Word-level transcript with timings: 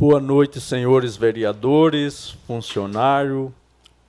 Boa 0.00 0.18
noite, 0.18 0.62
senhores 0.62 1.14
vereadores, 1.14 2.30
funcionário, 2.46 3.52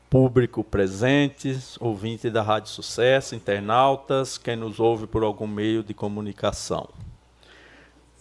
público 0.09 0.63
presentes, 0.63 1.75
ouvinte 1.81 2.29
da 2.29 2.41
Rádio 2.41 2.69
Sucesso, 2.69 3.35
internautas, 3.35 4.37
quem 4.37 4.55
nos 4.55 4.79
ouve 4.79 5.05
por 5.05 5.21
algum 5.21 5.45
meio 5.45 5.83
de 5.83 5.93
comunicação. 5.93 6.87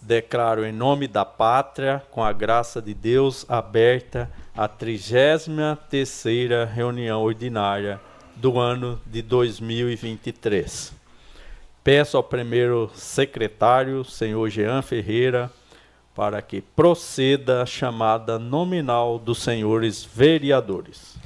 Declaro 0.01 0.65
em 0.65 0.73
nome 0.73 1.07
da 1.07 1.23
pátria, 1.23 2.03
com 2.11 2.21
a 2.21 2.33
graça 2.33 2.81
de 2.81 2.93
Deus, 2.93 3.45
aberta 3.47 4.29
a 4.53 4.67
33ª 4.67 6.67
reunião 6.67 7.23
ordinária 7.23 8.01
do 8.35 8.59
ano 8.59 8.99
de 9.05 9.21
2023. 9.21 10.91
Peço 11.81 12.17
ao 12.17 12.23
primeiro 12.23 12.91
secretário, 12.93 14.03
senhor 14.03 14.49
Jean 14.49 14.81
Ferreira, 14.81 15.49
para 16.15 16.41
que 16.41 16.61
proceda 16.61 17.63
a 17.63 17.65
chamada 17.65 18.37
nominal 18.37 19.17
dos 19.17 19.41
senhores 19.41 20.03
vereadores. 20.03 21.17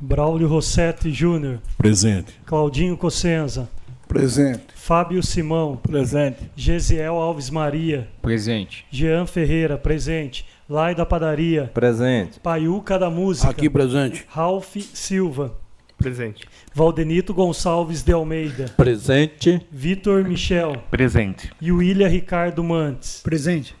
Braulio 0.00 0.46
Rossetti 0.46 1.10
Júnior. 1.10 1.60
Presente. 1.76 2.34
Claudinho 2.46 2.96
Cossenza. 2.96 3.68
Presente. 4.06 4.66
Fábio 4.74 5.22
Simão. 5.22 5.76
Presente. 5.76 6.50
Gesiel 6.54 7.16
Alves 7.16 7.50
Maria. 7.50 8.08
Presente. 8.22 8.86
Jean 8.90 9.26
Ferreira. 9.26 9.76
Presente. 9.76 10.46
Lai 10.68 10.94
da 10.94 11.04
Padaria. 11.04 11.70
Presente. 11.74 12.38
Paiuca 12.40 12.98
da 12.98 13.10
Música. 13.10 13.50
Aqui 13.50 13.68
presente. 13.68 14.24
Ralph 14.28 14.76
Silva. 14.76 15.54
Presente. 15.98 16.46
Valdenito 16.72 17.34
Gonçalves 17.34 18.02
de 18.04 18.12
Almeida. 18.12 18.66
Presente. 18.76 19.60
Vitor 19.70 20.22
Michel. 20.22 20.76
Presente. 20.90 21.50
E 21.60 21.72
William 21.72 22.06
Ricardo 22.08 22.62
Mantes. 22.62 23.20
Presente. 23.22 23.74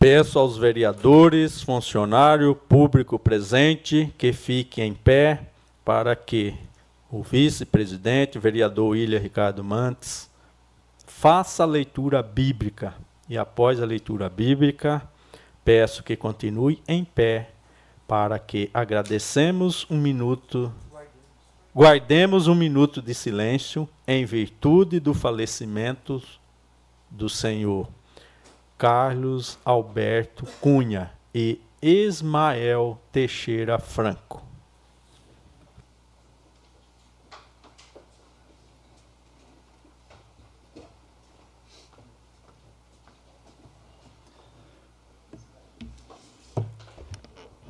Peço 0.00 0.38
aos 0.38 0.56
vereadores, 0.56 1.60
funcionário, 1.60 2.54
público 2.54 3.18
presente 3.18 4.10
que 4.16 4.32
fiquem 4.32 4.92
em 4.92 4.94
pé 4.94 5.48
para 5.84 6.16
que 6.16 6.54
o 7.10 7.22
vice-presidente, 7.22 8.38
vereador 8.38 8.92
William 8.92 9.18
Ricardo 9.18 9.62
Mantes, 9.62 10.30
faça 11.06 11.64
a 11.64 11.66
leitura 11.66 12.22
bíblica. 12.22 12.94
E 13.28 13.36
após 13.36 13.78
a 13.78 13.84
leitura 13.84 14.30
bíblica, 14.30 15.06
peço 15.62 16.02
que 16.02 16.16
continue 16.16 16.82
em 16.88 17.04
pé 17.04 17.50
para 18.08 18.38
que 18.38 18.70
agradecemos 18.72 19.86
um 19.90 19.98
minuto, 19.98 20.72
guardemos 21.76 22.46
um 22.46 22.54
minuto 22.54 23.02
de 23.02 23.12
silêncio 23.12 23.86
em 24.08 24.24
virtude 24.24 24.98
do 24.98 25.12
falecimento 25.12 26.22
do 27.10 27.28
Senhor 27.28 27.86
Carlos 28.80 29.58
Alberto 29.62 30.46
Cunha 30.58 31.12
e 31.34 31.60
Ismael 31.82 32.98
Teixeira 33.12 33.78
Franco. 33.78 34.42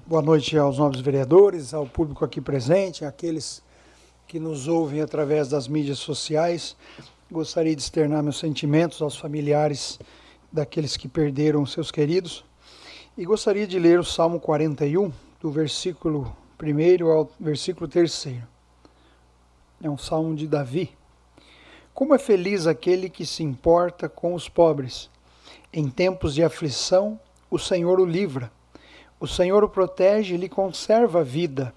Boa 0.07 0.23
noite 0.23 0.57
aos 0.57 0.79
novos 0.79 1.01
vereadores, 1.01 1.75
ao 1.75 1.87
público 1.87 2.25
aqui 2.25 2.41
presente, 2.41 3.05
àqueles 3.05 3.61
que 4.29 4.39
nos 4.39 4.69
ouvem 4.69 5.01
através 5.01 5.49
das 5.49 5.67
mídias 5.67 5.99
sociais. 5.99 6.77
Gostaria 7.29 7.75
de 7.75 7.83
externar 7.83 8.23
meus 8.23 8.39
sentimentos 8.39 9.03
aos 9.03 9.17
familiares 9.17 9.99
daqueles 10.53 10.97
que 10.97 11.09
perderam 11.09 11.65
seus 11.65 11.91
queridos. 11.91 12.45
E 13.17 13.25
gostaria 13.25 13.67
de 13.67 13.79
ler 13.79 13.99
o 13.99 14.05
Salmo 14.05 14.41
41, 14.41 15.13
do 15.41 15.51
versículo 15.51 16.37
1 16.61 17.11
ao 17.11 17.31
versículo 17.39 17.89
3. 17.89 18.39
É 19.83 19.89
um 19.89 19.99
salmo 19.99 20.35
de 20.35 20.47
Davi. 20.47 20.91
Como 21.95 22.15
é 22.15 22.19
feliz 22.19 22.67
aquele 22.67 23.09
que 23.11 23.27
se 23.27 23.43
importa 23.43 24.09
com 24.09 24.35
os 24.35 24.49
pobres. 24.49 25.11
Em 25.73 25.89
tempos 25.89 26.35
de 26.35 26.43
aflição, 26.43 27.19
o 27.51 27.59
Senhor 27.59 28.01
o 28.01 28.05
livra. 28.05 28.51
O 29.19 29.27
Senhor 29.27 29.63
o 29.63 29.69
protege 29.69 30.35
e 30.35 30.39
lhe 30.39 30.49
conserva 30.49 31.21
a 31.21 31.25
vida, 31.25 31.75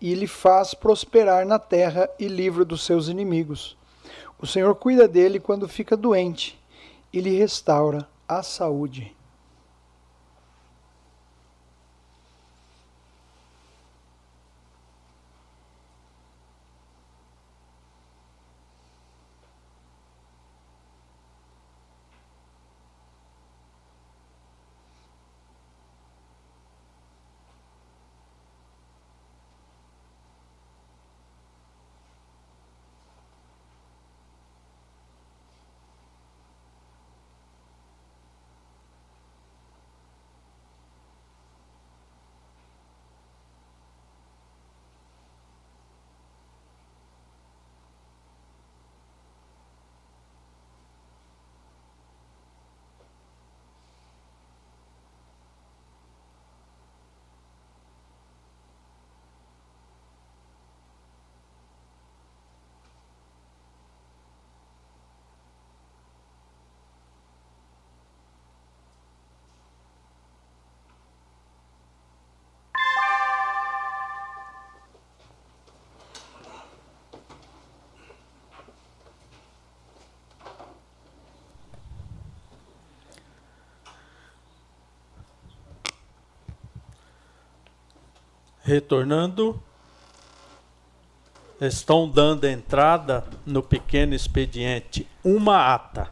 e 0.00 0.14
lhe 0.14 0.28
faz 0.28 0.74
prosperar 0.74 1.44
na 1.44 1.58
terra 1.58 2.08
e 2.20 2.28
livra 2.28 2.64
dos 2.64 2.84
seus 2.84 3.08
inimigos. 3.08 3.76
O 4.38 4.46
Senhor 4.46 4.72
cuida 4.76 5.08
dele 5.08 5.40
quando 5.40 5.68
fica 5.68 5.96
doente 5.96 6.58
e 7.12 7.20
lhe 7.20 7.38
restaura 7.38 8.08
a 8.26 8.42
saúde. 8.42 9.17
Retornando, 88.68 89.58
estão 91.58 92.06
dando 92.06 92.44
entrada 92.44 93.24
no 93.46 93.62
pequeno 93.62 94.14
expediente 94.14 95.08
uma 95.24 95.74
ata. 95.74 96.10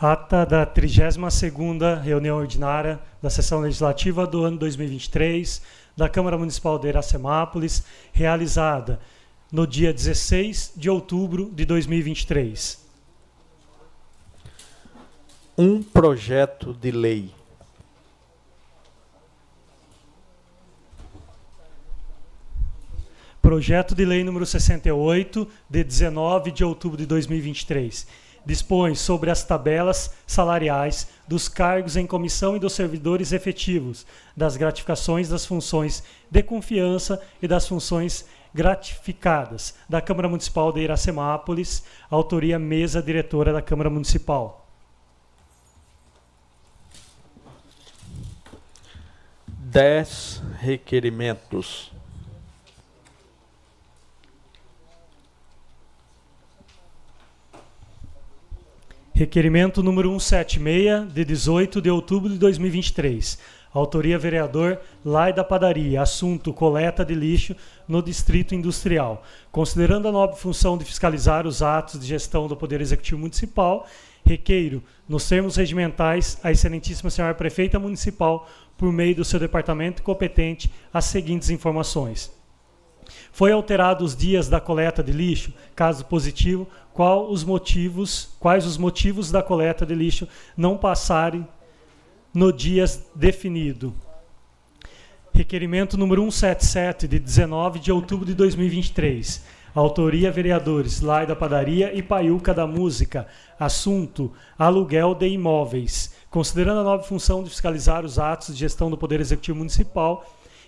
Ata 0.00 0.46
da 0.46 0.66
32ª 0.66 2.00
reunião 2.00 2.38
ordinária 2.38 2.98
da 3.20 3.28
sessão 3.28 3.60
legislativa 3.60 4.26
do 4.26 4.42
ano 4.42 4.56
2023 4.56 5.60
da 5.94 6.08
Câmara 6.08 6.38
Municipal 6.38 6.78
de 6.78 6.88
Iracemápolis, 6.88 7.84
realizada 8.10 8.98
no 9.52 9.66
dia 9.66 9.92
16 9.92 10.72
de 10.74 10.88
outubro 10.88 11.50
de 11.52 11.66
2023. 11.66 12.86
um 15.58 15.82
projeto 15.82 16.72
de 16.72 16.90
lei. 16.90 17.34
Projeto 23.46 23.94
de 23.94 24.04
Lei 24.04 24.24
número 24.24 24.44
68, 24.44 25.48
de 25.70 25.84
19 25.84 26.50
de 26.50 26.64
outubro 26.64 26.98
de 26.98 27.06
2023. 27.06 28.04
Dispõe 28.44 28.96
sobre 28.96 29.30
as 29.30 29.44
tabelas 29.44 30.12
salariais 30.26 31.06
dos 31.28 31.46
cargos 31.46 31.96
em 31.96 32.08
comissão 32.08 32.56
e 32.56 32.58
dos 32.58 32.72
servidores 32.72 33.30
efetivos, 33.30 34.04
das 34.36 34.56
gratificações 34.56 35.28
das 35.28 35.46
funções 35.46 36.02
de 36.28 36.42
confiança 36.42 37.22
e 37.40 37.46
das 37.46 37.68
funções 37.68 38.26
gratificadas 38.52 39.76
da 39.88 40.00
Câmara 40.00 40.28
Municipal 40.28 40.72
de 40.72 40.80
Iracemápolis, 40.80 41.84
autoria 42.10 42.58
mesa 42.58 43.00
diretora 43.00 43.52
da 43.52 43.62
Câmara 43.62 43.88
Municipal. 43.88 44.66
Dez 49.46 50.42
requerimentos. 50.58 51.94
Requerimento 59.16 59.82
número 59.82 60.10
176, 60.10 61.10
de 61.10 61.24
18 61.24 61.80
de 61.80 61.88
outubro 61.88 62.28
de 62.28 62.36
2023. 62.36 63.38
Autoria 63.72 64.18
vereador 64.18 64.78
Lai 65.02 65.32
da 65.32 65.42
Padaria. 65.42 66.02
Assunto: 66.02 66.52
coleta 66.52 67.02
de 67.02 67.14
lixo 67.14 67.56
no 67.88 68.02
Distrito 68.02 68.54
Industrial. 68.54 69.24
Considerando 69.50 70.06
a 70.06 70.12
nobre 70.12 70.38
função 70.38 70.76
de 70.76 70.84
fiscalizar 70.84 71.46
os 71.46 71.62
atos 71.62 71.98
de 71.98 72.06
gestão 72.06 72.46
do 72.46 72.54
Poder 72.54 72.82
Executivo 72.82 73.18
Municipal, 73.18 73.86
requeiro, 74.22 74.82
nos 75.08 75.26
termos 75.26 75.56
regimentais, 75.56 76.38
a 76.42 76.52
Excelentíssima 76.52 77.08
Senhora 77.08 77.34
Prefeita 77.34 77.78
Municipal, 77.78 78.46
por 78.76 78.92
meio 78.92 79.14
do 79.14 79.24
seu 79.24 79.40
departamento 79.40 80.02
competente, 80.02 80.70
as 80.92 81.06
seguintes 81.06 81.48
informações. 81.48 82.35
Foi 83.32 83.52
alterado 83.52 84.04
os 84.04 84.16
dias 84.16 84.48
da 84.48 84.60
coleta 84.60 85.02
de 85.02 85.12
lixo? 85.12 85.52
Caso 85.74 86.04
positivo, 86.04 86.66
qual 86.92 87.30
os 87.30 87.44
motivos, 87.44 88.30
quais 88.40 88.64
os 88.66 88.78
motivos 88.78 89.30
da 89.30 89.42
coleta 89.42 89.84
de 89.84 89.94
lixo 89.94 90.26
não 90.56 90.76
passarem 90.76 91.46
no 92.32 92.52
dia 92.52 92.84
definido. 93.14 93.94
Requerimento 95.32 95.98
número 95.98 96.22
177, 96.22 97.06
de 97.06 97.18
19 97.18 97.78
de 97.78 97.92
outubro 97.92 98.24
de 98.24 98.34
2023. 98.34 99.44
Autoria 99.74 100.32
vereadores 100.32 101.02
Lai 101.02 101.26
da 101.26 101.36
Padaria 101.36 101.94
e 101.94 102.02
Paiuca 102.02 102.54
da 102.54 102.66
Música. 102.66 103.26
Assunto: 103.60 104.32
aluguel 104.58 105.14
de 105.14 105.28
imóveis. 105.28 106.14
Considerando 106.30 106.80
a 106.80 106.84
nova 106.84 107.02
função 107.02 107.44
de 107.44 107.50
fiscalizar 107.50 108.02
os 108.02 108.18
atos 108.18 108.54
de 108.54 108.60
gestão 108.60 108.90
do 108.90 108.96
Poder 108.96 109.20
Executivo 109.20 109.58
Municipal, 109.58 110.24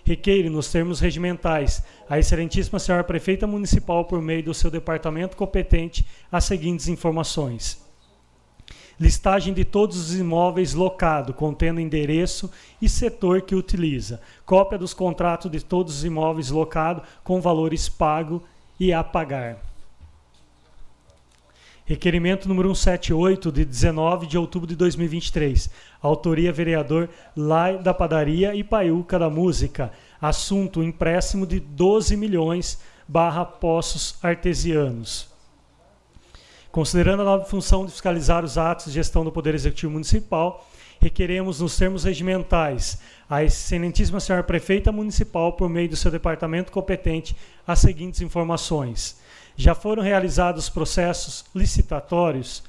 requeire, 0.09 0.49
nos 0.49 0.73
termos 0.73 1.01
regimentais, 1.01 1.85
a 2.09 2.19
Excelentíssima 2.19 2.79
Senhora 2.79 3.05
Prefeita 3.05 3.47
Municipal, 3.47 4.07
por 4.07 4.23
meio 4.23 4.43
do 4.43 4.55
seu 4.55 4.71
departamento 4.71 5.37
competente, 5.37 6.05
as 6.33 6.45
seguintes 6.45 6.89
informações. 6.89 7.87
Listagem 8.99 9.53
de 9.53 9.67
todos 9.67 9.99
os 9.99 10.19
imóveis 10.19 10.73
locados, 10.73 11.37
contendo 11.37 11.79
endereço 11.79 12.51
e 12.81 12.89
setor 12.89 13.43
que 13.43 13.55
utiliza. 13.55 14.21
Cópia 14.47 14.79
dos 14.79 14.95
contratos 14.95 15.51
de 15.51 15.63
todos 15.63 15.99
os 15.99 16.05
imóveis 16.05 16.49
locados, 16.49 17.07
com 17.23 17.39
valores 17.39 17.87
pago 17.87 18.43
e 18.81 18.93
a 18.93 19.05
pagar. 19.05 19.63
Requerimento 21.85 22.49
número 22.49 22.75
178, 22.75 23.53
de 23.53 23.65
19 23.65 24.27
de 24.27 24.37
outubro 24.37 24.67
de 24.67 24.77
2023. 24.77 25.71
Autoria 26.01 26.53
vereador 26.53 27.09
Lai 27.37 27.79
da 27.79 27.93
Padaria 27.93 28.55
e 28.55 28.63
Paiuca 28.63 29.19
da 29.19 29.29
Música. 29.29 29.93
Assunto: 30.21 30.83
empréstimo 30.83 31.47
de 31.47 31.61
12 31.61 32.17
milhões 32.17 32.81
barra 33.07 33.45
poços 33.45 34.17
artesianos. 34.23 35.29
Considerando 36.71 37.23
a 37.23 37.25
nova 37.25 37.45
função 37.45 37.85
de 37.85 37.93
fiscalizar 37.93 38.45
os 38.45 38.59
atos 38.59 38.87
de 38.87 38.93
gestão 38.93 39.25
do 39.25 39.33
Poder 39.33 39.55
Executivo 39.55 39.93
Municipal, 39.93 40.69
requeremos, 41.01 41.61
nos 41.61 41.77
termos 41.77 42.05
regimentais, 42.05 43.01
a 43.29 43.43
Excelentíssima 43.43 44.21
Senhora 44.21 44.45
Prefeita 44.45 44.93
Municipal, 44.93 45.55
por 45.55 45.69
meio 45.69 45.89
do 45.89 45.97
seu 45.97 46.11
departamento 46.11 46.71
competente, 46.71 47.35
as 47.67 47.79
seguintes 47.79 48.21
informações 48.21 49.19
já 49.59 49.75
foram 49.75 50.05
realizados 50.05 50.71
processos 50.71 51.45
licitatórios? 51.53 52.63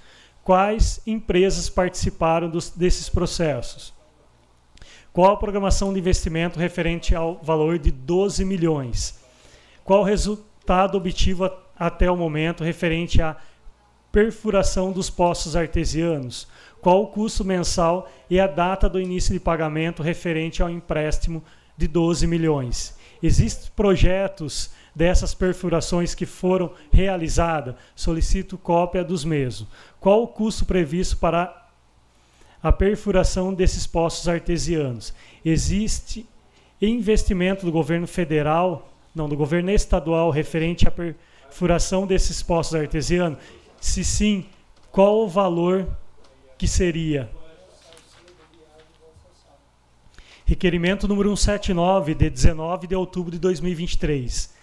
Quais 0.50 1.00
empresas 1.06 1.70
participaram 1.70 2.50
dos, 2.50 2.72
desses 2.72 3.08
processos? 3.08 3.94
Qual 5.14 5.32
a 5.32 5.38
programação 5.38 5.94
de 5.94 6.00
investimento 6.00 6.58
referente 6.58 7.14
ao 7.14 7.38
valor 7.44 7.78
de 7.78 7.92
12 7.92 8.44
milhões? 8.46 9.24
Qual 9.84 10.02
o 10.02 10.04
resultado 10.04 10.98
obtido 10.98 11.52
até 11.78 12.10
o 12.10 12.18
momento 12.18 12.64
referente 12.64 13.22
à 13.22 13.38
perfuração 14.12 14.92
dos 14.92 15.08
poços 15.08 15.56
artesianos? 15.56 16.48
Qual 16.82 17.04
o 17.04 17.08
custo 17.10 17.46
mensal 17.46 18.10
e 18.28 18.40
a 18.40 18.48
data 18.48 18.90
do 18.90 19.00
início 19.00 19.32
de 19.32 19.40
pagamento 19.40 20.02
referente 20.02 20.64
ao 20.64 20.70
empréstimo 20.72 21.44
de 21.78 21.88
12 21.88 22.26
milhões? 22.26 22.98
Existem 23.22 23.70
projetos 23.76 24.72
dessas 25.00 25.34
perfurações 25.34 26.14
que 26.14 26.26
foram 26.26 26.74
realizadas, 26.92 27.74
solicito 27.96 28.58
cópia 28.58 29.02
dos 29.02 29.24
mesmos. 29.24 29.70
Qual 29.98 30.24
o 30.24 30.28
custo 30.28 30.66
previsto 30.66 31.16
para 31.16 31.70
a 32.62 32.70
perfuração 32.70 33.54
desses 33.54 33.88
poços 33.88 34.28
artesianos? 34.28 35.14
Existe 35.46 36.28
investimento 36.82 37.66
do 37.66 37.72
governo 37.72 38.06
federal, 38.08 38.92
não, 39.16 39.30
do 39.30 39.38
governo 39.38 39.72
estadual 39.72 40.32
referente 40.32 40.86
à 40.86 40.92
perfuração 40.92 42.06
desses 42.06 42.44
poços 42.44 42.76
artesianos? 42.76 43.40
Se 43.80 44.04
sim, 44.04 44.48
qual 44.92 45.22
o 45.22 45.30
valor 45.30 45.88
que 46.58 46.68
seria? 46.68 47.30
Requerimento 50.46 51.08
número 51.08 51.30
179, 51.38 52.16
de 52.16 52.30
19 52.30 52.86
de 52.86 52.96
outubro 52.98 53.32
de 53.32 53.40
2023. 53.40 54.59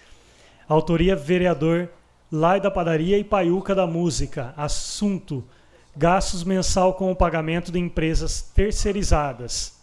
Autoria 0.68 1.14
vereador 1.14 1.88
Lai 2.30 2.60
da 2.60 2.72
Padaria 2.72 3.16
e 3.18 3.22
Paiuca 3.22 3.72
da 3.72 3.86
Música. 3.86 4.52
Assunto: 4.56 5.44
gastos 5.96 6.42
mensal 6.42 6.94
com 6.94 7.10
o 7.10 7.16
pagamento 7.16 7.70
de 7.70 7.78
empresas 7.78 8.42
terceirizadas. 8.42 9.76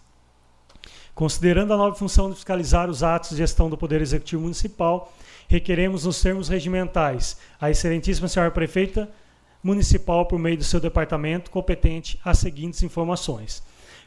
Considerando 1.15 1.73
a 1.73 1.77
nova 1.77 1.95
função 1.95 2.29
de 2.29 2.35
fiscalizar 2.35 2.89
os 2.89 3.01
atos 3.01 3.29
de 3.29 3.37
gestão 3.37 3.69
do 3.69 3.77
Poder 3.77 4.01
Executivo 4.01 4.41
Municipal, 4.41 5.13
requeremos 5.47 6.05
nos 6.05 6.21
termos 6.21 6.49
regimentais 6.49 7.37
a 7.61 7.69
Excelentíssima 7.69 8.27
Senhora 8.27 8.51
Prefeita 8.51 9.09
Municipal, 9.63 10.25
por 10.25 10.37
meio 10.37 10.57
do 10.57 10.63
seu 10.65 10.81
departamento 10.81 11.49
competente, 11.49 12.19
as 12.25 12.39
seguintes 12.39 12.83
informações. 12.83 13.63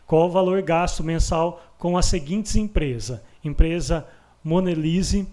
Qual 0.07 0.29
o 0.29 0.31
valor 0.31 0.61
gasto 0.61 1.03
mensal 1.03 1.63
com 1.79 1.97
as 1.97 2.07
seguintes 2.07 2.55
empresas? 2.55 3.21
Empresa 3.43 4.07
Monelise, 4.45 5.27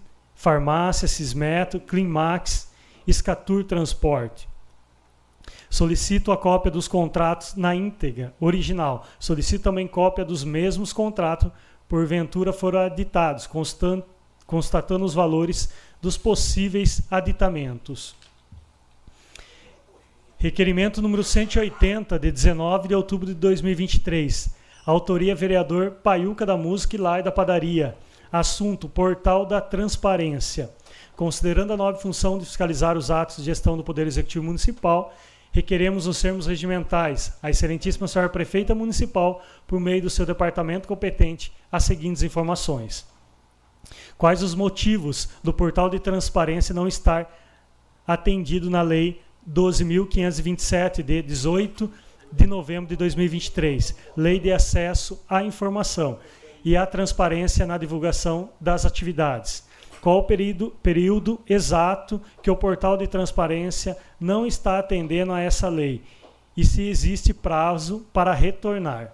Farmácia, 0.44 1.08
Cismeto, 1.08 1.80
Cleanmax, 1.80 2.70
Escatur 3.08 3.64
Transporte. 3.64 4.46
Solicito 5.70 6.34
a 6.34 6.38
cópia 6.38 6.70
dos 6.70 6.86
contratos 6.86 7.56
na 7.56 7.74
íntegra, 7.74 8.34
original. 8.42 9.08
Solicito 9.18 9.64
também 9.64 9.88
cópia 9.88 10.26
dos 10.26 10.44
mesmos 10.44 10.92
contratos, 10.92 11.50
porventura 11.88 12.52
foram 12.52 12.82
aditados, 12.82 13.50
constatando 14.46 15.06
os 15.06 15.14
valores 15.14 15.72
dos 16.02 16.18
possíveis 16.18 17.02
aditamentos. 17.10 18.14
Requerimento 20.38 21.02
número 21.02 21.24
180, 21.24 22.20
de 22.20 22.30
19 22.30 22.90
de 22.90 22.96
outubro 22.96 23.28
de 23.28 23.34
2023. 23.34 24.54
Autoria 24.86 25.34
vereador 25.34 25.92
Paiuca 26.04 26.46
da 26.46 26.58
Música 26.58 26.98
e 26.98 27.00
Lai 27.00 27.24
da 27.24 27.32
Padaria. 27.32 27.96
Assunto: 28.34 28.90
Portal 28.90 29.46
da 29.46 29.62
Transparência. 29.62 30.72
Considerando 31.16 31.74
a 31.74 31.78
nova 31.78 32.00
função 32.00 32.40
de 32.40 32.46
fiscalizar 32.46 32.98
os 32.98 33.12
atos 33.12 33.38
de 33.38 33.44
gestão 33.44 33.78
do 33.78 33.84
Poder 33.84 34.08
Executivo 34.08 34.44
Municipal, 34.44 35.14
requeremos 35.52 36.08
os 36.08 36.20
termos 36.20 36.48
regimentais 36.48 37.38
a 37.44 37.52
Excelentíssima 37.52 38.08
Senhora 38.08 38.30
Prefeita 38.30 38.74
Municipal, 38.74 39.44
por 39.68 39.80
meio 39.80 40.02
do 40.02 40.10
seu 40.10 40.26
departamento 40.26 40.88
competente, 40.88 41.54
as 41.72 41.84
seguintes 41.84 42.24
informações. 42.24 43.06
Quais 44.18 44.42
os 44.42 44.56
motivos 44.56 45.30
do 45.44 45.54
portal 45.54 45.88
de 45.88 46.00
transparência 46.00 46.74
não 46.74 46.88
estar 46.88 47.32
atendido 48.08 48.68
na 48.68 48.82
Lei 48.82 49.22
12.527, 49.48 51.04
de 51.04 51.22
18 51.22 51.92
de 52.32 52.48
novembro 52.48 52.90
de 52.90 52.96
2023, 52.96 53.96
Lei 54.18 54.40
de 54.40 54.52
Acesso 54.52 55.24
à 55.30 55.44
Informação, 55.44 56.18
e 56.64 56.78
a 56.78 56.86
transparência 56.86 57.66
na 57.66 57.78
divulgação 57.78 58.50
das 58.60 58.86
atividades. 58.86 59.66
Qual 60.02 60.20
o 60.20 60.24
período, 60.24 60.72
período 60.84 61.40
exato 61.48 62.22
que 62.42 62.52
o 62.52 62.56
portal 62.56 62.98
de 62.98 63.08
transparência 63.08 63.98
não 64.20 64.46
está 64.46 64.80
atendendo 64.80 65.32
a 65.32 65.40
essa 65.40 65.70
lei? 65.70 66.02
e 66.56 66.64
se 66.64 66.84
existe 66.84 67.34
prazo 67.34 68.06
para 68.14 68.34
retornar. 68.34 69.14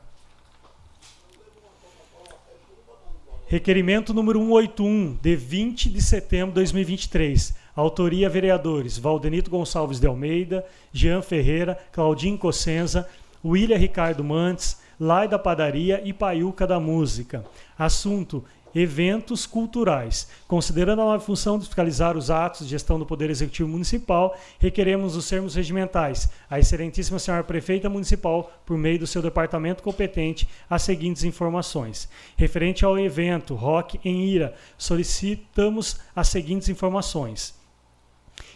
Requerimento 3.48 4.14
número 4.14 4.40
181, 4.40 5.18
de 5.20 5.36
20 5.36 5.90
de 5.90 6.02
setembro 6.04 6.50
de 6.50 6.56
2023. 6.56 7.56
Autoria 7.76 8.30
vereadores 8.30 8.98
Valdenito 8.98 9.50
Gonçalves 9.50 10.00
de 10.00 10.06
Almeida, 10.06 10.66
Jean 10.92 11.22
Ferreira, 11.22 11.80
Claudinho 11.92 12.38
Cossenza, 12.38 13.10
William 13.44 13.78
Ricardo 13.78 14.24
Mantes, 14.24 14.80
Lai 15.00 15.28
da 15.28 15.40
Padaria 15.40 16.02
e 16.04 16.12
Paiuca 16.12 16.68
da 16.68 16.80
Música. 16.80 17.46
Assunto: 17.78 18.44
eventos 18.76 19.46
culturais. 19.46 20.28
Considerando 20.48 21.02
a 21.02 21.06
nova 21.06 21.24
função 21.24 21.58
de 21.58 21.66
fiscalizar 21.66 22.18
os 22.18 22.30
atos 22.30 22.66
de 22.66 22.72
gestão 22.72 23.00
do 23.00 23.06
Poder 23.06 23.30
Executivo 23.30 23.70
Municipal, 23.70 24.38
requeremos 24.60 25.16
os 25.16 25.28
termos 25.28 25.56
regimentais. 25.56 26.30
A 26.50 26.60
Excelentíssima 26.60 27.20
Senhora 27.20 27.44
Prefeita 27.44 27.90
Municipal, 27.90 28.52
por 28.66 28.78
meio 28.78 29.00
do 29.00 29.08
seu 29.08 29.22
departamento 29.22 29.84
competente, 29.84 30.48
as 30.70 30.84
seguintes 30.84 31.24
informações. 31.24 32.10
Referente 32.36 32.86
ao 32.86 32.98
evento 33.00 33.56
Rock 33.56 34.00
em 34.04 34.26
Ira, 34.26 34.54
solicitamos 34.78 36.00
as 36.16 36.28
seguintes 36.28 36.70
informações. 36.70 37.58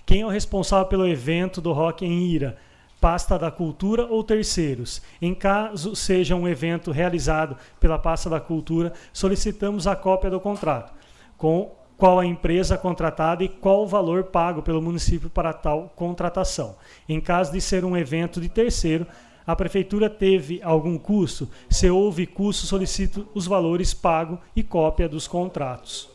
Quem 0.05 0.21
é 0.21 0.25
o 0.25 0.29
responsável 0.29 0.87
pelo 0.87 1.07
evento 1.07 1.61
do 1.61 1.71
Rock 1.71 2.05
em 2.05 2.27
Ira? 2.27 2.57
Pasta 3.03 3.37
da 3.37 3.51
cultura 3.51 4.05
ou 4.05 4.23
terceiros. 4.23 5.01
Em 5.21 5.35
caso 5.35 5.93
seja 5.93 6.37
um 6.37 6.47
evento 6.47 6.89
realizado 6.89 7.57
pela 7.77 7.99
pasta 7.99 8.29
da 8.29 8.39
cultura, 8.39 8.93
solicitamos 9.11 9.87
a 9.87 9.93
cópia 9.93 10.29
do 10.29 10.39
contrato, 10.39 10.93
com 11.35 11.75
qual 11.97 12.17
a 12.17 12.25
empresa 12.25 12.77
contratada 12.77 13.43
e 13.43 13.49
qual 13.49 13.83
o 13.83 13.87
valor 13.87 14.23
pago 14.23 14.61
pelo 14.61 14.81
município 14.81 15.29
para 15.29 15.51
tal 15.51 15.91
contratação. 15.97 16.77
Em 17.09 17.19
caso 17.19 17.51
de 17.51 17.59
ser 17.59 17.83
um 17.83 17.97
evento 17.97 18.39
de 18.39 18.47
terceiro, 18.47 19.05
a 19.45 19.53
prefeitura 19.53 20.09
teve 20.09 20.61
algum 20.63 20.97
custo? 20.97 21.49
Se 21.69 21.89
houve 21.89 22.25
custo, 22.25 22.65
solicito 22.65 23.27
os 23.33 23.45
valores 23.45 23.93
pagos 23.93 24.39
e 24.55 24.63
cópia 24.63 25.09
dos 25.09 25.27
contratos. 25.27 26.09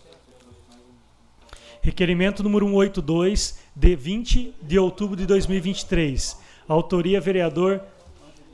Requerimento 1.82 2.42
número 2.42 2.64
182, 2.64 3.58
de 3.76 3.94
20 3.94 4.54
de 4.62 4.78
outubro 4.78 5.14
de 5.14 5.26
2023 5.26 6.47
Autoria 6.68 7.18
vereador 7.18 7.80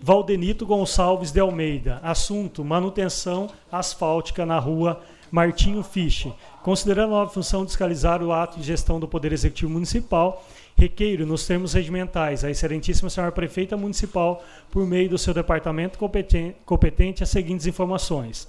Valdenito 0.00 0.64
Gonçalves 0.64 1.32
de 1.32 1.40
Almeida. 1.40 1.98
Assunto: 2.02 2.64
manutenção 2.64 3.48
asfáltica 3.72 4.46
na 4.46 4.58
rua 4.58 5.00
Martinho 5.32 5.82
Fiche. 5.82 6.32
Considerando 6.62 7.14
a 7.14 7.18
nova 7.18 7.30
função 7.32 7.64
de 7.64 7.70
fiscalizar 7.70 8.22
o 8.22 8.32
ato 8.32 8.58
de 8.58 8.64
gestão 8.64 9.00
do 9.00 9.08
Poder 9.08 9.32
Executivo 9.32 9.72
Municipal, 9.72 10.46
requeiro, 10.76 11.26
nos 11.26 11.44
termos 11.44 11.72
regimentais, 11.72 12.44
a 12.44 12.50
Excelentíssima 12.50 13.10
Senhora 13.10 13.32
Prefeita 13.32 13.76
Municipal, 13.76 14.44
por 14.70 14.86
meio 14.86 15.08
do 15.08 15.18
seu 15.18 15.34
departamento 15.34 15.98
competente, 15.98 16.56
competente 16.64 17.22
as 17.22 17.30
seguintes 17.30 17.66
informações. 17.66 18.48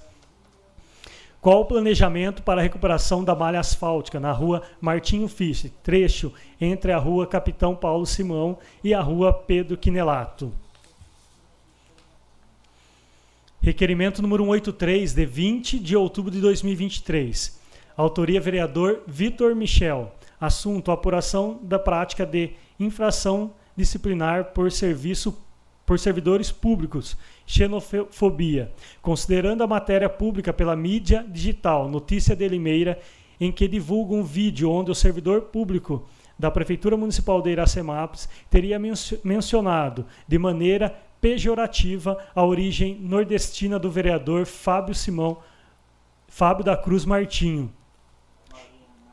Qual 1.46 1.60
o 1.60 1.64
planejamento 1.64 2.42
para 2.42 2.60
a 2.60 2.64
recuperação 2.64 3.22
da 3.22 3.32
malha 3.32 3.60
asfáltica 3.60 4.18
na 4.18 4.32
rua 4.32 4.64
Martinho 4.80 5.28
Fisch, 5.28 5.70
trecho 5.80 6.32
entre 6.60 6.90
a 6.90 6.98
rua 6.98 7.24
Capitão 7.24 7.72
Paulo 7.76 8.04
Simão 8.04 8.58
e 8.82 8.92
a 8.92 9.00
rua 9.00 9.32
Pedro 9.32 9.76
Quinelato? 9.76 10.52
Requerimento 13.62 14.20
número 14.20 14.42
183, 14.42 15.12
de 15.14 15.24
20 15.24 15.78
de 15.78 15.96
outubro 15.96 16.32
de 16.32 16.40
2023. 16.40 17.60
Autoria 17.96 18.40
vereador 18.40 19.04
Vitor 19.06 19.54
Michel. 19.54 20.12
Assunto: 20.40 20.90
apuração 20.90 21.60
da 21.62 21.78
prática 21.78 22.26
de 22.26 22.54
infração 22.76 23.52
disciplinar 23.76 24.46
por 24.46 24.72
serviço 24.72 25.32
por 25.86 26.00
servidores 26.00 26.50
públicos, 26.50 27.16
xenofobia, 27.46 28.72
considerando 29.00 29.62
a 29.62 29.66
matéria 29.66 30.08
pública 30.08 30.52
pela 30.52 30.74
mídia 30.74 31.24
digital, 31.30 31.88
notícia 31.88 32.34
de 32.34 32.48
Limeira, 32.48 32.98
em 33.40 33.52
que 33.52 33.68
divulga 33.68 34.14
um 34.14 34.24
vídeo 34.24 34.70
onde 34.70 34.90
o 34.90 34.94
servidor 34.94 35.42
público 35.42 36.06
da 36.38 36.50
Prefeitura 36.50 36.96
Municipal 36.96 37.40
de 37.40 37.50
Iracemápolis 37.50 38.28
teria 38.50 38.78
mencionado 39.24 40.06
de 40.26 40.38
maneira 40.38 40.94
pejorativa 41.20 42.18
a 42.34 42.44
origem 42.44 42.98
nordestina 43.00 43.78
do 43.78 43.90
vereador 43.90 44.44
Fábio 44.44 44.94
Simão, 44.94 45.38
Fábio 46.28 46.64
da 46.64 46.76
Cruz 46.76 47.04
Martinho. 47.04 47.72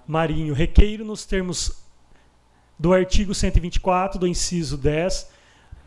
Marinho, 0.06 0.54
requeiro 0.54 1.06
nos 1.06 1.25
termos 1.25 1.84
do 2.78 2.92
artigo 2.92 3.34
124 3.34 4.20
do 4.20 4.28
inciso 4.28 4.78
10 4.78 5.32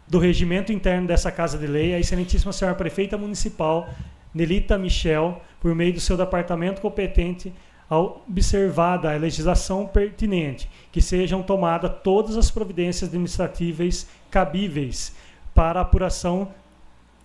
do 0.09 0.19
regimento 0.19 0.73
interno 0.73 1.07
dessa 1.07 1.33
Casa 1.33 1.59
de 1.59 1.67
Lei, 1.67 1.95
a 1.95 1.99
Excelentíssima 1.99 2.53
Senhora 2.53 2.77
Prefeita 2.77 3.19
Municipal, 3.19 3.89
Nelita 4.33 4.79
Michel, 4.79 5.43
por 5.61 5.75
meio 5.75 5.95
do 5.95 6.01
seu 6.01 6.17
departamento 6.17 6.81
competente, 6.81 7.53
observada 7.89 9.13
a 9.13 9.17
legislação 9.17 9.87
pertinente, 9.87 10.69
que 10.91 11.01
sejam 11.01 11.43
tomadas 11.43 11.93
todas 12.03 12.37
as 12.37 12.51
providências 12.51 13.09
administrativas 13.09 14.07
cabíveis 14.31 15.15
para 15.55 15.81
apuração 15.81 16.49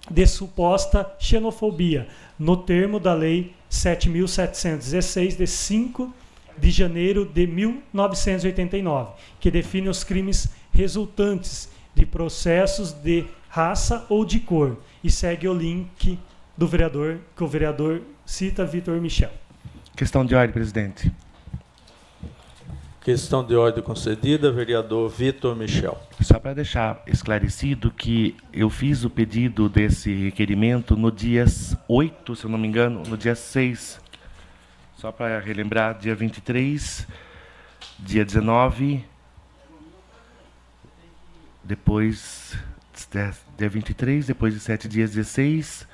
de 0.09 0.25
suposta 0.25 1.11
xenofobia, 1.19 2.07
no 2.37 2.57
termo 2.57 2.99
da 2.99 3.13
Lei 3.13 3.53
7.716, 3.69 5.37
de 5.37 5.47
5 5.47 6.13
de 6.57 6.71
janeiro 6.71 7.25
de 7.25 7.45
1989, 7.47 9.13
que 9.39 9.51
define 9.51 9.89
os 9.89 10.03
crimes 10.03 10.49
resultantes 10.71 11.69
de 11.95 12.05
processos 12.05 12.91
de 12.91 13.25
raça 13.49 14.05
ou 14.09 14.25
de 14.25 14.39
cor. 14.39 14.77
E 15.03 15.09
segue 15.09 15.47
o 15.47 15.53
link 15.53 16.17
do 16.57 16.67
vereador, 16.67 17.19
que 17.35 17.43
o 17.43 17.47
vereador 17.47 18.01
cita 18.25 18.65
Vitor 18.65 18.99
Michel. 19.01 19.31
Questão 19.95 20.25
de 20.25 20.35
ordem, 20.35 20.53
presidente. 20.53 21.11
Questão 23.03 23.43
de 23.43 23.55
ordem 23.55 23.83
concedida, 23.83 24.51
vereador 24.51 25.09
Vitor 25.09 25.55
Michel. 25.55 25.99
Só 26.21 26.37
para 26.39 26.53
deixar 26.53 27.01
esclarecido 27.07 27.89
que 27.89 28.37
eu 28.53 28.69
fiz 28.69 29.03
o 29.03 29.09
pedido 29.09 29.67
desse 29.67 30.13
requerimento 30.13 30.95
no 30.95 31.11
dia 31.11 31.45
8, 31.87 32.35
se 32.35 32.45
eu 32.45 32.49
não 32.51 32.59
me 32.59 32.67
engano, 32.67 33.01
no 33.07 33.17
dia 33.17 33.33
6. 33.33 33.99
Só 34.97 35.11
para 35.11 35.39
relembrar, 35.39 35.97
dia 35.97 36.13
23, 36.13 37.07
dia 37.99 38.23
19, 38.23 39.03
depois 41.63 42.57
dia 43.57 43.69
23, 43.69 44.27
depois 44.27 44.53
de 44.53 44.59
sete 44.59 44.87
dias, 44.87 45.11
16, 45.11 45.87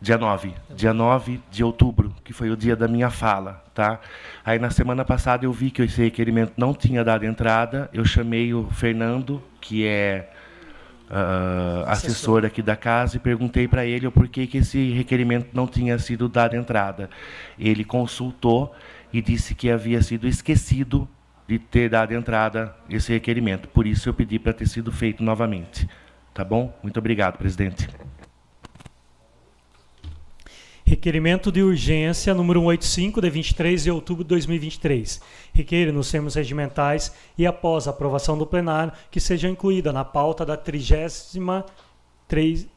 dia 0.00 0.16
9, 0.16 0.54
dia 0.74 0.94
9 0.94 1.40
de 1.50 1.64
outubro, 1.64 2.14
que 2.24 2.32
foi 2.32 2.50
o 2.50 2.56
dia 2.56 2.76
da 2.76 2.86
minha 2.86 3.10
fala, 3.10 3.64
tá? 3.74 4.00
Aí 4.44 4.58
na 4.58 4.70
semana 4.70 5.04
passada 5.04 5.44
eu 5.44 5.52
vi 5.52 5.70
que 5.70 5.82
esse 5.82 6.02
requerimento 6.02 6.52
não 6.56 6.72
tinha 6.72 7.04
dado 7.04 7.24
entrada, 7.24 7.90
eu 7.92 8.04
chamei 8.04 8.54
o 8.54 8.68
Fernando, 8.70 9.42
que 9.60 9.86
é 9.86 10.30
uh, 11.10 11.88
assessor 11.88 12.44
aqui 12.44 12.62
da 12.62 12.76
casa, 12.76 13.16
e 13.16 13.20
perguntei 13.20 13.66
para 13.66 13.84
ele 13.84 14.06
o 14.06 14.12
porquê 14.12 14.46
que 14.46 14.58
esse 14.58 14.92
requerimento 14.92 15.48
não 15.52 15.66
tinha 15.66 15.98
sido 15.98 16.28
dado 16.28 16.54
entrada. 16.54 17.10
Ele 17.58 17.84
consultou 17.84 18.74
e 19.12 19.20
disse 19.20 19.54
que 19.54 19.70
havia 19.70 20.02
sido 20.02 20.28
esquecido 20.28 21.08
de 21.48 21.58
ter 21.58 21.88
dado 21.88 22.12
entrada 22.12 22.76
esse 22.90 23.10
requerimento. 23.10 23.68
Por 23.68 23.86
isso 23.86 24.08
eu 24.08 24.14
pedi 24.14 24.38
para 24.38 24.52
ter 24.52 24.68
sido 24.68 24.92
feito 24.92 25.22
novamente. 25.22 25.88
Tá 26.34 26.44
bom? 26.44 26.78
Muito 26.82 26.98
obrigado, 26.98 27.38
presidente. 27.38 27.88
Requerimento 30.84 31.50
de 31.50 31.62
urgência 31.62 32.34
número 32.34 32.60
185, 32.60 33.20
de 33.20 33.30
23 33.30 33.82
de 33.84 33.90
outubro 33.90 34.24
de 34.24 34.28
2023. 34.28 35.20
Requer 35.52 35.92
nos 35.92 36.10
termos 36.10 36.34
regimentais 36.34 37.14
e 37.36 37.46
após 37.46 37.86
a 37.86 37.90
aprovação 37.90 38.36
do 38.36 38.46
plenário 38.46 38.92
que 39.10 39.18
seja 39.18 39.48
incluída 39.48 39.92
na 39.92 40.04
pauta 40.04 40.44
da 40.44 40.56
33 40.56 41.64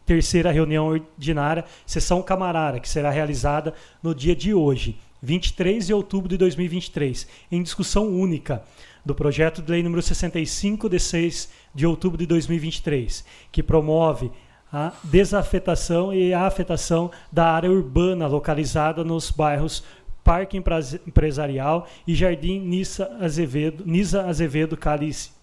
terceira 0.06 0.50
reunião 0.50 0.88
ordinária, 0.88 1.66
sessão 1.86 2.22
camarária, 2.22 2.80
que 2.80 2.88
será 2.88 3.10
realizada 3.10 3.74
no 4.02 4.16
dia 4.16 4.36
de 4.36 4.54
hoje, 4.54 4.98
23 5.22 5.88
de 5.88 5.94
outubro 5.94 6.28
de 6.28 6.38
2023, 6.38 7.28
em 7.52 7.62
discussão 7.62 8.08
única 8.08 8.64
do 9.06 9.14
projeto 9.14 9.62
de 9.62 9.72
lei 9.72 9.84
número 9.84 10.02
65 10.02 10.90
de 10.90 11.00
6 11.00 11.50
de 11.74 11.86
outubro 11.86 12.18
de 12.18 12.26
2023, 12.26 13.24
que 13.52 13.62
promove 13.62 14.32
a 14.72 14.94
desafetação 15.04 16.14
e 16.14 16.34
a 16.34 16.46
afetação 16.46 17.12
da 17.32 17.52
área 17.52 17.70
urbana 17.70 18.28
localizada 18.28 19.04
nos 19.04 19.30
bairros 19.30 19.84
Parque 20.24 20.58
Empresarial 20.58 21.88
e 22.08 22.14
Jardim 22.14 22.60
Nisa 22.60 23.18
Azevedo, 23.20 23.84
Nisa 23.86 24.26
Azevedo 24.28 24.78
Calice 24.78 25.41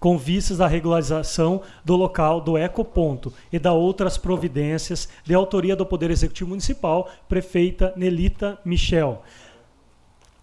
com 0.00 0.16
vistas 0.16 0.60
à 0.60 0.66
regularização 0.66 1.62
do 1.84 1.96
local 1.96 2.40
do 2.40 2.56
ecoponto 2.56 3.32
e 3.52 3.58
da 3.58 3.72
outras 3.72 4.16
providências 4.16 5.08
de 5.24 5.34
autoria 5.34 5.74
do 5.74 5.86
Poder 5.86 6.10
Executivo 6.10 6.50
Municipal, 6.50 7.08
prefeita 7.28 7.92
Nelita 7.96 8.58
Michel. 8.64 9.22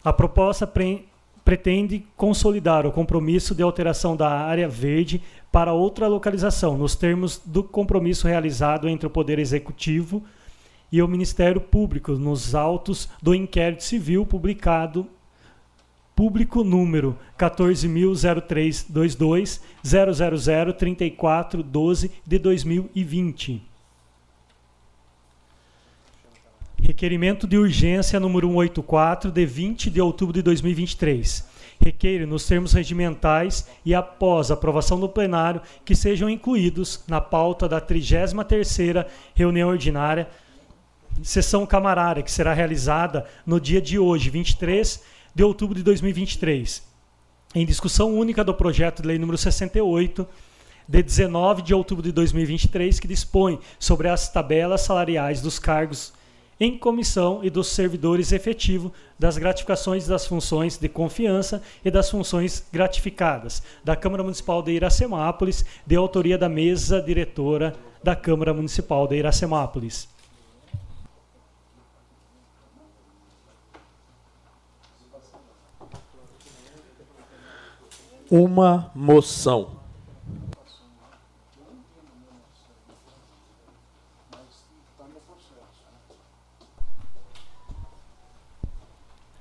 A 0.04 0.12
proposta 0.12 0.68
pre 0.68 1.08
pretende 1.44 2.04
consolidar 2.18 2.88
o 2.88 2.92
compromisso 2.92 3.54
de 3.54 3.62
alteração 3.62 4.16
da 4.16 4.28
área 4.28 4.68
verde 4.68 5.22
para 5.52 5.74
outra 5.74 6.08
localização, 6.08 6.76
nos 6.76 6.96
termos 6.96 7.40
do 7.46 7.64
compromisso 7.64 8.28
realizado 8.28 8.90
entre 8.90 9.06
o 9.06 9.12
Poder 9.12 9.38
Executivo 9.38 10.24
e 10.92 11.04
o 11.04 11.08
Ministério 11.08 11.62
Público, 11.62 12.14
nos 12.14 12.56
autos 12.56 13.08
do 13.22 13.36
inquérito 13.36 13.84
civil 13.84 14.26
publicado 14.26 15.08
público 16.16 16.64
número 16.64 17.18
14.0322 17.38 19.60
000 19.84 20.74
34 20.74 21.62
12 21.62 22.12
de 22.26 22.40
2020. 22.40 23.62
Requerimento 26.82 27.46
de 27.46 27.58
urgência 27.58 28.18
número 28.20 28.48
184 28.48 29.32
de 29.32 29.46
20 29.46 29.90
de 29.90 30.00
outubro 30.00 30.34
de 30.34 30.42
2023 30.42 31.54
requeire, 31.80 32.26
nos 32.26 32.48
termos 32.48 32.74
regimentais 32.74 33.68
e 33.86 33.94
após 33.94 34.52
aprovação 34.52 35.00
do 35.00 35.10
plenário, 35.10 35.62
que 35.84 35.96
sejam 35.96 36.30
incluídos 36.30 37.04
na 37.08 37.22
pauta 37.22 37.68
da 37.68 37.82
33ª 37.82 39.06
reunião 39.34 39.70
ordinária, 39.70 40.28
sessão 41.24 41.66
camarária, 41.66 42.24
que 42.24 42.32
será 42.32 42.54
realizada 42.54 43.26
no 43.46 43.60
dia 43.60 43.82
de 43.82 43.98
hoje, 44.00 44.30
23 44.30 45.15
de 45.36 45.44
outubro 45.44 45.76
de 45.76 45.84
2023, 45.84 46.82
em 47.54 47.66
discussão 47.66 48.18
única 48.18 48.42
do 48.42 48.54
projeto 48.54 49.02
de 49.02 49.08
lei 49.10 49.20
número 49.20 49.38
68, 49.38 50.26
de 50.88 51.04
19 51.04 51.62
de 51.62 51.74
outubro 51.74 52.02
de 52.02 52.14
2023, 52.14 53.02
que 53.02 53.08
dispõe 53.08 53.60
sobre 53.78 54.08
as 54.08 54.30
tabelas 54.30 54.82
salariais 54.82 55.42
dos 55.42 55.60
cargos 55.60 56.14
em 56.58 56.78
comissão 56.78 57.42
e 57.44 57.50
dos 57.50 57.68
servidores 57.68 58.32
efetivos 58.32 58.94
das 59.20 59.38
gratificações 59.38 60.08
das 60.08 60.26
funções 60.26 60.78
de 60.78 60.88
confiança 60.88 61.62
e 61.84 61.92
das 61.92 62.10
funções 62.10 62.66
gratificadas 62.72 63.62
da 63.84 63.94
Câmara 63.94 64.24
Municipal 64.24 64.64
de 64.64 64.72
Iracemápolis, 64.72 65.66
de 65.86 65.98
autoria 65.98 66.38
da 66.38 66.48
mesa 66.48 67.02
diretora 67.02 67.76
da 68.02 68.16
Câmara 68.16 68.54
Municipal 68.54 69.06
de 69.06 69.18
Iracemápolis. 69.18 70.15
Uma 78.38 78.92
moção 78.94 79.80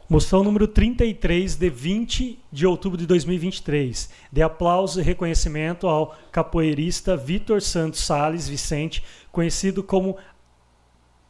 Moção 0.09 0.45
número 0.45 0.69
33, 0.69 1.57
de 1.57 1.69
20 1.69 2.39
de 2.53 2.67
outubro 2.69 2.97
de 2.97 3.05
2023. 3.05 4.11
De 4.31 4.43
aplauso 4.43 5.01
e 5.01 5.03
reconhecimento 5.03 5.89
ao 5.89 6.17
capoeirista 6.31 7.17
Vitor 7.17 7.61
Santos 7.61 7.99
Sales 7.99 8.49
Vicente, 8.49 9.03
conhecido 9.33 9.83
como 9.83 10.17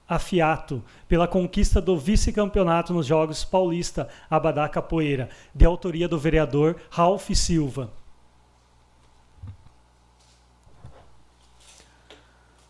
Afiato, 0.08 0.82
pela 1.08 1.26
conquista 1.26 1.80
do 1.80 1.96
vice-campeonato 1.96 2.92
nos 2.92 3.06
Jogos 3.06 3.44
Paulista 3.44 4.08
Abadá 4.28 4.68
Capoeira, 4.68 5.30
de 5.54 5.64
autoria 5.64 6.06
do 6.06 6.18
vereador 6.18 6.76
Ralph 6.90 7.30
Silva. 7.30 7.90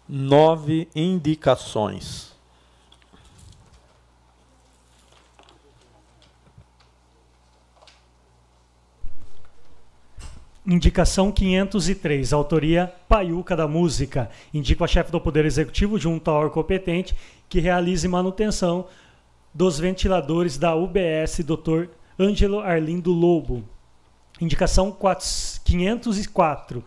Nove 0.09 0.88
indicações. 0.95 2.34
Indicação 10.66 11.30
503, 11.30 12.33
autoria 12.33 12.90
Paiuca 13.06 13.54
da 13.54 13.68
Música. 13.68 14.30
Indico 14.52 14.83
a 14.83 14.87
chefe 14.87 15.12
do 15.12 15.21
Poder 15.21 15.44
Executivo, 15.44 15.99
junto 15.99 16.30
ao 16.30 16.38
órgão 16.38 16.54
competente, 16.54 17.14
que 17.50 17.61
realize 17.61 18.09
manutenção 18.09 18.87
dos 19.53 19.79
ventiladores 19.79 20.57
da 20.57 20.74
UBS 20.74 21.40
Dr. 21.44 21.88
Ângelo 22.18 22.61
Arlindo 22.61 23.12
Lobo. 23.12 23.62
Indicação 24.40 24.90
504, 24.90 26.83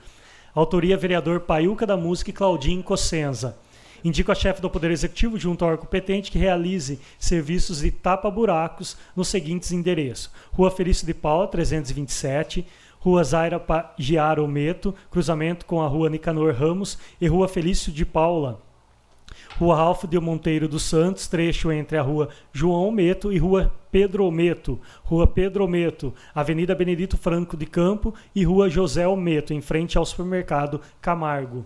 autoria 0.56 0.98
vereador 0.98 1.42
Paiuca 1.42 1.86
da 1.86 1.96
Música 1.96 2.32
e 2.32 2.34
Claudinho 2.34 2.82
Cossenza. 2.82 3.60
Indico 4.04 4.32
a 4.32 4.36
chefe 4.36 4.60
do 4.60 4.72
Poder 4.72 4.90
Executivo, 4.90 5.38
junto 5.38 5.64
ao 5.64 5.70
órgão 5.70 5.86
competente, 5.86 6.32
que 6.32 6.40
realize 6.40 7.00
serviços 7.20 7.82
de 7.82 7.92
tapa-buracos 7.92 8.98
nos 9.16 9.28
seguintes 9.28 9.72
endereços: 9.72 10.32
Rua 10.52 10.72
Felício 10.72 11.06
de 11.06 11.14
Paula, 11.14 11.48
327, 11.48 12.66
Rua 13.00 13.24
Zaira 13.24 13.64
Giaro 13.98 14.48
Meto, 14.48 14.94
cruzamento 15.10 15.66
com 15.66 15.82
a 15.82 15.88
Rua 15.88 16.10
Nicanor 16.10 16.54
Ramos 16.54 16.98
e 17.20 17.28
Rua 17.28 17.48
Felício 17.48 17.92
de 17.92 18.06
Paula. 18.06 18.62
Rua 19.60 19.76
Ralph 19.76 20.04
de 20.06 20.20
Monteiro 20.20 20.68
dos 20.68 20.84
Santos, 20.84 21.28
trecho 21.28 21.72
entre 21.72 21.98
a 21.98 22.02
Rua 22.02 22.30
João 22.54 22.92
Meto 22.92 23.32
e 23.32 23.38
Rua 23.38 23.74
Pedro 23.92 24.30
Meto, 24.30 24.80
Rua 25.04 25.26
Pedro 25.26 25.68
Meto, 25.68 26.14
Avenida 26.34 26.76
Benedito 26.76 27.18
Franco 27.18 27.58
de 27.58 27.66
Campo 27.66 28.14
e 28.36 28.44
Rua 28.44 28.70
José 28.70 29.08
Meto, 29.16 29.54
em 29.54 29.62
frente 29.62 29.98
ao 29.98 30.06
supermercado 30.06 30.82
Camargo. 31.02 31.64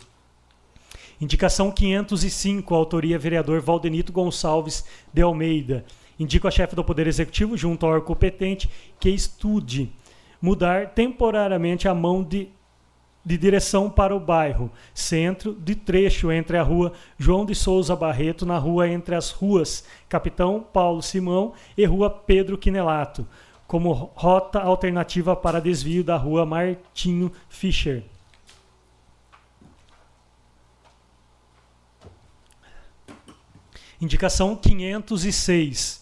Indicação 1.20 1.70
505, 1.70 2.74
autoria 2.74 3.20
vereador 3.20 3.62
Valdenito 3.62 4.12
Gonçalves 4.12 4.86
de 5.13 5.22
Almeida. 5.22 5.86
Indico 6.20 6.48
a 6.48 6.52
chefe 6.52 6.76
do 6.76 6.84
Poder 6.84 7.08
Executivo, 7.08 7.58
junto 7.58 7.86
ao 7.86 7.91
órgão 7.94 8.08
competente, 8.08 8.70
que 9.00 9.10
estude 9.10 9.91
mudar 10.41 10.89
temporariamente 10.89 11.88
a 11.88 11.93
mão 11.93 12.23
de, 12.23 12.49
de 13.23 13.38
direção 13.38 13.89
para 13.89 14.15
o 14.15 14.19
bairro, 14.19 14.71
centro 14.93 15.54
de 15.54 15.75
trecho 15.75 16.32
entre 16.32 16.58
a 16.58 16.63
rua 16.63 16.93
João 17.17 17.45
de 17.45 17.54
Souza 17.54 17.95
Barreto, 17.95 18.45
na 18.45 18.58
rua 18.58 18.89
entre 18.89 19.13
as 19.13 19.30
ruas 19.30 19.86
Capitão 20.10 20.65
Paulo 20.73 21.01
Simão 21.01 21.54
e 21.77 21.86
rua 21.86 22.10
Pedro 22.10 22.58
Quinelato, 22.58 23.27
como 23.67 23.91
rota 23.93 24.60
alternativa 24.60 25.36
para 25.36 25.62
desvio 25.62 26.04
da 26.04 26.17
rua 26.17 26.45
Martinho 26.45 27.32
Fischer. 27.47 28.04
Indicação 34.01 34.56
506 34.56 36.01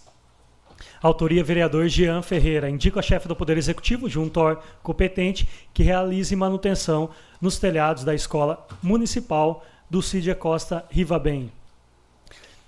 Autoria 1.02 1.44
vereador 1.44 1.88
Jean 1.88 2.22
Ferreira. 2.22 2.70
Indico 2.70 3.00
a 3.00 3.02
chefe 3.02 3.28
do 3.28 3.36
Poder 3.36 3.58
Executivo, 3.58 4.10
junto 4.10 4.40
ao 4.40 4.62
competente, 4.84 5.48
que 5.74 5.82
realize 5.82 6.36
manutenção 6.36 7.10
nos 7.40 7.58
telhados 7.58 8.04
da 8.04 8.14
Escola 8.14 8.68
Municipal 8.84 9.64
do 9.90 10.02
Cídia 10.02 10.36
Costa 10.36 10.86
Rivabem. 10.90 11.52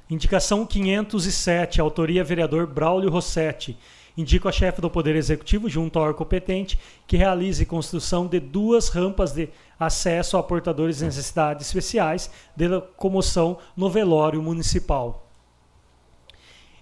Indicação 0.10 0.66
507, 0.66 1.82
autoria 1.82 2.24
vereador 2.24 2.68
Braulio 2.68 3.10
Rossetti. 3.10 3.78
Indico 4.18 4.48
a 4.48 4.52
chefe 4.52 4.82
do 4.82 4.90
Poder 4.90 5.16
Executivo, 5.16 5.70
junto 5.70 6.00
ao 6.00 6.14
competente, 6.14 6.80
que 7.08 7.18
realize 7.18 7.66
construção 7.66 8.28
de 8.28 8.40
duas 8.40 8.90
rampas 8.90 9.34
de 9.34 9.50
acesso 9.80 10.38
a 10.38 10.44
portadores 10.44 10.98
de 10.98 11.06
necessidades 11.06 11.68
especiais 11.68 12.30
de 12.56 12.68
locomoção 12.68 13.58
no 13.76 13.90
velório 13.90 14.42
municipal. 14.42 15.31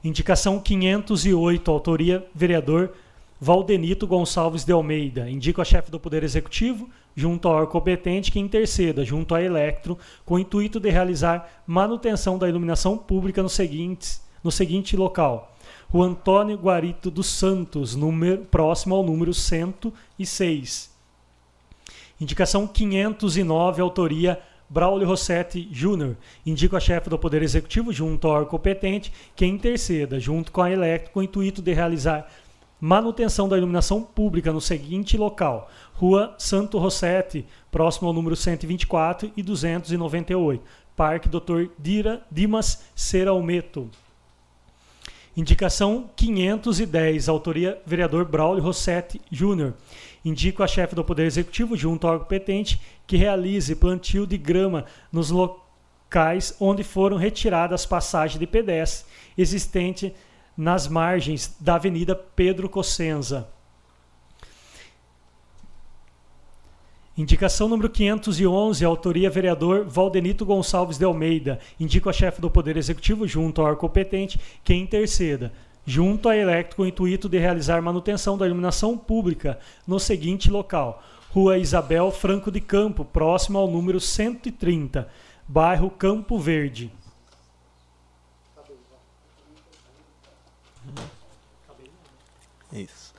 Indicação 0.02 0.60
508, 0.60 1.70
autoria 1.70 2.26
vereador 2.34 2.94
Valdenito 3.40 4.08
Gonçalves 4.08 4.64
de 4.64 4.72
Almeida. 4.72 5.30
Indico 5.30 5.62
a 5.62 5.66
chefe 5.66 5.92
do 5.92 6.00
Poder 6.00 6.24
Executivo, 6.24 6.90
junto 7.14 7.50
ao 7.50 7.56
órgão 7.56 7.72
competente, 7.72 8.32
que 8.32 8.40
interceda 8.40 9.04
junto 9.04 9.36
à 9.36 9.42
Electro, 9.42 9.98
com 10.26 10.36
o 10.36 10.40
intuito 10.40 10.80
de 10.80 10.90
realizar 10.90 11.64
manutenção 11.68 12.38
da 12.38 12.48
iluminação 12.48 12.98
pública 12.98 13.44
no 13.44 13.50
seguinte, 13.50 14.20
no 14.42 14.52
seguinte 14.52 14.96
local. 14.96 15.54
O 15.92 16.02
Antônio 16.02 16.58
Guarito 16.58 17.12
dos 17.12 17.28
Santos, 17.28 17.94
número, 17.94 18.46
próximo 18.46 18.96
ao 18.96 19.04
número 19.04 19.34
106. 19.34 20.90
Indicação 22.22 22.68
509, 22.68 23.82
autoria 23.82 24.40
Braulio 24.70 25.08
Rossetti 25.08 25.68
Júnior. 25.72 26.16
Indico 26.46 26.76
a 26.76 26.80
chefe 26.80 27.10
do 27.10 27.18
Poder 27.18 27.42
Executivo, 27.42 27.92
junto 27.92 28.28
ao 28.28 28.34
órgão 28.34 28.52
competente, 28.52 29.12
que 29.36 29.46
interceda, 29.46 30.20
junto 30.20 30.52
com 30.52 30.62
a 30.62 30.72
Electro, 30.72 31.12
com 31.12 31.20
o 31.20 31.24
intuito 31.24 31.62
de 31.62 31.74
realizar 31.74 32.30
manutenção 32.80 33.50
da 33.50 33.58
iluminação 33.58 34.02
pública 34.02 34.54
no 34.54 34.62
seguinte 34.62 35.18
local: 35.18 35.70
Rua 35.94 36.36
Santo 36.38 36.78
Rossetti, 36.78 37.46
próximo 37.72 38.08
ao 38.08 38.14
número 38.14 38.36
124 38.36 39.32
e 39.36 39.44
298, 39.44 40.64
Parque 40.96 41.28
Dr. 41.28 41.70
Dira 41.78 42.22
Dimas 42.32 42.86
Seralmeto. 42.96 43.90
Indicação 45.38 46.10
510, 46.18 47.30
autoria 47.30 47.82
vereador 47.86 48.26
Braulio 48.26 48.64
Rossetti 48.64 49.22
Júnior. 49.32 49.74
Indico 50.26 50.62
a 50.62 50.68
chefe 50.68 50.96
do 50.96 51.04
Poder 51.04 51.26
Executivo, 51.26 51.78
junto 51.78 52.06
ao 52.06 52.14
órgão 52.14 52.26
competente, 52.26 52.82
que 53.10 53.18
realize 53.18 53.76
plantio 53.76 54.28
de 54.28 54.38
grama 54.38 54.86
nos 55.12 55.32
locais 55.32 56.56
onde 56.60 56.84
foram 56.84 57.18
retiradas 57.18 57.84
passagens 57.84 58.40
de 58.40 58.46
pedestre 58.46 59.12
existente 59.36 60.14
nas 60.56 60.88
margens 60.88 61.56
da 61.60 61.74
Avenida 61.74 62.16
Pedro 62.16 62.70
Cossenza. 62.70 63.50
Indicação 67.18 67.68
número 67.68 67.90
511, 67.90 68.86
autoria 68.86 69.28
vereador 69.28 69.86
Valdenito 69.86 70.46
Gonçalves 70.46 71.00
de 71.00 71.04
Almeida. 71.04 71.58
Indico 71.80 72.12
a 72.12 72.14
chefe 72.14 72.40
do 72.40 72.52
Poder 72.52 72.78
Executivo, 72.78 73.28
junto 73.28 73.60
ao 73.60 73.70
órgão 73.70 73.82
competente, 73.82 74.40
que 74.64 74.76
interceda, 74.76 75.52
junto 75.84 76.30
à 76.30 76.38
Electro, 76.38 76.78
com 76.78 76.84
o 76.84 76.88
intuito 76.88 77.28
de 77.28 77.40
realizar 77.40 77.82
manutenção 77.82 78.38
da 78.38 78.46
iluminação 78.46 78.96
pública 78.96 79.58
no 79.88 80.00
seguinte 80.00 80.52
local: 80.52 81.02
Rua 81.32 81.58
Isabel 81.60 82.12
Franco 82.12 82.52
de 82.52 82.60
Campo, 82.60 83.06
próximo 83.06 83.60
ao 83.60 83.70
número 83.70 84.00
130, 84.00 85.08
bairro 85.48 85.90
Campo 85.92 86.40
Verde. 86.40 86.92
Isso. 92.74 93.14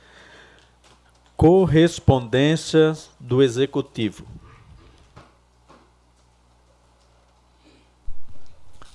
Correspondências 1.37 3.09
do 3.19 3.41
Executivo. 3.41 4.25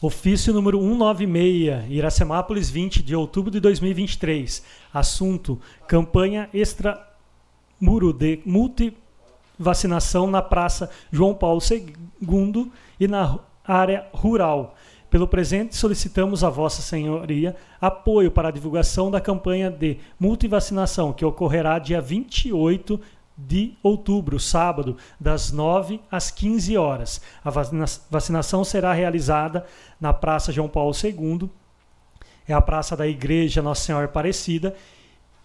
Ofício 0.00 0.52
número 0.52 0.79
196, 0.79 1.90
Iracemápolis, 1.90 2.68
20 2.68 3.02
de 3.02 3.16
outubro 3.16 3.50
de 3.50 3.61
2023. 3.61 4.62
Assunto: 4.92 5.61
campanha 5.88 6.50
extramuro 6.52 8.12
de 8.12 8.37
multivacinação 9.58 10.26
na 10.26 10.42
Praça 10.42 10.90
João 11.10 11.34
Paulo 11.34 11.60
II 11.60 12.70
e 13.00 13.08
na 13.08 13.38
área 13.64 14.06
rural. 14.12 14.74
Pelo 15.08 15.26
presente, 15.26 15.74
solicitamos 15.76 16.44
a 16.44 16.50
Vossa 16.50 16.82
Senhoria 16.82 17.56
apoio 17.80 18.30
para 18.30 18.48
a 18.48 18.52
divulgação 18.52 19.10
da 19.10 19.20
campanha 19.20 19.70
de 19.70 19.98
multivacinação, 20.20 21.12
que 21.12 21.24
ocorrerá 21.24 21.78
dia 21.78 22.00
28 22.00 23.00
de 23.38 23.74
outubro, 23.82 24.40
sábado, 24.40 24.96
das 25.20 25.52
9 25.52 26.00
às 26.10 26.30
15 26.30 26.76
horas. 26.76 27.20
A 27.44 27.50
vacinação 28.10 28.64
será 28.64 28.92
realizada 28.92 29.64
na 30.00 30.12
Praça 30.12 30.52
João 30.52 30.68
Paulo 30.68 30.92
II, 30.94 31.48
é 32.48 32.52
a 32.52 32.60
praça 32.60 32.96
da 32.96 33.06
Igreja 33.06 33.62
Nossa 33.62 33.84
Senhora 33.84 34.04
Aparecida, 34.06 34.74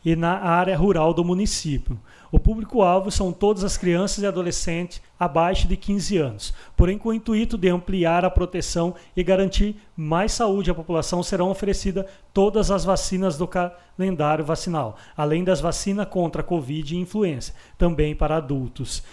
e 0.04 0.16
na 0.16 0.40
área 0.40 0.76
rural 0.76 1.14
do 1.14 1.24
município. 1.24 2.00
O 2.32 2.40
público-alvo 2.40 3.12
são 3.12 3.34
todas 3.34 3.62
as 3.62 3.76
crianças 3.76 4.24
e 4.24 4.26
adolescentes 4.26 5.02
abaixo 5.20 5.68
de 5.68 5.76
15 5.76 6.18
anos. 6.18 6.54
Porém, 6.78 6.98
com 6.98 7.10
o 7.10 7.14
intuito 7.14 7.58
de 7.58 7.68
ampliar 7.68 8.24
a 8.24 8.30
proteção 8.30 8.96
e 9.16 9.22
garantir 9.22 9.76
mais 9.98 10.32
saúde 10.32 10.72
à 10.72 10.74
população, 10.74 11.22
serão 11.22 11.50
oferecidas 11.50 12.06
todas 12.34 12.72
as 12.72 12.86
vacinas 12.86 13.38
do 13.38 13.46
calendário 13.48 14.46
vacinal, 14.46 14.96
além 15.16 15.44
das 15.44 15.60
vacinas 15.60 16.08
contra 16.08 16.42
a 16.42 16.46
Covid 16.46 16.96
e 16.96 17.00
influenza, 17.00 17.54
também 17.78 18.16
para 18.16 18.38
adultos. 18.38 19.04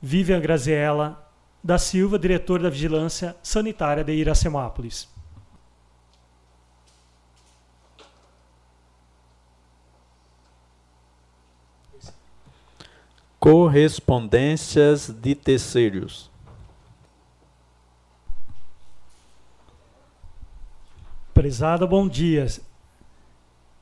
Vivian 0.00 0.40
Graziella 0.40 1.28
da 1.62 1.76
Silva, 1.76 2.20
diretor 2.20 2.62
da 2.62 2.70
Vigilância 2.70 3.34
Sanitária 3.42 4.04
de 4.04 4.12
Iracemápolis. 4.12 5.17
Correspondências 13.38 15.08
de 15.08 15.34
terceiros. 15.34 16.28
Prezado, 21.32 21.86
bom 21.86 22.08
dia. 22.08 22.48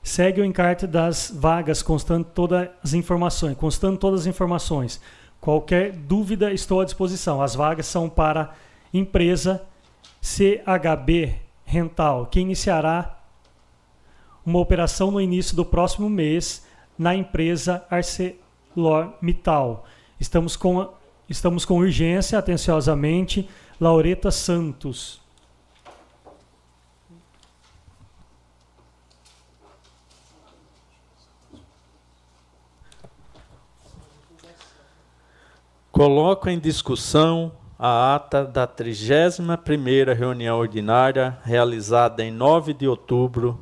Segue 0.03 0.41
o 0.41 0.45
encarte 0.45 0.85
das 0.85 1.31
vagas, 1.35 1.81
constando 1.81 2.23
todas 2.23 2.69
as 2.83 2.93
informações, 2.93 3.57
constando 3.57 3.97
todas 3.97 4.21
as 4.21 4.27
informações. 4.27 5.01
Qualquer 5.41 5.91
dúvida, 5.91 6.53
estou 6.53 6.79
à 6.79 6.85
disposição. 6.85 7.41
As 7.41 7.55
vagas 7.55 7.87
são 7.87 8.07
para 8.07 8.53
empresa 8.93 9.65
CHB 10.21 11.35
Rental, 11.65 12.27
que 12.27 12.39
iniciará 12.39 13.17
uma 14.45 14.59
operação 14.59 15.09
no 15.09 15.19
início 15.19 15.55
do 15.55 15.65
próximo 15.65 16.09
mês 16.09 16.65
na 16.97 17.15
empresa 17.15 17.83
Arce 17.89 18.35
ArcelorMittal. 18.77 19.85
Estamos 20.19 20.55
com, 20.55 20.93
estamos 21.27 21.65
com 21.65 21.77
urgência, 21.77 22.37
atenciosamente, 22.37 23.49
Laureta 23.79 24.31
Santos. 24.31 25.19
Coloco 35.91 36.47
em 36.47 36.59
discussão 36.59 37.51
a 37.79 38.13
ata 38.15 38.45
da 38.45 38.67
31ª 38.67 40.15
reunião 40.15 40.59
ordinária 40.59 41.39
realizada 41.43 42.23
em 42.23 42.31
9 42.31 42.73
de 42.73 42.87
outubro 42.87 43.59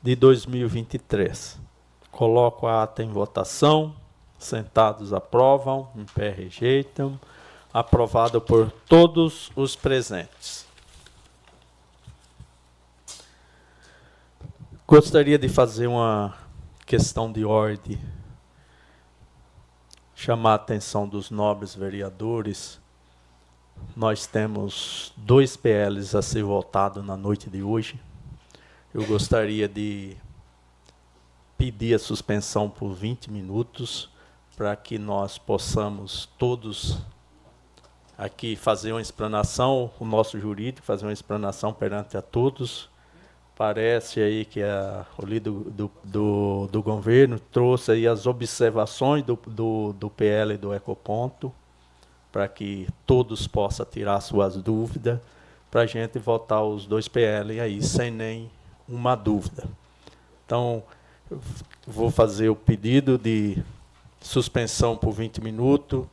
de 0.00 0.14
2023. 0.14 1.60
Coloco 2.12 2.68
a 2.68 2.84
ata 2.84 3.02
em 3.02 3.08
votação. 3.08 3.96
Sentados 4.42 5.12
aprovam, 5.12 5.88
em 5.96 6.04
pé 6.04 6.30
rejeitam. 6.30 7.18
Aprovado 7.72 8.40
por 8.40 8.70
todos 8.86 9.50
os 9.56 9.74
presentes. 9.74 10.66
Gostaria 14.86 15.38
de 15.38 15.48
fazer 15.48 15.86
uma 15.86 16.36
questão 16.84 17.32
de 17.32 17.46
ordem, 17.46 17.98
chamar 20.14 20.50
a 20.50 20.56
atenção 20.56 21.08
dos 21.08 21.30
nobres 21.30 21.74
vereadores. 21.74 22.78
Nós 23.96 24.26
temos 24.26 25.14
dois 25.16 25.56
PLs 25.56 26.14
a 26.14 26.20
ser 26.20 26.42
votados 26.42 27.02
na 27.02 27.16
noite 27.16 27.48
de 27.48 27.62
hoje. 27.62 27.98
Eu 28.92 29.06
gostaria 29.06 29.66
de 29.66 30.14
pedir 31.56 31.94
a 31.94 31.98
suspensão 31.98 32.68
por 32.68 32.92
20 32.92 33.30
minutos 33.30 34.11
para 34.62 34.76
que 34.76 34.96
nós 34.96 35.38
possamos 35.38 36.28
todos 36.38 36.96
aqui 38.16 38.54
fazer 38.54 38.92
uma 38.92 39.02
explanação, 39.02 39.90
o 39.98 40.04
nosso 40.04 40.38
jurídico 40.38 40.86
fazer 40.86 41.04
uma 41.04 41.12
explanação 41.12 41.72
perante 41.72 42.16
a 42.16 42.22
todos. 42.22 42.88
Parece 43.56 44.20
aí 44.20 44.44
que 44.44 44.62
a, 44.62 45.04
o 45.18 45.26
líder 45.26 45.50
do, 45.50 45.90
do, 46.04 46.68
do, 46.70 46.80
governo 46.80 47.40
trouxe 47.40 47.90
aí 47.90 48.06
as 48.06 48.24
observações 48.24 49.24
do, 49.24 49.36
do, 49.48 49.94
do 49.94 50.08
PL 50.08 50.54
e 50.54 50.56
do 50.56 50.72
Ecoponto, 50.72 51.52
para 52.30 52.46
que 52.46 52.86
todos 53.04 53.48
possam 53.48 53.84
tirar 53.84 54.20
suas 54.20 54.54
dúvidas, 54.54 55.18
para 55.72 55.80
a 55.80 55.86
gente 55.86 56.20
votar 56.20 56.62
os 56.62 56.86
dois 56.86 57.08
PL 57.08 57.58
aí 57.58 57.82
sem 57.82 58.12
nem 58.12 58.48
uma 58.88 59.16
dúvida. 59.16 59.64
Então, 60.46 60.84
vou 61.84 62.12
fazer 62.12 62.48
o 62.48 62.54
pedido 62.54 63.18
de 63.18 63.60
suspensão 64.26 64.96
por 64.96 65.12
20 65.12 65.42
minutos, 65.42 66.06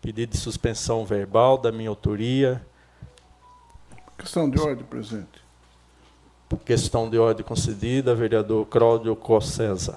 pedido 0.00 0.32
de 0.32 0.38
suspensão 0.38 1.04
verbal 1.04 1.56
da 1.56 1.72
minha 1.72 1.88
autoria. 1.88 2.64
Questão 4.18 4.48
de 4.48 4.60
ordem, 4.60 4.84
presidente. 4.84 5.44
Questão 6.64 7.10
de 7.10 7.18
ordem 7.18 7.44
concedida, 7.44 8.14
vereador 8.14 8.66
Cláudio 8.66 9.16
Cossesa. 9.16 9.96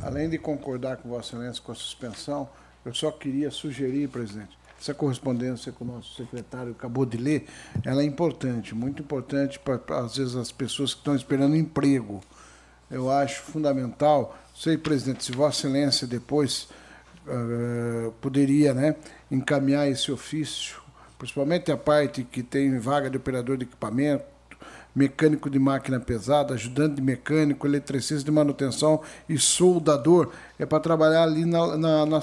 Além 0.00 0.28
de 0.28 0.38
concordar 0.38 0.96
com 0.96 1.08
Vossa 1.08 1.36
Excelência 1.36 1.62
com 1.62 1.72
a 1.72 1.74
suspensão, 1.74 2.48
eu 2.84 2.94
só 2.94 3.10
queria 3.10 3.50
sugerir, 3.50 4.08
presidente, 4.08 4.56
essa 4.80 4.92
correspondência 4.92 5.70
que 5.70 5.82
o 5.82 5.86
nosso 5.86 6.14
secretário 6.16 6.72
acabou 6.72 7.06
de 7.06 7.16
ler, 7.16 7.46
ela 7.84 8.02
é 8.02 8.04
importante, 8.04 8.74
muito 8.74 9.02
importante 9.02 9.58
para, 9.58 9.80
às 9.98 10.16
vezes, 10.16 10.34
as 10.34 10.50
pessoas 10.50 10.92
que 10.92 11.00
estão 11.00 11.14
esperando 11.14 11.54
emprego. 11.54 12.20
Eu 12.90 13.10
acho 13.10 13.42
fundamental, 13.42 14.36
sei, 14.54 14.76
presidente, 14.76 15.24
se 15.24 15.32
Vossa 15.32 15.66
Excelência 15.66 16.06
depois 16.06 16.68
uh, 17.26 18.12
poderia 18.20 18.74
né, 18.74 18.96
encaminhar 19.30 19.88
esse 19.88 20.10
ofício, 20.10 20.80
principalmente 21.18 21.70
a 21.70 21.76
parte 21.76 22.24
que 22.24 22.42
tem 22.42 22.78
vaga 22.78 23.08
de 23.08 23.16
operador 23.16 23.56
de 23.56 23.64
equipamento, 23.64 24.24
mecânico 24.94 25.48
de 25.48 25.58
máquina 25.58 25.98
pesada, 25.98 26.54
ajudante 26.54 26.96
de 26.96 27.02
mecânico, 27.02 27.66
eletricista 27.66 28.24
de 28.24 28.30
manutenção 28.30 29.00
e 29.28 29.38
soldador, 29.38 30.30
é 30.58 30.66
para 30.66 30.80
trabalhar 30.80 31.22
ali 31.22 31.44
na, 31.44 31.76
na, 31.76 32.06
na 32.06 32.20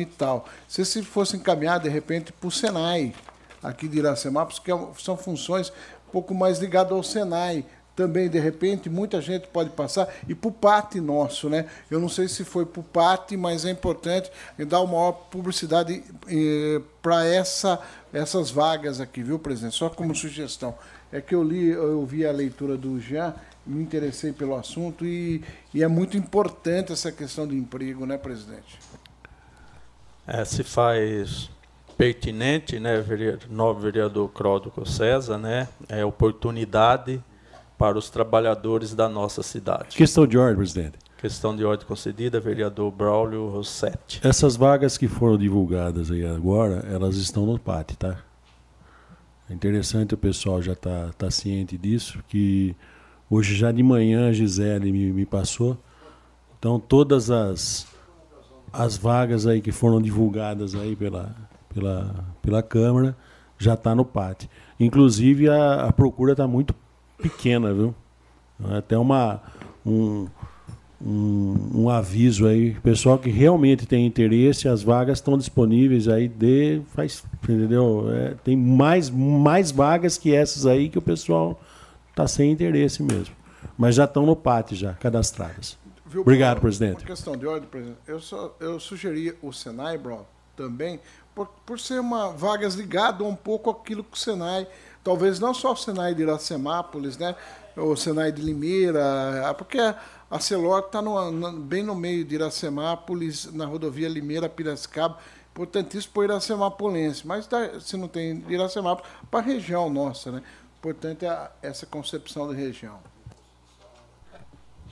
e 0.00 0.06
tal. 0.06 0.46
Se 0.68 0.82
esse 0.82 1.02
fosse 1.02 1.36
encaminhado, 1.36 1.84
de 1.84 1.88
repente, 1.88 2.32
para 2.32 2.48
o 2.48 2.50
Senai, 2.50 3.14
aqui 3.62 3.88
de 3.88 3.98
Iracemapos, 3.98 4.58
que 4.58 4.70
é 4.70 4.78
são 4.98 5.16
funções 5.16 5.70
um 6.08 6.12
pouco 6.12 6.34
mais 6.34 6.58
ligadas 6.58 6.92
ao 6.92 7.02
Senai, 7.02 7.64
também, 7.94 8.28
de 8.28 8.38
repente, 8.38 8.88
muita 8.88 9.20
gente 9.20 9.46
pode 9.48 9.70
passar, 9.70 10.08
e 10.28 10.34
para 10.34 10.48
o 10.48 10.52
PAT 10.52 10.94
nosso, 10.96 11.48
né? 11.48 11.66
Eu 11.90 12.00
não 12.00 12.08
sei 12.08 12.28
se 12.28 12.44
foi 12.44 12.64
para 12.64 12.80
o 12.80 12.84
PAT, 12.84 13.32
mas 13.36 13.64
é 13.64 13.70
importante 13.70 14.30
dar 14.66 14.80
uma 14.80 14.92
maior 14.92 15.12
publicidade 15.12 16.02
eh, 16.28 16.80
para 17.02 17.26
essa, 17.26 17.80
essas 18.12 18.50
vagas 18.50 19.00
aqui, 19.00 19.22
viu, 19.22 19.38
presidente? 19.38 19.74
Só 19.74 19.90
como 19.90 20.14
sugestão. 20.14 20.74
É 21.12 21.20
que 21.20 21.34
eu 21.34 21.42
li, 21.42 21.68
eu 21.68 22.06
vi 22.06 22.24
a 22.24 22.32
leitura 22.32 22.76
do 22.76 23.00
Jean, 23.00 23.34
me 23.66 23.82
interessei 23.82 24.32
pelo 24.32 24.54
assunto 24.54 25.04
e, 25.04 25.42
e 25.74 25.82
é 25.82 25.88
muito 25.88 26.16
importante 26.16 26.92
essa 26.92 27.12
questão 27.12 27.46
de 27.46 27.56
emprego, 27.56 28.06
né, 28.06 28.16
presidente? 28.16 28.78
É, 30.26 30.44
se 30.44 30.62
faz 30.62 31.50
pertinente, 31.98 32.80
né, 32.80 33.00
vereador, 33.00 33.50
novo 33.50 33.80
vereador 33.80 34.28
Cródico 34.30 34.86
César, 34.88 35.36
né, 35.36 35.68
é 35.88 36.04
oportunidade 36.04 37.22
para 37.80 37.96
os 37.96 38.10
trabalhadores 38.10 38.94
da 38.94 39.08
nossa 39.08 39.42
cidade. 39.42 39.96
Questão 39.96 40.26
de 40.26 40.36
ordem, 40.36 40.54
presidente. 40.54 40.98
Questão 41.16 41.56
de 41.56 41.64
ordem 41.64 41.86
concedida, 41.86 42.38
vereador 42.38 42.90
Braulio 42.90 43.48
Rossetti. 43.48 44.20
Essas 44.22 44.54
vagas 44.54 44.98
que 44.98 45.08
foram 45.08 45.38
divulgadas 45.38 46.10
aí 46.10 46.26
agora, 46.26 46.84
elas 46.92 47.16
estão 47.16 47.46
no 47.46 47.58
PAT, 47.58 47.92
tá? 47.96 48.18
É 49.48 49.54
interessante 49.54 50.12
o 50.12 50.18
pessoal 50.18 50.60
já 50.60 50.74
tá, 50.74 51.08
tá 51.16 51.30
ciente 51.30 51.78
disso, 51.78 52.22
que 52.28 52.76
hoje 53.30 53.56
já 53.56 53.72
de 53.72 53.82
manhã 53.82 54.28
a 54.28 54.32
Gisele 54.34 54.92
me, 54.92 55.10
me 55.10 55.24
passou. 55.24 55.78
Então 56.58 56.78
todas 56.78 57.30
as, 57.30 57.86
as 58.70 58.98
vagas 58.98 59.46
aí 59.46 59.62
que 59.62 59.72
foram 59.72 60.02
divulgadas 60.02 60.74
aí 60.74 60.94
pela, 60.94 61.34
pela, 61.74 62.26
pela 62.42 62.62
Câmara 62.62 63.16
já 63.56 63.72
está 63.72 63.94
no 63.94 64.04
PAT. 64.04 64.50
Inclusive 64.78 65.48
a, 65.48 65.86
a 65.86 65.92
procura 65.94 66.32
está 66.32 66.46
muito 66.46 66.74
pequena, 67.20 67.72
viu? 67.72 67.94
Até 68.76 68.96
uma, 68.98 69.40
um, 69.84 70.26
um, 71.00 71.70
um, 71.74 71.88
aviso 71.88 72.46
aí, 72.46 72.74
pessoal 72.80 73.18
que 73.18 73.30
realmente 73.30 73.86
tem 73.86 74.06
interesse, 74.06 74.68
as 74.68 74.82
vagas 74.82 75.18
estão 75.18 75.38
disponíveis 75.38 76.08
aí 76.08 76.28
de 76.28 76.82
faz, 76.94 77.24
entendeu? 77.42 78.06
É, 78.12 78.34
tem 78.44 78.56
mais 78.56 79.08
mais 79.08 79.70
vagas 79.70 80.18
que 80.18 80.34
essas 80.34 80.66
aí 80.66 80.88
que 80.88 80.98
o 80.98 81.02
pessoal 81.02 81.60
está 82.10 82.26
sem 82.26 82.50
interesse 82.50 83.02
mesmo, 83.02 83.34
mas 83.78 83.94
já 83.94 84.04
estão 84.04 84.26
no 84.26 84.36
pátio 84.36 84.76
já 84.76 84.92
cadastradas. 84.94 85.78
Viu, 86.04 86.22
Obrigado, 86.22 86.56
Bruno, 86.56 86.62
presidente. 86.62 86.98
Uma 86.98 87.06
questão 87.06 87.36
de 87.36 87.46
ordem, 87.46 87.68
presidente. 87.68 87.98
Eu 88.06 88.20
só 88.20 88.54
eu 88.60 88.78
sugeri 88.80 89.34
o 89.40 89.52
Senai, 89.52 89.96
bro, 89.96 90.26
também 90.56 91.00
por, 91.34 91.46
por 91.64 91.78
ser 91.78 92.00
uma 92.00 92.30
vagas 92.30 92.74
ligado 92.74 93.24
um 93.26 93.34
pouco 93.34 93.70
aquilo 93.70 94.04
que 94.04 94.16
o 94.16 94.20
Senai, 94.20 94.66
talvez 95.02 95.40
não 95.40 95.54
só 95.54 95.72
o 95.72 95.76
Senai 95.76 96.14
de 96.14 96.22
Iracemápolis, 96.22 97.16
né? 97.18 97.34
O 97.76 97.96
Senai 97.96 98.32
de 98.32 98.42
Limeira, 98.42 99.54
porque 99.56 99.78
a 99.78 100.40
Celor 100.40 100.80
está 100.80 101.00
bem 101.62 101.82
no 101.82 101.94
meio 101.94 102.24
de 102.24 102.34
Iracemápolis, 102.34 103.52
na 103.52 103.64
rodovia 103.64 104.08
Limeira-Piracicaba, 104.08 105.18
importantíssimo 105.52 106.14
para 106.14 106.24
Iracemapolense, 106.24 107.26
mas 107.26 107.46
tá, 107.46 107.80
se 107.80 107.96
não 107.96 108.08
tem 108.08 108.44
Iracemápolis, 108.48 109.10
para 109.30 109.40
a 109.40 109.42
região 109.42 109.88
nossa, 109.90 110.30
né? 110.30 110.42
Importante 110.78 111.26
é 111.26 111.50
essa 111.62 111.84
concepção 111.84 112.48
de 112.48 112.56
região. 112.58 112.98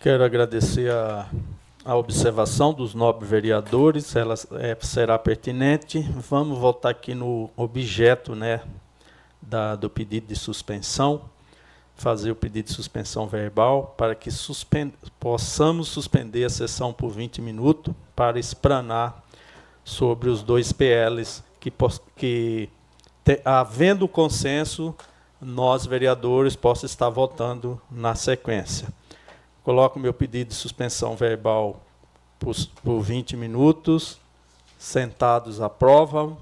Quero 0.00 0.22
agradecer 0.22 0.90
a, 0.90 1.28
a 1.84 1.96
observação 1.96 2.74
dos 2.74 2.94
nobres 2.94 3.30
vereadores, 3.30 4.14
ela 4.14 4.34
é, 4.60 4.76
será 4.82 5.18
pertinente. 5.18 6.00
Vamos 6.28 6.58
voltar 6.58 6.90
aqui 6.90 7.14
no 7.14 7.50
objeto 7.56 8.34
né, 8.34 8.60
da, 9.48 9.74
do 9.74 9.88
pedido 9.88 10.26
de 10.26 10.36
suspensão 10.36 11.22
fazer 11.98 12.30
o 12.30 12.36
pedido 12.36 12.66
de 12.66 12.72
suspensão 12.72 13.26
verbal 13.26 13.92
para 13.96 14.14
que 14.14 14.30
suspend 14.30 14.94
possamos 15.18 15.88
suspender 15.88 16.44
a 16.44 16.48
sessão 16.48 16.92
por 16.92 17.10
20 17.10 17.42
minutos 17.42 17.92
para 18.14 18.38
espranar 18.38 19.24
sobre 19.84 20.30
os 20.30 20.40
dois 20.42 20.72
PLs 20.72 21.42
que, 21.58 21.72
que 22.14 22.70
te, 23.24 23.40
havendo 23.44 24.06
consenso, 24.06 24.94
nós 25.40 25.86
vereadores 25.86 26.54
possa 26.54 26.86
estar 26.86 27.08
votando 27.08 27.80
na 27.90 28.14
sequência. 28.14 28.88
Coloco 29.64 29.98
meu 29.98 30.14
pedido 30.14 30.48
de 30.48 30.54
suspensão 30.54 31.16
verbal 31.16 31.82
por, 32.38 32.54
por 32.82 33.00
20 33.00 33.36
minutos. 33.36 34.18
Sentados 34.78 35.60
aprovam. 35.60 36.38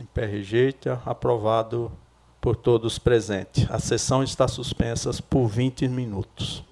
Em 0.00 0.04
pé 0.04 0.26
rejeita. 0.26 1.00
Aprovado 1.04 1.92
por 2.46 2.54
todos 2.54 2.96
presentes. 2.96 3.68
A 3.68 3.80
sessão 3.80 4.22
está 4.22 4.46
suspensa 4.46 5.10
por 5.28 5.48
20 5.48 5.88
minutos. 5.88 6.62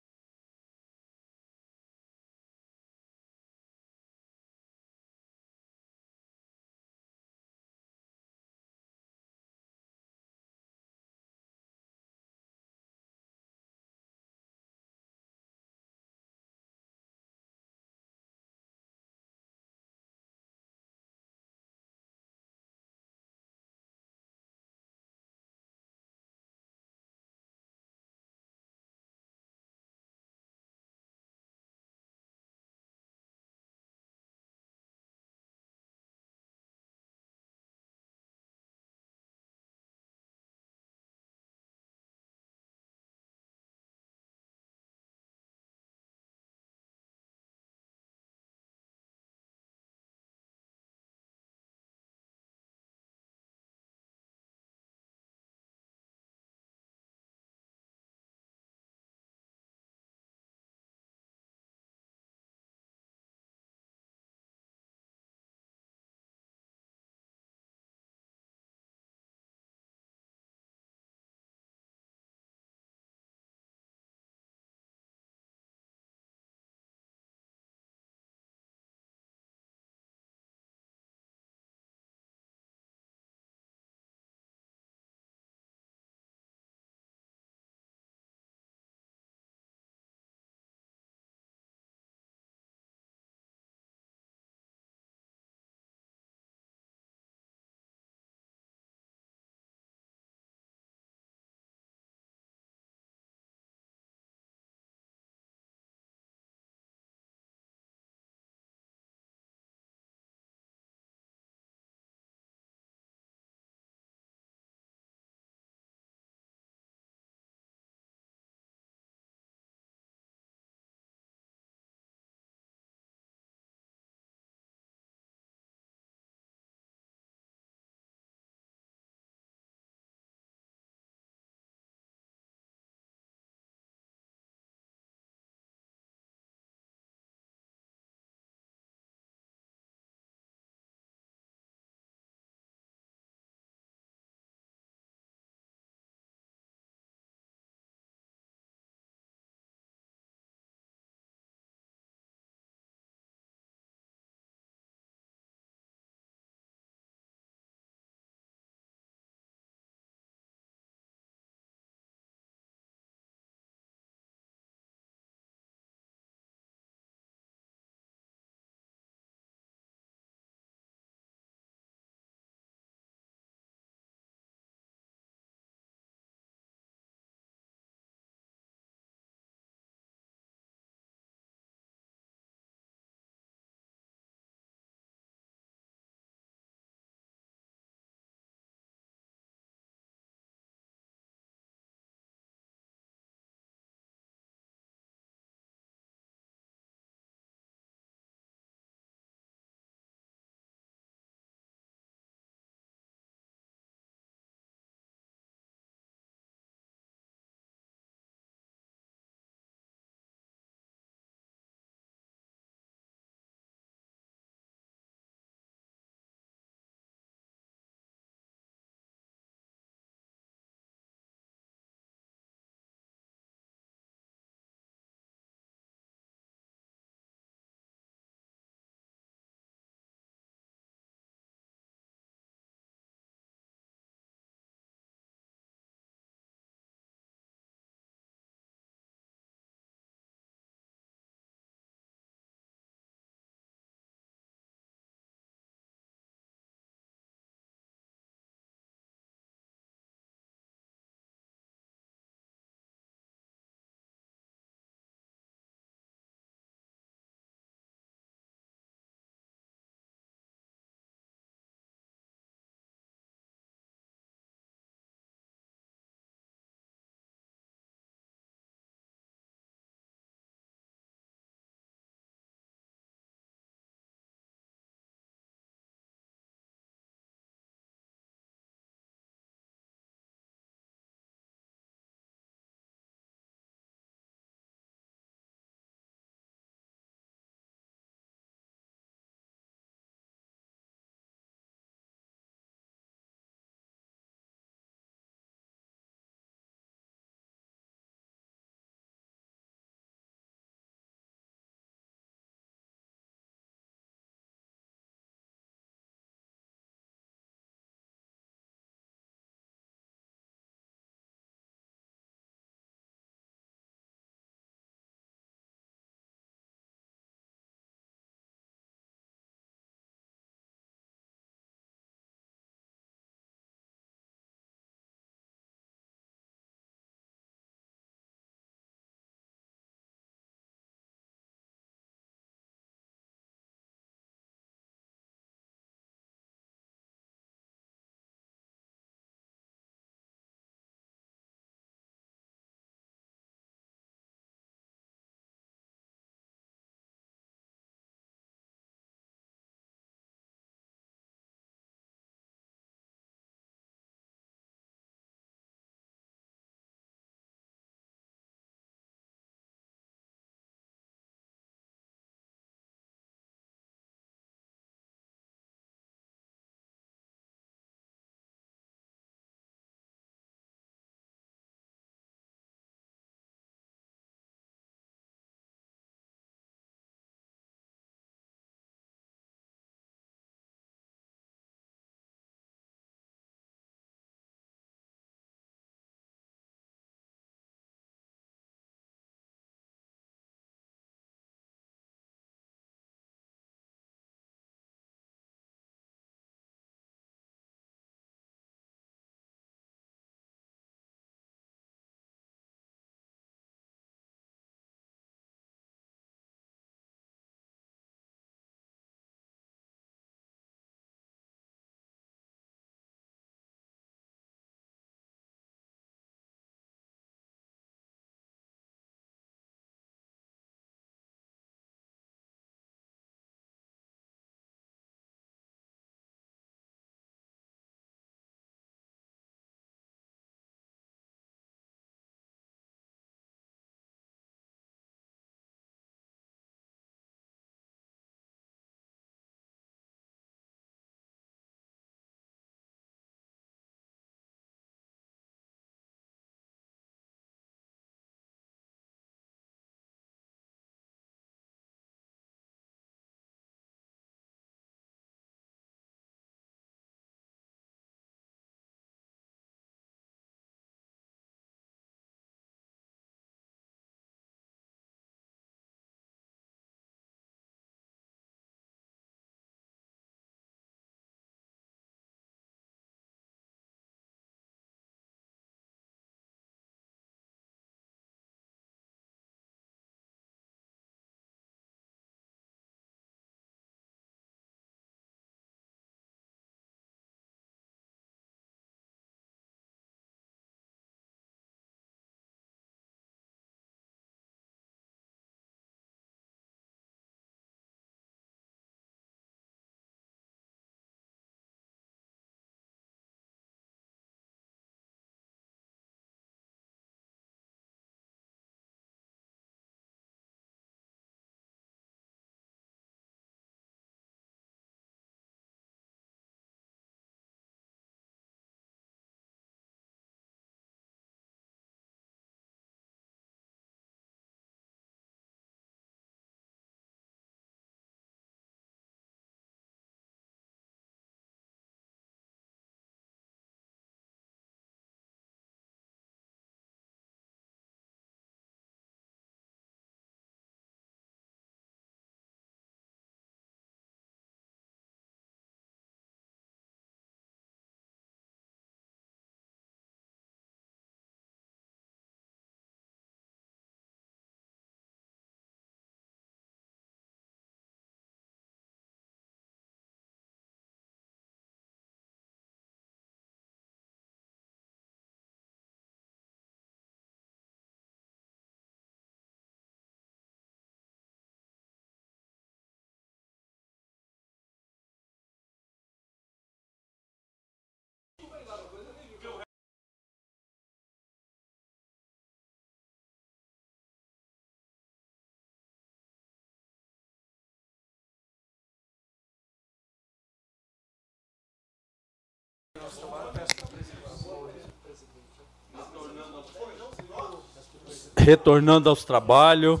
Retornando 598.36 599.10
aos 599.10 599.24
trabalhos, 599.24 600.00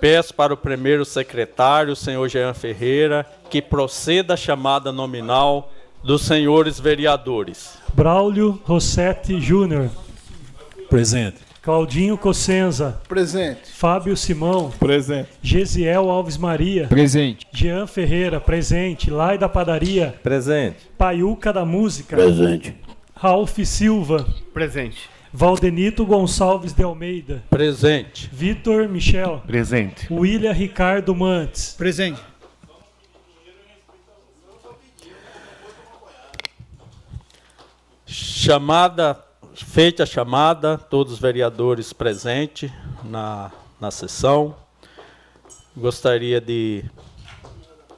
peço 0.00 0.32
para 0.34 0.54
o 0.54 0.56
primeiro 0.56 1.04
secretário, 1.04 1.96
senhor 1.96 2.28
Jean 2.28 2.54
Ferreira, 2.54 3.26
que 3.50 3.60
proceda 3.60 4.34
a 4.34 4.36
chamada 4.36 4.92
nominal 4.92 5.72
dos 6.02 6.22
senhores 6.22 6.78
vereadores. 6.78 7.78
Braulio 7.92 8.60
Rossetti 8.64 9.40
Júnior. 9.40 9.90
Presente. 10.88 11.47
Claudinho 11.68 12.16
Cossenza. 12.16 12.98
Presente. 13.06 13.70
Fábio 13.74 14.16
Simão. 14.16 14.70
Presente. 14.70 15.28
Gesiel 15.42 16.08
Alves 16.08 16.38
Maria. 16.38 16.86
Presente. 16.86 17.46
Jean 17.52 17.86
Ferreira, 17.86 18.40
presente. 18.40 19.10
Lai 19.10 19.36
da 19.36 19.50
Padaria. 19.50 20.18
Presente. 20.22 20.88
Paiuca 20.96 21.52
da 21.52 21.66
Música. 21.66 22.16
Presente. 22.16 22.74
Ralph 23.14 23.58
Silva. 23.66 24.26
Presente. 24.54 25.10
Valdenito 25.30 26.06
Gonçalves 26.06 26.72
de 26.72 26.82
Almeida. 26.82 27.42
Presente. 27.50 28.30
Vitor 28.32 28.88
Michel. 28.88 29.42
Presente. 29.46 30.10
William 30.10 30.52
Ricardo 30.52 31.14
Mantes. 31.14 31.74
Presente. 31.76 32.18
Chamada, 38.06 39.22
feita 39.64 40.04
a 40.04 40.06
chamada, 40.06 40.78
todos 40.78 41.14
os 41.14 41.18
vereadores 41.18 41.92
presentes 41.92 42.70
na, 43.04 43.50
na 43.80 43.90
sessão. 43.90 44.54
Gostaria 45.76 46.40
de, 46.40 46.84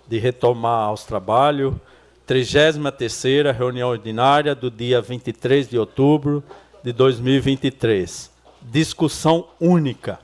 de 0.08 0.18
retomar 0.18 0.90
os 0.92 1.04
trabalhos. 1.04 1.74
33ª 2.26 3.52
reunião 3.52 3.90
ordinária 3.90 4.54
do 4.54 4.70
dia 4.70 5.02
23 5.02 5.68
de 5.68 5.78
outubro 5.78 6.42
de 6.82 6.92
2023. 6.92 8.30
Discussão 8.62 9.48
única. 9.60 10.18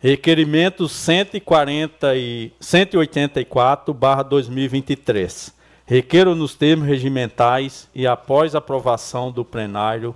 Requerimento 0.00 0.88
140 0.88 2.14
e 2.14 2.52
184/2023. 2.60 5.52
Requeiro 5.86 6.34
nos 6.34 6.54
termos 6.54 6.86
regimentais 6.86 7.88
e 7.94 8.06
após 8.06 8.54
aprovação 8.54 9.32
do 9.32 9.42
plenário 9.44 10.14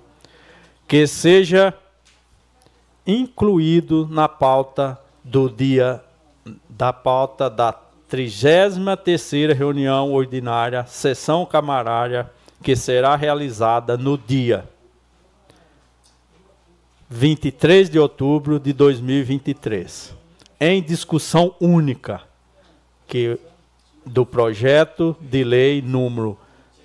que 0.87 1.07
seja 1.07 1.73
incluído 3.05 4.07
na 4.09 4.27
pauta 4.27 4.99
do 5.23 5.49
dia 5.49 6.03
da 6.69 6.91
pauta 6.91 7.49
da 7.49 7.73
33ª 8.11 9.53
reunião 9.53 10.11
ordinária, 10.11 10.85
sessão 10.85 11.45
camarária, 11.45 12.29
que 12.61 12.75
será 12.75 13.15
realizada 13.15 13.97
no 13.97 14.17
dia 14.17 14.67
23 17.09 17.89
de 17.89 17.99
outubro 17.99 18.59
de 18.59 18.73
2023, 18.73 20.15
em 20.59 20.81
discussão 20.81 21.55
única, 21.59 22.21
que 23.07 23.37
do 24.05 24.25
projeto 24.25 25.15
de 25.21 25.43
lei 25.43 25.81
número 25.81 26.37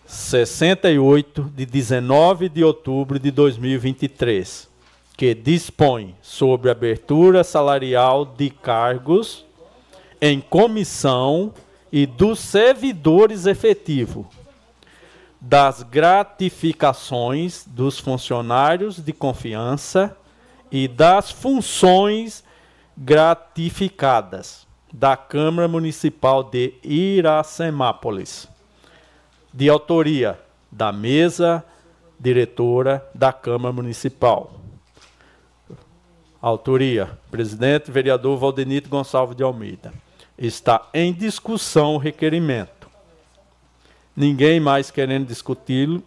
68 0.09 1.53
de 1.55 1.67
19 1.67 2.49
de 2.49 2.65
outubro 2.65 3.19
de 3.19 3.31
2023, 3.31 4.67
que 5.15 5.35
dispõe 5.35 6.17
sobre 6.23 6.71
abertura 6.71 7.45
salarial 7.45 8.25
de 8.25 8.49
cargos 8.49 9.45
em 10.19 10.41
comissão 10.41 11.53
e 11.93 12.07
dos 12.07 12.39
servidores 12.39 13.45
efetivos, 13.45 14.25
das 15.39 15.83
gratificações 15.83 17.67
dos 17.67 17.99
funcionários 17.99 18.97
de 18.97 19.13
confiança 19.13 20.17
e 20.73 20.89
das 20.89 21.31
funções 21.31 22.43
gratificadas 22.97 24.67
da 24.91 25.19
Câmara 25.19 25.69
Municipal 25.69 26.43
de 26.43 26.73
Iracemápolis, 26.83 28.49
de 29.53 29.69
autoria 29.69 30.39
da 30.71 30.93
mesa 30.93 31.65
diretora 32.19 33.07
da 33.15 33.33
Câmara 33.33 33.73
Municipal. 33.73 34.53
Autoria: 36.41 37.11
presidente 37.31 37.91
vereador 37.91 38.37
Valdenito 38.39 38.89
Gonçalves 38.89 39.37
de 39.37 39.43
Almeida. 39.43 39.93
Está 40.37 40.89
em 40.95 41.13
discussão 41.13 41.95
o 41.95 41.99
requerimento. 41.99 42.89
Ninguém 44.15 44.61
mais 44.61 44.91
querendo 44.91 45.27
discuti-lo, 45.27 46.03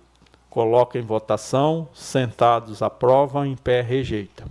coloca 0.49 0.97
em 0.97 1.01
votação, 1.01 1.87
sentados 1.93 2.81
aprovam, 2.81 3.45
em 3.45 3.55
pé 3.55 3.81
rejeita. 3.81 4.45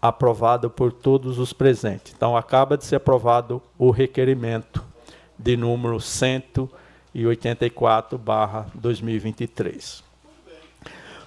Aprovado 0.00 0.68
por 0.68 0.92
todos 0.92 1.38
os 1.38 1.52
presentes. 1.52 2.12
Então 2.14 2.36
acaba 2.36 2.76
de 2.76 2.84
ser 2.84 2.96
aprovado 2.96 3.62
o 3.78 3.90
requerimento 3.90 4.84
de 5.38 5.56
número 5.56 5.98
184/2023. 7.14 10.02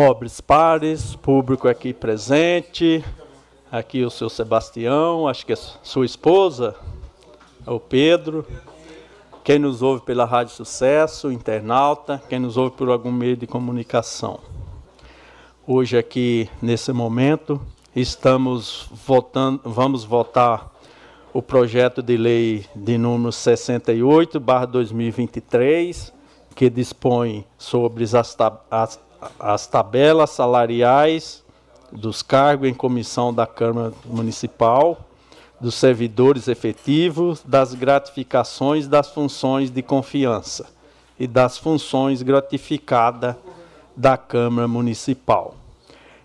Nobres 0.01 0.41
pares, 0.41 1.17
público 1.17 1.67
aqui 1.67 1.93
presente, 1.93 3.05
aqui 3.69 4.05
o 4.05 4.11
seu 4.11 4.29
Sebastião, 4.29 5.27
acho 5.27 5.45
que 5.45 5.53
é 5.53 5.57
sua 5.57 6.07
esposa, 6.07 6.77
é 7.67 7.71
o 7.73 7.81
Pedro, 7.81 8.47
quem 9.43 9.59
nos 9.59 9.83
ouve 9.83 10.05
pela 10.05 10.25
Rádio 10.25 10.55
Sucesso, 10.55 11.33
internauta, 11.33 12.23
quem 12.29 12.39
nos 12.39 12.57
ouve 12.57 12.77
por 12.77 12.89
algum 12.91 13.11
meio 13.11 13.37
de 13.37 13.45
comunicação. 13.45 14.39
Hoje 15.67 15.99
aqui, 15.99 16.49
nesse 16.63 16.93
momento, 16.93 17.61
estamos 17.95 18.89
votando, 19.05 19.63
vamos 19.65 20.05
votar 20.05 20.73
o 21.33 21.43
projeto 21.43 22.05
de 22.05 22.17
lei 22.17 22.65
de 22.73 22.97
número 22.97 23.33
68, 23.33 24.39
barra 24.39 24.67
2023, 24.67 26.13
que 26.55 26.71
dispõe 26.71 27.45
sobre 27.59 28.05
as, 28.05 28.37
as, 28.71 29.01
as 29.39 29.67
tabelas 29.67 30.31
salariais 30.31 31.45
dos 31.91 32.23
cargos 32.23 32.69
em 32.69 32.75
comissão 32.75 33.33
da 33.33 33.47
Câmara 33.47 33.93
Municipal, 34.05 34.99
dos 35.61 35.75
servidores 35.75 36.47
efetivos, 36.47 37.43
das 37.45 37.75
gratificações 37.75 38.87
das 38.87 39.11
funções 39.11 39.71
de 39.71 39.83
confiança 39.83 40.67
e 41.19 41.27
das 41.27 41.59
funções 41.59 42.23
gratificadas 42.23 43.35
da 43.97 44.17
Câmara 44.17 44.69
Municipal. 44.69 45.55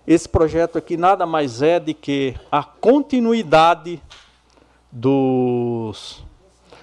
Esse 0.06 0.28
projeto 0.28 0.78
aqui 0.78 0.96
nada 0.96 1.26
mais 1.26 1.62
é 1.62 1.80
de 1.80 1.94
que 1.94 2.34
a 2.52 2.62
continuidade 2.62 4.00
dos, 4.92 6.22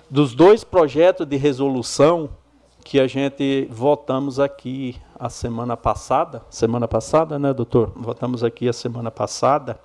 dos 0.09 0.33
dois 0.33 0.63
projetos 0.63 1.25
de 1.25 1.37
resolução 1.37 2.29
que 2.83 2.99
a 2.99 3.07
gente 3.07 3.67
votamos 3.71 4.39
aqui 4.39 4.99
a 5.21 5.29
semana 5.29 5.77
passada, 5.77 6.41
semana 6.49 6.87
passada, 6.87 7.37
né, 7.37 7.53
doutor? 7.53 7.91
Votamos 7.95 8.43
aqui 8.43 8.67
a 8.67 8.73
semana 8.73 9.11
passada. 9.11 9.79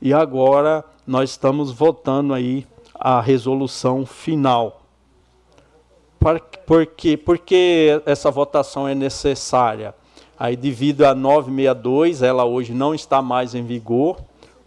E 0.00 0.12
agora 0.12 0.84
nós 1.06 1.30
estamos 1.30 1.72
votando 1.72 2.34
aí 2.34 2.66
a 2.94 3.18
resolução 3.18 4.04
final. 4.04 4.82
Por 6.66 6.84
quê? 6.84 7.16
Porque 7.16 8.02
essa 8.04 8.30
votação 8.30 8.86
é 8.86 8.94
necessária. 8.94 9.94
Aí, 10.38 10.54
devido 10.54 11.04
a 11.04 11.14
962, 11.14 12.20
ela 12.20 12.44
hoje 12.44 12.74
não 12.74 12.94
está 12.94 13.22
mais 13.22 13.54
em 13.54 13.64
vigor. 13.64 14.18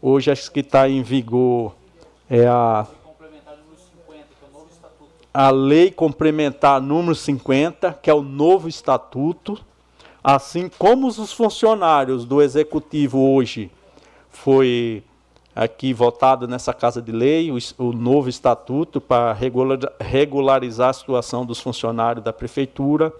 Hoje, 0.02 0.32
acho 0.32 0.52
que 0.52 0.62
está 0.62 0.90
em 0.90 1.04
vigor 1.04 1.76
é 2.28 2.48
a 2.48 2.88
a 5.34 5.50
lei 5.52 5.92
complementar 5.92 6.82
número 6.82 7.16
50, 7.16 7.94
que 8.02 8.10
é 8.10 8.14
o 8.14 8.22
novo 8.22 8.68
estatuto, 8.68 9.60
assim 10.24 10.70
como 10.78 11.08
os 11.08 11.32
funcionários 11.32 12.26
do 12.26 12.42
executivo 12.42 13.20
hoje 13.20 13.72
foi 14.30 15.04
aqui 15.56 15.94
votado 15.94 16.48
nessa 16.48 16.74
casa 16.74 17.02
de 17.02 17.12
lei 17.12 17.52
o, 17.52 17.58
o 17.78 17.92
novo 17.92 18.30
estatuto 18.30 19.02
para 19.02 19.36
regularizar 20.00 20.90
a 20.90 20.94
situação 20.94 21.46
dos 21.46 21.60
funcionários 21.60 22.24
da 22.24 22.32
prefeitura. 22.32 23.14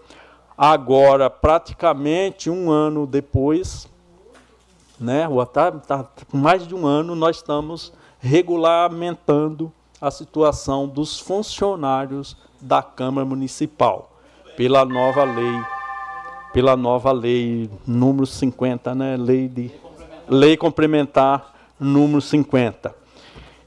Agora, 0.58 1.30
praticamente 1.30 2.50
um 2.50 2.70
ano 2.70 3.06
depois, 3.06 3.88
né, 5.00 5.26
tá, 5.54 5.72
tá, 5.72 6.10
mais 6.34 6.68
de 6.68 6.76
um 6.76 6.86
ano, 6.86 7.16
nós 7.16 7.38
estamos 7.38 7.94
regulamentando 8.20 9.72
a 10.02 10.10
situação 10.10 10.88
dos 10.88 11.20
funcionários 11.20 12.38
da 12.62 12.82
Câmara 12.82 13.26
Municipal 13.26 14.18
pela 14.56 14.86
nova 14.86 15.24
lei, 15.24 15.62
pela 16.54 16.76
nova 16.76 17.12
lei 17.12 17.70
número 17.86 18.26
50, 18.26 18.96
né, 18.96 19.18
lei 19.18 19.48
de 19.48 19.72
lei 20.28 20.56
complementar 20.56 21.54
número 21.80 22.22
50. 22.22 22.94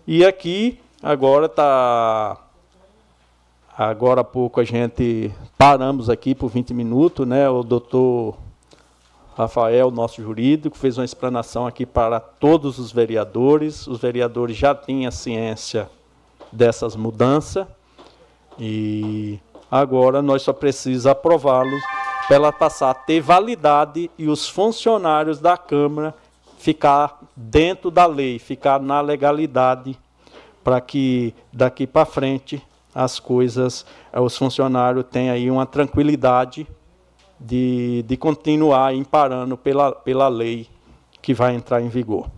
E 0.07 0.25
aqui 0.25 0.79
agora 1.03 1.47
está 1.47 2.39
agora 3.77 4.21
há 4.21 4.25
pouco 4.25 4.61
a 4.61 4.65
gente 4.65 5.33
paramos 5.57 6.11
aqui 6.11 6.35
por 6.35 6.49
20 6.49 6.75
minutos, 6.75 7.27
né? 7.27 7.49
O 7.49 7.63
doutor 7.63 8.37
Rafael, 9.35 9.91
nosso 9.91 10.23
jurídico, 10.23 10.77
fez 10.77 10.99
uma 10.99 11.05
explanação 11.05 11.67
aqui 11.67 11.87
para 11.87 12.21
todos 12.21 12.79
os 12.79 12.93
vereadores. 12.93 13.87
Os 13.87 13.99
vereadores 13.99 14.57
já 14.57 14.75
tinham 14.75 15.11
ciência 15.11 15.89
dessas 16.53 16.95
mudanças 16.95 17.67
e 18.59 19.41
agora 19.71 20.21
nós 20.21 20.43
só 20.43 20.53
precisamos 20.53 21.07
aprová-los 21.07 21.83
para 22.27 22.37
ela 22.37 22.53
passar 22.53 22.91
a 22.91 22.95
ter 22.95 23.21
validade 23.21 24.11
e 24.19 24.29
os 24.29 24.49
funcionários 24.49 25.41
da 25.41 25.57
Câmara 25.57 26.15
ficar 26.59 27.19
dentro 27.35 27.91
da 27.91 28.07
lei, 28.07 28.39
ficar 28.39 28.81
na 28.81 29.01
legalidade, 29.01 29.99
para 30.63 30.81
que 30.81 31.35
daqui 31.53 31.89
para 31.89 32.07
frente 32.07 32.63
as 32.95 33.19
coisas, 33.19 33.85
os 34.13 34.37
funcionários 34.37 35.05
tenham 35.11 35.35
aí 35.35 35.51
uma 35.51 35.67
tranquilidade 35.67 36.67
de, 37.41 38.05
de 38.07 38.17
continuar 38.17 38.95
imparando 38.95 39.57
pela, 39.57 39.91
pela 39.91 40.29
lei 40.29 40.69
que 41.21 41.35
vai 41.35 41.55
entrar 41.55 41.81
em 41.81 41.89
vigor. 41.89 42.31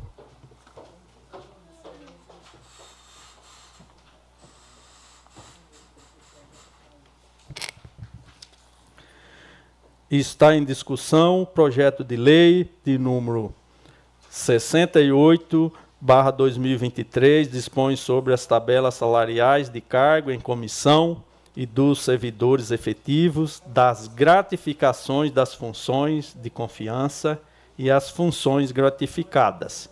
Está 10.17 10.55
em 10.55 10.65
discussão 10.65 11.45
projeto 11.45 12.05
de 12.05 12.15
lei 12.15 12.71
de 12.85 12.97
número 12.97 13.53
68, 14.31 15.73
barra 16.01 16.31
2023, 16.31 17.51
dispõe 17.51 17.97
sobre 17.97 18.33
as 18.33 18.47
tabelas 18.47 18.95
salariais 18.95 19.69
de 19.69 19.81
cargo 19.81 20.31
em 20.31 20.39
comissão 20.39 21.21
e 21.57 21.67
dos 21.67 21.99
servidores 22.05 22.71
efetivos, 22.71 23.61
das 23.67 24.07
gratificações 24.07 25.33
das 25.33 25.53
funções 25.53 26.33
de 26.33 26.49
confiança 26.49 27.43
e 27.77 27.91
as 27.91 28.09
funções 28.09 28.71
gratificadas. 28.71 29.91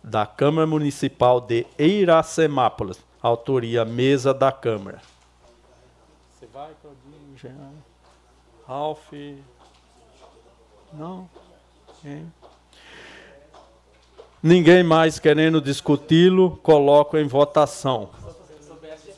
Da 0.00 0.26
Câmara 0.26 0.64
Municipal 0.64 1.40
de 1.40 1.66
Iracemápolis, 1.76 3.04
autoria 3.20 3.84
mesa 3.84 4.32
da 4.32 4.52
Câmara. 4.52 5.02
Você 6.30 6.46
vai, 6.46 6.70
Claudinho, 6.80 7.36
Jean? 7.36 7.87
Ralph? 8.68 9.14
Não? 10.92 11.26
Ninguém 14.42 14.82
mais 14.82 15.18
querendo 15.18 15.58
discuti-lo, 15.58 16.58
coloco 16.62 17.16
em 17.16 17.26
votação. 17.26 18.10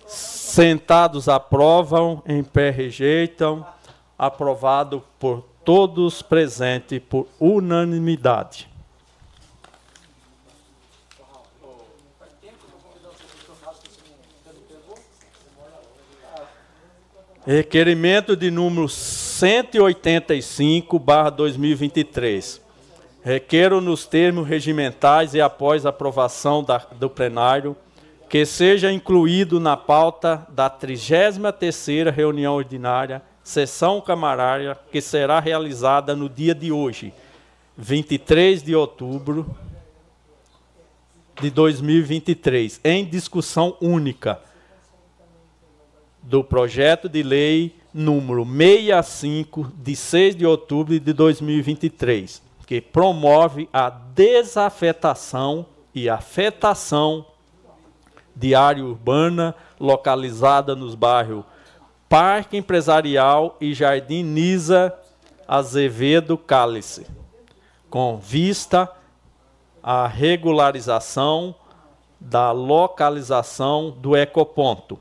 Sentados 0.06 1.28
aprovam, 1.28 2.22
em 2.24 2.44
pé 2.44 2.70
rejeitam, 2.70 3.66
aprovado 4.16 5.02
por 5.18 5.42
todos 5.64 6.22
presentes 6.22 7.02
por 7.10 7.26
unanimidade. 7.40 8.69
Requerimento 17.50 18.36
de 18.36 18.48
número 18.48 18.88
185, 18.88 21.00
barra 21.00 21.30
2023. 21.30 22.62
Requero 23.24 23.80
nos 23.80 24.06
termos 24.06 24.46
regimentais 24.46 25.34
e 25.34 25.40
após 25.40 25.84
aprovação 25.84 26.62
da, 26.62 26.78
do 26.78 27.10
plenário 27.10 27.76
que 28.28 28.46
seja 28.46 28.92
incluído 28.92 29.58
na 29.58 29.76
pauta 29.76 30.46
da 30.50 30.70
33ª 30.70 32.12
reunião 32.12 32.54
ordinária, 32.54 33.20
sessão 33.42 34.00
camarária, 34.00 34.78
que 34.92 35.00
será 35.00 35.40
realizada 35.40 36.14
no 36.14 36.28
dia 36.28 36.54
de 36.54 36.70
hoje, 36.70 37.12
23 37.76 38.62
de 38.62 38.76
outubro 38.76 39.56
de 41.40 41.50
2023, 41.50 42.80
em 42.84 43.04
discussão 43.04 43.76
única 43.80 44.38
do 46.22 46.44
projeto 46.44 47.08
de 47.08 47.22
lei 47.22 47.76
número 47.92 48.44
65, 48.44 49.72
de 49.76 49.96
6 49.96 50.36
de 50.36 50.46
outubro 50.46 50.98
de 50.98 51.12
2023, 51.12 52.42
que 52.66 52.80
promove 52.80 53.68
a 53.72 53.90
desafetação 53.90 55.66
e 55.94 56.08
afetação 56.08 57.26
de 58.34 58.54
área 58.54 58.84
urbana 58.84 59.54
localizada 59.78 60.76
nos 60.76 60.94
bairros 60.94 61.44
Parque 62.08 62.56
Empresarial 62.56 63.56
e 63.60 63.72
Jardim 63.72 64.22
Nisa 64.22 64.92
Azevedo 65.46 66.36
Cálice, 66.36 67.06
com 67.88 68.16
vista 68.18 68.90
à 69.82 70.06
regularização 70.06 71.54
da 72.20 72.52
localização 72.52 73.90
do 73.90 74.16
ecoponto 74.16 74.98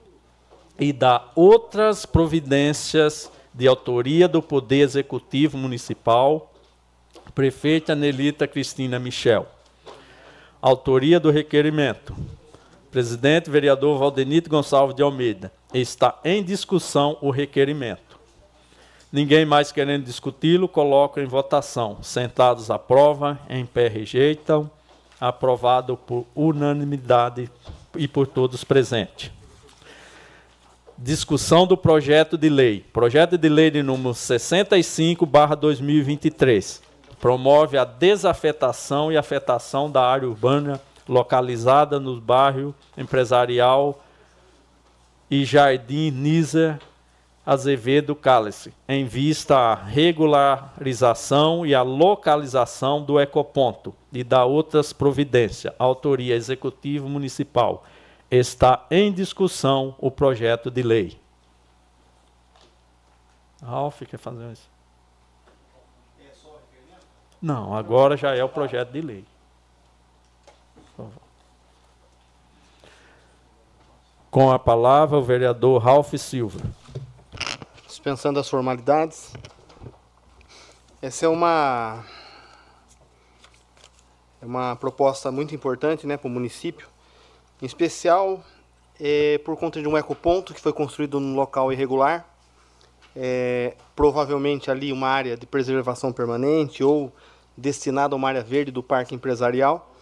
e 0.80 0.94
da 0.94 1.26
outras 1.36 2.06
providências 2.06 3.30
de 3.54 3.68
autoria 3.68 4.28
do 4.28 4.42
Poder 4.42 4.80
Executivo 4.80 5.58
Municipal, 5.58 6.54
prefeita 7.36 7.94
Nelita 7.94 8.48
Cristina 8.48 8.98
Michel. 8.98 9.46
Autoria 10.62 11.20
do 11.20 11.30
requerimento. 11.30 12.16
Presidente 12.90 13.50
vereador 13.50 14.00
Valdenito 14.00 14.50
Gonçalves 14.50 14.96
de 14.96 15.04
Almeida. 15.04 15.52
Está 15.74 16.18
em 16.24 16.44
discussão 16.44 17.18
o 17.22 17.30
requerimento. 17.30 18.18
Ninguém 19.12 19.46
mais 19.46 19.72
querendo 19.72 20.06
discuti-lo, 20.06 20.68
coloco 20.68 21.20
em 21.20 21.26
votação. 21.26 21.98
Sentados 22.02 22.72
aprova, 22.72 23.40
em 23.50 23.66
pé 23.66 23.88
rejeitam. 23.88 24.70
Aprovado 25.20 25.98
por 25.98 26.26
unanimidade 26.34 27.52
e 27.96 28.08
por 28.08 28.26
todos 28.26 28.64
presentes 28.64 29.39
discussão 31.02 31.66
do 31.66 31.78
projeto 31.78 32.38
de 32.38 32.50
lei. 32.50 32.86
Projeto 32.92 33.38
de 33.38 33.48
lei 33.48 33.72
de 33.72 33.82
número 33.82 34.14
65, 34.14 35.26
barra 35.26 35.56
2023. 35.56 36.82
Promove 37.22 37.78
a 37.78 37.86
desafetação 37.86 39.12
e 39.12 39.18
afetação 39.18 39.90
da 39.90 40.04
área 40.04 40.28
urbana 40.28 40.80
localizada 41.08 42.00
no 42.00 42.20
bairro 42.20 42.76
empresarial 42.98 44.04
e 45.32 45.46
Jardim 45.46 46.12
Nisa 46.12 46.80
Azevedo 47.46 48.14
Cálice, 48.14 48.74
em 48.88 49.06
vista 49.06 49.58
à 49.58 49.74
regularização 49.74 51.66
e 51.66 51.74
à 51.74 51.82
localização 51.82 53.02
do 53.02 53.20
ecoponto 53.20 53.94
e 54.14 54.24
da 54.24 54.46
outras 54.46 54.94
providências, 54.94 55.74
autoria 55.80 56.36
executivo 56.36 57.10
municipal 57.10 57.86
está 58.30 58.86
em 58.92 59.12
discussão 59.12 59.96
o 59.98 60.12
projeto 60.12 60.70
de 60.70 60.84
lei. 60.84 61.20
Ralf 63.62 64.02
quer 64.02 64.18
fazer 64.18 64.52
isso? 64.52 64.70
Não, 67.42 67.74
agora 67.74 68.18
já 68.18 68.36
é 68.36 68.44
o 68.44 68.50
projeto 68.50 68.92
de 68.92 69.02
lei. 69.02 69.26
Com 74.30 74.52
a 74.52 74.60
palavra, 74.60 75.18
o 75.18 75.24
vereador 75.24 75.82
Ralph 75.82 76.14
Silva. 76.16 76.60
Dispensando 77.88 78.40
as 78.40 78.50
formalidades. 78.50 79.34
Essa 81.02 81.26
é 81.26 81.30
uma 81.30 82.04
é 84.42 84.46
uma 84.46 84.76
proposta 84.76 85.32
muito 85.32 85.54
importante 85.56 86.06
né, 86.08 86.16
para 86.16 86.28
o 86.28 86.32
município, 86.32 86.88
em 87.62 87.66
especial 87.66 88.44
é, 89.00 89.38
por 89.40 89.56
conta 89.58 89.82
de 89.82 89.88
um 89.88 89.98
ecoponto 89.98 90.54
que 90.54 90.62
foi 90.62 90.74
construído 90.74 91.20
num 91.20 91.36
local 91.36 91.72
irregular, 91.72 92.26
é, 93.16 93.76
provavelmente 93.96 94.70
ali 94.70 94.92
uma 94.92 95.08
área 95.08 95.38
de 95.38 95.46
preservação 95.46 96.12
permanente 96.12 96.84
ou 96.84 97.12
destinada 97.56 98.16
a 98.16 98.18
uma 98.18 98.28
área 98.28 98.44
verde 98.44 98.72
do 98.72 98.84
parque 98.84 99.16
empresarial. 99.16 99.94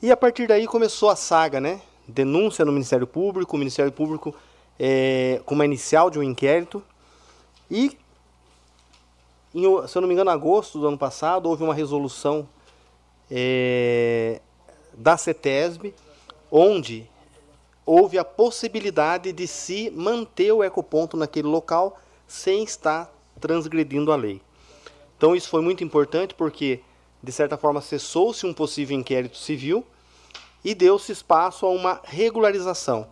E 0.00 0.10
a 0.10 0.16
partir 0.16 0.46
daí 0.46 0.66
começou 0.66 1.08
a 1.08 1.16
saga, 1.16 1.60
né? 1.60 1.80
Denúncia 2.06 2.64
no 2.64 2.72
Ministério 2.72 3.06
Público, 3.06 3.56
o 3.56 3.58
Ministério 3.58 3.90
Público 3.90 4.34
é, 4.78 5.40
com 5.44 5.54
uma 5.54 5.64
inicial 5.64 6.10
de 6.10 6.18
um 6.18 6.22
inquérito. 6.22 6.82
E, 7.70 7.96
em, 9.54 9.62
se 9.88 9.96
eu 9.96 10.00
não 10.00 10.08
me 10.08 10.14
engano, 10.14 10.30
em 10.30 10.34
agosto 10.34 10.78
do 10.78 10.86
ano 10.86 10.98
passado, 10.98 11.48
houve 11.48 11.64
uma 11.64 11.74
resolução 11.74 12.48
é, 13.30 14.40
da 14.96 15.16
CETESB, 15.16 15.94
onde 16.50 17.08
houve 17.84 18.18
a 18.18 18.24
possibilidade 18.24 19.32
de 19.32 19.46
se 19.46 19.90
manter 19.90 20.50
o 20.52 20.64
ecoponto 20.64 21.16
naquele 21.16 21.46
local 21.46 22.00
sem 22.26 22.64
estar 22.64 23.12
transgredindo 23.40 24.10
a 24.12 24.16
lei. 24.16 24.42
Então 25.16 25.34
isso 25.34 25.48
foi 25.48 25.62
muito 25.62 25.84
importante 25.84 26.34
porque, 26.34 26.80
de 27.22 27.32
certa 27.32 27.56
forma, 27.56 27.80
cessou-se 27.80 28.44
um 28.44 28.52
possível 28.52 28.96
inquérito 28.96 29.38
civil 29.38 29.86
e 30.64 30.74
deu-se 30.74 31.12
espaço 31.12 31.64
a 31.64 31.70
uma 31.70 32.00
regularização, 32.04 33.06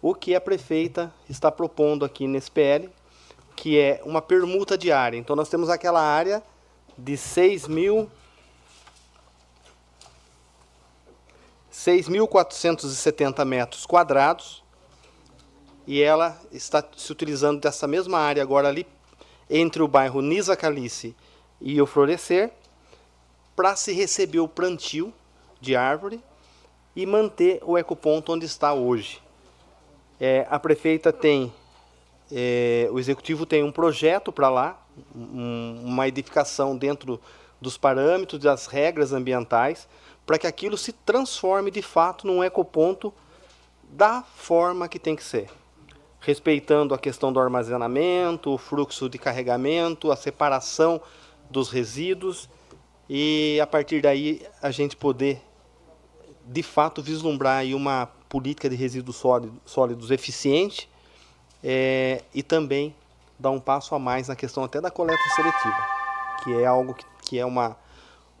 o 0.00 0.14
que 0.14 0.34
a 0.34 0.40
prefeita 0.40 1.12
está 1.28 1.52
propondo 1.52 2.04
aqui 2.04 2.26
nesse 2.26 2.50
PL, 2.50 2.88
que 3.54 3.78
é 3.78 4.00
uma 4.04 4.22
permuta 4.22 4.78
de 4.78 4.90
área. 4.90 5.18
Então 5.18 5.36
nós 5.36 5.48
temos 5.48 5.68
aquela 5.68 6.00
área 6.00 6.42
de 6.96 7.16
6 7.16 7.68
mil 7.68 8.10
6.470 11.76 13.44
metros 13.44 13.84
quadrados 13.84 14.64
e 15.86 16.00
ela 16.00 16.40
está 16.50 16.82
se 16.96 17.12
utilizando 17.12 17.60
dessa 17.60 17.86
mesma 17.86 18.18
área 18.18 18.42
agora 18.42 18.66
ali 18.68 18.86
entre 19.48 19.82
o 19.82 19.86
bairro 19.86 20.22
Nisa 20.22 20.56
Calice 20.56 21.14
e 21.60 21.80
o 21.80 21.86
Florescer 21.86 22.50
para 23.54 23.76
se 23.76 23.92
receber 23.92 24.40
o 24.40 24.48
plantio 24.48 25.12
de 25.60 25.76
árvore 25.76 26.18
e 26.96 27.04
manter 27.04 27.60
o 27.62 27.76
ecoponto 27.76 28.32
onde 28.32 28.46
está 28.46 28.72
hoje. 28.72 29.22
É, 30.18 30.46
a 30.48 30.58
prefeita 30.58 31.12
tem, 31.12 31.52
é, 32.32 32.88
o 32.90 32.98
executivo 32.98 33.44
tem 33.44 33.62
um 33.62 33.70
projeto 33.70 34.32
para 34.32 34.48
lá, 34.48 34.82
um, 35.14 35.82
uma 35.84 36.08
edificação 36.08 36.74
dentro 36.74 37.20
dos 37.60 37.76
parâmetros 37.76 38.40
das 38.40 38.66
regras 38.66 39.12
ambientais, 39.12 39.86
para 40.26 40.38
que 40.38 40.46
aquilo 40.46 40.76
se 40.76 40.92
transforme 40.92 41.70
de 41.70 41.80
fato 41.80 42.26
num 42.26 42.42
ecoponto 42.42 43.14
da 43.88 44.22
forma 44.22 44.88
que 44.88 44.98
tem 44.98 45.14
que 45.14 45.22
ser. 45.22 45.48
Respeitando 46.20 46.92
a 46.92 46.98
questão 46.98 47.32
do 47.32 47.38
armazenamento, 47.38 48.50
o 48.50 48.58
fluxo 48.58 49.08
de 49.08 49.16
carregamento, 49.16 50.10
a 50.10 50.16
separação 50.16 51.00
dos 51.48 51.70
resíduos 51.70 52.48
e 53.08 53.60
a 53.62 53.66
partir 53.66 54.02
daí 54.02 54.44
a 54.60 54.72
gente 54.72 54.96
poder 54.96 55.40
de 56.44 56.62
fato 56.62 57.00
vislumbrar 57.00 57.58
aí 57.58 57.74
uma 57.74 58.10
política 58.28 58.68
de 58.68 58.74
resíduos 58.74 59.22
sólidos 59.64 60.10
eficiente 60.10 60.88
é, 61.62 62.22
e 62.34 62.42
também 62.42 62.94
dar 63.38 63.50
um 63.50 63.60
passo 63.60 63.94
a 63.94 63.98
mais 63.98 64.28
na 64.28 64.34
questão 64.34 64.64
até 64.64 64.80
da 64.80 64.90
coleta 64.90 65.22
seletiva, 65.34 65.86
que 66.42 66.52
é 66.54 66.66
algo 66.66 66.94
que, 66.94 67.04
que 67.22 67.38
é 67.38 67.46
uma 67.46 67.76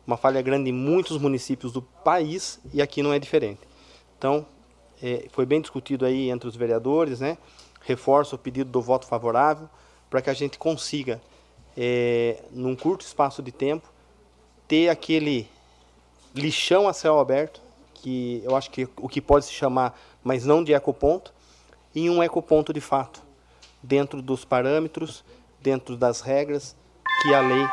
uma 0.06 0.16
falha 0.16 0.40
grande 0.40 0.70
em 0.70 0.72
muitos 0.72 1.18
municípios 1.18 1.72
do 1.72 1.82
país 1.82 2.60
e 2.72 2.80
aqui 2.80 3.02
não 3.02 3.12
é 3.12 3.18
diferente. 3.18 3.60
Então, 4.16 4.46
é, 5.02 5.26
foi 5.32 5.44
bem 5.44 5.60
discutido 5.60 6.06
aí 6.06 6.30
entre 6.30 6.48
os 6.48 6.56
vereadores, 6.56 7.20
né? 7.20 7.36
Reforço 7.82 8.36
o 8.36 8.38
pedido 8.38 8.70
do 8.70 8.80
voto 8.80 9.06
favorável 9.06 9.68
para 10.08 10.22
que 10.22 10.30
a 10.30 10.34
gente 10.34 10.58
consiga, 10.58 11.20
é, 11.76 12.42
num 12.50 12.76
curto 12.76 13.04
espaço 13.04 13.42
de 13.42 13.52
tempo, 13.52 13.92
ter 14.68 14.88
aquele 14.88 15.48
lixão 16.34 16.88
a 16.88 16.92
céu 16.92 17.18
aberto, 17.18 17.60
que 17.94 18.40
eu 18.44 18.54
acho 18.54 18.70
que 18.70 18.88
o 18.96 19.08
que 19.08 19.20
pode 19.20 19.46
se 19.46 19.52
chamar, 19.52 19.98
mas 20.22 20.44
não 20.44 20.62
de 20.62 20.72
ecoponto, 20.72 21.32
em 21.94 22.08
um 22.10 22.22
ecoponto 22.22 22.72
de 22.72 22.80
fato, 22.80 23.22
dentro 23.82 24.22
dos 24.22 24.44
parâmetros, 24.44 25.24
dentro 25.60 25.96
das 25.96 26.20
regras 26.20 26.76
que 27.22 27.34
a 27.34 27.40
lei 27.40 27.66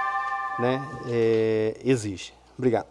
né, 0.60 0.88
é, 1.08 1.80
exige. 1.84 2.34
Obrigado. 2.58 2.88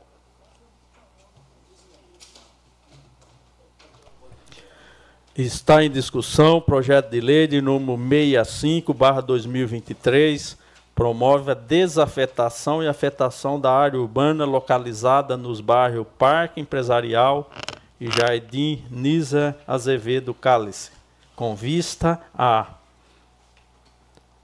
Está 5.34 5.82
em 5.82 5.90
discussão 5.90 6.58
o 6.58 6.62
projeto 6.62 7.08
de 7.08 7.18
lei 7.18 7.46
de 7.46 7.62
número 7.62 7.96
65/2023, 7.96 10.58
promove 10.94 11.52
a 11.52 11.54
desafetação 11.54 12.82
e 12.82 12.88
afetação 12.88 13.58
da 13.58 13.72
área 13.72 13.98
urbana 13.98 14.44
localizada 14.44 15.34
nos 15.34 15.62
bairros 15.62 16.06
Parque 16.18 16.60
Empresarial 16.60 17.50
e 17.98 18.10
Jardim 18.10 18.84
Nisa 18.90 19.56
Azevedo 19.66 20.34
Cálice, 20.34 20.90
com 21.34 21.54
vista 21.54 22.20
a 22.34 22.66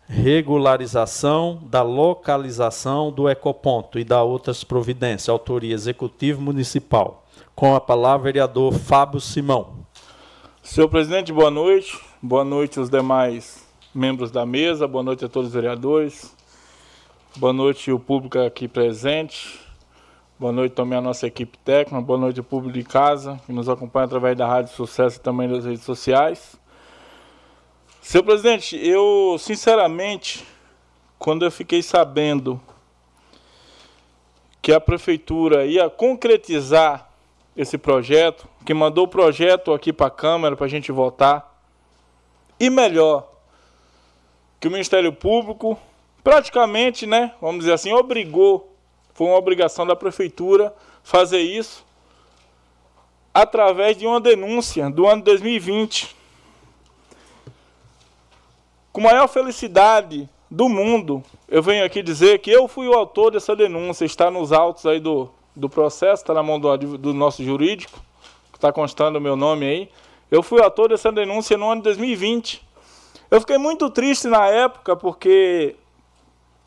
regularização 0.08 1.60
da 1.62 1.82
localização 1.82 3.12
do 3.12 3.28
ecoponto 3.28 3.98
e 3.98 4.04
da 4.04 4.22
outras 4.22 4.64
providências, 4.64 5.28
autoria 5.28 5.74
executivo 5.74 6.40
municipal. 6.40 7.26
Com 7.54 7.74
a 7.74 7.80
palavra, 7.80 8.24
vereador 8.24 8.72
Fábio 8.72 9.20
Simão. 9.20 9.76
Senhor 10.62 10.88
presidente, 10.88 11.32
boa 11.32 11.50
noite. 11.50 11.98
Boa 12.22 12.44
noite 12.44 12.78
aos 12.78 12.88
demais 12.88 13.66
membros 13.94 14.30
da 14.30 14.46
mesa, 14.46 14.88
boa 14.88 15.04
noite 15.04 15.24
a 15.24 15.28
todos 15.28 15.48
os 15.48 15.54
vereadores. 15.54 16.34
Boa 17.36 17.52
noite 17.52 17.92
o 17.92 17.98
público 17.98 18.38
aqui 18.38 18.66
presente. 18.66 19.60
Boa 20.38 20.52
noite 20.52 20.72
também 20.72 20.98
a 20.98 21.02
nossa 21.02 21.26
equipe 21.26 21.58
técnica. 21.58 22.00
Boa 22.00 22.18
noite 22.18 22.38
ao 22.38 22.44
público 22.44 22.78
de 22.78 22.84
casa 22.84 23.38
que 23.44 23.52
nos 23.52 23.68
acompanha 23.68 24.06
através 24.06 24.36
da 24.36 24.46
Rádio 24.46 24.72
Sucesso 24.74 25.18
e 25.18 25.20
também 25.20 25.48
das 25.48 25.64
redes 25.64 25.84
sociais. 25.84 26.58
Senhor 28.08 28.24
presidente, 28.24 28.74
eu 28.74 29.36
sinceramente, 29.38 30.42
quando 31.18 31.44
eu 31.44 31.50
fiquei 31.50 31.82
sabendo 31.82 32.58
que 34.62 34.72
a 34.72 34.80
prefeitura 34.80 35.66
ia 35.66 35.90
concretizar 35.90 37.10
esse 37.54 37.76
projeto, 37.76 38.48
que 38.64 38.72
mandou 38.72 39.04
o 39.04 39.08
projeto 39.08 39.74
aqui 39.74 39.92
para 39.92 40.06
a 40.06 40.10
Câmara 40.10 40.56
para 40.56 40.64
a 40.64 40.70
gente 40.70 40.90
votar, 40.90 41.62
e 42.58 42.70
melhor, 42.70 43.30
que 44.58 44.68
o 44.68 44.70
Ministério 44.70 45.12
Público 45.12 45.78
praticamente, 46.24 47.06
né, 47.06 47.34
vamos 47.42 47.58
dizer 47.58 47.74
assim, 47.74 47.92
obrigou, 47.92 48.74
foi 49.12 49.26
uma 49.26 49.36
obrigação 49.36 49.86
da 49.86 49.94
prefeitura 49.94 50.74
fazer 51.02 51.40
isso 51.40 51.84
através 53.34 53.98
de 53.98 54.06
uma 54.06 54.18
denúncia 54.18 54.88
do 54.88 55.06
ano 55.06 55.22
2020 55.22 56.16
com 58.98 59.02
maior 59.02 59.28
felicidade 59.28 60.28
do 60.50 60.68
mundo, 60.68 61.22
eu 61.46 61.62
venho 61.62 61.84
aqui 61.84 62.02
dizer 62.02 62.40
que 62.40 62.50
eu 62.50 62.66
fui 62.66 62.88
o 62.88 62.94
autor 62.94 63.30
dessa 63.30 63.54
denúncia, 63.54 64.04
está 64.04 64.28
nos 64.28 64.50
autos 64.50 64.84
aí 64.86 64.98
do, 64.98 65.30
do 65.54 65.68
processo, 65.68 66.24
está 66.24 66.34
na 66.34 66.42
mão 66.42 66.58
do, 66.58 66.98
do 66.98 67.14
nosso 67.14 67.44
jurídico, 67.44 68.00
que 68.50 68.58
está 68.58 68.72
constando 68.72 69.18
o 69.18 69.20
meu 69.20 69.36
nome 69.36 69.66
aí. 69.66 69.88
Eu 70.28 70.42
fui 70.42 70.60
o 70.60 70.64
autor 70.64 70.88
dessa 70.88 71.12
denúncia 71.12 71.56
no 71.56 71.70
ano 71.70 71.80
de 71.80 71.84
2020. 71.84 72.66
Eu 73.30 73.40
fiquei 73.40 73.56
muito 73.56 73.88
triste 73.88 74.26
na 74.26 74.48
época, 74.48 74.96
porque 74.96 75.76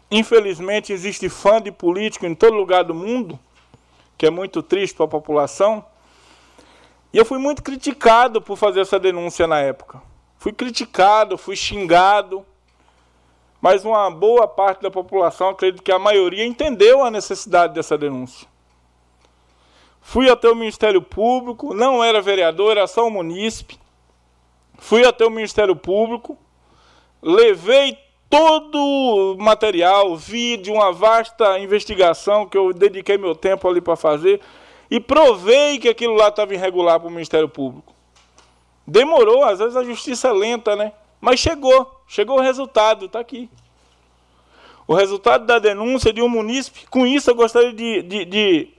infelizmente 0.10 0.94
existe 0.94 1.28
fã 1.28 1.62
de 1.62 1.70
político 1.70 2.26
em 2.26 2.34
todo 2.34 2.56
lugar 2.56 2.86
do 2.86 2.96
mundo, 2.96 3.38
que 4.18 4.26
é 4.26 4.30
muito 4.30 4.64
triste 4.64 4.96
para 4.96 5.04
a 5.04 5.10
população. 5.10 5.84
E 7.12 7.18
eu 7.18 7.26
fui 7.26 7.40
muito 7.40 7.62
criticado 7.62 8.42
por 8.42 8.56
fazer 8.56 8.80
essa 8.80 8.98
denúncia 8.98 9.46
na 9.48 9.60
época. 9.60 10.11
Fui 10.42 10.52
criticado, 10.52 11.38
fui 11.38 11.56
xingado, 11.56 12.44
mas 13.62 13.86
uma 13.86 14.10
boa 14.10 14.48
parte 14.48 14.82
da 14.82 14.90
população, 14.90 15.50
acredito 15.50 15.84
que 15.84 15.92
a 15.92 16.00
maioria, 16.00 16.44
entendeu 16.44 17.06
a 17.06 17.12
necessidade 17.12 17.76
dessa 17.76 17.96
denúncia. 17.96 18.48
Fui 20.02 20.32
até 20.32 20.50
o 20.50 20.56
Ministério 20.56 21.00
Público, 21.00 21.76
não 21.76 22.04
era 22.04 22.24
vereador, 22.24 22.72
era 22.72 22.88
só 22.88 23.06
um 23.06 23.12
munícipe. 23.12 23.78
Fui 24.80 25.06
até 25.06 25.24
o 25.24 25.30
Ministério 25.30 25.76
Público, 25.76 26.36
levei 27.22 27.96
todo 28.28 28.80
o 28.80 29.38
material, 29.38 30.18
vídeo, 30.18 30.74
uma 30.74 30.92
vasta 30.92 31.60
investigação 31.60 32.48
que 32.48 32.58
eu 32.58 32.74
dediquei 32.74 33.16
meu 33.16 33.36
tempo 33.36 33.70
ali 33.70 33.80
para 33.80 33.96
fazer 33.96 34.42
e 34.90 35.00
provei 35.00 35.78
que 35.78 35.88
aquilo 35.88 36.16
lá 36.16 36.30
estava 36.30 36.52
irregular 36.56 37.00
para 37.00 37.10
o 37.10 37.12
Ministério 37.12 37.48
Público. 37.48 38.01
Demorou, 38.86 39.44
às 39.44 39.60
vezes 39.60 39.76
a 39.76 39.84
justiça 39.84 40.30
é 40.30 40.32
lenta, 40.34 40.76
né? 40.76 40.94
Mas 41.20 41.40
chegou, 41.40 42.02
chegou 42.08 42.38
o 42.38 42.42
resultado, 42.42 43.06
está 43.06 43.20
aqui. 43.20 43.50
O 44.88 44.94
resultado 44.94 45.46
da 45.46 45.60
denúncia 45.60 46.12
de 46.12 46.22
um 46.22 46.28
munícipe. 46.28 46.88
Com 46.88 47.06
isso, 47.06 47.30
eu 47.30 47.36
gostaria 47.36 47.72
de, 47.72 48.02
de, 48.02 48.26
de 48.26 48.74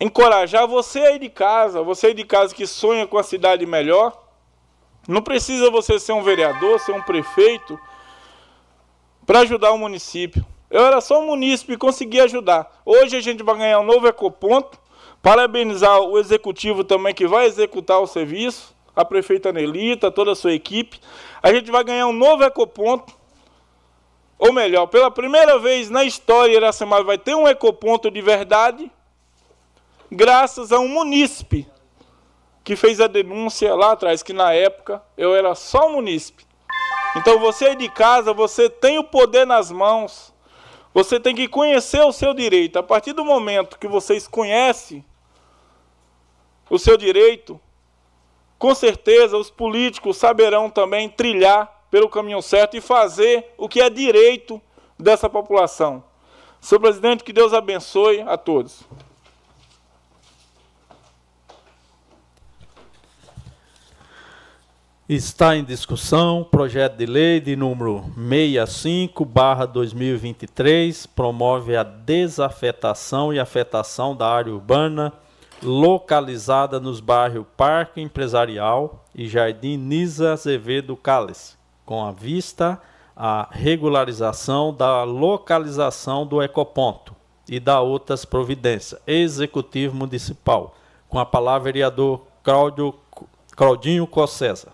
encorajar 0.00 0.66
você 0.66 1.00
aí 1.00 1.18
de 1.18 1.28
casa, 1.28 1.82
você 1.82 2.08
aí 2.08 2.14
de 2.14 2.24
casa 2.24 2.54
que 2.54 2.66
sonha 2.66 3.06
com 3.06 3.18
a 3.18 3.22
cidade 3.22 3.66
melhor. 3.66 4.24
Não 5.06 5.22
precisa 5.22 5.70
você 5.70 5.98
ser 5.98 6.12
um 6.12 6.22
vereador, 6.22 6.80
ser 6.80 6.92
um 6.92 7.02
prefeito 7.02 7.78
para 9.24 9.40
ajudar 9.40 9.72
o 9.72 9.78
município. 9.78 10.44
Eu 10.70 10.84
era 10.84 11.00
só 11.00 11.20
um 11.20 11.26
munícipe 11.26 11.72
e 11.72 11.78
consegui 11.78 12.20
ajudar. 12.20 12.80
Hoje 12.84 13.16
a 13.16 13.20
gente 13.20 13.42
vai 13.42 13.56
ganhar 13.56 13.80
um 13.80 13.84
novo 13.84 14.06
ecoponto. 14.06 14.78
Parabenizar 15.28 16.00
o 16.00 16.18
executivo 16.18 16.82
também 16.82 17.12
que 17.12 17.26
vai 17.26 17.44
executar 17.44 18.00
o 18.00 18.06
serviço, 18.06 18.74
a 18.96 19.04
prefeita 19.04 19.52
Nelita, 19.52 20.10
toda 20.10 20.32
a 20.32 20.34
sua 20.34 20.54
equipe. 20.54 20.98
A 21.42 21.52
gente 21.52 21.70
vai 21.70 21.84
ganhar 21.84 22.06
um 22.06 22.14
novo 22.14 22.44
ecoponto. 22.44 23.12
Ou 24.38 24.54
melhor, 24.54 24.86
pela 24.86 25.10
primeira 25.10 25.58
vez 25.58 25.90
na 25.90 26.02
história, 26.02 26.56
Iracema 26.56 27.04
vai 27.04 27.18
ter 27.18 27.34
um 27.34 27.46
ecoponto 27.46 28.10
de 28.10 28.22
verdade, 28.22 28.90
graças 30.10 30.72
a 30.72 30.78
um 30.78 30.88
munícipe 30.88 31.68
que 32.64 32.74
fez 32.74 32.98
a 32.98 33.06
denúncia 33.06 33.74
lá 33.74 33.92
atrás, 33.92 34.22
que 34.22 34.32
na 34.32 34.54
época 34.54 35.02
eu 35.14 35.36
era 35.36 35.54
só 35.54 35.90
munícipe. 35.90 36.46
Então 37.18 37.38
você 37.38 37.74
de 37.74 37.90
casa, 37.90 38.32
você 38.32 38.70
tem 38.70 38.98
o 38.98 39.04
poder 39.04 39.46
nas 39.46 39.70
mãos. 39.70 40.32
Você 40.94 41.20
tem 41.20 41.34
que 41.34 41.48
conhecer 41.48 42.00
o 42.00 42.12
seu 42.12 42.32
direito. 42.32 42.78
A 42.78 42.82
partir 42.82 43.12
do 43.12 43.26
momento 43.26 43.78
que 43.78 43.86
vocês 43.86 44.26
conhecem 44.26 45.04
o 46.70 46.78
seu 46.78 46.96
direito, 46.96 47.60
com 48.58 48.74
certeza 48.74 49.36
os 49.36 49.50
políticos 49.50 50.16
saberão 50.16 50.68
também 50.68 51.08
trilhar 51.08 51.86
pelo 51.90 52.08
caminho 52.08 52.42
certo 52.42 52.76
e 52.76 52.80
fazer 52.80 53.54
o 53.56 53.68
que 53.68 53.80
é 53.80 53.88
direito 53.88 54.60
dessa 54.98 55.30
população. 55.30 56.02
Senhor 56.60 56.80
presidente, 56.80 57.22
que 57.22 57.32
Deus 57.32 57.54
abençoe 57.54 58.20
a 58.22 58.36
todos. 58.36 58.82
Está 65.08 65.56
em 65.56 65.62
discussão 65.64 66.44
projeto 66.44 66.96
de 66.96 67.06
lei 67.06 67.40
de 67.40 67.56
número 67.56 68.04
65/2023, 68.14 71.06
promove 71.06 71.74
a 71.74 71.82
desafetação 71.82 73.32
e 73.32 73.40
afetação 73.40 74.14
da 74.14 74.28
área 74.28 74.52
urbana 74.52 75.10
localizada 75.62 76.78
nos 76.78 77.00
bairros 77.00 77.46
Parque 77.56 78.00
Empresarial 78.00 79.04
e 79.14 79.28
Jardim 79.28 79.76
Nisa 79.76 80.32
Azevedo 80.32 80.96
Cálice, 80.96 81.56
com 81.84 82.04
a 82.04 82.12
vista 82.12 82.80
à 83.16 83.48
regularização 83.50 84.72
da 84.72 85.02
localização 85.02 86.26
do 86.26 86.42
ecoponto 86.42 87.14
e 87.48 87.58
da 87.58 87.80
outras 87.80 88.24
providências. 88.24 89.00
Executivo 89.06 89.96
Municipal. 89.96 90.74
Com 91.08 91.18
a 91.18 91.26
palavra, 91.26 91.72
vereador 91.72 92.20
Claudinho 93.56 94.06
Cossesa. 94.06 94.68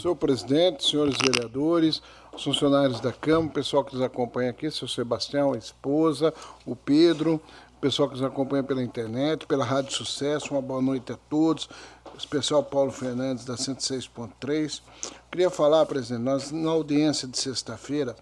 Senhor 0.00 0.16
presidente, 0.16 0.82
senhores 0.82 1.18
vereadores, 1.22 2.02
funcionários 2.42 3.00
da 3.00 3.12
Câmara, 3.12 3.52
pessoal 3.52 3.84
que 3.84 3.94
nos 3.94 4.02
acompanha 4.02 4.50
aqui, 4.50 4.70
seu 4.70 4.88
Sebastião, 4.88 5.52
a 5.52 5.58
esposa, 5.58 6.32
o 6.64 6.74
Pedro, 6.74 7.40
pessoal 7.80 8.08
que 8.08 8.14
nos 8.14 8.24
acompanha 8.24 8.62
pela 8.62 8.82
internet, 8.82 9.46
pela 9.46 9.64
Rádio 9.64 9.92
Sucesso, 9.92 10.52
uma 10.54 10.62
boa 10.62 10.82
noite 10.82 11.12
a 11.12 11.16
todos, 11.28 11.68
especial 12.16 12.62
Paulo 12.62 12.92
Fernandes 12.92 13.44
da 13.44 13.54
106.3. 13.54 14.82
Queria 15.30 15.50
falar, 15.50 15.86
presidente, 15.86 16.22
nós 16.22 16.50
na 16.50 16.70
audiência 16.70 17.26
de 17.26 17.38
sexta-feira, 17.38 18.14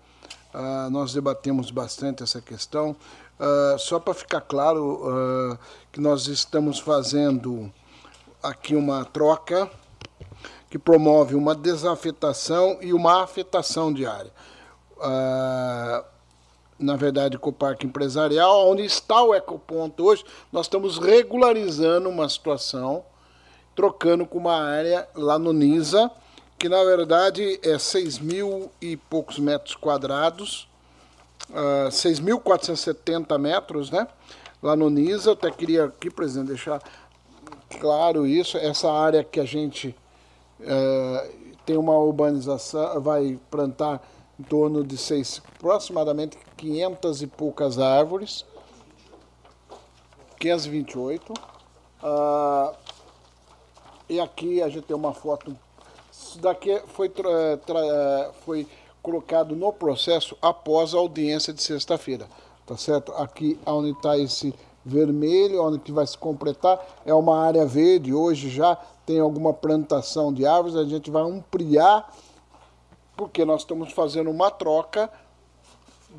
uh, 0.54 0.90
nós 0.90 1.12
debatemos 1.12 1.70
bastante 1.70 2.22
essa 2.22 2.40
questão, 2.40 2.96
uh, 3.38 3.78
só 3.78 3.98
para 3.98 4.14
ficar 4.14 4.42
claro 4.42 5.02
uh, 5.02 5.58
que 5.90 6.00
nós 6.00 6.28
estamos 6.28 6.78
fazendo 6.78 7.72
aqui 8.42 8.76
uma 8.76 9.04
troca 9.04 9.68
que 10.68 10.78
promove 10.78 11.34
uma 11.34 11.54
desafetação 11.54 12.78
e 12.80 12.92
uma 12.92 13.22
afetação 13.22 13.92
diária. 13.92 14.30
Ah, 15.00 16.04
na 16.78 16.94
verdade, 16.94 17.38
com 17.38 17.50
o 17.50 17.52
parque 17.52 17.86
empresarial, 17.86 18.68
onde 18.68 18.84
está 18.84 19.22
o 19.22 19.34
ecoponto 19.34 20.04
hoje, 20.04 20.24
nós 20.52 20.66
estamos 20.66 20.98
regularizando 20.98 22.08
uma 22.08 22.28
situação, 22.28 23.04
trocando 23.74 24.24
com 24.24 24.38
uma 24.38 24.60
área 24.60 25.08
lá 25.14 25.38
no 25.38 25.52
NISA, 25.52 26.10
que 26.58 26.68
na 26.68 26.82
verdade 26.84 27.58
é 27.62 27.78
6 27.78 28.18
mil 28.18 28.70
e 28.80 28.96
poucos 28.96 29.38
metros 29.38 29.74
quadrados, 29.74 30.68
uh, 31.50 31.86
ah, 31.86 31.88
6.470 31.88 33.38
metros, 33.38 33.90
né? 33.90 34.06
Lá 34.60 34.74
no 34.74 34.90
NISA, 34.90 35.30
eu 35.30 35.32
até 35.34 35.50
queria 35.50 35.84
aqui, 35.84 36.10
presidente, 36.10 36.48
deixar 36.48 36.82
claro 37.80 38.26
isso, 38.26 38.58
essa 38.58 38.90
área 38.90 39.22
que 39.22 39.38
a 39.38 39.44
gente 39.44 39.94
é, 40.60 41.30
tem 41.64 41.76
uma 41.76 41.96
urbanização, 41.98 43.00
vai 43.00 43.38
plantar 43.50 44.02
em 44.38 44.42
torno 44.42 44.84
de 44.84 44.96
seis, 44.96 45.42
aproximadamente 45.56 46.38
500 46.56 47.22
e 47.22 47.26
poucas 47.26 47.78
árvores, 47.78 48.44
528. 50.38 51.34
Ah, 52.02 52.72
e 54.08 54.20
aqui 54.20 54.62
a 54.62 54.68
gente 54.68 54.84
tem 54.84 54.96
uma 54.96 55.12
foto. 55.12 55.56
Isso 56.10 56.38
daqui 56.38 56.80
foi, 56.86 57.12
foi 58.44 58.66
colocado 59.02 59.56
no 59.56 59.72
processo 59.72 60.36
após 60.40 60.94
a 60.94 60.98
audiência 60.98 61.52
de 61.52 61.62
sexta-feira. 61.62 62.26
Tá 62.64 62.76
certo? 62.76 63.12
Aqui 63.12 63.58
onde 63.66 63.90
está 63.90 64.16
esse 64.18 64.54
vermelho, 64.84 65.62
onde 65.62 65.78
que 65.78 65.92
vai 65.92 66.06
se 66.06 66.16
completar, 66.16 66.80
é 67.04 67.12
uma 67.12 67.42
área 67.42 67.66
verde, 67.66 68.14
hoje 68.14 68.48
já 68.48 68.78
tem 69.08 69.18
alguma 69.18 69.54
plantação 69.54 70.30
de 70.30 70.44
árvores, 70.44 70.76
a 70.76 70.84
gente 70.84 71.10
vai 71.10 71.22
ampliar, 71.22 72.14
porque 73.16 73.42
nós 73.42 73.62
estamos 73.62 73.90
fazendo 73.90 74.30
uma 74.30 74.50
troca 74.50 75.10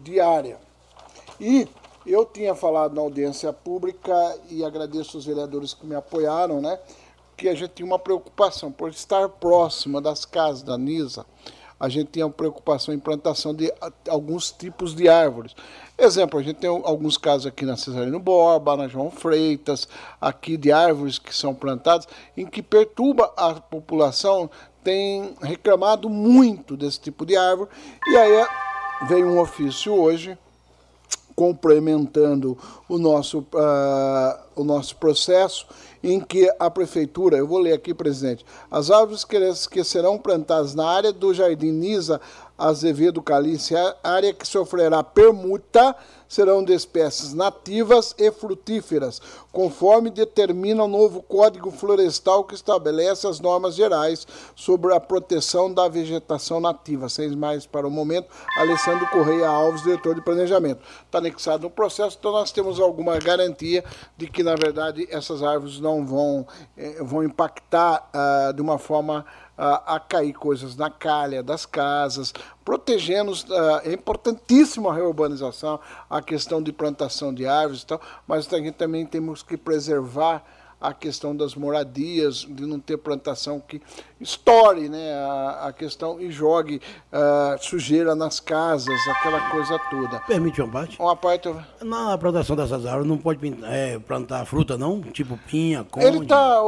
diária. 0.01 0.59
E 1.39 1.67
eu 2.03 2.25
tinha 2.25 2.55
falado 2.55 2.95
na 2.95 3.01
audiência 3.01 3.53
pública, 3.53 4.11
e 4.49 4.65
agradeço 4.65 5.19
os 5.19 5.25
vereadores 5.27 5.71
que 5.71 5.85
me 5.85 5.93
apoiaram, 5.93 6.59
né, 6.59 6.79
que 7.37 7.47
a 7.47 7.53
gente 7.53 7.73
tinha 7.75 7.85
uma 7.85 7.99
preocupação 7.99 8.71
por 8.71 8.89
estar 8.89 9.29
próxima 9.29 10.01
das 10.01 10.25
casas 10.25 10.63
da 10.63 10.75
NISA, 10.75 11.27
a 11.79 11.87
gente 11.87 12.11
tinha 12.11 12.29
preocupação 12.29 12.93
em 12.93 12.99
plantação 12.99 13.53
de 13.53 13.73
alguns 14.07 14.51
tipos 14.51 14.93
de 14.93 15.07
árvores. 15.07 15.55
Exemplo, 15.97 16.39
a 16.39 16.43
gente 16.43 16.57
tem 16.57 16.69
alguns 16.69 17.17
casos 17.17 17.45
aqui 17.45 17.65
na 17.65 17.77
Cesarino 17.77 18.19
Borba, 18.19 18.75
na 18.75 18.87
João 18.87 19.09
Freitas, 19.09 19.87
aqui 20.19 20.57
de 20.57 20.71
árvores 20.71 21.17
que 21.17 21.33
são 21.35 21.53
plantadas, 21.53 22.07
em 22.35 22.45
que 22.45 22.61
perturba 22.61 23.31
a 23.37 23.53
população, 23.53 24.49
tem 24.83 25.35
reclamado 25.41 26.09
muito 26.09 26.75
desse 26.75 26.99
tipo 26.99 27.25
de 27.25 27.35
árvore, 27.35 27.69
e 28.07 28.17
aí 28.17 28.45
veio 29.07 29.27
um 29.27 29.39
ofício 29.39 29.93
hoje, 29.93 30.37
complementando 31.35 32.57
o 32.89 32.97
nosso, 32.97 33.39
uh, 33.39 34.39
o 34.55 34.63
nosso 34.63 34.95
processo, 34.97 35.65
em 36.03 36.19
que 36.19 36.49
a 36.59 36.69
prefeitura, 36.69 37.37
eu 37.37 37.47
vou 37.47 37.59
ler 37.59 37.73
aqui, 37.73 37.93
presidente, 37.93 38.45
as 38.69 38.89
árvores 38.89 39.25
que 39.67 39.83
serão 39.83 40.17
plantadas 40.17 40.73
na 40.73 40.87
área 40.87 41.11
do 41.11 41.33
Jardim 41.33 41.71
Nisa 41.71 42.21
Azevedo 42.57 43.21
Calice, 43.21 43.73
área 44.03 44.33
que 44.33 44.47
sofrerá 44.47 45.03
permuta, 45.03 45.95
serão 46.29 46.63
de 46.63 46.71
espécies 46.71 47.33
nativas 47.33 48.13
e 48.17 48.31
frutíferas, 48.31 49.19
conforme 49.51 50.11
determina 50.11 50.83
o 50.83 50.87
novo 50.87 51.23
Código 51.23 51.71
Florestal 51.71 52.43
que 52.43 52.53
estabelece 52.53 53.27
as 53.27 53.39
normas 53.39 53.73
gerais 53.73 54.27
sobre 54.55 54.93
a 54.93 54.99
proteção 54.99 55.73
da 55.73 55.87
vegetação 55.87 56.61
nativa. 56.61 57.09
Seis 57.09 57.33
mais 57.33 57.65
para 57.65 57.87
o 57.87 57.91
momento, 57.91 58.27
Alessandro 58.57 59.07
Correia 59.07 59.49
Alves, 59.49 59.81
diretor 59.81 60.13
de 60.13 60.21
planejamento. 60.21 60.81
Está 61.03 61.17
anexado 61.17 61.63
no 61.63 61.69
processo, 61.71 62.15
então 62.19 62.31
nós 62.31 62.51
temos 62.51 62.79
alguma 62.79 63.17
garantia 63.17 63.83
de 64.15 64.27
que, 64.27 64.43
na 64.43 64.55
verdade, 64.55 65.07
essas 65.09 65.41
árvores 65.41 65.79
não 65.79 66.05
vão, 66.05 66.45
eh, 66.77 67.01
vão 67.01 67.23
impactar 67.23 68.07
ah, 68.13 68.51
de 68.55 68.61
uma 68.61 68.77
forma 68.77 69.25
a, 69.59 69.95
a 69.95 69.99
cair 69.99 70.31
coisas 70.31 70.77
na 70.77 70.89
calha 70.89 71.43
das 71.43 71.65
casas, 71.65 72.33
protegendo. 72.63 73.33
Uh, 73.33 73.81
é 73.83 73.91
importantíssimo 73.91 74.89
a 74.89 74.93
reurbanização, 74.95 75.81
a 76.09 76.21
questão 76.21 76.63
de 76.63 76.71
plantação 76.71 77.33
de 77.33 77.45
árvores 77.45 77.81
e 77.81 77.85
tal, 77.85 78.01
mas 78.25 78.51
a 78.53 78.57
gente 78.57 78.75
também 78.75 79.05
temos 79.05 79.43
que 79.43 79.57
preservar 79.57 80.43
a 80.79 80.93
questão 80.93 81.35
das 81.35 81.55
moradias, 81.55 82.47
de 82.49 82.65
não 82.65 82.79
ter 82.79 82.97
plantação 82.97 83.59
que 83.59 83.81
estoure 84.19 84.87
né, 84.87 85.13
a, 85.13 85.67
a 85.67 85.73
questão 85.73 86.21
e 86.21 86.31
jogue 86.31 86.81
uh, 87.11 87.61
sujeira 87.61 88.15
nas 88.15 88.39
casas, 88.39 88.95
aquela 89.09 89.49
coisa 89.49 89.77
toda. 89.89 90.19
Permite 90.21 90.61
uma 90.61 90.71
parte? 90.71 91.01
Uma 91.01 91.15
parte. 91.15 91.53
Na 91.81 92.17
plantação 92.17 92.55
dessas 92.55 92.85
árvores 92.85 93.07
não 93.07 93.17
pode 93.17 93.39
é, 93.65 93.99
plantar 93.99 94.45
fruta, 94.45 94.77
não? 94.77 95.01
Tipo 95.01 95.37
pinha, 95.37 95.83
conde? 95.83 96.05
Ele 96.05 96.19
está, 96.19 96.61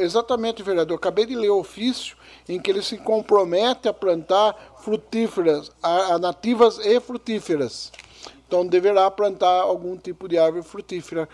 exatamente, 0.00 0.62
vereador. 0.62 0.96
Acabei 0.96 1.24
de 1.24 1.34
ler 1.34 1.50
o 1.50 1.58
ofício 1.58 2.16
em 2.48 2.60
que 2.60 2.70
ele 2.70 2.82
se 2.82 2.98
compromete 2.98 3.88
a 3.88 3.92
plantar 3.92 4.54
frutíferas, 4.78 5.72
a, 5.82 6.14
a 6.14 6.18
nativas 6.18 6.78
e 6.78 7.00
frutíferas. 7.00 7.90
Então 8.46 8.66
deverá 8.66 9.10
plantar 9.10 9.62
algum 9.62 9.96
tipo 9.96 10.28
de 10.28 10.38
árvore 10.38 10.62
frutífera 10.62 11.28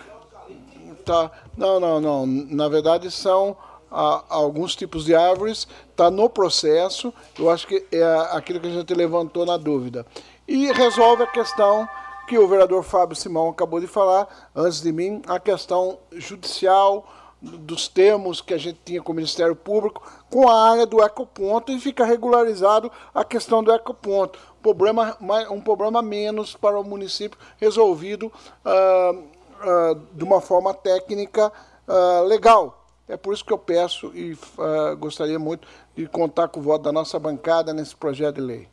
tá, 1.02 1.30
não, 1.56 1.78
não, 1.78 2.00
não. 2.00 2.26
Na 2.26 2.68
verdade 2.68 3.10
são 3.10 3.56
ah, 3.90 4.24
alguns 4.28 4.74
tipos 4.74 5.04
de 5.04 5.14
árvores, 5.14 5.68
está 5.90 6.10
no 6.10 6.28
processo. 6.28 7.12
Eu 7.38 7.50
acho 7.50 7.66
que 7.66 7.84
é 7.92 8.04
aquilo 8.30 8.60
que 8.60 8.68
a 8.68 8.72
gente 8.72 8.94
levantou 8.94 9.44
na 9.44 9.56
dúvida. 9.56 10.06
E 10.48 10.72
resolve 10.72 11.22
a 11.22 11.26
questão 11.26 11.88
que 12.26 12.38
o 12.38 12.48
vereador 12.48 12.82
Fábio 12.82 13.16
Simão 13.16 13.50
acabou 13.50 13.80
de 13.80 13.86
falar 13.86 14.50
antes 14.54 14.80
de 14.80 14.92
mim, 14.92 15.20
a 15.26 15.38
questão 15.38 15.98
judicial 16.12 17.06
dos 17.42 17.88
termos 17.88 18.40
que 18.40 18.54
a 18.54 18.58
gente 18.58 18.78
tinha 18.84 19.02
com 19.02 19.10
o 19.12 19.14
Ministério 19.14 19.56
Público 19.56 20.02
com 20.30 20.48
a 20.48 20.70
área 20.70 20.86
do 20.86 21.02
ecoponto 21.02 21.72
e 21.72 21.80
fica 21.80 22.04
regularizado 22.04 22.90
a 23.12 23.24
questão 23.24 23.62
do 23.62 23.72
ecoponto. 23.72 24.38
Problema, 24.62 25.16
um 25.50 25.60
problema 25.60 26.00
menos 26.00 26.54
para 26.54 26.78
o 26.78 26.84
município 26.84 27.36
resolvido 27.58 28.32
uh, 28.64 29.24
uh, 29.62 29.94
de 30.12 30.24
uma 30.24 30.40
forma 30.40 30.74
técnica 30.74 31.52
uh, 31.86 32.24
legal. 32.24 32.84
É 33.08 33.16
por 33.16 33.32
isso 33.34 33.44
que 33.44 33.52
eu 33.52 33.58
peço 33.58 34.12
e 34.14 34.32
uh, 34.32 34.96
gostaria 34.96 35.38
muito 35.38 35.68
de 35.94 36.06
contar 36.06 36.48
com 36.48 36.58
o 36.60 36.62
voto 36.62 36.82
da 36.82 36.92
nossa 36.92 37.18
bancada 37.18 37.72
nesse 37.72 37.96
projeto 37.96 38.34
de 38.36 38.40
lei. 38.40 38.68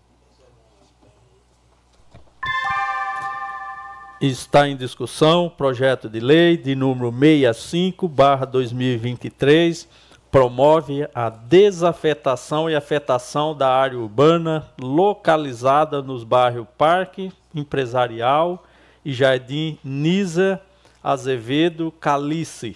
Está 4.21 4.67
em 4.67 4.75
discussão 4.75 5.49
projeto 5.49 6.09
de 6.09 6.19
lei 6.19 6.57
de 6.57 6.75
número 6.75 7.09
65/2023 7.11 9.87
promove 10.31 11.07
a 11.13 11.29
desafetação 11.29 12.69
e 12.69 12.75
afetação 12.75 13.55
da 13.55 13.67
área 13.67 13.97
urbana 13.97 14.67
localizada 14.79 16.01
nos 16.01 16.23
bairros 16.23 16.67
Parque 16.77 17.31
Empresarial 17.53 18.63
e 19.03 19.11
Jardim 19.11 19.79
Nisa 19.83 20.61
Azevedo 21.03 21.91
Calice, 21.91 22.75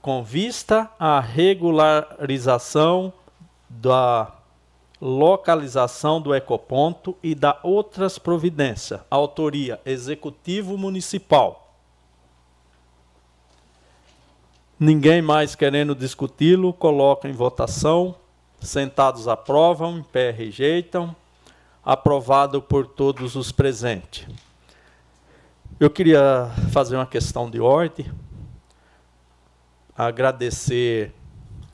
com 0.00 0.22
vista 0.22 0.90
à 0.98 1.18
regularização 1.20 3.12
da 3.68 4.32
localização 5.00 6.20
do 6.20 6.34
ecoponto 6.34 7.16
e 7.22 7.34
da 7.34 7.58
outras 7.62 8.18
providências. 8.18 9.00
Autoria: 9.10 9.80
Executivo 9.84 10.78
Municipal. 10.78 11.74
Ninguém 14.78 15.22
mais 15.22 15.54
querendo 15.54 15.94
discuti-lo, 15.94 16.72
coloca 16.72 17.28
em 17.28 17.32
votação. 17.32 18.14
Sentados 18.60 19.26
aprovam, 19.26 19.98
em 19.98 20.02
pé 20.02 20.30
rejeitam. 20.30 21.16
Aprovado 21.84 22.60
por 22.60 22.86
todos 22.86 23.36
os 23.36 23.52
presentes. 23.52 24.26
Eu 25.78 25.90
queria 25.90 26.50
fazer 26.72 26.96
uma 26.96 27.04
questão 27.04 27.50
de 27.50 27.60
ordem, 27.60 28.10
agradecer 29.94 31.12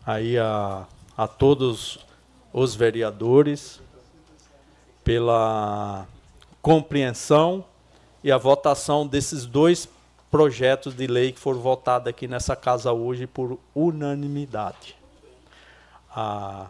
aí 0.04 0.36
a, 0.36 0.88
a 1.16 1.28
todos 1.28 2.00
os 2.52 2.74
vereadores 2.74 3.80
pela 5.04 6.04
compreensão 6.60 7.64
e 8.24 8.32
a 8.32 8.36
votação 8.36 9.06
desses 9.06 9.46
dois 9.46 9.88
projetos 10.32 10.96
de 10.96 11.06
lei 11.06 11.30
que 11.30 11.38
foram 11.38 11.60
votados 11.60 12.08
aqui 12.08 12.26
nessa 12.26 12.56
casa 12.56 12.92
hoje 12.92 13.28
por 13.28 13.56
unanimidade. 13.72 14.96
A, 16.10 16.66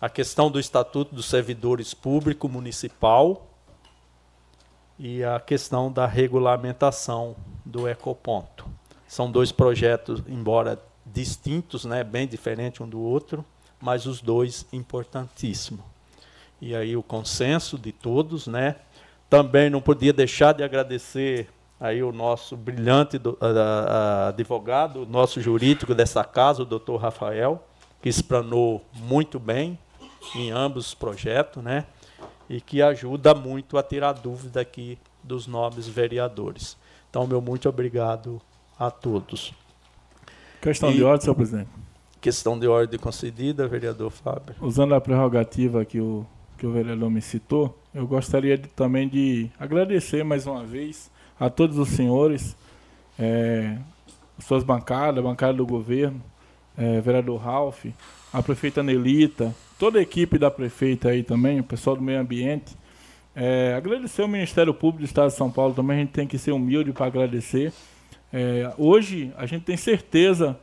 a 0.00 0.08
questão 0.08 0.50
do 0.50 0.58
Estatuto 0.58 1.14
dos 1.14 1.26
Servidores 1.26 1.94
Público 1.94 2.48
Municipal, 2.48 3.51
e 5.02 5.24
a 5.24 5.40
questão 5.40 5.90
da 5.90 6.06
regulamentação 6.06 7.34
do 7.66 7.88
ecoponto. 7.88 8.64
São 9.08 9.28
dois 9.28 9.50
projetos, 9.50 10.22
embora 10.28 10.80
distintos, 11.04 11.84
né, 11.84 12.04
bem 12.04 12.28
diferentes 12.28 12.80
um 12.80 12.88
do 12.88 13.00
outro, 13.00 13.44
mas 13.80 14.06
os 14.06 14.20
dois 14.20 14.64
importantíssimos. 14.72 15.84
E 16.60 16.72
aí 16.76 16.96
o 16.96 17.02
consenso 17.02 17.76
de 17.76 17.90
todos, 17.90 18.46
né? 18.46 18.76
Também 19.28 19.68
não 19.68 19.80
podia 19.80 20.12
deixar 20.12 20.52
de 20.52 20.62
agradecer 20.62 21.48
aí 21.80 22.00
o 22.00 22.12
nosso 22.12 22.56
brilhante 22.56 23.18
do, 23.18 23.36
advogado, 24.28 25.04
nosso 25.04 25.40
jurídico 25.40 25.96
dessa 25.96 26.22
casa, 26.22 26.62
o 26.62 26.64
doutor 26.64 26.98
Rafael, 26.98 27.66
que 28.00 28.08
explanou 28.08 28.84
muito 28.94 29.40
bem 29.40 29.76
em 30.36 30.52
ambos 30.52 30.86
os 30.86 30.94
projetos, 30.94 31.60
né? 31.60 31.86
E 32.48 32.60
que 32.60 32.82
ajuda 32.82 33.34
muito 33.34 33.78
a 33.78 33.82
tirar 33.82 34.12
dúvida 34.12 34.60
aqui 34.60 34.98
dos 35.22 35.46
nobres 35.46 35.86
vereadores. 35.88 36.76
Então, 37.08 37.26
meu 37.26 37.40
muito 37.40 37.68
obrigado 37.68 38.40
a 38.78 38.90
todos. 38.90 39.52
Questão 40.60 40.90
e, 40.90 40.94
de 40.94 41.04
ordem, 41.04 41.22
senhor 41.22 41.34
presidente. 41.34 41.68
Questão 42.20 42.58
de 42.58 42.66
ordem 42.66 42.98
concedida, 42.98 43.66
vereador 43.66 44.10
Fábio. 44.10 44.54
Usando 44.60 44.94
a 44.94 45.00
prerrogativa 45.00 45.84
que 45.84 46.00
o, 46.00 46.26
que 46.56 46.66
o 46.66 46.72
vereador 46.72 47.10
me 47.10 47.20
citou, 47.20 47.76
eu 47.94 48.06
gostaria 48.06 48.56
de, 48.56 48.68
também 48.68 49.08
de 49.08 49.50
agradecer 49.58 50.24
mais 50.24 50.46
uma 50.46 50.64
vez 50.64 51.10
a 51.38 51.50
todos 51.50 51.76
os 51.78 51.88
senhores, 51.88 52.56
é, 53.18 53.76
suas 54.38 54.62
bancadas, 54.62 55.18
a 55.18 55.22
bancada 55.22 55.54
do 55.54 55.66
governo, 55.66 56.22
é, 56.76 57.00
vereador 57.00 57.40
Ralph, 57.40 57.86
a 58.32 58.42
prefeita 58.42 58.82
Nelita, 58.82 59.54
toda 59.82 59.98
a 59.98 60.02
equipe 60.02 60.38
da 60.38 60.48
prefeita 60.48 61.08
aí 61.08 61.24
também, 61.24 61.58
o 61.58 61.64
pessoal 61.64 61.96
do 61.96 62.02
meio 62.02 62.20
ambiente. 62.20 62.76
É, 63.34 63.74
agradecer 63.76 64.22
ao 64.22 64.28
Ministério 64.28 64.72
Público 64.72 65.00
do 65.00 65.04
Estado 65.04 65.30
de 65.30 65.34
São 65.34 65.50
Paulo 65.50 65.74
também, 65.74 65.96
a 65.96 66.00
gente 66.02 66.12
tem 66.12 66.24
que 66.24 66.38
ser 66.38 66.52
humilde 66.52 66.92
para 66.92 67.06
agradecer. 67.06 67.72
É, 68.32 68.72
hoje 68.78 69.32
a 69.36 69.44
gente 69.44 69.64
tem 69.64 69.76
certeza 69.76 70.56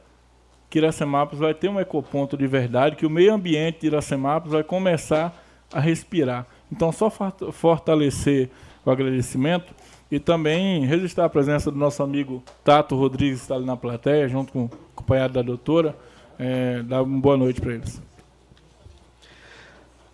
que 0.70 0.78
Iracemápolis 0.78 1.38
vai 1.38 1.54
ter 1.54 1.68
um 1.68 1.82
ecoponto 1.82 2.38
de 2.38 2.48
verdade, 2.48 2.96
que 2.96 3.06
o 3.06 3.10
meio 3.10 3.34
ambiente 3.34 3.82
de 3.82 3.88
Iracemápolis 3.88 4.54
vai 4.54 4.64
começar 4.64 5.38
a 5.74 5.82
respirar. 5.82 6.48
Então, 6.72 6.90
só 6.90 7.12
fortalecer 7.52 8.50
o 8.86 8.90
agradecimento 8.90 9.76
e 10.10 10.18
também 10.18 10.86
registrar 10.86 11.26
a 11.26 11.30
presença 11.30 11.70
do 11.70 11.78
nosso 11.78 12.02
amigo 12.02 12.42
Tato 12.64 12.96
Rodrigues, 12.96 13.40
que 13.40 13.44
está 13.44 13.56
ali 13.56 13.66
na 13.66 13.76
plateia, 13.76 14.30
junto 14.30 14.54
com 14.54 14.64
o 14.64 14.72
acompanhado 14.96 15.34
da 15.34 15.42
doutora. 15.42 15.94
É, 16.40 16.82
dar 16.84 17.04
uma 17.04 17.20
boa 17.20 17.36
noite 17.36 17.60
para 17.60 17.74
eles. 17.74 18.02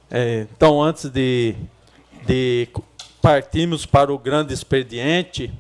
É, 0.10 0.46
então, 0.56 0.82
antes 0.84 1.10
de, 1.10 1.56
de 2.28 2.68
partirmos 3.22 3.88
para 3.88 4.14
o 4.14 4.20
grande 4.20 4.54
expediente, 4.54 5.52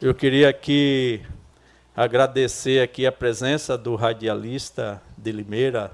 eu 0.00 0.14
queria 0.14 0.48
aqui 0.48 1.20
agradecer 1.94 2.82
aqui 2.82 3.06
a 3.06 3.12
presença 3.12 3.76
do 3.76 3.94
radialista 3.96 5.02
de 5.18 5.30
Limeira, 5.30 5.92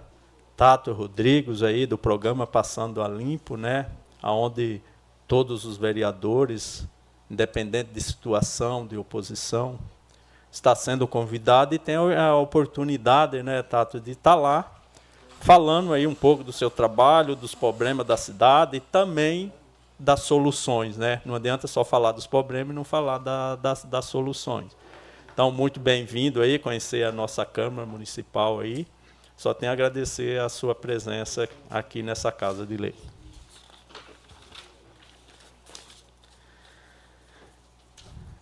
Tato 0.56 0.92
Rodrigues, 0.92 1.64
aí 1.64 1.84
do 1.84 1.98
programa 1.98 2.46
Passando 2.46 3.02
a 3.02 3.08
Limpo, 3.08 3.56
né? 3.56 3.86
Onde 4.22 4.80
todos 5.26 5.64
os 5.64 5.76
vereadores, 5.76 6.86
independente 7.28 7.90
de 7.92 8.00
situação, 8.00 8.86
de 8.86 8.96
oposição, 8.96 9.80
está 10.48 10.76
sendo 10.76 11.08
convidado 11.08 11.74
e 11.74 11.78
tem 11.78 11.96
a 11.96 12.36
oportunidade, 12.36 13.42
né, 13.42 13.62
Tato, 13.64 13.98
de 13.98 14.12
estar 14.12 14.36
lá 14.36 14.75
falando 15.40 15.92
aí 15.92 16.06
um 16.06 16.14
pouco 16.14 16.42
do 16.42 16.52
seu 16.52 16.70
trabalho, 16.70 17.36
dos 17.36 17.54
problemas 17.54 18.06
da 18.06 18.16
cidade 18.16 18.76
e 18.76 18.80
também 18.80 19.52
das 19.98 20.20
soluções, 20.20 20.96
né? 20.96 21.22
Não 21.24 21.34
adianta 21.34 21.66
só 21.66 21.84
falar 21.84 22.12
dos 22.12 22.26
problemas 22.26 22.72
e 22.72 22.74
não 22.74 22.84
falar 22.84 23.18
da, 23.18 23.56
das, 23.56 23.84
das 23.84 24.04
soluções. 24.06 24.76
Então, 25.32 25.50
muito 25.50 25.78
bem-vindo 25.80 26.40
aí, 26.40 26.58
conhecer 26.58 27.04
a 27.04 27.12
nossa 27.12 27.44
Câmara 27.44 27.86
Municipal 27.86 28.60
aí. 28.60 28.86
Só 29.36 29.52
tenho 29.52 29.70
a 29.70 29.74
agradecer 29.74 30.40
a 30.40 30.48
sua 30.48 30.74
presença 30.74 31.48
aqui 31.68 32.02
nessa 32.02 32.32
Casa 32.32 32.64
de 32.64 32.76
Lei. 32.76 32.94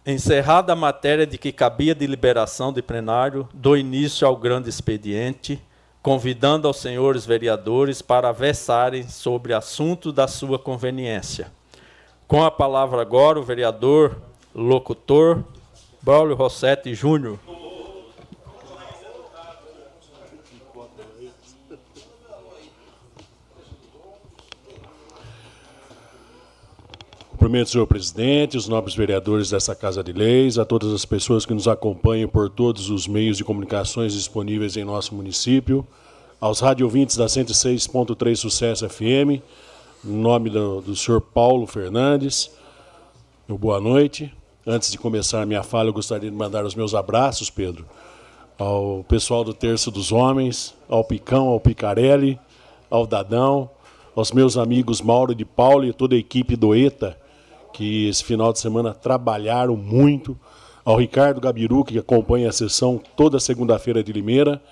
Encerrada 0.07 0.73
a 0.73 0.77
matéria 0.77 1.27
de 1.27 1.39
que 1.39 1.51
cabia 1.51 1.95
de 1.95 2.07
liberação 2.07 2.73
de 2.73 2.83
plenário, 2.83 3.49
dou 3.55 3.77
início 3.77 4.27
ao 4.27 4.37
grande 4.37 4.69
expediente 4.69 5.61
convidando 6.05 6.69
aos 6.69 6.77
senhores 6.77 7.25
vereadores 7.25 8.03
para 8.03 8.31
versarem 8.31 9.09
sobre 9.09 9.55
assunto 9.55 10.13
da 10.13 10.29
sua 10.29 10.59
conveniência. 10.59 11.51
Com 12.29 12.45
a 12.45 12.51
palavra 12.51 13.01
agora 13.01 13.41
o 13.41 13.43
vereador 13.43 14.15
locutor 14.55 15.43
Braulio 16.03 16.37
Rossetti 16.37 16.95
Júnior. 16.95 17.39
Cumprimento 27.45 27.67
o 27.67 27.71
senhor 27.73 27.87
presidente, 27.87 28.57
os 28.57 28.69
nobres 28.69 28.97
vereadores 28.97 29.51
dessa 29.51 29.75
Casa 29.75 30.03
de 30.03 30.15
Leis, 30.15 30.59
a 30.59 30.65
todas 30.65 30.91
as 30.95 31.05
pessoas 31.05 31.45
que 31.45 31.53
nos 31.53 31.69
acompanham 31.69 32.27
por 32.27 32.49
todos 32.49 32.89
os 32.89 33.07
meios 33.07 33.37
de 33.37 33.45
comunicações 33.45 34.15
disponíveis 34.15 34.79
em 34.79 34.83
nosso 34.83 35.15
município, 35.15 35.87
aos 36.41 36.61
radiovintes 36.61 37.19
da 37.19 37.27
106.3 37.27 38.37
Sucesso 38.37 38.89
FM, 38.89 39.43
em 40.03 40.11
nome 40.11 40.49
do, 40.49 40.81
do 40.81 40.97
senhor 40.97 41.21
Paulo 41.21 41.67
Fernandes, 41.67 42.51
boa 43.47 43.79
noite. 43.79 44.33
Antes 44.67 44.91
de 44.91 44.97
começar 44.97 45.43
a 45.43 45.47
minha 45.47 45.63
fala, 45.63 45.91
eu 45.91 45.93
gostaria 45.93 46.31
de 46.31 46.35
mandar 46.35 46.65
os 46.65 46.75
meus 46.75 46.95
abraços, 46.95 47.51
Pedro, 47.51 47.85
ao 48.59 49.05
pessoal 49.07 49.45
do 49.45 49.53
Terço 49.53 49.91
dos 49.91 50.13
Homens, 50.13 50.75
ao 50.89 51.05
Picão, 51.05 51.49
ao 51.49 51.61
Picarelli, 51.61 52.41
ao 52.89 53.07
Dadão, 53.07 53.69
aos 54.17 54.33
meus 54.33 54.57
amigos 54.57 55.03
Mauro 55.03 55.35
de 55.35 55.45
Paulo 55.45 55.85
e 55.85 55.93
toda 55.93 56.15
a 56.15 56.19
equipe 56.19 56.57
do 56.57 56.75
ETA, 56.75 57.23
que 57.75 58.07
esse 58.07 58.23
final 58.23 58.53
de 58.53 58.61
semana 58.61 58.95
trabalharam 58.95 59.77
muito, 59.77 60.39
ao 60.85 60.97
Ricardo 60.97 61.41
Gabiru, 61.41 61.83
que 61.83 61.99
acompanha 61.99 62.49
a 62.49 62.53
sessão 62.53 63.01
toda 63.17 63.41
segunda-feira 63.41 64.03
de 64.03 64.13
Limeira, 64.13 64.63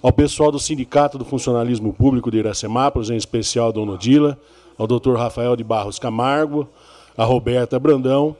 ao 0.00 0.12
pessoal 0.12 0.52
do 0.52 0.58
Sindicato 0.58 1.18
do 1.18 1.24
Funcionalismo 1.24 1.92
Público 1.92 2.30
de 2.30 2.38
Iracemápolis, 2.38 3.10
em 3.10 3.16
especial 3.16 3.70
a 3.70 4.36
ao 4.78 4.86
doutor 4.86 5.18
Rafael 5.18 5.56
de 5.56 5.64
Barros 5.64 5.98
Camargo, 5.98 6.68
a 7.16 7.24
Roberta 7.24 7.76
Brandão, 7.76 8.36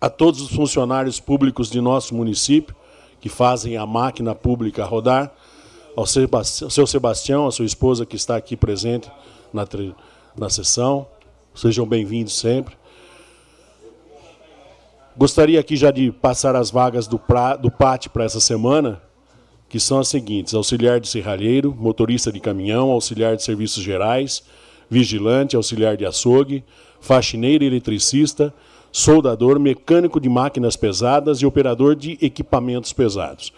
a 0.00 0.08
todos 0.08 0.40
os 0.40 0.50
funcionários 0.50 1.20
públicos 1.20 1.68
de 1.68 1.82
nosso 1.82 2.14
município, 2.14 2.74
que 3.20 3.28
fazem 3.28 3.76
a 3.76 3.84
máquina 3.84 4.34
pública 4.34 4.86
rodar, 4.86 5.30
ao 5.94 6.06
seu 6.06 6.86
Sebastião, 6.86 7.46
a 7.46 7.52
sua 7.52 7.66
esposa 7.66 8.06
que 8.06 8.16
está 8.16 8.36
aqui 8.36 8.56
presente 8.56 9.10
na, 9.52 9.66
na 10.34 10.48
sessão. 10.48 11.06
Sejam 11.58 11.84
bem-vindos 11.84 12.38
sempre. 12.38 12.76
Gostaria 15.16 15.58
aqui 15.58 15.74
já 15.74 15.90
de 15.90 16.12
passar 16.12 16.54
as 16.54 16.70
vagas 16.70 17.08
do, 17.08 17.18
pra, 17.18 17.56
do 17.56 17.68
PAT 17.68 18.06
para 18.10 18.22
essa 18.22 18.38
semana, 18.38 19.02
que 19.68 19.80
são 19.80 19.98
as 19.98 20.06
seguintes: 20.06 20.54
auxiliar 20.54 21.00
de 21.00 21.08
serralheiro, 21.08 21.74
motorista 21.76 22.30
de 22.30 22.38
caminhão, 22.38 22.92
auxiliar 22.92 23.34
de 23.34 23.42
serviços 23.42 23.82
gerais, 23.82 24.44
vigilante, 24.88 25.56
auxiliar 25.56 25.96
de 25.96 26.06
açougue, 26.06 26.62
faxineiro 27.00 27.64
eletricista, 27.64 28.54
soldador, 28.92 29.58
mecânico 29.58 30.20
de 30.20 30.28
máquinas 30.28 30.76
pesadas 30.76 31.38
e 31.38 31.46
operador 31.46 31.96
de 31.96 32.16
equipamentos 32.22 32.92
pesados. 32.92 33.52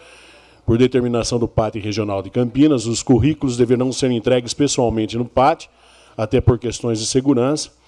Por 0.65 0.75
determinação 0.75 1.37
do 1.37 1.47
PAT 1.47 1.75
Regional 1.75 2.23
de 2.23 2.31
Campinas, 2.31 2.87
os 2.87 3.03
currículos 3.03 3.57
deverão 3.57 3.91
ser 3.91 4.09
entregues 4.09 4.55
pessoalmente 4.55 5.19
no 5.19 5.25
PAT, 5.25 5.69
até 6.17 6.41
por 6.41 6.57
questões 6.57 6.99
de 6.99 7.05
segurança. 7.05 7.79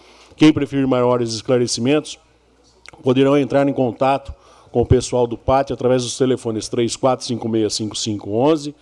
Quem 0.44 0.52
preferir 0.52 0.84
maiores 0.86 1.34
esclarecimentos 1.34 2.20
poderão 3.02 3.38
entrar 3.38 3.66
em 3.66 3.72
contato 3.72 4.34
com 4.74 4.82
o 4.82 4.86
pessoal 4.86 5.26
do 5.26 5.38
PAT 5.38 5.72
através 5.72 6.04
dos 6.04 6.18
telefones 6.18 6.68
34565511, 6.68 8.74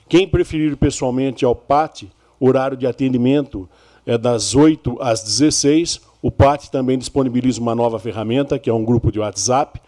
Quem 0.09 0.27
preferir 0.27 0.77
pessoalmente 0.77 1.45
ao 1.45 1.55
PAT, 1.55 2.11
horário 2.47 2.77
de 2.77 2.87
atendimento 2.87 3.69
é 4.05 4.19
das 4.19 4.55
8 4.55 4.99
às 5.01 5.23
16. 5.23 6.01
O 6.21 6.31
PAT 6.31 6.69
também 6.69 6.99
disponibiliza 6.99 7.61
uma 7.61 7.75
nova 7.75 7.99
ferramenta, 7.99 8.59
que 8.59 8.71
é 8.71 8.73
um 8.73 8.85
grupo 8.85 9.11
de 9.13 9.19
WhatsApp, 9.21 9.81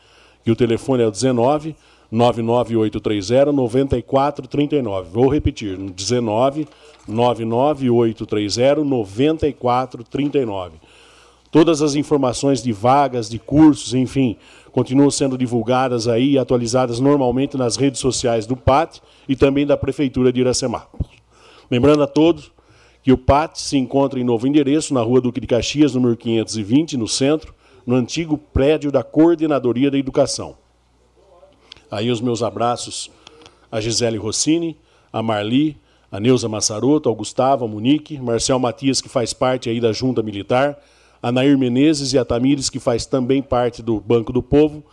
que 0.44 0.50
o 0.50 0.56
telefone 0.56 1.02
é 1.02 1.06
o 1.06 1.10
19 1.10 1.74
99830 2.10 3.52
9439. 3.52 5.10
Vou 5.10 5.28
repetir, 5.28 5.76
19 5.76 6.68
99830 7.08 8.84
9439. 8.84 10.72
Todas 11.50 11.82
as 11.82 11.94
informações 11.94 12.62
de 12.62 12.72
vagas, 12.72 13.28
de 13.28 13.38
cursos, 13.38 13.94
enfim, 13.94 14.36
continuam 14.72 15.10
sendo 15.10 15.38
divulgadas 15.38 16.08
aí 16.08 16.32
e 16.32 16.38
atualizadas 16.38 16.98
normalmente 16.98 17.56
nas 17.56 17.76
redes 17.76 18.00
sociais 18.00 18.44
do 18.44 18.56
PAT 18.56 19.00
e 19.28 19.36
também 19.36 19.64
da 19.64 19.76
Prefeitura 19.76 20.32
de 20.32 20.40
Iracemá. 20.40 20.86
Lembrando 21.70 22.02
a 22.02 22.06
todos 22.06 22.52
que 23.02 23.12
o 23.12 23.18
PAT 23.18 23.56
se 23.56 23.76
encontra 23.76 24.18
em 24.18 24.24
novo 24.24 24.46
endereço, 24.46 24.94
na 24.94 25.02
rua 25.02 25.20
Duque 25.20 25.40
de 25.40 25.46
Caxias, 25.46 25.94
número 25.94 26.16
520, 26.16 26.96
no 26.96 27.06
centro, 27.06 27.54
no 27.86 27.94
antigo 27.96 28.38
prédio 28.38 28.90
da 28.90 29.02
Coordenadoria 29.02 29.90
da 29.90 29.98
Educação. 29.98 30.56
Aí 31.90 32.10
os 32.10 32.20
meus 32.20 32.42
abraços 32.42 33.10
a 33.70 33.80
Gisele 33.80 34.16
Rossini, 34.16 34.76
a 35.12 35.20
Marli, 35.20 35.76
a 36.10 36.20
Neuza 36.20 36.48
Massaroto, 36.48 37.08
ao 37.08 37.14
Gustavo, 37.14 37.64
a 37.64 37.68
Monique, 37.68 38.20
Marcel 38.20 38.56
Matias, 38.58 39.00
que 39.00 39.08
faz 39.08 39.32
parte 39.32 39.68
aí 39.68 39.80
da 39.80 39.92
Junta 39.92 40.22
Militar, 40.22 40.78
a 41.20 41.32
Nair 41.32 41.58
Menezes 41.58 42.12
e 42.12 42.18
a 42.18 42.24
Tamires, 42.24 42.70
que 42.70 42.78
faz 42.78 43.04
também 43.04 43.42
parte 43.42 43.82
do 43.82 44.00
Banco 44.00 44.32
do 44.32 44.40
Povo. 44.40 44.84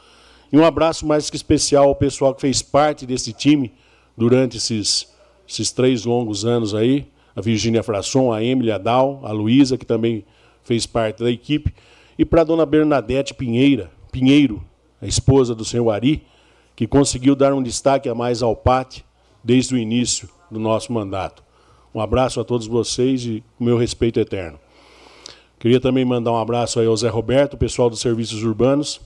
E 0.51 0.57
um 0.57 0.65
abraço 0.65 1.05
mais 1.05 1.29
que 1.29 1.35
especial 1.35 1.89
ao 1.89 1.95
pessoal 1.95 2.33
que 2.33 2.41
fez 2.41 2.63
parte 2.63 3.05
desse 3.05 3.31
time 3.33 3.71
durante 4.17 4.57
esses, 4.57 5.10
esses 5.51 5.71
três 5.71 6.05
longos 6.05 6.45
anos 6.45 6.73
aí. 6.73 7.07
A 7.35 7.41
Virgínia 7.41 7.83
Frasson, 7.83 8.31
a 8.31 8.43
Emily 8.43 8.71
Adal, 8.71 9.21
a 9.23 9.31
Luísa, 9.31 9.77
que 9.77 9.85
também 9.85 10.25
fez 10.63 10.85
parte 10.85 11.23
da 11.23 11.31
equipe. 11.31 11.73
E 12.17 12.25
para 12.25 12.41
a 12.41 12.43
dona 12.43 12.65
Bernadette 12.65 13.33
Pinheira, 13.33 13.89
Pinheiro, 14.11 14.61
a 15.01 15.07
esposa 15.07 15.55
do 15.55 15.63
senhor 15.63 15.89
Ari, 15.89 16.23
que 16.75 16.85
conseguiu 16.85 17.35
dar 17.35 17.53
um 17.53 17.63
destaque 17.63 18.09
a 18.09 18.15
mais 18.15 18.41
ao 18.41 18.55
PAT 18.55 18.99
desde 19.43 19.73
o 19.73 19.77
início 19.77 20.29
do 20.49 20.59
nosso 20.59 20.91
mandato. 20.91 21.43
Um 21.93 22.01
abraço 22.01 22.39
a 22.39 22.43
todos 22.43 22.67
vocês 22.67 23.25
e 23.25 23.43
o 23.59 23.63
meu 23.63 23.77
respeito 23.77 24.19
eterno. 24.19 24.59
Queria 25.59 25.79
também 25.79 26.03
mandar 26.03 26.31
um 26.31 26.37
abraço 26.37 26.79
aí 26.79 26.87
ao 26.87 26.97
Zé 26.97 27.07
Roberto, 27.07 27.57
pessoal 27.57 27.89
dos 27.89 27.99
serviços 27.99 28.43
urbanos. 28.43 28.99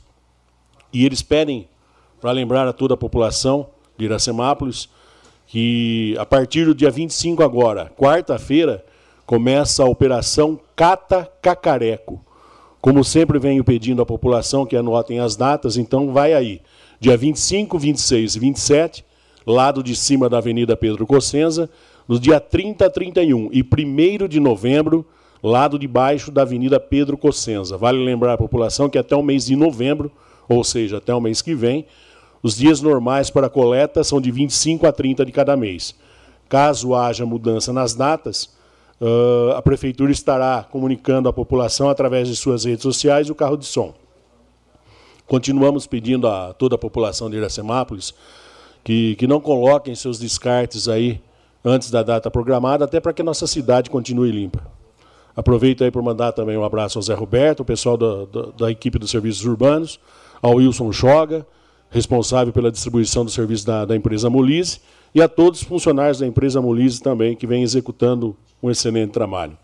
E 0.92 1.06
eles 1.06 1.22
pedem, 1.22 1.68
para 2.22 2.32
lembrar 2.32 2.68
a 2.68 2.74
toda 2.74 2.94
a 2.94 2.98
população 2.98 3.68
de 3.98 4.06
Iracemápolis, 4.06 4.90
que 5.48 6.16
a 6.18 6.26
partir 6.26 6.66
do 6.66 6.76
dia 6.76 6.90
25 6.90 7.44
agora, 7.44 7.92
quarta-feira, 7.98 8.84
começa 9.26 9.84
a 9.84 9.88
operação 9.88 10.60
Cata 10.76 11.30
Cacareco. 11.42 12.24
Como 12.82 13.04
sempre 13.04 13.40
venho 13.40 13.64
pedindo 13.64 14.02
à 14.02 14.06
população 14.06 14.66
que 14.66 14.76
anotem 14.76 15.20
as 15.20 15.36
datas, 15.36 15.78
então 15.78 16.14
vai 16.14 16.34
aí. 16.34 16.62
Dia 17.00 17.18
25, 17.18 17.80
26 17.80 18.36
e 18.36 18.40
27, 18.40 19.06
lado 19.46 19.82
de 19.82 19.96
cima 19.96 20.30
da 20.30 20.38
Avenida 20.38 20.78
Pedro 20.78 21.06
Cossenza, 21.06 21.70
no 22.08 22.20
dia 22.20 22.40
30 22.40 22.90
31 22.90 23.50
e 23.52 23.64
1 23.64 24.28
de 24.28 24.40
novembro, 24.40 25.06
lado 25.42 25.78
de 25.78 25.88
baixo 25.88 26.32
da 26.32 26.44
Avenida 26.44 26.80
Pedro 26.80 27.18
Cossenza. 27.18 27.78
Vale 27.78 28.04
lembrar 28.04 28.34
a 28.34 28.38
população 28.38 28.90
que 28.90 28.98
até 28.98 29.16
o 29.16 29.24
mês 29.24 29.46
de 29.46 29.56
novembro, 29.56 30.12
ou 30.48 30.64
seja, 30.64 30.98
até 30.98 31.14
o 31.14 31.22
mês 31.22 31.42
que 31.42 31.56
vem, 31.56 31.86
os 32.46 32.56
dias 32.56 32.80
normais 32.80 33.32
para 33.32 33.48
a 33.48 33.50
coleta 33.50 34.04
são 34.04 34.22
de 34.22 34.30
25 34.30 34.86
a 34.86 34.92
30 34.92 35.26
de 35.26 35.32
cada 35.32 35.58
mês. 35.58 35.96
Caso 36.48 36.94
haja 36.94 37.26
mudança 37.26 37.74
nas 37.74 37.96
datas, 37.96 38.56
a 39.58 39.60
Prefeitura 39.64 40.12
estará 40.12 40.64
comunicando 40.64 41.28
à 41.28 41.34
população 41.34 41.90
através 41.90 42.28
de 42.28 42.36
suas 42.36 42.64
redes 42.64 42.84
sociais 42.84 43.32
o 43.32 43.34
carro 43.34 43.58
de 43.58 43.66
som. 43.66 43.96
Continuamos 45.26 45.88
pedindo 45.88 46.28
a 46.28 46.54
toda 46.54 46.76
a 46.76 46.78
população 46.78 47.32
de 47.32 47.38
Iracemápolis 47.38 48.14
que, 48.84 49.16
que 49.16 49.26
não 49.26 49.42
coloquem 49.42 49.96
seus 49.96 50.20
descartes 50.20 50.88
aí 50.88 51.20
antes 51.64 51.90
da 51.90 52.04
data 52.04 52.30
programada, 52.30 52.86
até 52.86 53.00
para 53.00 53.12
que 53.12 53.24
a 53.24 53.26
nossa 53.26 53.48
cidade 53.48 53.90
continue 53.90 54.32
limpa. 54.32 54.62
Aproveito 55.36 55.84
aí 55.84 55.90
para 55.90 56.04
mandar 56.04 56.32
também 56.32 56.56
um 56.56 56.64
abraço 56.64 57.00
ao 57.00 57.02
Zé 57.02 57.16
Roberto, 57.16 57.62
o 57.62 57.66
pessoal 57.66 57.98
da, 57.98 58.26
da, 58.26 58.52
da 58.56 58.72
equipe 58.72 59.00
dos 59.00 59.10
serviços 59.10 59.44
urbanos, 59.46 60.00
ao 60.44 60.58
Wilson 60.58 60.92
Choga, 60.92 61.44
responsável 61.96 62.52
pela 62.52 62.70
distribuição 62.70 63.24
do 63.24 63.32
serviço 63.32 63.66
da, 63.66 63.86
da 63.86 63.96
empresa 63.96 64.30
Molise, 64.30 64.82
e 65.14 65.22
a 65.22 65.30
todos 65.30 65.62
os 65.62 65.66
funcionários 65.66 66.20
da 66.20 66.28
empresa 66.28 66.62
Molise 66.62 67.02
também, 67.02 67.38
que 67.38 67.48
vem 67.48 67.64
executando 67.64 68.36
um 68.62 68.70
excelente 68.70 69.12
trabalho. 69.12 69.58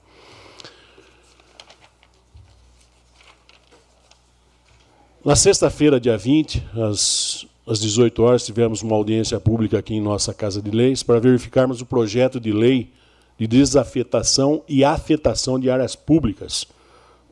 Na 5.26 5.36
sexta-feira, 5.36 6.00
dia 6.00 6.18
20, 6.18 6.66
às, 6.90 7.46
às 7.68 7.82
18 7.82 8.24
horas, 8.24 8.46
tivemos 8.46 8.82
uma 8.82 8.96
audiência 8.96 9.38
pública 9.38 9.78
aqui 9.78 9.94
em 9.94 10.02
nossa 10.02 10.34
Casa 10.34 10.62
de 10.62 10.72
Leis 10.72 11.04
para 11.04 11.20
verificarmos 11.20 11.82
o 11.82 11.86
projeto 11.86 12.40
de 12.40 12.54
lei 12.54 12.94
de 13.38 13.46
desafetação 13.46 14.64
e 14.70 14.86
afetação 14.86 15.60
de 15.60 15.70
áreas 15.70 15.98
públicas 15.98 16.66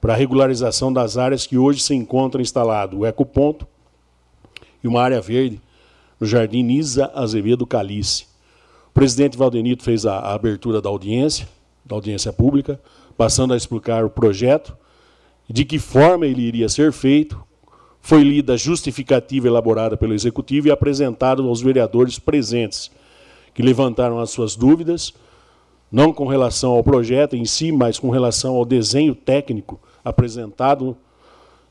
para 0.02 0.14
regularização 0.14 0.92
das 0.92 1.18
áreas 1.18 1.48
que 1.48 1.58
hoje 1.58 1.80
se 1.80 1.96
encontram 1.96 2.42
instalado 2.42 3.00
o 3.00 3.06
ecoponto 3.06 3.66
e 4.84 4.88
uma 4.88 5.02
área 5.02 5.22
verde 5.22 5.62
no 6.20 6.28
Jardim 6.28 6.64
Nisa 6.64 7.12
Azevedo 7.14 7.66
Calice. 7.66 8.26
O 8.90 8.94
presidente 8.94 9.38
Valdenito 9.38 9.84
fez 9.84 10.06
a, 10.06 10.20
a 10.20 10.34
abertura 10.34 10.82
da 10.82 10.90
audiência, 10.90 11.48
da 11.86 11.96
audiência 11.96 12.34
pública, 12.34 12.80
passando 13.18 13.54
a 13.54 13.58
explicar 13.58 14.04
o 14.06 14.10
projeto, 14.10 14.76
de 15.50 15.66
que 15.66 15.80
forma 15.80 16.26
ele 16.26 16.42
iria 16.42 16.70
ser 16.70 16.92
feito, 16.92 17.42
foi 18.02 18.24
lida 18.24 18.54
a 18.54 18.58
justificativa 18.58 19.48
elaborada 19.48 19.98
pelo 19.98 20.14
Executivo 20.14 20.68
e 20.68 20.72
apresentado 20.72 21.48
aos 21.48 21.62
vereadores 21.62 22.18
presentes, 22.18 22.92
que 23.54 23.62
levantaram 23.62 24.20
as 24.20 24.30
suas 24.30 24.56
dúvidas, 24.56 25.14
não 25.92 26.14
com 26.14 26.28
relação 26.28 26.72
ao 26.72 26.84
projeto 26.84 27.36
em 27.36 27.46
si, 27.46 27.72
mas 27.72 28.00
com 28.00 28.10
relação 28.10 28.56
ao 28.56 28.64
desenho 28.64 29.16
técnico 29.16 29.80
apresentado, 30.04 30.96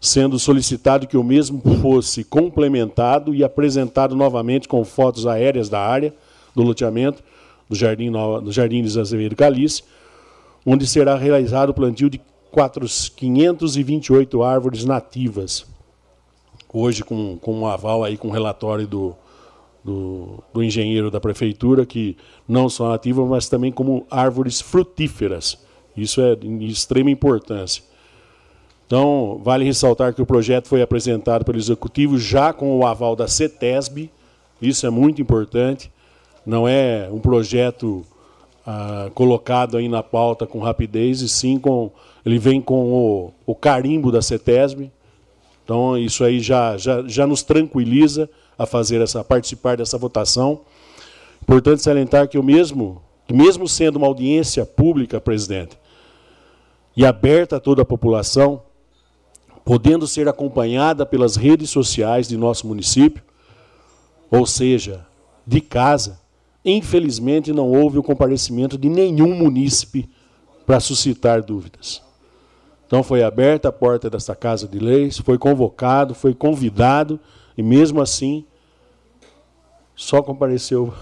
sendo 0.00 0.38
solicitado 0.38 1.06
que 1.06 1.16
o 1.16 1.24
mesmo 1.24 1.60
fosse 1.80 2.22
complementado 2.24 3.34
e 3.34 3.42
apresentado 3.42 4.14
novamente 4.14 4.68
com 4.68 4.84
fotos 4.84 5.26
aéreas 5.26 5.68
da 5.68 5.80
área 5.80 6.14
do 6.54 6.62
loteamento 6.62 7.22
do 7.68 7.74
Jardim, 7.74 8.10
do 8.10 8.52
Jardim 8.52 8.82
de 8.82 8.98
Azevedo 8.98 9.36
Calice, 9.36 9.82
onde 10.64 10.86
será 10.86 11.16
realizado 11.16 11.70
o 11.70 11.74
plantio 11.74 12.08
de 12.08 12.20
528 13.16 14.42
árvores 14.42 14.84
nativas, 14.84 15.66
hoje 16.72 17.04
com, 17.04 17.36
com 17.38 17.60
um 17.60 17.66
aval 17.66 18.02
aí 18.02 18.16
com 18.16 18.28
um 18.28 18.32
relatório 18.32 18.86
do, 18.86 19.14
do, 19.84 20.42
do, 20.52 20.62
engenheiro 20.62 21.10
da 21.10 21.20
prefeitura, 21.20 21.84
que 21.84 22.16
não 22.46 22.68
são 22.68 22.88
nativas, 22.88 23.28
mas 23.28 23.48
também 23.48 23.70
como 23.70 24.06
árvores 24.10 24.60
frutíferas. 24.60 25.58
Isso 25.96 26.20
é 26.20 26.34
de 26.34 26.66
extrema 26.66 27.10
importância. 27.10 27.82
Então, 28.88 29.38
vale 29.44 29.66
ressaltar 29.66 30.14
que 30.14 30.22
o 30.22 30.24
projeto 30.26 30.66
foi 30.66 30.80
apresentado 30.80 31.44
pelo 31.44 31.58
Executivo 31.58 32.18
já 32.18 32.54
com 32.54 32.78
o 32.78 32.86
aval 32.86 33.14
da 33.14 33.28
CETESB, 33.28 34.10
isso 34.62 34.86
é 34.86 34.90
muito 34.90 35.20
importante. 35.20 35.92
Não 36.44 36.66
é 36.66 37.06
um 37.12 37.18
projeto 37.18 38.02
ah, 38.66 39.10
colocado 39.14 39.76
aí 39.76 39.90
na 39.90 40.02
pauta 40.02 40.46
com 40.46 40.58
rapidez, 40.58 41.20
e 41.20 41.28
sim 41.28 41.58
com. 41.58 41.90
Ele 42.24 42.38
vem 42.38 42.62
com 42.62 42.90
o, 42.90 43.32
o 43.44 43.54
carimbo 43.54 44.10
da 44.10 44.22
CETESB, 44.22 44.90
então, 45.68 45.98
isso 45.98 46.24
aí 46.24 46.40
já, 46.40 46.78
já, 46.78 47.06
já 47.06 47.26
nos 47.26 47.42
tranquiliza 47.42 48.30
a 48.58 48.64
fazer 48.64 49.02
essa, 49.02 49.20
a 49.20 49.24
participar 49.24 49.76
dessa 49.76 49.98
votação. 49.98 50.62
Importante 51.42 51.82
salientar 51.82 52.26
que 52.26 52.38
o 52.38 52.42
mesmo, 52.42 53.02
que 53.26 53.34
mesmo 53.34 53.68
sendo 53.68 53.96
uma 53.96 54.06
audiência 54.06 54.64
pública, 54.64 55.20
presidente, 55.20 55.78
e 56.96 57.04
aberta 57.04 57.56
a 57.56 57.60
toda 57.60 57.82
a 57.82 57.84
população, 57.84 58.62
podendo 59.68 60.06
ser 60.06 60.26
acompanhada 60.26 61.04
pelas 61.04 61.36
redes 61.36 61.68
sociais 61.68 62.26
de 62.26 62.38
nosso 62.38 62.66
município, 62.66 63.22
ou 64.30 64.46
seja, 64.46 65.06
de 65.46 65.60
casa, 65.60 66.18
infelizmente 66.64 67.52
não 67.52 67.70
houve 67.70 67.98
o 67.98 68.02
comparecimento 68.02 68.78
de 68.78 68.88
nenhum 68.88 69.34
munícipe 69.34 70.08
para 70.64 70.80
suscitar 70.80 71.42
dúvidas. 71.42 72.00
Então 72.86 73.02
foi 73.02 73.22
aberta 73.22 73.68
a 73.68 73.72
porta 73.72 74.08
desta 74.08 74.34
Casa 74.34 74.66
de 74.66 74.78
Leis, 74.78 75.18
foi 75.18 75.36
convocado, 75.36 76.14
foi 76.14 76.32
convidado, 76.32 77.20
e 77.54 77.62
mesmo 77.62 78.00
assim 78.00 78.46
só 79.94 80.22
compareceu 80.22 80.94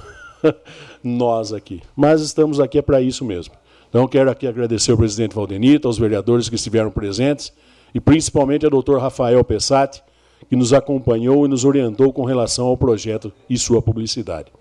nós 1.04 1.52
aqui. 1.52 1.84
Mas 1.94 2.20
estamos 2.20 2.58
aqui 2.58 2.78
é 2.78 2.82
para 2.82 3.00
isso 3.00 3.24
mesmo. 3.24 3.54
Então 3.88 4.08
quero 4.08 4.28
aqui 4.28 4.44
agradecer 4.44 4.90
ao 4.90 4.96
presidente 4.96 5.36
Valdenito, 5.36 5.86
aos 5.86 5.98
vereadores 5.98 6.48
que 6.48 6.56
estiveram 6.56 6.90
presentes, 6.90 7.52
e 7.96 8.00
principalmente 8.00 8.62
ao 8.62 8.70
doutor 8.70 9.00
Rafael 9.00 9.42
Pessati, 9.42 10.02
que 10.50 10.54
nos 10.54 10.74
acompanhou 10.74 11.46
e 11.46 11.48
nos 11.48 11.64
orientou 11.64 12.12
com 12.12 12.26
relação 12.26 12.66
ao 12.66 12.76
projeto 12.76 13.32
e 13.48 13.56
sua 13.56 13.80
publicidade. 13.80 14.52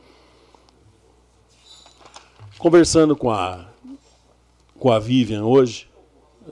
Conversando 2.58 3.14
com 3.14 3.30
a, 3.30 3.66
com 4.80 4.90
a 4.90 5.00
Vivian 5.00 5.44
hoje, 5.44 5.86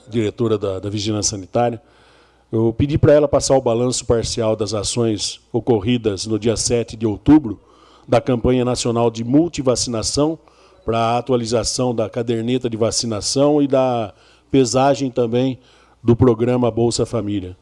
diretora 0.10 0.58
da, 0.58 0.80
da 0.80 0.90
Vigilância 0.90 1.38
Sanitária, 1.38 1.82
eu 2.52 2.76
pedi 2.78 2.98
para 2.98 3.14
ela 3.14 3.30
passar 3.30 3.56
o 3.56 3.62
balanço 3.62 4.06
parcial 4.06 4.54
das 4.54 4.74
ações 4.74 5.40
ocorridas 5.54 6.26
no 6.26 6.38
dia 6.38 6.58
7 6.58 6.98
de 6.98 7.08
outubro 7.08 7.62
da 8.06 8.20
campanha 8.20 8.66
nacional 8.66 9.10
de 9.10 9.24
multivacinação 9.24 10.38
para 10.84 11.00
a 11.00 11.18
atualização 11.18 11.96
da 11.96 12.10
caderneta 12.10 12.70
de 12.70 12.76
vacinação 12.76 13.62
e 13.62 13.68
da 13.68 14.14
pesagem 14.52 15.10
também 15.10 15.58
do 16.04 16.16
programa 16.16 16.70
Bolsa 16.70 17.06
Família. 17.06 17.56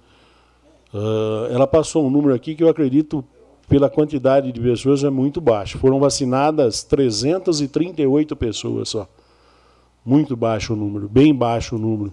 Uh, 0.93 1.45
ela 1.51 1.68
passou 1.68 2.05
um 2.05 2.09
número 2.09 2.34
aqui 2.34 2.55
que 2.55 2.63
eu 2.63 2.69
acredito, 2.69 3.23
pela 3.69 3.89
quantidade 3.89 4.51
de 4.51 4.59
pessoas, 4.59 5.03
é 5.03 5.09
muito 5.09 5.39
baixo. 5.39 5.77
Foram 5.77 5.99
vacinadas 5.99 6.84
338 6.84 8.35
pessoas 8.35 8.89
só. 8.89 9.07
Muito 10.03 10.35
baixo 10.35 10.73
o 10.73 10.76
número, 10.76 11.07
bem 11.07 11.34
baixo 11.34 11.76
o 11.76 11.80
número. 11.80 12.11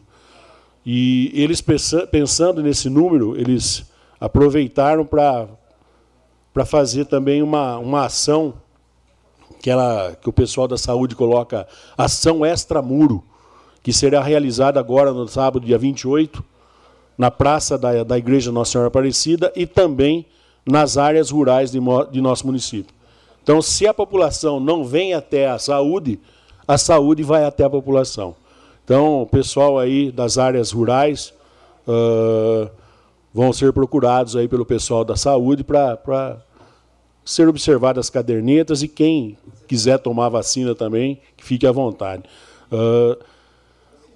E 0.84 1.32
eles, 1.34 1.62
pensando 2.10 2.62
nesse 2.62 2.88
número, 2.88 3.38
eles 3.38 3.90
aproveitaram 4.20 5.04
para 5.04 6.64
fazer 6.64 7.06
também 7.06 7.42
uma, 7.42 7.78
uma 7.78 8.04
ação 8.04 8.54
que, 9.60 9.70
ela, 9.70 10.16
que 10.20 10.28
o 10.28 10.32
pessoal 10.32 10.68
da 10.68 10.78
saúde 10.78 11.16
coloca 11.16 11.66
ação 11.96 12.44
extramuro, 12.44 13.24
que 13.88 13.92
será 13.94 14.20
realizada 14.20 14.78
agora 14.78 15.14
no 15.14 15.26
sábado, 15.26 15.64
dia 15.64 15.78
28, 15.78 16.44
na 17.16 17.30
praça 17.30 17.78
da, 17.78 18.04
da 18.04 18.18
Igreja 18.18 18.52
Nossa 18.52 18.72
Senhora 18.72 18.88
Aparecida 18.88 19.50
e 19.56 19.66
também 19.66 20.26
nas 20.62 20.98
áreas 20.98 21.30
rurais 21.30 21.70
de, 21.70 21.78
de 22.12 22.20
nosso 22.20 22.46
município. 22.46 22.94
Então, 23.42 23.62
se 23.62 23.86
a 23.86 23.94
população 23.94 24.60
não 24.60 24.84
vem 24.84 25.14
até 25.14 25.48
a 25.48 25.58
saúde, 25.58 26.20
a 26.66 26.76
saúde 26.76 27.22
vai 27.22 27.46
até 27.46 27.64
a 27.64 27.70
população. 27.70 28.36
Então, 28.84 29.22
o 29.22 29.26
pessoal 29.26 29.78
aí 29.78 30.12
das 30.12 30.36
áreas 30.36 30.70
rurais 30.70 31.32
uh, 31.86 32.70
vão 33.32 33.54
ser 33.54 33.72
procurados 33.72 34.36
aí 34.36 34.48
pelo 34.48 34.66
pessoal 34.66 35.02
da 35.02 35.16
saúde 35.16 35.64
para 35.64 36.36
ser 37.24 37.48
observadas 37.48 38.04
as 38.04 38.10
cadernetas 38.10 38.82
e 38.82 38.88
quem 38.88 39.38
quiser 39.66 39.98
tomar 39.98 40.28
vacina 40.28 40.74
também, 40.74 41.18
que 41.38 41.42
fique 41.42 41.66
à 41.66 41.72
vontade. 41.72 42.24
Uh, 42.70 43.37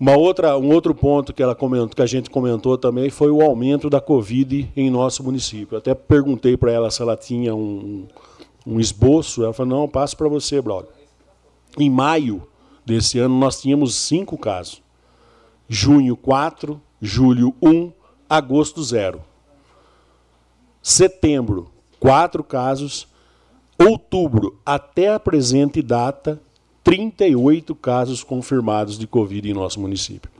uma 0.03 0.17
outra, 0.17 0.59
um 0.59 0.69
outro 0.73 0.93
ponto 0.97 1.33
que, 1.33 1.41
ela 1.41 1.55
comentou, 1.55 1.91
que 1.91 2.03
a 2.03 2.07
gente 2.07 2.29
comentou 2.29 2.77
também 2.77 3.09
foi 3.09 3.31
o 3.31 3.41
aumento 3.41 3.89
da 3.89 4.01
Covid 4.01 4.69
em 4.75 4.91
nosso 4.91 5.23
município. 5.23 5.77
Eu 5.77 5.79
até 5.79 5.95
perguntei 5.95 6.57
para 6.57 6.73
ela 6.73 6.91
se 6.91 7.01
ela 7.01 7.17
tinha 7.17 7.55
um, 7.55 8.09
um 8.67 8.81
esboço. 8.81 9.45
Ela 9.45 9.53
falou: 9.53 9.79
não, 9.79 9.89
passo 9.89 10.17
para 10.17 10.29
você, 10.29 10.61
brother. 10.61 10.91
Em 11.79 11.89
maio, 11.89 12.43
desse 12.85 13.21
ano, 13.21 13.39
nós 13.39 13.61
tínhamos 13.61 13.95
cinco 13.95 14.37
casos. 14.37 14.83
Junho, 15.69 16.17
quatro. 16.17 16.83
Julho, 17.01 17.55
um. 17.63 17.93
Agosto, 18.29 18.83
zero. 18.83 19.23
Setembro, 20.83 21.71
quatro 22.01 22.43
casos. 22.43 23.07
Outubro, 23.79 24.59
até 24.67 25.15
a 25.15 25.21
presente 25.21 25.81
data, 25.81 26.41
38 26.85 27.75
casos 27.75 28.25
confirmados 28.25 28.99
de 28.99 29.07
Covid 29.07 29.49
em 29.49 29.55
nosso 29.55 29.81
município. 29.81 30.31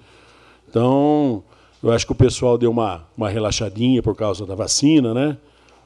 Então, 0.69 1.43
eu 1.83 1.93
acho 1.93 2.07
que 2.07 2.13
o 2.13 2.17
pessoal 2.17 2.57
deu 2.57 2.71
uma, 2.71 3.05
uma 3.17 3.29
relaxadinha 3.29 4.03
por 4.03 4.17
causa 4.17 4.47
da 4.47 4.55
vacina, 4.55 5.13
né? 5.13 5.37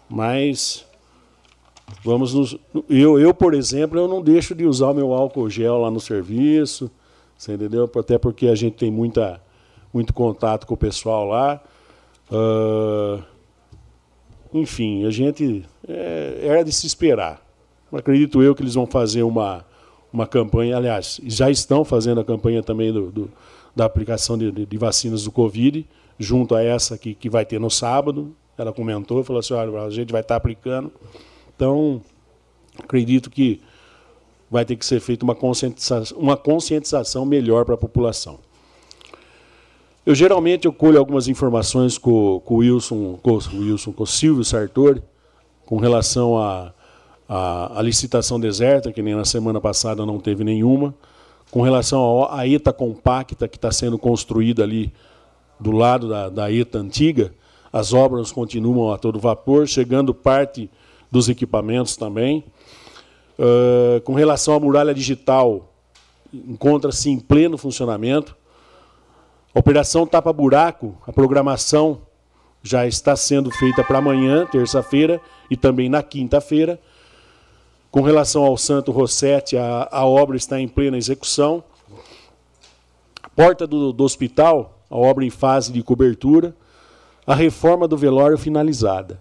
Mas 0.09 0.87
Vamos 2.03 2.35
nos, 2.35 2.57
eu, 2.89 3.19
eu, 3.19 3.33
por 3.33 3.55
exemplo, 3.55 3.99
eu 3.99 4.09
não 4.09 4.21
deixo 4.21 4.55
de 4.55 4.65
usar 4.65 4.91
o 4.91 4.95
meu 4.95 5.13
álcool 5.13 5.49
gel 5.49 5.79
lá 5.79 5.91
no 5.91 6.01
serviço, 6.01 6.91
você 7.37 7.55
entendeu? 7.55 7.91
Até 7.97 8.19
porque 8.19 8.49
a 8.49 8.55
gente 8.55 8.75
tem 8.75 8.91
muita, 8.91 9.41
muito 9.93 10.13
contato 10.13 10.67
com 10.67 10.75
o 10.75 10.77
pessoal 10.77 11.27
lá. 11.29 11.63
Uh, 12.31 13.23
enfim, 14.53 15.05
a 15.05 15.11
gente 15.11 15.65
é, 15.87 16.41
era 16.43 16.65
de 16.65 16.73
se 16.73 16.87
esperar. 16.87 17.41
Acredito 17.93 18.43
eu 18.43 18.55
que 18.55 18.63
eles 18.63 18.75
vão 18.75 18.87
fazer 18.87 19.23
uma, 19.23 19.65
uma 20.13 20.27
campanha, 20.27 20.77
aliás, 20.77 21.21
já 21.25 21.51
estão 21.51 21.85
fazendo 21.85 22.21
a 22.21 22.25
campanha 22.25 22.63
também 22.63 22.93
do, 22.93 23.11
do 23.11 23.31
da 23.77 23.85
aplicação 23.85 24.39
de, 24.39 24.51
de, 24.51 24.65
de, 24.65 24.79
vacinas 24.79 25.25
do 25.25 25.31
Covid, 25.31 25.87
junto 26.19 26.55
a 26.55 26.63
essa 26.63 26.97
que, 26.97 27.15
que 27.15 27.29
vai 27.29 27.45
ter 27.45 27.61
no 27.61 27.71
sábado. 27.71 28.35
Ela 28.57 28.73
comentou, 28.73 29.23
falou 29.23 29.41
assim, 29.41 29.53
olha, 29.53 29.83
a 29.83 29.91
gente 29.91 30.11
vai 30.11 30.23
estar 30.23 30.37
aplicando. 30.37 30.91
Então, 31.55 32.01
acredito 32.79 33.29
que 33.29 33.61
vai 34.51 34.65
ter 34.65 34.77
que 34.77 34.87
ser 34.87 34.99
feita 35.01 35.25
uma 35.25 35.35
conscientização, 35.35 36.17
uma 36.19 36.39
conscientização 36.39 37.27
melhor 37.27 37.67
para 37.67 37.75
a 37.75 37.79
população. 37.79 38.39
Eu 40.07 40.15
geralmente 40.15 40.67
eu 40.67 40.73
colho 40.73 40.99
algumas 40.99 41.29
informações 41.29 41.99
com, 41.99 42.41
com 42.45 42.55
o 42.55 42.59
Wilson, 42.59 43.19
com 43.23 43.33
o 43.33 43.59
Wilson, 43.59 43.93
com 43.93 44.05
o 44.05 44.07
Silvio 44.07 44.45
Sartori, 44.45 45.03
com 45.67 45.77
relação 45.77 46.39
a, 46.39 46.73
a, 47.29 47.79
a, 47.79 47.83
licitação 47.83 48.39
deserta, 48.39 48.93
que 48.93 49.03
nem 49.03 49.15
na 49.15 49.25
semana 49.25 49.61
passada 49.61 50.07
não 50.07 50.19
teve 50.19 50.45
nenhuma, 50.45 50.95
com 51.51 51.63
relação 51.63 52.29
à 52.31 52.47
ETA 52.47 52.73
compacta 52.73 53.49
que 53.49 53.57
está 53.57 53.71
sendo 53.71 53.99
construída 53.99 54.63
ali 54.63 54.93
do 55.59 55.71
lado 55.71 56.09
da, 56.09 56.29
da 56.29 56.53
ETA 56.53 56.79
antiga, 56.79 57.33
as 57.73 57.93
obras 57.93 58.33
continuam 58.33 58.93
a 58.93 58.99
todo 58.99 59.19
vapor, 59.19 59.67
chegando 59.67 60.15
parte 60.15 60.71
dos 61.11 61.29
equipamentos 61.29 61.97
também. 61.97 62.45
Uh, 63.39 64.01
com 64.01 64.15
relação 64.15 64.55
à 64.55 64.61
muralha 64.61 64.95
digital, 64.95 65.73
encontra-se 66.33 67.11
em 67.11 67.19
pleno 67.19 67.59
funcionamento. 67.59 68.37
A 69.55 69.59
operação 69.59 70.07
Tapa 70.07 70.33
Buraco, 70.33 70.97
a 71.07 71.13
programação 71.13 72.01
já 72.63 72.87
está 72.87 73.15
sendo 73.15 73.51
feita 73.51 73.85
para 73.85 73.99
amanhã, 73.99 74.47
terça-feira, 74.47 75.21
e 75.51 75.57
também 75.57 75.89
na 75.89 76.03
quinta-feira. 76.03 76.81
Com 77.97 78.03
relação 78.03 78.45
ao 78.45 78.59
Santo 78.59 78.93
Rossetti, 78.93 79.57
a, 79.57 79.89
a 79.91 80.05
obra 80.05 80.37
está 80.37 80.61
em 80.61 80.69
plena 80.69 80.99
execução. 80.99 81.65
Porta 83.35 83.67
do, 83.67 83.91
do 83.91 84.05
hospital, 84.05 84.83
a 84.91 84.97
obra 84.99 85.25
em 85.25 85.31
fase 85.31 85.73
de 85.73 85.83
cobertura. 85.83 86.55
A 87.27 87.35
reforma 87.35 87.89
do 87.89 87.97
velório 87.97 88.37
finalizada. 88.37 89.19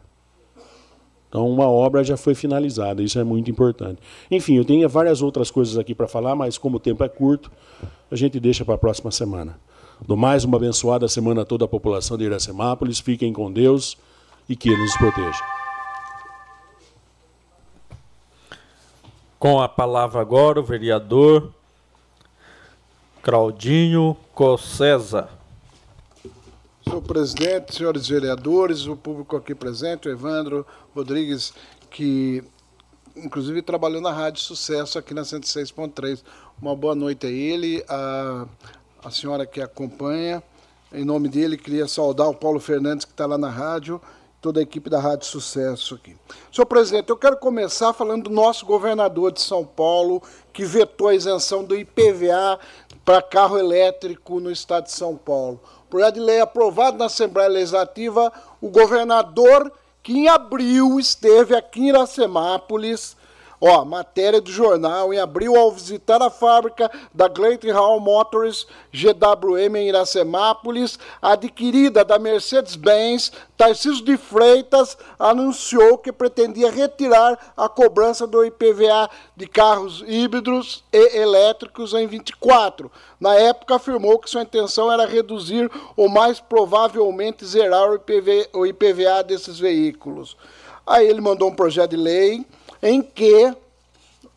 Então, 1.30 1.50
uma 1.50 1.70
obra 1.70 2.04
já 2.04 2.18
foi 2.18 2.36
finalizada, 2.36 3.02
isso 3.02 3.18
é 3.18 3.24
muito 3.24 3.50
importante. 3.50 4.02
Enfim, 4.30 4.58
eu 4.58 4.66
tenho 4.66 4.90
várias 4.90 5.22
outras 5.22 5.50
coisas 5.50 5.78
aqui 5.78 5.96
para 5.96 6.10
falar, 6.10 6.36
mas 6.36 6.58
como 6.58 6.76
o 6.76 6.80
tempo 6.80 7.02
é 7.02 7.08
curto, 7.08 7.50
a 8.12 8.16
gente 8.18 8.42
deixa 8.42 8.66
para 8.66 8.76
a 8.76 8.78
próxima 8.78 9.10
semana. 9.10 9.58
Do 10.06 10.18
mais, 10.18 10.44
uma 10.44 10.58
abençoada 10.58 11.08
semana 11.08 11.44
a 11.44 11.46
toda 11.46 11.64
a 11.64 11.68
população 11.70 12.18
de 12.18 12.26
Iracemápolis. 12.26 13.00
Fiquem 13.00 13.32
com 13.32 13.50
Deus 13.50 13.98
e 14.50 14.56
que 14.58 14.68
Ele 14.68 14.82
nos 14.82 14.98
proteja. 14.98 15.55
Com 19.46 19.62
a 19.62 19.70
palavra 19.70 20.22
agora 20.22 20.60
o 20.60 20.64
vereador 20.64 21.54
Claudinho 23.22 24.18
Cossesa. 24.34 25.30
Senhor 26.84 27.04
presidente, 27.04 27.76
senhores 27.76 28.08
vereadores, 28.08 28.88
o 28.88 28.96
público 28.96 29.36
aqui 29.36 29.54
presente, 29.54 30.08
o 30.08 30.12
Evandro 30.12 30.66
Rodrigues, 30.96 31.54
que 31.92 32.44
inclusive 33.16 33.62
trabalhou 33.62 34.02
na 34.02 34.12
Rádio 34.12 34.42
Sucesso 34.42 34.98
aqui 34.98 35.14
na 35.14 35.22
106.3. 35.22 36.24
Uma 36.60 36.76
boa 36.76 36.96
noite 36.96 37.28
a 37.28 37.30
ele, 37.30 37.86
a, 37.88 38.48
a 39.04 39.12
senhora 39.12 39.46
que 39.46 39.62
acompanha. 39.62 40.42
Em 40.92 41.06
nome 41.06 41.30
dele, 41.30 41.56
queria 41.56 41.88
saudar 41.88 42.28
o 42.28 42.34
Paulo 42.34 42.60
Fernandes, 42.60 43.06
que 43.06 43.12
está 43.12 43.28
lá 43.28 43.38
na 43.38 43.52
rádio, 43.52 44.02
toda 44.46 44.60
a 44.60 44.64
equipe 44.64 44.92
da 44.92 45.00
Rádio 45.00 45.26
Sucesso 45.26 45.96
aqui. 45.96 46.16
Senhor 46.54 46.68
presidente, 46.68 47.10
eu 47.10 47.18
quero 47.18 47.36
começar 47.38 47.94
falando 47.94 48.26
do 48.26 48.30
nosso 48.30 48.64
governador 48.64 49.32
de 49.32 49.42
São 49.42 49.66
Paulo, 49.66 50.22
que 50.54 50.64
vetou 50.64 51.08
a 51.08 51.16
isenção 51.16 51.64
do 51.64 51.76
IPVA 51.76 52.60
para 53.04 53.24
carro 53.24 53.58
elétrico 53.58 54.40
no 54.40 54.52
estado 54.52 54.84
de 54.84 54.92
São 54.92 55.18
Paulo 55.18 55.60
projeto 55.90 56.16
de 56.16 56.20
lei 56.20 56.42
aprovado 56.42 56.98
na 56.98 57.06
Assembleia 57.06 57.50
Legislativa, 57.50 58.32
o 58.62 58.70
governador, 58.70 59.72
que 60.04 60.14
em 60.14 60.28
abril 60.28 61.00
esteve 61.00 61.56
aqui 61.56 61.80
em 61.80 61.90
Iracemápolis, 61.90 63.16
Ó, 63.60 63.86
matéria 63.86 64.42
do 64.42 64.52
jornal, 64.52 65.14
em 65.14 65.20
abril, 65.20 65.56
ao 65.56 65.72
visitar 65.72 66.22
a 66.22 66.30
fábrica 66.30 66.92
da 67.14 67.30
Clayton 67.30 67.72
Hall 67.72 68.00
Motors 68.00 68.68
GWM 68.92 69.76
em 69.78 69.88
Iracemápolis, 69.88 71.00
adquirida 71.22 72.04
da 72.04 72.20
Mercedes-Benz, 72.20 73.32
Tarcísio 73.58 74.04
de 74.04 74.18
Freitas 74.18 74.98
anunciou 75.18 75.98
que 75.98 76.12
pretendia 76.12 76.70
retirar 76.70 77.54
a 77.56 77.70
cobrança 77.70 78.28
do 78.28 78.44
IPVA 78.44 79.10
de 79.36 79.48
carros 79.48 80.04
híbridos 80.06 80.84
e 80.92 81.18
elétricos 81.18 81.94
em 81.94 82.06
24. 82.06 82.92
Na 83.20 83.36
época, 83.36 83.76
afirmou 83.76 84.20
que 84.20 84.30
sua 84.30 84.42
intenção 84.44 84.92
era 84.92 85.06
reduzir 85.06 85.72
ou 85.96 86.10
mais 86.10 86.42
provavelmente 86.42 87.46
zerar 87.46 87.90
o 87.90 87.96
IPVA, 87.96 88.50
o 88.54 88.66
IPVA 88.66 89.24
desses 89.24 89.58
veículos. 89.58 90.36
Aí 90.86 91.08
ele 91.08 91.22
mandou 91.22 91.50
um 91.50 91.56
projeto 91.56 91.92
de 91.92 91.98
lei 91.98 92.46
em 92.86 93.02
que 93.02 93.52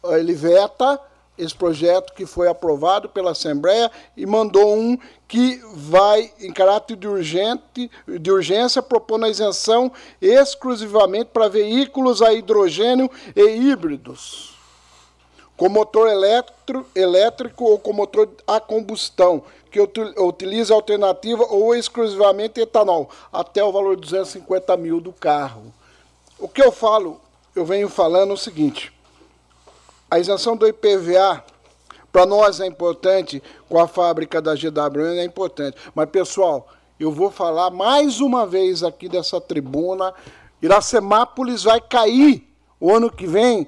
ele 0.05 0.33
veta 0.33 0.99
esse 1.37 1.55
projeto 1.55 2.15
que 2.15 2.25
foi 2.25 2.49
aprovado 2.49 3.07
pela 3.11 3.33
Assembleia 3.33 3.91
e 4.17 4.25
mandou 4.25 4.75
um 4.75 4.99
que 5.29 5.61
vai, 5.75 6.33
em 6.41 6.51
caráter 6.51 6.97
de, 6.97 7.07
urgente, 7.07 7.91
de 8.07 8.33
urgência, 8.33 8.83
propondo 8.83 9.27
a 9.27 9.29
isenção 9.29 9.93
exclusivamente 10.21 11.27
para 11.27 11.47
veículos 11.47 12.23
a 12.23 12.33
hidrogênio 12.33 13.11
e 13.37 13.43
híbridos, 13.43 14.57
com 15.55 15.69
motor 15.69 16.09
elétrico, 16.09 16.87
elétrico 16.95 17.65
ou 17.65 17.79
com 17.79 17.93
motor 17.93 18.31
a 18.47 18.59
combustão, 18.59 19.43
que 19.71 19.79
utiliza 19.79 20.73
alternativa 20.73 21.45
ou 21.45 21.75
exclusivamente 21.75 22.59
etanol, 22.59 23.11
até 23.31 23.63
o 23.63 23.71
valor 23.71 23.95
de 23.95 24.03
250 24.03 24.75
mil 24.79 25.03
do 25.03 25.13
carro. 25.13 25.63
O 26.39 26.49
que 26.49 26.63
eu 26.63 26.73
falo 26.73 27.21
eu 27.55 27.65
venho 27.65 27.89
falando 27.89 28.33
o 28.33 28.37
seguinte: 28.37 28.93
a 30.11 30.19
isenção 30.19 30.57
do 30.57 30.67
IPVA 30.67 31.45
para 32.11 32.25
nós 32.25 32.61
é 32.61 32.67
importante, 32.67 33.43
com 33.69 33.79
a 33.79 33.87
fábrica 33.87 34.41
da 34.41 34.55
GWN 34.55 35.19
é 35.19 35.25
importante. 35.25 35.77
Mas, 35.95 36.09
pessoal, 36.11 36.69
eu 36.99 37.13
vou 37.13 37.31
falar 37.31 37.71
mais 37.71 38.21
uma 38.21 38.47
vez 38.47 38.83
aqui 38.83 39.09
dessa 39.09 39.41
tribuna: 39.41 40.15
Iracemápolis 40.63 41.65
vai 41.65 41.81
cair 41.81 42.49
o 42.81 42.95
ano 42.95 43.11
que 43.11 43.27
vem 43.27 43.67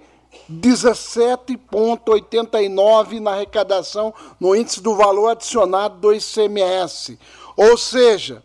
17,89 0.50 3.20
na 3.20 3.32
arrecadação 3.32 4.14
no 4.38 4.54
índice 4.54 4.80
do 4.80 4.96
valor 4.96 5.28
adicionado 5.28 5.96
do 5.96 6.12
ICMS. 6.12 7.18
Ou 7.56 7.76
seja, 7.76 8.42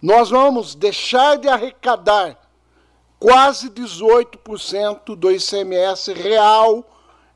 nós 0.00 0.30
vamos 0.30 0.74
deixar 0.74 1.36
de 1.36 1.48
arrecadar 1.48 2.38
quase 3.18 3.68
18% 3.70 5.16
do 5.16 5.30
ICMS 5.30 6.12
real 6.12 6.84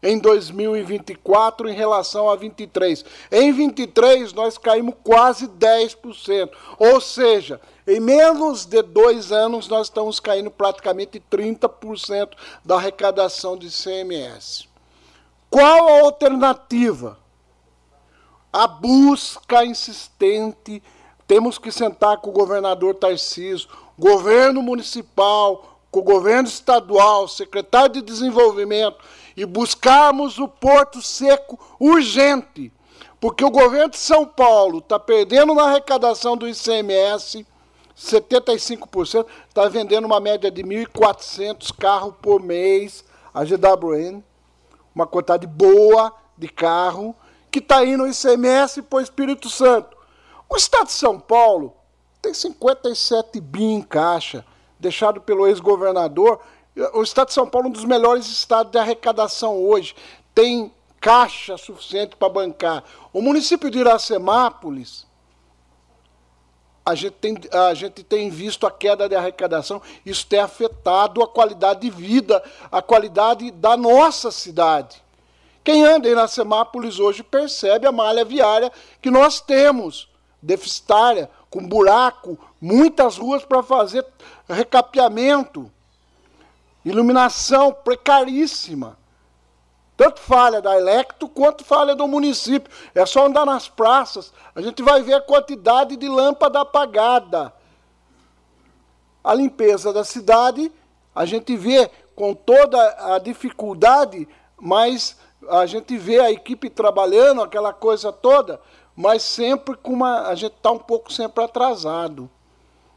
em 0.02 0.18
2024 0.18 1.68
em 1.68 1.74
relação 1.74 2.28
a 2.28 2.34
23. 2.34 3.04
Em 3.30 3.52
23 3.52 4.32
nós 4.32 4.58
caímos 4.58 4.94
quase 5.04 5.46
10%, 5.46 6.50
ou 6.78 7.00
seja, 7.00 7.60
em 7.86 8.00
menos 8.00 8.64
de 8.64 8.82
dois 8.82 9.30
anos 9.30 9.68
nós 9.68 9.86
estamos 9.86 10.18
caindo 10.18 10.50
praticamente 10.50 11.22
30% 11.30 12.30
da 12.64 12.76
arrecadação 12.76 13.56
de 13.56 13.68
ICMS. 13.68 14.68
Qual 15.48 15.88
a 15.88 16.00
alternativa? 16.00 17.18
A 18.52 18.66
busca 18.66 19.64
insistente. 19.64 20.82
Temos 21.26 21.58
que 21.58 21.70
sentar 21.70 22.18
com 22.18 22.30
o 22.30 22.32
governador 22.32 22.94
Tarcísio, 22.94 23.68
governo 23.98 24.62
municipal, 24.62 25.71
com 25.92 26.00
o 26.00 26.02
governo 26.02 26.48
estadual, 26.48 27.28
secretário 27.28 27.90
de 27.90 28.02
desenvolvimento, 28.02 28.96
e 29.36 29.44
buscarmos 29.44 30.38
o 30.38 30.48
porto 30.48 31.02
seco 31.02 31.60
urgente, 31.78 32.72
porque 33.20 33.44
o 33.44 33.50
governo 33.50 33.90
de 33.90 33.98
São 33.98 34.24
Paulo 34.24 34.78
está 34.78 34.98
perdendo 34.98 35.54
na 35.54 35.64
arrecadação 35.64 36.34
do 36.34 36.48
ICMS 36.48 37.46
75%, 37.94 39.26
está 39.46 39.68
vendendo 39.68 40.06
uma 40.06 40.18
média 40.18 40.50
de 40.50 40.62
1.400 40.62 41.70
carros 41.78 42.14
por 42.22 42.42
mês, 42.42 43.04
a 43.32 43.44
GWN, 43.44 44.22
uma 44.94 45.06
quantidade 45.06 45.46
boa 45.46 46.10
de 46.38 46.48
carro, 46.48 47.14
que 47.50 47.58
está 47.58 47.84
indo 47.84 48.04
no 48.04 48.08
ICMS 48.08 48.80
para 48.80 48.96
o 48.96 49.02
Espírito 49.02 49.50
Santo. 49.50 49.94
O 50.48 50.56
Estado 50.56 50.86
de 50.86 50.92
São 50.92 51.20
Paulo 51.20 51.74
tem 52.22 52.32
57 52.32 53.40
bi 53.40 53.64
em 53.64 53.82
caixa 53.82 54.42
deixado 54.82 55.20
pelo 55.20 55.46
ex-governador. 55.46 56.40
O 56.92 57.02
estado 57.02 57.28
de 57.28 57.34
São 57.34 57.48
Paulo 57.48 57.68
é 57.68 57.70
um 57.70 57.72
dos 57.72 57.84
melhores 57.84 58.26
estados 58.26 58.72
de 58.72 58.78
arrecadação 58.78 59.56
hoje. 59.62 59.94
Tem 60.34 60.72
caixa 61.00 61.56
suficiente 61.56 62.16
para 62.16 62.28
bancar. 62.28 62.84
O 63.12 63.22
município 63.22 63.70
de 63.70 63.78
Iracemápolis, 63.78 65.06
a 66.84 66.96
gente, 66.96 67.14
tem, 67.14 67.38
a 67.52 67.74
gente 67.74 68.02
tem 68.02 68.28
visto 68.28 68.66
a 68.66 68.70
queda 68.70 69.08
de 69.08 69.14
arrecadação, 69.14 69.80
isso 70.04 70.26
tem 70.26 70.40
afetado 70.40 71.22
a 71.22 71.28
qualidade 71.28 71.80
de 71.80 71.90
vida, 71.90 72.42
a 72.70 72.82
qualidade 72.82 73.50
da 73.52 73.76
nossa 73.76 74.32
cidade. 74.32 75.02
Quem 75.62 75.84
anda 75.84 76.08
em 76.08 76.12
Iracemápolis 76.12 76.98
hoje 76.98 77.22
percebe 77.22 77.86
a 77.86 77.92
malha 77.92 78.24
viária 78.24 78.72
que 79.00 79.12
nós 79.12 79.40
temos, 79.40 80.08
deficitária, 80.42 81.30
com 81.48 81.64
buraco, 81.64 82.36
muitas 82.62 83.18
ruas 83.18 83.44
para 83.44 83.60
fazer 83.60 84.06
recapeamento, 84.48 85.68
iluminação 86.84 87.72
precaríssima. 87.72 88.96
Tanto 89.96 90.20
falha 90.20 90.62
da 90.62 90.76
Electro 90.76 91.28
quanto 91.28 91.64
falha 91.64 91.94
do 91.96 92.06
município. 92.06 92.72
É 92.94 93.04
só 93.04 93.26
andar 93.26 93.44
nas 93.44 93.68
praças, 93.68 94.32
a 94.54 94.62
gente 94.62 94.80
vai 94.80 95.02
ver 95.02 95.14
a 95.14 95.20
quantidade 95.20 95.96
de 95.96 96.08
lâmpada 96.08 96.60
apagada. 96.60 97.52
A 99.24 99.34
limpeza 99.34 99.92
da 99.92 100.04
cidade, 100.04 100.70
a 101.14 101.24
gente 101.24 101.56
vê 101.56 101.90
com 102.14 102.32
toda 102.32 103.14
a 103.14 103.18
dificuldade, 103.18 104.28
mas 104.56 105.16
a 105.48 105.66
gente 105.66 105.96
vê 105.96 106.20
a 106.20 106.30
equipe 106.30 106.70
trabalhando, 106.70 107.42
aquela 107.42 107.72
coisa 107.72 108.12
toda, 108.12 108.60
mas 108.94 109.22
sempre 109.22 109.76
com 109.76 109.92
uma. 109.92 110.28
A 110.28 110.34
gente 110.34 110.54
está 110.54 110.70
um 110.70 110.78
pouco 110.78 111.12
sempre 111.12 111.42
atrasado. 111.42 112.30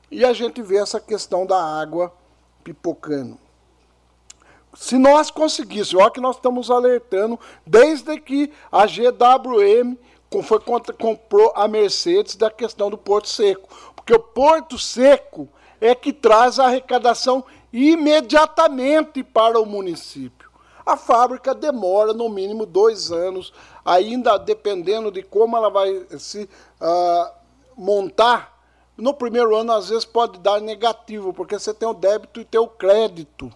E 0.10 0.24
a 0.24 0.34
gente 0.34 0.62
vê 0.62 0.78
essa 0.78 1.00
questão 1.00 1.46
da 1.46 1.62
água 1.62 2.14
pipocando. 2.64 3.38
se 4.76 4.98
nós 4.98 5.32
conseguíssemos, 5.32 6.04
olha 6.04 6.12
que 6.12 6.20
nós 6.20 6.36
estamos 6.36 6.70
alertando, 6.70 7.40
desde 7.66 8.20
que 8.20 8.52
a 8.72 8.86
GWM 8.86 9.96
foi 10.44 10.60
comprou 10.60 11.54
a 11.56 11.68
Mercedes 11.68 12.36
da 12.36 12.52
questão 12.52 12.90
do 12.90 12.98
Porto 12.98 13.30
Seco. 13.30 13.70
Porque 13.96 14.14
o 14.14 14.20
Porto 14.20 14.78
Seco 14.78 15.48
é 15.80 15.96
que 15.96 16.12
traz 16.12 16.60
a 16.60 16.66
arrecadação 16.66 17.44
imediatamente 17.72 19.24
para 19.24 19.60
o 19.60 19.66
município. 19.66 20.50
A 20.86 20.96
fábrica 20.96 21.54
demora 21.56 22.14
no 22.14 22.30
mínimo 22.30 22.66
dois 22.66 23.12
anos, 23.12 23.52
ainda 23.84 24.38
dependendo 24.38 25.12
de 25.12 25.24
como 25.24 25.58
ela 25.58 25.70
vai 25.70 26.06
se 26.18 26.44
uh, 26.44 27.32
montar. 27.76 28.55
No 28.98 29.14
primeiro 29.14 29.56
ano, 29.56 29.74
às 29.74 29.90
vezes, 29.90 30.06
pode 30.06 30.40
dar 30.40 30.62
negativo, 30.62 31.34
porque 31.34 31.60
você 31.60 31.74
tem 31.74 31.88
o 31.88 31.94
débito 31.94 32.40
e 32.40 32.46
tem 32.46 32.60
o 32.60 32.68
crédito. 32.68 33.52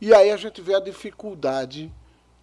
E 0.00 0.12
aí 0.12 0.30
a 0.30 0.36
gente 0.36 0.60
vê 0.60 0.74
a 0.74 0.80
dificuldade 0.80 1.90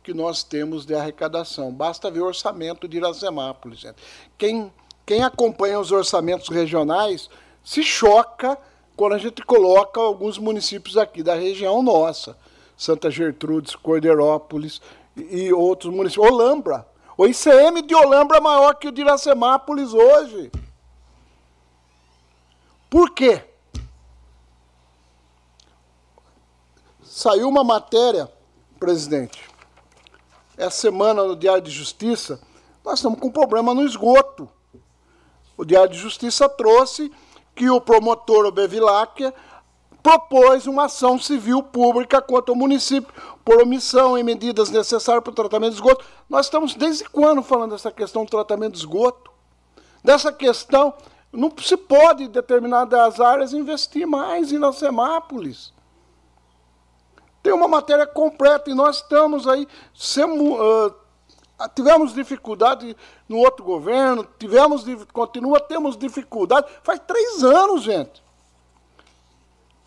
que 0.04 0.14
nós 0.14 0.44
temos 0.44 0.86
de 0.86 0.96
arrecadação. 0.96 1.72
Basta 1.72 2.10
ver 2.10 2.22
o 2.22 2.26
orçamento 2.26 2.88
de 2.88 2.98
Iracemápolis. 2.98 3.80
Gente. 3.80 3.98
Quem, 4.38 4.72
quem 5.06 5.24
acompanha 5.24 5.80
os 5.80 5.92
orçamentos 5.92 6.50
regionais 6.50 7.30
se 7.64 7.84
choca 7.84 8.58
quando 8.96 9.14
a 9.14 9.18
gente 9.18 9.44
coloca 9.44 10.00
alguns 10.00 10.38
municípios 10.38 10.98
aqui 10.98 11.22
da 11.22 11.36
região 11.36 11.84
nossa. 11.84 12.38
Santa 12.76 13.12
Gertrudes, 13.12 13.76
Cordeirópolis 13.76 14.82
e 15.16 15.54
outros 15.54 15.94
municípios. 15.94 16.32
Olambra. 16.32 16.88
O 17.18 17.28
ICM 17.28 17.84
de 17.84 17.94
Olambra 17.94 18.38
é 18.38 18.42
maior 18.42 18.74
que 18.76 18.88
o 18.88 18.92
de 18.92 19.02
Iracemápolis 19.02 19.94
hoje. 19.94 20.52
Por 22.92 23.12
quê? 23.12 23.42
Saiu 27.02 27.48
uma 27.48 27.64
matéria, 27.64 28.30
presidente, 28.78 29.50
essa 30.58 30.76
semana 30.76 31.24
no 31.24 31.38
Diário 31.38 31.62
de 31.62 31.72
Justiça, 31.72 32.42
nós 32.84 33.00
estamos 33.00 33.18
com 33.18 33.30
um 33.30 33.32
problema 33.32 33.74
no 33.74 33.86
esgoto. 33.86 34.50
O 35.56 35.64
Diário 35.64 35.94
de 35.94 35.98
Justiça 35.98 36.50
trouxe 36.50 37.10
que 37.56 37.70
o 37.70 37.80
promotor 37.80 38.52
Bevilacqua 38.52 39.34
propôs 40.04 40.68
uma 40.68 40.86
ação 40.86 41.18
civil 41.18 41.64
pública 41.64 42.22
contra 42.22 42.52
o 42.52 42.58
município 42.58 43.14
por 43.46 43.62
omissão 43.62 44.18
em 44.18 44.24
medidas 44.24 44.70
necessárias 44.70 45.24
para 45.24 45.32
o 45.32 45.36
tratamento 45.36 45.70
de 45.70 45.76
esgoto. 45.78 46.04
Nós 46.30 46.48
estamos 46.48 46.76
desde 46.76 47.06
quando 47.06 47.42
falando 47.42 47.72
dessa 47.72 47.90
questão 47.90 48.26
do 48.26 48.32
tratamento 48.32 48.74
de 48.74 48.80
esgoto? 48.80 49.32
Dessa 50.04 50.34
questão, 50.34 50.94
não 51.32 51.52
se 51.62 51.78
pode 51.78 52.24
em 52.24 52.30
determinadas 52.30 53.20
áreas 53.20 53.54
investir 53.54 54.06
mais 54.06 54.52
em 54.52 54.74
Semápolis. 54.74 55.74
Tem 57.42 57.54
uma 57.54 57.68
matéria 57.68 58.06
completa 58.06 58.70
e 58.70 58.74
nós 58.74 58.98
estamos 58.98 59.48
aí, 59.48 59.66
uh, 59.66 60.94
tivemos 61.74 62.14
dificuldade 62.14 62.96
no 63.28 63.38
outro 63.38 63.64
governo, 63.64 64.28
tivemos, 64.38 64.84
continua, 65.12 65.60
temos 65.60 65.98
dificuldade. 65.98 66.68
Faz 66.84 67.00
três 67.08 67.44
anos, 67.44 67.84
gente. 67.84 68.22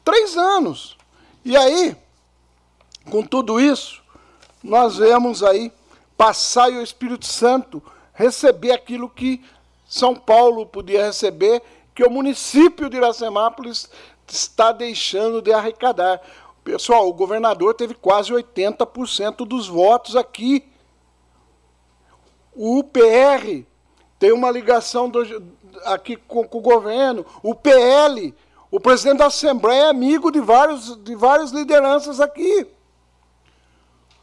Três 0.03 0.37
anos. 0.37 0.97
E 1.45 1.57
aí, 1.57 1.97
com 3.11 3.23
tudo 3.23 3.61
isso, 3.61 4.03
nós 4.63 4.97
vemos 4.97 5.43
aí 5.43 5.71
passar 6.17 6.71
e 6.71 6.79
o 6.79 6.83
Espírito 6.83 7.27
Santo 7.27 7.83
receber 8.15 8.73
aquilo 8.73 9.09
que 9.09 9.45
São 9.95 10.13
Paulo 10.13 10.67
podia 10.67 11.07
receber, 11.07 11.63
que 11.95 12.03
o 12.03 12.11
município 12.11 12.91
de 12.91 12.97
Iracemápolis 12.97 13.89
está 14.27 14.73
deixando 14.73 15.41
de 15.41 15.53
arrecadar. 15.53 16.21
Pessoal, 16.65 17.09
o 17.09 17.13
governador 17.13 17.75
teve 17.75 17.95
quase 17.95 18.33
80% 18.33 19.47
dos 19.47 19.69
votos 19.69 20.17
aqui. 20.17 20.69
O 22.53 22.81
UPR 22.81 23.65
tem 24.19 24.33
uma 24.33 24.51
ligação 24.51 25.09
do, 25.09 25.21
aqui 25.85 26.17
com, 26.17 26.43
com, 26.43 26.59
o 26.59 26.61
governo. 26.61 27.25
O 27.41 27.55
PL, 27.55 28.35
o 28.73 28.81
presidente 28.81 29.19
da 29.19 29.27
Assembleia 29.27 29.83
é 29.85 29.91
amigo 29.91 30.33
de, 30.33 30.41
vários, 30.41 31.05
de 31.05 31.15
várias 31.15 31.53
lideranças 31.53 32.19
aqui. 32.19 32.67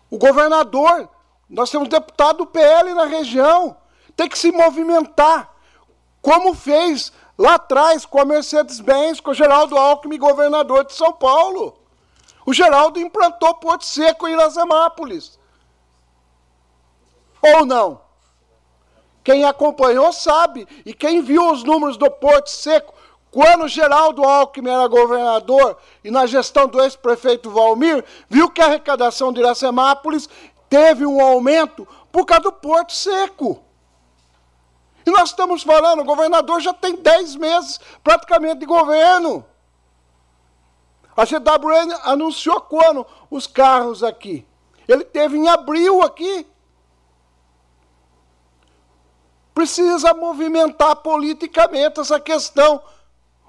O 0.10 0.18
governador, 0.18 1.08
nós 1.50 1.72
temos 1.72 1.88
deputado 1.88 2.40
do 2.40 2.46
PL 2.46 2.94
na 2.94 3.06
região, 3.06 3.78
tem 4.18 4.28
que 4.28 4.38
se 4.38 4.52
movimentar, 4.52 5.51
como 6.22 6.54
fez 6.54 7.12
lá 7.38 7.56
atrás 7.56 8.06
com 8.06 8.20
a 8.20 8.26
Mercedes-Benz, 8.26 9.20
com 9.20 9.32
o 9.32 9.34
Geraldo 9.34 9.78
Alckmin, 9.78 10.18
governador 10.18 10.86
de 10.86 10.94
São 10.94 11.12
Paulo. 11.12 11.78
O 12.46 12.54
Geraldo 12.54 13.00
implantou 13.00 13.56
Porto 13.56 13.86
Seco 13.86 14.28
em 14.28 14.34
Iracemápolis. 14.34 15.40
Ou 17.42 17.66
não? 17.66 18.02
Quem 19.24 19.44
acompanhou 19.46 20.12
sabe. 20.14 20.68
E 20.86 20.94
quem 20.94 21.22
viu 21.22 21.52
os 21.52 21.64
números 21.64 21.98
do 21.98 22.10
Porto 22.10 22.50
Seco, 22.50 22.94
quando 23.32 23.68
Geraldo 23.68 24.24
Alckmin 24.24 24.70
era 24.70 24.88
governador 24.88 25.78
e 26.04 26.12
na 26.12 26.26
gestão 26.26 26.68
do 26.68 26.82
ex-prefeito 26.82 27.50
Valmir, 27.50 28.04
viu 28.30 28.50
que 28.50 28.62
a 28.62 28.66
arrecadação 28.66 29.32
de 29.32 29.40
Iracemápolis 29.40 30.28
teve 30.70 31.06
um 31.06 31.22
aumento 31.22 31.88
por 32.12 32.26
causa 32.26 32.44
do 32.44 32.52
Porto 32.52 32.94
Seco. 32.94 33.64
E 35.06 35.12
nós 35.12 35.30
estamos 35.30 35.64
falando, 35.64 36.02
o 36.02 36.06
governador 36.06 36.62
já 36.62 36.74
tem 36.74 36.96
10 36.96 37.36
meses 37.36 37.80
praticamente 38.04 38.60
de 38.60 38.66
governo. 38.66 39.46
A 41.16 41.26
GWN 41.26 41.94
anunciou 42.04 42.62
quando 42.62 43.06
os 43.30 43.46
carros 43.46 44.04
aqui? 44.04 44.46
Ele 44.88 45.04
teve 45.04 45.38
em 45.38 45.48
abril 45.48 46.02
aqui. 46.02 46.48
Precisa 49.54 50.14
movimentar 50.14 50.96
politicamente 50.98 52.00
essa 52.00 52.20
questão. 52.20 52.82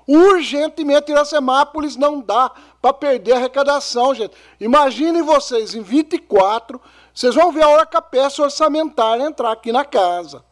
Urgentemente, 0.07 1.13
Iracemápolis 1.13 1.97
não 1.97 2.21
dá 2.21 2.51
para 2.81 2.93
perder 2.93 3.33
a 3.33 3.37
arrecadação, 3.37 4.15
gente. 4.15 4.37
Imaginem 4.59 5.23
vocês, 5.23 5.75
em 5.75 5.83
24, 5.83 6.81
vocês 7.15 7.35
vão 7.35 7.53
ver 7.53 7.63
a 7.63 7.69
hora 7.69 7.87
que 7.87 7.97
a 7.97 8.03
peça 8.03 8.43
orçamentária 8.43 9.23
entrar 9.23 9.53
aqui 9.53 9.71
na 9.71 9.85
casa. 9.85 10.45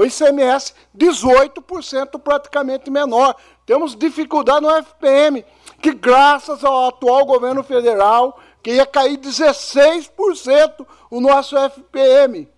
O 0.00 0.04
ICMS, 0.06 0.72
18% 0.96 2.18
praticamente 2.20 2.90
menor. 2.90 3.36
Temos 3.66 3.94
dificuldade 3.94 4.62
no 4.62 4.74
FPM, 4.82 5.44
que 5.82 5.92
graças 5.92 6.64
ao 6.64 6.88
atual 6.88 7.26
governo 7.26 7.62
federal, 7.62 8.40
que 8.62 8.76
ia 8.76 8.86
cair 8.86 9.18
16% 9.18 10.86
o 11.10 11.20
nosso 11.20 11.54
FPM. 11.54 12.48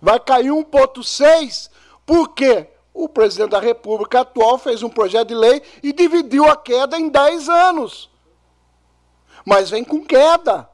Vai 0.00 0.20
cair 0.20 0.50
1,6%, 0.50 1.70
porque 2.06 2.68
o 2.94 3.08
presidente 3.08 3.50
da 3.50 3.58
República 3.58 4.20
atual 4.20 4.56
fez 4.56 4.84
um 4.84 4.88
projeto 4.88 5.26
de 5.26 5.34
lei 5.34 5.60
e 5.82 5.92
dividiu 5.92 6.48
a 6.48 6.54
queda 6.54 6.96
em 6.96 7.08
10 7.08 7.48
anos. 7.48 8.08
Mas 9.44 9.70
vem 9.70 9.82
com 9.82 10.06
queda. 10.06 10.70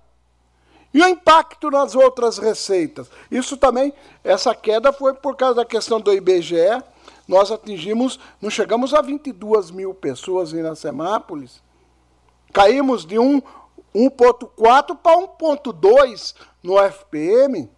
E 0.94 1.00
o 1.00 1.08
impacto 1.08 1.70
nas 1.70 1.94
outras 1.94 2.38
receitas? 2.38 3.10
Isso 3.30 3.56
também, 3.56 3.94
essa 4.22 4.54
queda 4.54 4.92
foi 4.92 5.14
por 5.14 5.36
causa 5.36 5.56
da 5.56 5.64
questão 5.64 6.00
do 6.00 6.12
IBGE. 6.12 6.82
Nós 7.26 7.50
atingimos, 7.50 8.20
não 8.40 8.50
chegamos 8.50 8.92
a 8.92 9.00
22 9.00 9.70
mil 9.70 9.94
pessoas 9.94 10.52
em 10.52 10.58
Iracemápolis. 10.58 11.62
Caímos 12.52 13.06
de 13.06 13.16
1,4 13.16 14.96
para 14.96 15.16
1,2 15.16 16.34
no 16.62 16.78
FPM. 16.78 17.70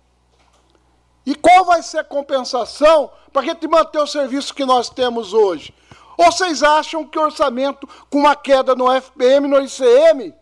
E 1.24 1.34
qual 1.36 1.64
vai 1.64 1.82
ser 1.82 1.98
a 1.98 2.04
compensação 2.04 3.10
para 3.32 3.42
a 3.42 3.44
gente 3.44 3.66
manter 3.68 3.98
o 3.98 4.06
serviço 4.06 4.52
que 4.52 4.64
nós 4.64 4.90
temos 4.90 5.32
hoje? 5.32 5.72
Ou 6.16 6.26
vocês 6.26 6.62
acham 6.62 7.04
que 7.04 7.18
orçamento, 7.18 7.88
com 8.10 8.18
uma 8.18 8.36
queda 8.36 8.74
no 8.74 8.90
FPM, 8.92 9.48
no 9.48 9.60
ICM, 9.60 10.34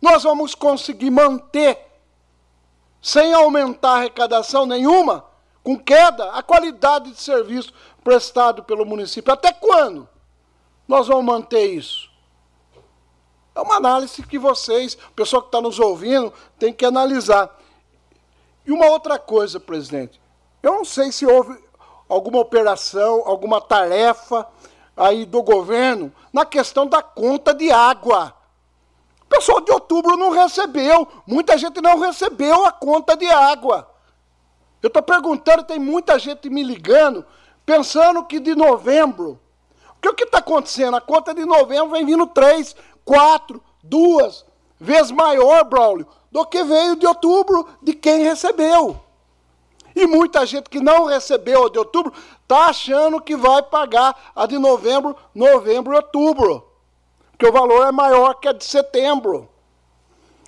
nós 0.00 0.22
vamos 0.22 0.54
conseguir 0.54 1.10
manter 1.10 1.93
sem 3.04 3.34
aumentar 3.34 3.98
arrecadação 3.98 4.64
nenhuma, 4.64 5.26
com 5.62 5.78
queda, 5.78 6.30
a 6.30 6.42
qualidade 6.42 7.10
de 7.10 7.20
serviço 7.20 7.70
prestado 8.02 8.64
pelo 8.64 8.86
município. 8.86 9.30
Até 9.30 9.52
quando 9.52 10.08
nós 10.88 11.06
vamos 11.06 11.26
manter 11.26 11.66
isso? 11.66 12.08
É 13.54 13.60
uma 13.60 13.76
análise 13.76 14.22
que 14.22 14.38
vocês, 14.38 14.94
o 14.94 15.12
pessoal 15.12 15.42
que 15.42 15.48
está 15.48 15.60
nos 15.60 15.78
ouvindo, 15.78 16.32
tem 16.58 16.72
que 16.72 16.86
analisar. 16.86 17.54
E 18.64 18.72
uma 18.72 18.86
outra 18.86 19.18
coisa, 19.18 19.60
presidente, 19.60 20.18
eu 20.62 20.72
não 20.72 20.84
sei 20.86 21.12
se 21.12 21.26
houve 21.26 21.62
alguma 22.08 22.38
operação, 22.38 23.22
alguma 23.26 23.60
tarefa 23.60 24.48
aí 24.96 25.26
do 25.26 25.42
governo 25.42 26.10
na 26.32 26.46
questão 26.46 26.86
da 26.86 27.02
conta 27.02 27.52
de 27.52 27.70
água. 27.70 28.34
O 29.24 29.28
pessoal 29.28 29.60
de 29.60 29.72
outubro 29.72 30.16
não 30.16 30.30
recebeu. 30.30 31.08
Muita 31.26 31.56
gente 31.58 31.80
não 31.80 31.98
recebeu 31.98 32.64
a 32.64 32.72
conta 32.72 33.16
de 33.16 33.26
água. 33.26 33.90
Eu 34.82 34.88
estou 34.88 35.02
perguntando, 35.02 35.64
tem 35.64 35.78
muita 35.78 36.18
gente 36.18 36.50
me 36.50 36.62
ligando, 36.62 37.24
pensando 37.64 38.24
que 38.24 38.38
de 38.38 38.54
novembro. 38.54 39.40
Porque 39.94 40.08
o 40.08 40.14
que 40.14 40.24
está 40.24 40.38
acontecendo? 40.38 40.96
A 40.96 41.00
conta 41.00 41.34
de 41.34 41.44
novembro 41.44 41.90
vem 41.90 42.04
vindo 42.04 42.26
3, 42.26 42.76
4, 43.04 43.62
duas 43.82 44.44
vezes 44.78 45.10
maior, 45.10 45.64
Braulio, 45.64 46.06
do 46.30 46.44
que 46.44 46.62
veio 46.62 46.96
de 46.96 47.06
outubro 47.06 47.66
de 47.82 47.94
quem 47.94 48.22
recebeu. 48.22 49.00
E 49.96 50.06
muita 50.06 50.44
gente 50.44 50.68
que 50.68 50.80
não 50.80 51.04
recebeu 51.04 51.66
a 51.66 51.70
de 51.70 51.78
outubro 51.78 52.12
está 52.42 52.66
achando 52.66 53.20
que 53.20 53.36
vai 53.36 53.62
pagar 53.62 54.32
a 54.34 54.44
de 54.44 54.58
novembro, 54.58 55.16
novembro 55.34 55.94
e 55.94 55.96
outubro. 55.96 56.73
Porque 57.36 57.46
o 57.46 57.52
valor 57.52 57.86
é 57.86 57.90
maior 57.90 58.34
que 58.34 58.46
a 58.46 58.52
de 58.52 58.64
setembro. 58.64 59.48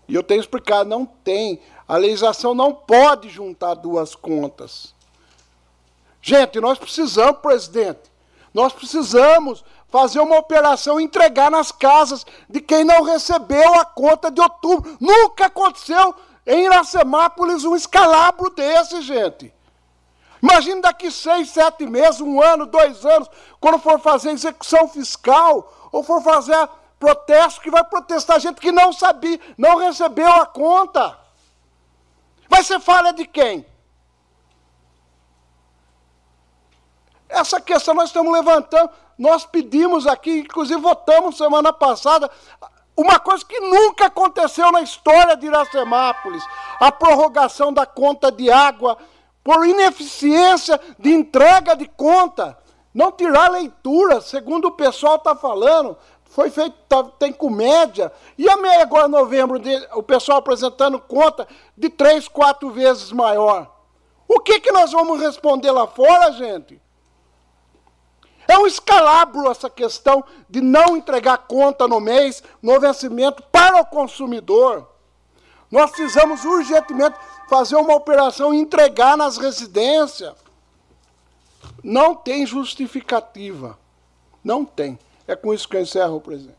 E 0.09 0.15
eu 0.15 0.23
tenho 0.23 0.41
explicado, 0.41 0.89
não 0.89 1.05
tem. 1.05 1.61
A 1.87 1.97
legislação 1.97 2.55
não 2.55 2.73
pode 2.73 3.29
juntar 3.29 3.75
duas 3.75 4.15
contas. 4.15 4.95
Gente, 6.23 6.61
nós 6.61 6.79
precisamos, 6.79 7.41
presidente, 7.41 8.11
nós 8.55 8.73
precisamos 8.73 9.65
fazer 9.89 10.21
uma 10.21 10.39
operação 10.39 11.01
entregar 11.01 11.51
nas 11.51 11.73
casas 11.73 12.25
de 12.49 12.61
quem 12.61 12.85
não 12.85 13.03
recebeu 13.03 13.75
a 13.75 13.85
conta 13.85 14.31
de 14.31 14.41
outubro. 14.41 14.97
Nunca 15.01 15.47
aconteceu 15.47 16.15
em 16.47 16.67
Iracemápolis 16.67 17.65
um 17.65 17.75
escalabro 17.75 18.51
desse, 18.51 19.03
gente. 19.03 19.53
Imagine 20.41 20.81
daqui 20.81 21.11
seis, 21.11 21.51
sete 21.51 21.87
meses, 21.87 22.21
um 22.21 22.41
ano, 22.41 22.67
dois 22.67 23.05
anos, 23.05 23.29
quando 23.59 23.79
for 23.79 23.99
fazer 23.99 24.31
execução 24.31 24.89
fiscal, 24.89 25.73
ou 25.97 26.03
for 26.03 26.21
fazer 26.23 26.69
protesto, 26.99 27.61
que 27.61 27.71
vai 27.71 27.83
protestar 27.83 28.39
gente 28.39 28.61
que 28.61 28.71
não 28.71 28.93
sabia, 28.93 29.41
não 29.57 29.79
recebeu 29.79 30.31
a 30.31 30.45
conta. 30.45 31.19
Vai 32.49 32.63
ser 32.63 32.79
falha 32.81 33.13
de 33.13 33.27
quem? 33.27 33.67
Essa 37.29 37.61
questão 37.61 37.95
nós 37.95 38.11
estamos 38.11 38.31
levantando, 38.31 38.91
nós 39.19 39.47
pedimos 39.47 40.07
aqui, 40.07 40.41
inclusive 40.41 40.81
votamos 40.81 41.39
semana 41.39 41.73
passada, 41.73 42.31
uma 42.95 43.19
coisa 43.19 43.45
que 43.45 43.59
nunca 43.59 44.07
aconteceu 44.07 44.71
na 44.71 44.83
história 44.83 45.35
de 45.35 45.47
Iracemápolis, 45.47 46.43
a 46.79 46.93
prorrogação 46.93 47.73
da 47.73 47.87
conta 47.87 48.31
de 48.31 48.51
água 48.51 48.99
por 49.43 49.67
ineficiência 49.67 50.79
de 50.99 51.13
entrega 51.13 51.75
de 51.75 51.87
conta. 51.87 52.59
Não 52.97 53.13
tirar 53.13 53.51
leitura, 53.51 54.23
segundo 54.23 54.69
o 54.69 54.73
pessoal 54.73 55.17
está 55.17 55.37
falando, 55.37 55.99
foi 56.31 56.49
feito, 56.49 56.75
tá, 56.89 57.05
tem 57.19 57.31
comédia. 57.31 58.11
E 58.39 58.49
a 58.49 58.57
meia 58.57 58.81
agora, 58.81 59.07
novembro, 59.07 59.59
de, 59.59 59.71
o 59.93 60.03
pessoal 60.03 60.39
apresentando 60.39 60.99
conta 60.99 61.47
de 61.77 61.91
três, 61.91 62.27
quatro 62.27 62.71
vezes 62.71 63.13
maior. 63.13 63.71
O 64.27 64.41
que, 64.41 64.61
que 64.61 64.73
nós 64.73 64.93
vamos 64.93 65.21
responder 65.21 65.71
lá 65.73 65.87
fora, 65.87 66.33
gente? 66.33 66.81
É 68.49 68.57
um 68.57 68.67
escalabro 68.67 69.51
essa 69.51 69.69
questão 69.69 70.25
de 70.49 70.63
não 70.63 70.97
entregar 70.97 71.37
conta 71.37 71.87
no 71.87 72.01
mês, 72.01 72.43
no 72.63 72.81
vencimento, 72.81 73.43
para 73.53 73.79
o 73.79 73.85
consumidor. 73.85 74.89
Nós 75.71 75.91
precisamos 75.91 76.47
urgentemente 76.47 77.19
fazer 77.47 77.77
uma 77.77 77.95
operação 77.95 78.55
e 78.55 78.59
entregar 78.59 79.19
nas 79.19 79.37
residências. 79.37 80.46
Não 81.87 82.17
tem 82.17 82.45
justificativa. 82.45 83.79
Não 84.43 84.65
tem. 84.65 84.99
É 85.25 85.37
com 85.37 85.55
isso 85.55 85.69
que 85.69 85.77
eu 85.77 85.83
encerro, 85.83 86.21
presidente. 86.21 86.59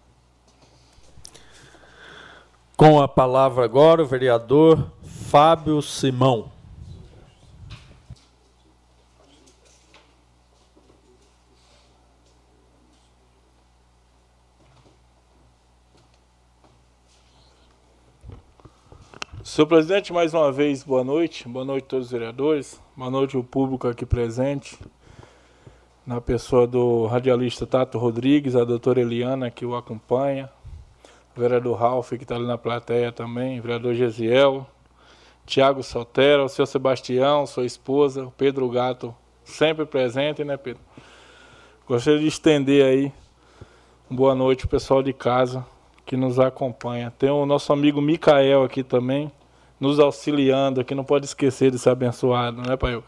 Com 2.78 3.02
a 3.02 3.10
palavra 3.10 3.66
agora 3.66 4.02
o 4.02 4.06
vereador 4.06 4.90
Fábio 5.04 5.82
Simão. 5.82 6.50
Senhor 19.44 19.68
presidente, 19.68 20.14
mais 20.14 20.34
uma 20.34 20.54
vez, 20.54 20.84
boa 20.84 21.04
noite. 21.04 21.50
Boa 21.50 21.66
noite 21.66 21.84
a 21.84 21.88
todos 21.88 22.06
os 22.06 22.12
vereadores. 22.14 22.82
Boa 22.96 23.12
noite 23.12 23.36
ao 23.36 23.44
público 23.44 23.90
aqui 23.90 24.06
presente. 24.06 24.80
Na 26.08 26.22
pessoa 26.22 26.66
do 26.66 27.06
radialista 27.06 27.68
Tato 27.68 27.98
Rodrigues, 27.98 28.56
a 28.56 28.64
doutora 28.64 29.02
Eliana, 29.02 29.52
que 29.52 29.66
o 29.66 29.76
acompanha. 29.76 30.50
O 31.36 31.42
vereador 31.42 31.78
Ralf, 31.78 32.12
que 32.12 32.24
está 32.24 32.36
ali 32.36 32.48
na 32.48 32.58
plateia 32.58 33.12
também. 33.12 33.60
O 33.60 33.62
vereador 33.62 33.94
Gesiel. 33.94 34.66
Tiago 35.46 35.84
Sotero, 35.84 36.46
o 36.46 36.48
senhor 36.48 36.66
Sebastião, 36.66 37.46
sua 37.46 37.66
esposa, 37.66 38.24
o 38.24 38.32
Pedro 38.32 38.70
Gato, 38.70 39.14
sempre 39.44 39.86
presente, 39.86 40.46
né, 40.46 40.56
Pedro? 40.56 40.82
Gostaria 41.86 42.20
de 42.20 42.28
estender 42.28 42.86
aí 42.86 43.12
boa 44.10 44.34
noite 44.34 44.64
ao 44.64 44.70
pessoal 44.70 45.04
de 45.04 45.12
casa 45.12 45.66
que 46.06 46.16
nos 46.16 46.40
acompanha. 46.40 47.12
Tem 47.20 47.30
o 47.30 47.46
nosso 47.46 47.74
amigo 47.74 48.02
Micael 48.02 48.64
aqui 48.64 48.82
também, 48.82 49.30
nos 49.78 50.00
auxiliando 50.00 50.80
aqui, 50.80 50.96
não 50.96 51.04
pode 51.04 51.26
esquecer 51.26 51.70
de 51.70 51.78
ser 51.78 51.90
abençoado, 51.90 52.62
né, 52.62 52.78
Pai? 52.78 53.04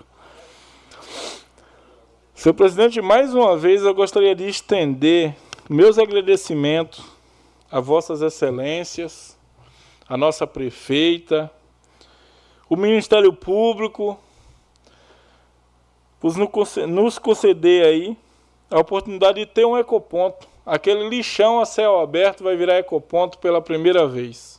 Senhor 2.39 2.53
presidente, 2.53 3.01
mais 3.01 3.33
uma 3.33 3.57
vez 3.57 3.83
eu 3.83 3.93
gostaria 3.93 4.33
de 4.33 4.47
estender 4.47 5.35
meus 5.69 5.99
agradecimentos 5.99 7.03
a 7.69 7.81
vossas 7.81 8.21
excelências, 8.21 9.37
a 10.07 10.15
nossa 10.15 10.47
prefeita, 10.47 11.51
o 12.69 12.77
Ministério 12.77 13.33
Público, 13.33 14.17
por 16.17 16.33
nos 16.87 17.19
conceder 17.19 17.85
aí 17.85 18.17
a 18.71 18.79
oportunidade 18.79 19.41
de 19.41 19.45
ter 19.45 19.65
um 19.65 19.77
ecoponto. 19.77 20.47
Aquele 20.65 21.09
lixão 21.09 21.59
a 21.59 21.65
céu 21.65 21.99
aberto 21.99 22.41
vai 22.41 22.55
virar 22.55 22.77
ecoponto 22.77 23.37
pela 23.39 23.61
primeira 23.61 24.07
vez 24.07 24.58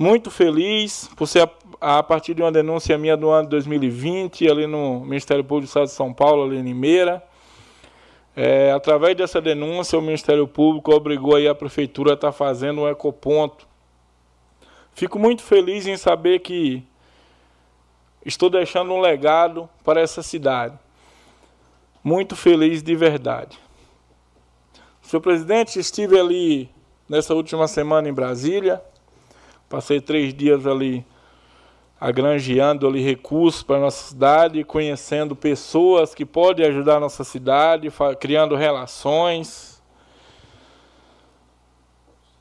muito 0.00 0.30
feliz 0.30 1.10
por 1.14 1.26
ser 1.26 1.46
a, 1.78 1.98
a, 1.98 2.02
partir 2.02 2.32
de 2.32 2.40
uma 2.40 2.50
denúncia 2.50 2.96
minha 2.96 3.18
do 3.18 3.28
ano 3.28 3.44
de 3.44 3.50
2020, 3.50 4.48
ali 4.48 4.66
no 4.66 5.00
Ministério 5.00 5.44
Público 5.44 5.66
do 5.66 5.68
Estado 5.68 5.84
de 5.84 5.92
São 5.92 6.10
Paulo, 6.10 6.44
ali 6.44 6.56
em 6.56 6.62
Limeira. 6.62 7.22
É, 8.34 8.72
através 8.72 9.14
dessa 9.14 9.42
denúncia, 9.42 9.98
o 9.98 10.00
Ministério 10.02 10.48
Público 10.48 10.90
obrigou 10.90 11.36
aí 11.36 11.46
a 11.46 11.54
Prefeitura 11.54 12.12
a 12.12 12.14
estar 12.14 12.28
tá 12.28 12.32
fazendo 12.32 12.80
um 12.80 12.88
ecoponto. 12.88 13.68
Fico 14.94 15.18
muito 15.18 15.42
feliz 15.42 15.86
em 15.86 15.98
saber 15.98 16.38
que 16.38 16.82
estou 18.24 18.48
deixando 18.48 18.94
um 18.94 19.00
legado 19.02 19.68
para 19.84 20.00
essa 20.00 20.22
cidade. 20.22 20.78
Muito 22.02 22.34
feliz 22.34 22.82
de 22.82 22.96
verdade. 22.96 23.58
Senhor 25.02 25.20
presidente, 25.20 25.78
estive 25.78 26.18
ali 26.18 26.70
nessa 27.06 27.34
última 27.34 27.68
semana 27.68 28.08
em 28.08 28.14
Brasília 28.14 28.80
Passei 29.70 30.00
três 30.00 30.34
dias 30.34 30.66
ali 30.66 31.06
agranjeando 32.00 32.88
ali 32.88 33.00
recursos 33.00 33.62
para 33.62 33.78
nossa 33.78 34.08
cidade, 34.08 34.64
conhecendo 34.64 35.36
pessoas 35.36 36.12
que 36.12 36.26
podem 36.26 36.66
ajudar 36.66 36.96
a 36.96 37.00
nossa 37.00 37.22
cidade, 37.22 37.88
criando 38.18 38.56
relações. 38.56 39.80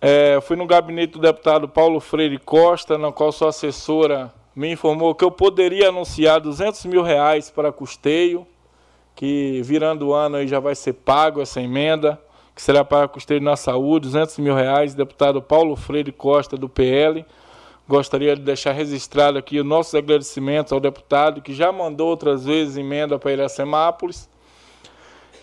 É, 0.01 0.41
fui 0.41 0.55
no 0.55 0.65
gabinete 0.65 1.13
do 1.13 1.19
deputado 1.19 1.69
Paulo 1.69 1.99
Freire 1.99 2.39
Costa, 2.39 2.97
na 2.97 3.11
qual 3.11 3.31
sua 3.31 3.49
assessora 3.49 4.33
me 4.55 4.71
informou 4.71 5.13
que 5.13 5.23
eu 5.23 5.29
poderia 5.29 5.89
anunciar 5.89 6.39
200 6.39 6.83
mil 6.85 7.03
reais 7.03 7.51
para 7.51 7.71
custeio, 7.71 8.47
que 9.15 9.61
virando 9.61 10.07
o 10.07 10.13
ano 10.15 10.37
aí 10.37 10.47
já 10.47 10.59
vai 10.59 10.73
ser 10.73 10.93
pago 10.93 11.41
essa 11.41 11.61
emenda 11.61 12.19
que 12.59 12.63
será 12.65 12.83
para 12.83 13.07
custeio 13.07 13.39
na 13.39 13.55
saúde, 13.55 14.09
200 14.09 14.37
mil 14.39 14.53
reais, 14.53 14.93
deputado 14.93 15.41
Paulo 15.41 15.77
Freire 15.77 16.11
Costa, 16.11 16.57
do 16.57 16.67
PL. 16.67 17.25
Gostaria 17.87 18.35
de 18.35 18.41
deixar 18.41 18.73
registrado 18.73 19.37
aqui 19.37 19.61
os 19.61 19.65
nossos 19.65 19.95
agradecimentos 19.95 20.73
ao 20.73 20.79
deputado 20.81 21.41
que 21.41 21.53
já 21.53 21.71
mandou 21.71 22.09
outras 22.09 22.43
vezes 22.43 22.75
emenda 22.75 23.17
para 23.17 23.31
Iracemápolis 23.31 24.29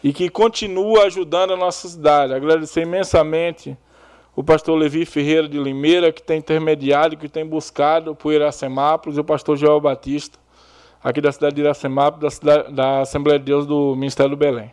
e 0.05 0.12
que 0.12 0.28
continua 0.28 1.05
ajudando 1.05 1.55
a 1.55 1.56
nossa 1.56 1.88
cidade. 1.88 2.34
Agradecer 2.34 2.82
imensamente 2.82 3.78
o 4.34 4.44
pastor 4.44 4.76
Levi 4.76 5.06
Ferreira 5.06 5.48
de 5.48 5.59
Limeira, 5.59 6.12
que 6.12 6.22
tem 6.22 6.36
intermediário, 6.36 7.16
que 7.16 7.30
tem 7.30 7.47
buscado 7.47 8.14
por 8.14 8.34
Iracemápolis, 8.34 9.16
e 9.16 9.20
o 9.22 9.24
pastor 9.24 9.56
Joel 9.56 9.80
Batista, 9.80 10.38
aqui 11.02 11.22
da 11.22 11.32
cidade 11.32 11.56
de 11.56 11.62
Iracemápolis, 11.62 12.20
da, 12.20 12.30
cidade, 12.30 12.72
da 12.74 13.01
Assembleia 13.01 13.38
de 13.38 13.47
Deus 13.47 13.64
do 13.64 13.97
Ministério 13.97 14.32
do 14.32 14.36
Belém. 14.36 14.70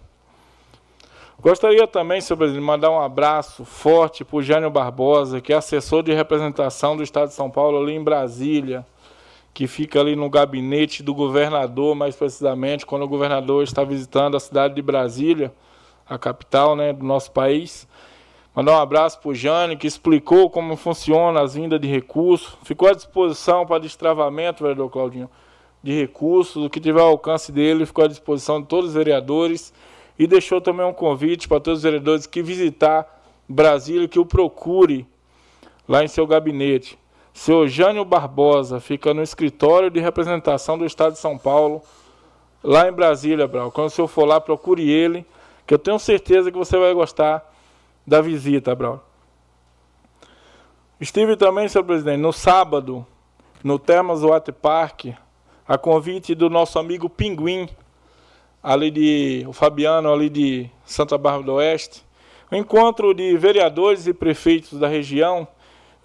Gostaria 1.44 1.86
também, 1.86 2.22
senhor 2.22 2.38
presidente, 2.38 2.62
de 2.62 2.66
mandar 2.66 2.90
um 2.90 3.02
abraço 3.02 3.66
forte 3.66 4.24
para 4.24 4.38
o 4.38 4.42
Jânio 4.42 4.70
Barbosa, 4.70 5.42
que 5.42 5.52
é 5.52 5.58
assessor 5.58 6.02
de 6.02 6.14
representação 6.14 6.96
do 6.96 7.04
Estado 7.04 7.28
de 7.28 7.34
São 7.34 7.50
Paulo 7.50 7.84
ali 7.84 7.92
em 7.92 8.02
Brasília, 8.02 8.86
que 9.54 9.68
fica 9.68 10.00
ali 10.00 10.16
no 10.16 10.30
gabinete 10.30 11.04
do 11.04 11.14
governador, 11.14 11.96
mais 11.96 12.16
precisamente, 12.16 12.86
quando 12.86 13.02
o 13.02 13.10
governador 13.10 13.62
está 13.62 13.84
visitando 13.84 14.38
a 14.38 14.40
cidade 14.40 14.74
de 14.74 14.82
Brasília, 14.82 15.54
a 16.08 16.18
capital 16.18 16.78
né, 16.78 16.94
do 16.94 17.04
nosso 17.04 17.30
país. 17.34 17.86
Mandar 18.56 18.78
um 18.78 18.82
abraço 18.82 19.20
para 19.20 19.32
o 19.32 19.36
Jânio, 19.36 19.78
que 19.78 19.86
explicou 19.86 20.50
como 20.50 20.78
funciona 20.78 21.42
as 21.42 21.56
vindas 21.56 21.82
de 21.82 21.90
recursos. 21.90 22.58
Ficou 22.64 22.88
à 22.88 22.94
disposição 22.94 23.66
para 23.66 23.80
destravamento, 23.80 24.64
vereador 24.64 24.90
Claudinho, 24.90 25.30
de 25.84 25.92
recursos. 25.92 26.64
O 26.64 26.70
que 26.70 26.80
tiver 26.80 27.02
ao 27.02 27.10
alcance 27.10 27.52
dele 27.52 27.86
ficou 27.86 28.06
à 28.06 28.08
disposição 28.08 28.62
de 28.62 28.68
todos 28.68 28.92
os 28.92 28.96
vereadores 28.96 29.74
e 30.18 30.28
deixou 30.28 30.62
também 30.62 30.86
um 30.86 30.94
convite 30.94 31.48
para 31.48 31.60
todos 31.60 31.80
os 31.80 31.84
vereadores 31.84 32.26
que 32.26 32.42
visitar 32.42 33.22
Brasília 33.48 34.08
que 34.08 34.20
o 34.20 34.26
procure 34.26 35.08
lá 35.88 36.04
em 36.04 36.08
seu 36.08 36.26
gabinete. 36.26 36.98
Seu 37.34 37.68
Jânio 37.68 38.06
Barbosa 38.06 38.80
fica 38.80 39.14
no 39.14 39.24
escritório 39.24 39.90
de 39.90 40.00
representação 40.00 40.78
do 40.78 40.86
Estado 40.86 41.14
de 41.14 41.20
São 41.20 41.38
Paulo, 41.38 41.82
lá 42.64 42.88
em 42.88 42.92
Brasília, 42.92 43.48
Brau. 43.48 43.72
Quando 43.72 43.88
o 43.88 43.90
senhor 43.90 44.08
for 44.08 44.26
lá, 44.26 44.40
procure 44.40 44.90
ele, 44.90 45.26
que 45.66 45.74
eu 45.74 45.80
tenho 45.80 45.98
certeza 45.98 46.52
que 46.52 46.58
você 46.58 46.78
vai 46.78 46.94
gostar 46.94 47.44
da 48.06 48.22
visita, 48.22 48.76
Brau. 48.76 49.04
Estive 51.02 51.36
também, 51.36 51.68
senhor 51.68 51.84
presidente, 51.84 52.22
no 52.22 52.32
sábado, 52.32 53.06
no 53.64 53.80
Termas 53.80 54.22
Water 54.22 54.54
Park, 54.54 55.08
a 55.68 55.78
convite 55.78 56.36
do 56.36 56.50
nosso 56.50 56.78
amigo 56.78 57.10
Pinguim, 57.10 57.68
ali 58.64 58.90
de 58.90 59.44
o 59.46 59.52
Fabiano, 59.52 60.12
ali 60.12 60.30
de 60.30 60.70
Santa 60.86 61.18
Bárbara 61.18 61.44
do 61.44 61.54
Oeste. 61.56 62.02
Um 62.50 62.56
encontro 62.56 63.14
de 63.14 63.36
vereadores 63.36 64.08
e 64.08 64.14
prefeitos 64.14 64.80
da 64.80 64.88
região. 64.88 65.46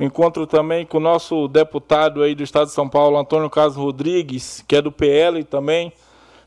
Um 0.01 0.05
encontro 0.05 0.47
também 0.47 0.85
com 0.85 0.98
o 0.98 1.01
nosso 1.01 1.47
deputado 1.47 2.22
aí 2.22 2.35
do 2.35 2.43
Estado 2.43 2.66
de 2.66 2.72
São 2.72 2.89
Paulo, 2.89 3.16
Antônio 3.16 3.48
Carlos 3.48 3.76
Rodrigues, 3.76 4.64
que 4.66 4.76
é 4.76 4.82
do 4.82 4.90
PL 4.90 5.44
também. 5.44 5.93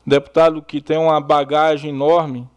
Deputado 0.06 0.60
que 0.60 0.80
tem 0.80 0.98
uma 0.98 1.20
bagagem 1.20 1.90
enorme, 1.90 2.48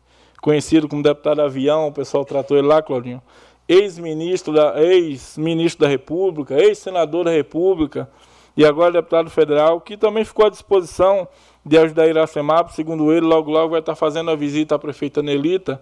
conhecido 0.41 0.87
como 0.87 1.03
deputado 1.03 1.41
avião, 1.41 1.87
o 1.87 1.91
pessoal 1.91 2.25
tratou 2.25 2.57
ele 2.57 2.67
lá, 2.67 2.81
Claudinho. 2.81 3.21
Ex-ministro 3.67 4.53
da, 4.53 4.81
ex-ministro 4.81 5.81
da 5.81 5.87
República, 5.87 6.55
ex-senador 6.55 7.25
da 7.25 7.31
República, 7.31 8.09
e 8.57 8.65
agora 8.65 8.93
deputado 8.93 9.29
federal, 9.29 9.81
que 9.81 9.97
também 9.97 10.23
ficou 10.23 10.45
à 10.45 10.49
disposição 10.49 11.27
de 11.65 11.77
ajudar 11.77 12.07
Iracemap. 12.07 12.69
Segundo 12.69 13.11
ele, 13.11 13.25
logo 13.25 13.49
logo 13.49 13.71
vai 13.71 13.79
estar 13.79 13.95
fazendo 13.95 14.29
a 14.29 14.35
visita 14.35 14.75
à 14.75 14.79
prefeita 14.79 15.23
Nelita 15.23 15.81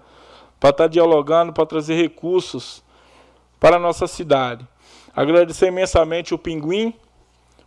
para 0.60 0.69
estar 0.69 0.88
dialogando, 0.88 1.51
para 1.51 1.65
trazer 1.65 1.95
recursos 1.95 2.81
para 3.60 3.76
a 3.76 3.80
nossa 3.80 4.07
cidade. 4.07 4.65
Agradecer 5.15 5.68
imensamente 5.68 6.34
o 6.34 6.38
Pinguim 6.38 6.93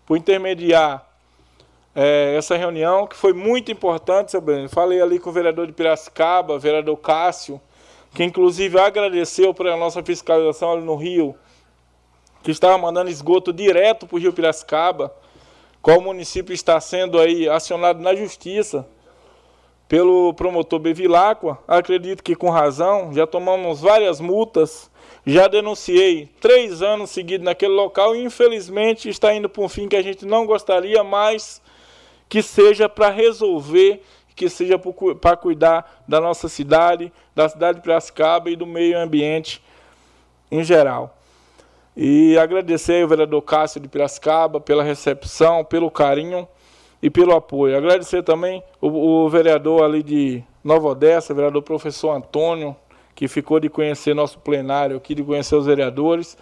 por 0.07 0.17
intermediar 0.17 1.07
é, 1.95 2.35
essa 2.37 2.57
reunião, 2.57 3.07
que 3.07 3.17
foi 3.17 3.33
muito 3.33 3.71
importante, 3.71 4.31
seu 4.31 4.41
Breno. 4.41 4.69
Falei 4.69 5.01
ali 5.01 5.19
com 5.19 5.31
o 5.31 5.33
vereador 5.33 5.67
de 5.67 5.73
Piracicaba, 5.73 6.59
vereador 6.59 6.97
Cássio, 6.97 7.61
que 8.15 8.25
inclusive 8.25 8.79
agradeceu 8.79 9.53
para 9.55 9.75
a 9.75 9.77
nossa 9.77 10.03
fiscalização 10.03 10.73
ali 10.73 10.83
no 10.83 10.97
Rio, 10.97 11.35
que 12.43 12.51
estava 12.51 12.77
mandando 12.79 13.11
esgoto 13.11 13.53
direto 13.53 14.07
para 14.07 14.17
o 14.17 14.19
Rio 14.19 14.33
Piracicaba, 14.33 15.13
qual 15.87 16.01
município 16.01 16.53
está 16.53 16.81
sendo 16.81 17.17
aí 17.17 17.49
acionado 17.49 18.03
na 18.03 18.13
justiça 18.13 18.85
pelo 19.87 20.35
promotor 20.35 20.81
Bevilacqua. 20.81 21.61
Acredito 21.69 22.25
que 22.25 22.35
com 22.35 22.51
razão, 22.51 23.15
já 23.15 23.25
tomamos 23.25 23.83
várias 23.83 24.21
multas, 24.21 24.91
já 25.25 25.47
denunciei 25.47 26.29
três 26.41 26.83
anos 26.83 27.11
seguidos 27.11 27.45
naquele 27.45 27.73
local 27.73 28.17
e 28.17 28.25
infelizmente 28.25 29.09
está 29.09 29.33
indo 29.33 29.49
para 29.49 29.63
um 29.63 29.69
fim 29.69 29.87
que 29.87 29.95
a 29.95 30.03
gente 30.03 30.27
não 30.27 30.45
gostaria, 30.45 31.05
mas 31.05 31.63
que 32.29 32.43
seja 32.43 32.89
para 32.89 33.09
resolver, 33.11 34.03
que 34.35 34.49
seja 34.49 34.77
para 35.21 35.37
cuidar 35.37 36.03
da 36.09 36.21
nossa 36.21 36.49
cidade, 36.49 37.13
da 37.33 37.49
cidade 37.49 37.79
de 37.79 37.85
Piracicaba 37.85 38.51
e 38.51 38.57
do 38.57 38.67
meio 38.67 38.99
ambiente 38.99 39.63
em 40.51 40.65
geral. 40.65 41.16
E 41.97 42.37
agradecer 42.37 43.03
ao 43.03 43.09
vereador 43.09 43.41
Cássio 43.41 43.81
de 43.81 43.89
Piracicaba 43.89 44.61
pela 44.61 44.83
recepção, 44.83 45.65
pelo 45.65 45.91
carinho 45.91 46.47
e 47.03 47.09
pelo 47.09 47.35
apoio. 47.35 47.75
Agradecer 47.75 48.23
também 48.23 48.63
o, 48.81 49.25
o 49.25 49.31
vereador 49.31 49.83
ali 49.83 50.03
de 50.03 50.45
Nova 50.63 50.89
Odessa, 50.89 51.33
o 51.33 51.37
vereador 51.37 51.63
professor 51.63 52.11
Antônio, 52.11 52.77
que 53.15 53.27
ficou 53.27 53.59
de 53.59 53.71
conhecer 53.71 54.15
nosso 54.15 54.39
plenário 54.41 54.97
aqui, 54.97 55.15
de 55.15 55.23
conhecer 55.23 55.57
os 55.57 55.65
vereadores, 55.65 56.37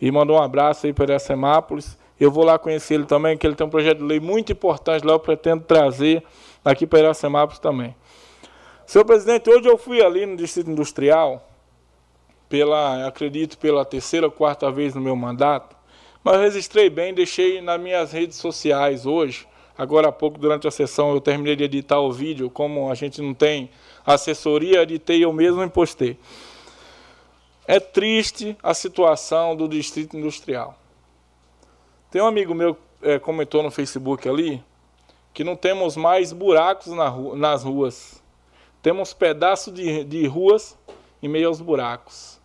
e 0.00 0.10
mandou 0.10 0.36
um 0.36 0.42
abraço 0.42 0.86
aí 0.86 0.92
para 0.94 1.18
Semápolis. 1.18 1.98
Eu 2.18 2.30
vou 2.30 2.42
lá 2.42 2.58
conhecer 2.58 2.94
ele 2.94 3.04
também, 3.04 3.36
que 3.36 3.46
ele 3.46 3.54
tem 3.54 3.66
um 3.66 3.70
projeto 3.70 3.98
de 3.98 4.04
lei 4.04 4.20
muito 4.20 4.52
importante 4.52 5.04
lá, 5.04 5.12
eu 5.12 5.20
pretendo 5.20 5.64
trazer 5.64 6.24
aqui 6.64 6.86
para 6.86 7.12
Semápolis 7.12 7.58
também. 7.58 7.94
Senhor 8.86 9.04
presidente, 9.04 9.50
hoje 9.50 9.68
eu 9.68 9.76
fui 9.76 10.02
ali 10.02 10.24
no 10.24 10.34
Distrito 10.34 10.70
Industrial, 10.70 11.46
pela, 12.54 13.04
acredito, 13.04 13.58
pela 13.58 13.84
terceira 13.84 14.26
ou 14.26 14.30
quarta 14.30 14.70
vez 14.70 14.94
no 14.94 15.00
meu 15.00 15.16
mandato, 15.16 15.74
mas 16.22 16.38
registrei 16.38 16.88
bem, 16.88 17.12
deixei 17.12 17.60
nas 17.60 17.80
minhas 17.80 18.12
redes 18.12 18.36
sociais 18.36 19.06
hoje. 19.06 19.44
Agora 19.76 20.06
há 20.06 20.12
pouco, 20.12 20.38
durante 20.38 20.68
a 20.68 20.70
sessão, 20.70 21.12
eu 21.12 21.20
terminei 21.20 21.56
de 21.56 21.64
editar 21.64 21.98
o 21.98 22.12
vídeo, 22.12 22.48
como 22.48 22.92
a 22.92 22.94
gente 22.94 23.20
não 23.20 23.34
tem 23.34 23.70
assessoria, 24.06 24.82
editei 24.82 25.24
eu 25.24 25.32
mesmo 25.32 25.64
e 25.64 25.68
postei. 25.68 26.16
É 27.66 27.80
triste 27.80 28.56
a 28.62 28.72
situação 28.72 29.56
do 29.56 29.66
Distrito 29.66 30.16
Industrial. 30.16 30.78
Tem 32.08 32.22
um 32.22 32.26
amigo 32.26 32.54
meu 32.54 32.78
é, 33.02 33.18
comentou 33.18 33.64
no 33.64 33.70
Facebook 33.72 34.28
ali 34.28 34.62
que 35.32 35.42
não 35.42 35.56
temos 35.56 35.96
mais 35.96 36.32
buracos 36.32 36.92
na 36.92 37.08
ru 37.08 37.34
nas 37.34 37.64
ruas. 37.64 38.22
Temos 38.80 39.12
pedaços 39.12 39.74
de, 39.74 40.04
de 40.04 40.24
ruas 40.28 40.78
em 41.20 41.26
meio 41.26 41.48
aos 41.48 41.60
buracos 41.60 42.43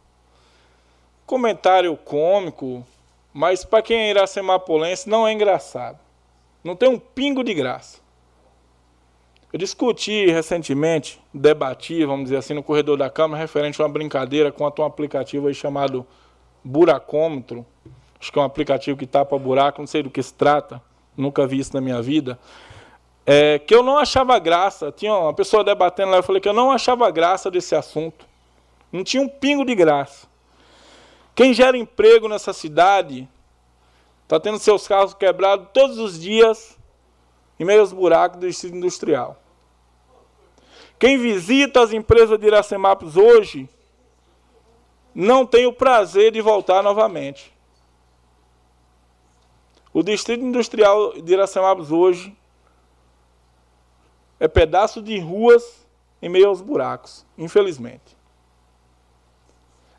comentário 1.30 1.95
cômico, 1.95 2.84
mas 3.31 3.64
para 3.64 3.84
quem 3.84 3.95
é 3.95 4.10
iracemapolense 4.10 5.07
não 5.07 5.27
é 5.27 5.31
engraçado. 5.31 5.99
Não 6.64 6.76
tem 6.76 6.89
um 6.89 6.97
pingo 6.97 7.43
de 7.43 7.53
graça. 7.53 7.99
Eu 9.53 9.60
discuti 9.60 10.26
recentemente, 10.26 11.22
debati, 11.31 12.03
vamos 12.03 12.26
dizer 12.26 12.38
assim, 12.38 12.56
no 12.56 12.64
corredor 12.64 12.97
da 12.97 13.11
Câmara, 13.11 13.39
referente 13.39 13.80
a 13.80 13.85
uma 13.85 13.93
brincadeira 13.93 14.51
quanto 14.51 14.81
a 14.81 14.85
um 14.85 14.88
aplicativo 14.88 15.53
chamado 15.53 16.03
Buracômetro. 16.64 17.64
Acho 18.19 18.31
que 18.31 18.39
é 18.39 18.41
um 18.41 18.45
aplicativo 18.45 18.97
que 18.97 19.06
tapa 19.06 19.38
buraco, 19.38 19.81
não 19.81 19.88
sei 19.88 20.01
do 20.01 20.10
que 20.10 20.23
se 20.23 20.34
trata, 20.34 20.81
nunca 21.15 21.45
vi 21.45 21.60
isso 21.60 21.76
na 21.76 21.81
minha 21.81 22.01
vida. 22.01 22.39
É, 23.23 23.60
que 23.60 23.76
eu 23.76 23.84
não 23.84 23.99
achava 23.99 24.38
graça. 24.39 24.91
Tinha 24.91 25.14
uma 25.15 25.34
pessoa 25.34 25.64
debatendo 25.64 26.10
lá, 26.10 26.18
eu 26.18 26.23
falei 26.23 26.41
que 26.41 26.49
eu 26.49 26.53
não 26.53 26.72
achava 26.72 27.10
graça 27.11 27.51
desse 27.51 27.76
assunto. 27.76 28.26
Não 28.91 29.03
tinha 29.03 29.22
um 29.22 29.30
pingo 29.30 29.64
de 29.64 29.76
graça. 29.76 30.28
Quem 31.39 31.53
gera 31.53 31.77
emprego 31.77 32.27
nessa 32.27 32.51
cidade 32.51 33.25
está 34.23 34.37
tendo 34.41 34.59
seus 34.59 34.85
carros 34.85 35.13
quebrados 35.13 35.69
todos 35.73 35.97
os 35.97 36.19
dias 36.19 36.77
em 37.57 37.63
meio 37.63 37.79
aos 37.79 37.93
buracos 37.93 38.41
do 38.41 38.45
distrito 38.45 38.75
industrial. 38.75 39.41
Quem 40.99 41.17
visita 41.17 41.81
as 41.81 41.93
empresas 41.93 42.37
de 42.37 42.45
Iracemapos 42.45 43.15
hoje 43.15 43.69
não 45.15 45.45
tem 45.45 45.65
o 45.65 45.71
prazer 45.71 46.29
de 46.33 46.41
voltar 46.41 46.83
novamente. 46.83 47.55
O 49.93 50.03
distrito 50.03 50.43
industrial 50.43 51.13
de 51.21 51.31
Iracemapos 51.31 51.89
hoje 51.89 52.37
é 54.41 54.47
pedaço 54.49 55.01
de 55.01 55.17
ruas 55.19 55.87
em 56.21 56.27
meio 56.27 56.49
aos 56.49 56.59
buracos, 56.59 57.25
infelizmente. 57.37 58.17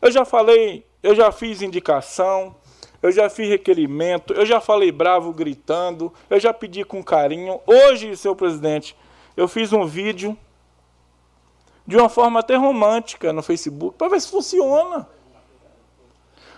Eu 0.03 0.13
já 0.13 0.27
falei 0.27 0.90
eu 1.03 1.15
já 1.15 1.33
fiz 1.33 1.63
indicação, 1.63 2.55
eu 3.03 3.11
já 3.11 3.31
fiz 3.31 3.49
requerimento, 3.49 4.35
eu 4.35 4.45
já 4.45 4.61
falei 4.61 4.93
bravo 4.93 5.33
gritando, 5.33 6.13
eu 6.29 6.39
já 6.39 6.53
pedi 6.53 6.85
com 6.85 7.03
carinho. 7.03 7.61
Hoje, 7.67 8.17
senhor 8.17 8.35
presidente, 8.35 8.97
eu 9.37 9.49
fiz 9.49 9.73
um 9.73 9.87
vídeo 9.87 10.37
de 11.87 11.97
uma 11.97 12.09
forma 12.09 12.41
até 12.41 12.57
romântica 12.57 13.33
no 13.33 13.43
Facebook 13.43 13.97
para 13.97 14.09
ver 14.09 14.21
se 14.21 14.29
funciona. 14.29 15.09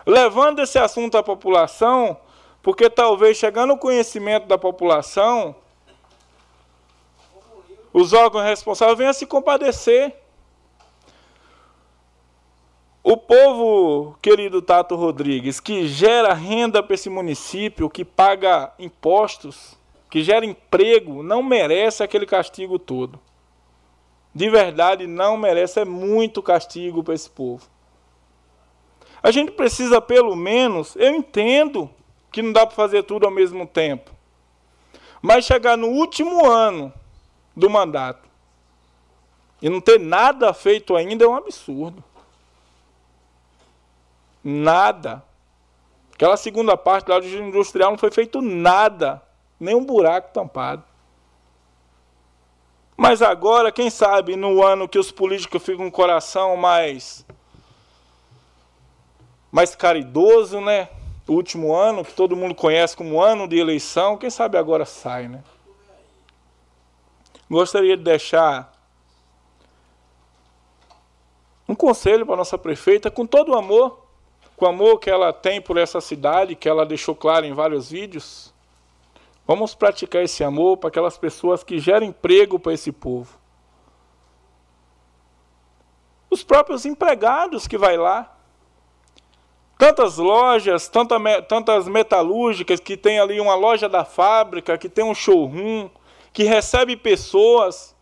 Levando 0.05 0.60
esse 0.60 0.78
assunto 0.78 1.16
à 1.16 1.23
população, 1.23 2.16
porque 2.60 2.90
talvez 2.90 3.36
chegando 3.36 3.70
ao 3.70 3.78
conhecimento 3.78 4.47
da 4.47 4.59
população, 4.59 5.55
os 7.93 8.12
órgãos 8.12 8.44
responsáveis 8.44 8.98
venham 8.98 9.12
se 9.12 9.27
compadecer. 9.27 10.22
O 13.05 13.16
povo, 13.16 14.16
querido 14.23 14.62
Tato 14.62 14.95
Rodrigues, 14.95 15.59
que 15.59 15.89
gera 15.89 16.33
renda 16.33 16.81
para 16.81 16.95
esse 16.95 17.11
município, 17.11 17.91
que 17.91 18.05
paga 18.05 18.73
impostos, 18.79 19.77
que 20.09 20.23
gera 20.23 20.47
emprego, 20.47 21.20
não 21.20 21.43
merece 21.43 22.05
aquele 22.05 22.24
castigo 22.24 22.79
todo. 22.79 23.19
De 24.33 24.49
verdade, 24.49 25.09
não 25.09 25.37
merece, 25.37 25.81
é 25.81 25.85
muito 25.85 26.41
castigo 26.41 27.03
para 27.03 27.15
esse 27.15 27.29
povo. 27.29 27.66
A 29.20 29.33
gente 29.33 29.51
precisa, 29.51 30.01
pelo 30.01 30.37
menos, 30.37 30.95
eu 30.95 31.12
entendo 31.12 31.91
que 32.31 32.41
não 32.41 32.53
dá 32.53 32.65
para 32.65 32.77
fazer 32.77 33.03
tudo 33.03 33.27
ao 33.27 33.33
mesmo 33.33 33.66
tempo, 33.66 34.12
mas 35.20 35.45
chegar 35.45 35.77
no 35.77 35.89
último 35.89 36.47
ano 36.47 36.93
do 37.55 37.69
mandato 37.69 38.29
e 39.61 39.69
não 39.69 39.81
ter 39.81 39.99
nada 39.99 40.53
feito 40.55 40.97
ainda 40.97 41.24
é 41.24 41.29
um 41.29 41.37
absurdo. 41.37 42.03
Nada. 44.43 45.23
Aquela 46.14 46.36
segunda 46.36 46.77
parte 46.77 47.09
lá 47.09 47.19
do 47.19 47.27
industrial 47.27 47.90
não 47.90 47.98
foi 47.98 48.10
feito 48.10 48.40
nada. 48.40 49.23
Nem 49.59 49.74
um 49.74 49.85
buraco 49.85 50.32
tampado. 50.32 50.85
Mas 52.97 53.23
agora, 53.23 53.73
quem 53.73 53.90
sabe, 53.90 54.36
no 54.36 54.62
ano 54.62 54.89
que 54.89 54.98
os 54.98 55.10
políticos 55.10 55.62
ficam 55.62 55.78
com 55.78 55.89
o 55.89 55.93
coração 55.93 56.56
mais 56.56 57.27
mais 59.51 59.74
caridoso, 59.74 60.60
né? 60.60 60.89
O 61.28 61.35
último 61.35 61.74
ano, 61.74 62.05
que 62.05 62.14
todo 62.14 62.35
mundo 62.35 62.55
conhece 62.55 62.97
como 62.97 63.20
ano 63.20 63.47
de 63.47 63.59
eleição, 63.59 64.16
quem 64.16 64.31
sabe 64.31 64.56
agora 64.56 64.86
sai, 64.86 65.28
né? 65.28 65.44
Gostaria 67.51 67.97
de 67.97 68.02
deixar 68.02 68.73
um 71.69 71.74
conselho 71.74 72.24
para 72.24 72.36
nossa 72.36 72.56
prefeita, 72.56 73.10
com 73.10 73.27
todo 73.27 73.52
o 73.52 73.59
amor, 73.59 74.02
com 74.57 74.66
o 74.66 74.69
amor 74.69 74.99
que 74.99 75.11
ela 75.11 75.33
tem 75.33 75.61
por 75.61 75.77
essa 75.77 76.01
cidade, 76.01 76.55
que 76.55 76.69
ela 76.69 76.87
deixou 76.87 77.15
claro 77.15 77.45
em 77.47 77.53
vários 77.53 77.91
vídeos. 77.91 78.53
Vamos 79.47 79.74
praticar 79.74 80.23
esse 80.23 80.45
amor 80.45 80.77
para 80.77 80.89
aquelas 80.89 81.19
pessoas 81.19 81.65
que 81.65 81.79
geram 81.79 82.07
emprego 82.07 82.59
para 82.59 82.73
esse 82.73 82.93
povo. 82.93 83.39
Os 86.31 86.43
próprios 86.43 86.87
empregados 86.87 87.66
que 87.66 87.77
vai 87.77 87.97
lá. 87.97 88.35
Tantas 89.77 90.16
lojas, 90.16 90.89
tanta, 90.89 91.16
tantas 91.43 91.89
metalúrgicas 91.89 92.79
que 92.79 92.97
tem 92.97 93.19
ali 93.19 93.41
uma 93.41 93.57
loja 93.57 93.89
da 93.89 94.05
fábrica, 94.05 94.79
que 94.79 94.89
tem 94.89 95.05
um 95.05 95.15
showroom, 95.15 95.91
que 96.33 96.45
recebe 96.45 96.97
pessoas 96.97 97.97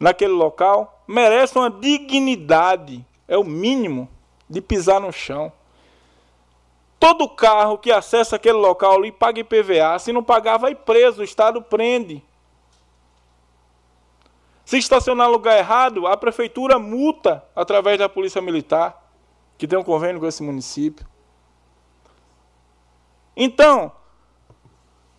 naquele 0.00 0.32
local, 0.32 1.04
merece 1.06 1.56
uma 1.56 1.70
dignidade, 1.70 3.06
é 3.28 3.38
o 3.38 3.44
mínimo 3.44 4.08
de 4.50 4.60
pisar 4.60 5.00
no 5.00 5.12
chão. 5.12 5.52
Todo 6.98 7.28
carro 7.28 7.78
que 7.78 7.90
acessa 7.90 8.36
aquele 8.36 8.58
local 8.58 8.96
ali 8.96 9.12
paga 9.12 9.40
IPVA. 9.40 9.98
Se 9.98 10.12
não 10.12 10.22
pagar, 10.22 10.58
vai 10.58 10.74
preso, 10.74 11.22
o 11.22 11.24
Estado 11.24 11.62
prende. 11.62 12.22
Se 14.64 14.76
estacionar 14.76 15.28
no 15.28 15.32
lugar 15.32 15.56
errado, 15.56 16.06
a 16.06 16.16
prefeitura 16.16 16.78
multa 16.78 17.44
através 17.56 17.98
da 17.98 18.08
Polícia 18.08 18.42
Militar, 18.42 19.02
que 19.56 19.66
tem 19.66 19.78
um 19.78 19.82
convênio 19.84 20.20
com 20.20 20.26
esse 20.26 20.42
município. 20.42 21.06
Então, 23.36 23.90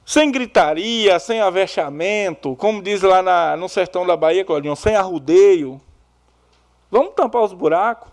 sem 0.05 0.31
gritaria, 0.31 1.17
sem 1.19 1.41
avexamento, 1.41 2.55
como 2.57 2.81
diz 2.81 3.01
lá 3.01 3.21
na, 3.21 3.57
no 3.57 3.67
sertão 3.67 4.05
da 4.05 4.15
Bahia, 4.15 4.45
Claudinho, 4.45 4.75
sem 4.75 4.95
arrudeio. 4.95 5.81
Vamos 6.89 7.13
tampar 7.15 7.41
os 7.41 7.53
buracos. 7.53 8.10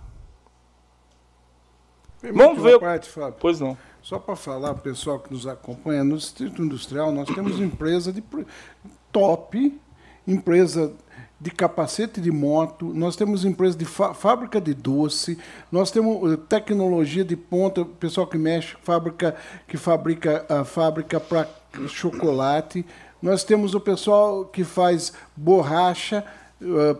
Vamos 2.22 2.62
ver. 2.62 2.78
Parte, 2.78 3.08
Fábio. 3.08 3.36
Pois 3.38 3.60
não. 3.60 3.76
Só 4.02 4.18
para 4.18 4.36
falar, 4.36 4.74
pessoal 4.74 5.18
que 5.18 5.32
nos 5.32 5.46
acompanha, 5.46 6.02
no 6.02 6.16
Distrito 6.16 6.62
Industrial 6.62 7.12
nós 7.12 7.28
temos 7.28 7.60
empresa 7.60 8.12
de 8.12 8.22
top, 9.12 9.78
empresa 10.26 10.92
de 11.40 11.50
capacete 11.50 12.20
de 12.20 12.30
moto, 12.30 12.92
nós 12.94 13.14
temos 13.14 13.44
empresa 13.44 13.76
de 13.76 13.84
fábrica 13.84 14.60
de 14.60 14.74
doce, 14.74 15.38
nós 15.70 15.90
temos 15.90 16.32
eh, 16.32 16.36
tecnologia 16.48 17.24
de 17.24 17.36
ponta, 17.36 17.84
pessoal 17.84 18.26
que 18.26 18.36
mexe, 18.36 18.76
fábrica 18.82 19.36
que 19.68 19.76
fabrica 19.76 20.44
a 20.48 20.64
fábrica 20.64 21.20
para 21.20 21.48
chocolate, 21.86 22.84
nós 23.22 23.44
temos 23.44 23.74
o 23.74 23.80
pessoal 23.80 24.44
que 24.46 24.64
faz 24.64 25.12
borracha 25.36 26.24
eh, 26.60 26.96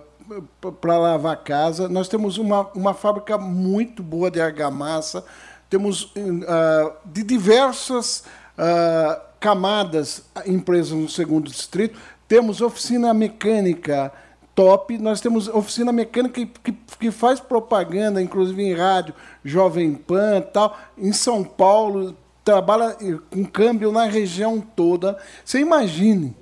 para 0.81 0.99
lavar 0.99 1.37
casa, 1.43 1.89
nós 1.89 2.09
temos 2.09 2.39
uma, 2.39 2.69
uma 2.75 2.95
fábrica 2.95 3.39
muito 3.39 4.03
boa 4.03 4.31
de 4.31 4.41
argamassa, 4.41 5.25
temos 5.71 6.05
uh, 6.05 6.93
de 7.05 7.23
diversas 7.23 8.25
uh, 8.59 9.21
camadas 9.41 10.25
empresas 10.47 10.93
no 10.93 11.09
segundo 11.09 11.51
distrito, 11.51 11.99
temos 12.27 12.61
oficina 12.61 13.15
mecânica, 13.15 14.13
top. 14.55 14.99
Nós 14.99 15.21
temos 15.21 15.49
oficina 15.49 15.93
mecânica 15.93 16.45
que, 16.63 16.73
que, 16.99 17.11
faz 17.11 17.39
propaganda, 17.39 18.21
inclusive 18.21 18.63
em 18.63 18.75
rádio, 18.75 19.15
Jovem 19.45 19.95
Pan 19.95 20.43
tal, 20.53 20.77
em 20.97 21.13
São 21.13 21.45
Paulo, 21.45 22.17
trabalha 22.45 22.97
com 23.31 23.45
câmbio 23.45 23.93
na 23.93 24.05
região 24.05 24.61
toda. 24.61 25.17
Você 25.45 25.61
imagine. 25.61 26.37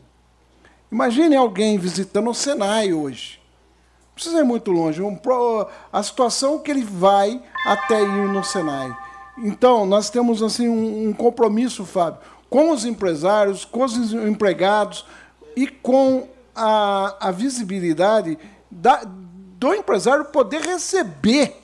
Imagine 0.90 1.36
alguém 1.36 1.78
visitando 1.78 2.30
o 2.30 2.34
Senai 2.34 2.92
hoje. 2.92 3.45
Precisa 4.16 4.40
ir 4.40 4.44
muito 4.44 4.70
longe. 4.70 5.02
Um, 5.02 5.14
a 5.92 6.02
situação 6.02 6.58
que 6.58 6.70
ele 6.70 6.82
vai 6.82 7.38
até 7.66 8.00
ir 8.00 8.28
no 8.28 8.42
Senai. 8.42 8.96
Então, 9.36 9.84
nós 9.84 10.08
temos 10.08 10.42
assim 10.42 10.70
um, 10.70 11.10
um 11.10 11.12
compromisso, 11.12 11.84
Fábio, 11.84 12.20
com 12.48 12.70
os 12.70 12.86
empresários, 12.86 13.66
com 13.66 13.84
os 13.84 14.14
empregados 14.14 15.04
e 15.54 15.66
com 15.66 16.26
a, 16.54 17.28
a 17.28 17.30
visibilidade 17.30 18.38
da, 18.70 19.02
do 19.04 19.74
empresário 19.74 20.24
poder 20.24 20.62
receber 20.62 21.54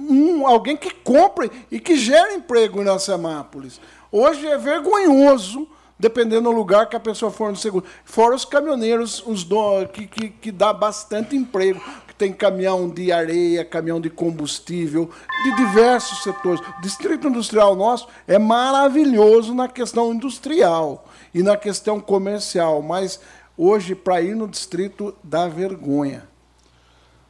um, 0.00 0.48
alguém 0.48 0.76
que 0.76 0.90
compre 0.90 1.52
e 1.70 1.78
que 1.78 1.96
gere 1.96 2.34
emprego 2.34 2.82
na 2.82 2.98
Semápolis. 2.98 3.80
Hoje 4.10 4.44
é 4.44 4.58
vergonhoso, 4.58 5.68
dependendo 5.98 6.50
do 6.50 6.50
lugar 6.50 6.88
que 6.88 6.96
a 6.96 7.00
pessoa 7.00 7.30
for 7.30 7.50
no 7.50 7.56
seguro. 7.56 7.84
Fora 8.04 8.34
os 8.34 8.44
caminhoneiros, 8.44 9.22
os 9.26 9.44
do, 9.44 9.86
que, 9.86 10.06
que, 10.06 10.28
que 10.28 10.52
dá 10.52 10.72
bastante 10.72 11.36
emprego, 11.36 11.80
que 12.06 12.14
tem 12.14 12.32
caminhão 12.32 12.88
de 12.88 13.12
areia, 13.12 13.64
caminhão 13.64 14.00
de 14.00 14.10
combustível, 14.10 15.10
de 15.44 15.56
diversos 15.56 16.22
setores. 16.22 16.60
O 16.60 16.82
Distrito 16.82 17.28
Industrial 17.28 17.74
nosso 17.74 18.08
é 18.26 18.38
maravilhoso 18.38 19.54
na 19.54 19.68
questão 19.68 20.12
industrial 20.12 21.06
e 21.32 21.42
na 21.42 21.56
questão 21.56 22.00
comercial, 22.00 22.82
mas 22.82 23.20
Hoje, 23.56 23.94
para 23.94 24.20
ir 24.20 24.34
no 24.34 24.48
distrito, 24.48 25.14
dá 25.22 25.46
vergonha. 25.46 26.26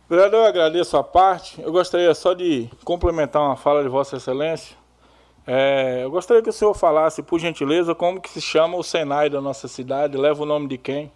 Vereador, 0.08 0.40
eu 0.40 0.46
agradeço 0.46 0.96
a 0.96 1.04
parte. 1.04 1.60
Eu 1.60 1.70
gostaria 1.70 2.14
só 2.14 2.32
de 2.32 2.70
complementar 2.82 3.42
uma 3.42 3.56
fala 3.56 3.82
de 3.82 3.90
Vossa 3.90 4.16
Excelência. 4.16 4.74
É, 5.46 6.00
eu 6.02 6.10
gostaria 6.10 6.42
que 6.42 6.48
o 6.48 6.52
senhor 6.52 6.72
falasse, 6.72 7.22
por 7.22 7.38
gentileza, 7.38 7.94
como 7.94 8.20
que 8.20 8.30
se 8.30 8.40
chama 8.40 8.78
o 8.78 8.82
Senai 8.82 9.28
da 9.28 9.40
nossa 9.40 9.68
cidade, 9.68 10.16
leva 10.16 10.42
o 10.42 10.46
nome 10.46 10.68
de 10.68 10.78
quem? 10.78 11.12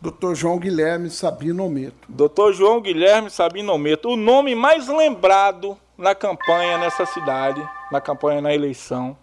Dr. 0.00 0.34
João 0.34 0.58
Guilherme 0.58 1.08
Sabino 1.08 1.68
Meto. 1.68 2.08
Dr. 2.08 2.52
João 2.52 2.80
Guilherme 2.80 3.30
Sabino 3.30 3.78
Meto, 3.78 4.10
o 4.10 4.16
nome 4.16 4.54
mais 4.54 4.88
lembrado 4.88 5.78
na 5.96 6.14
campanha 6.14 6.76
nessa 6.76 7.06
cidade, 7.06 7.66
na 7.90 8.00
campanha 8.00 8.40
na 8.40 8.52
eleição, 8.52 9.16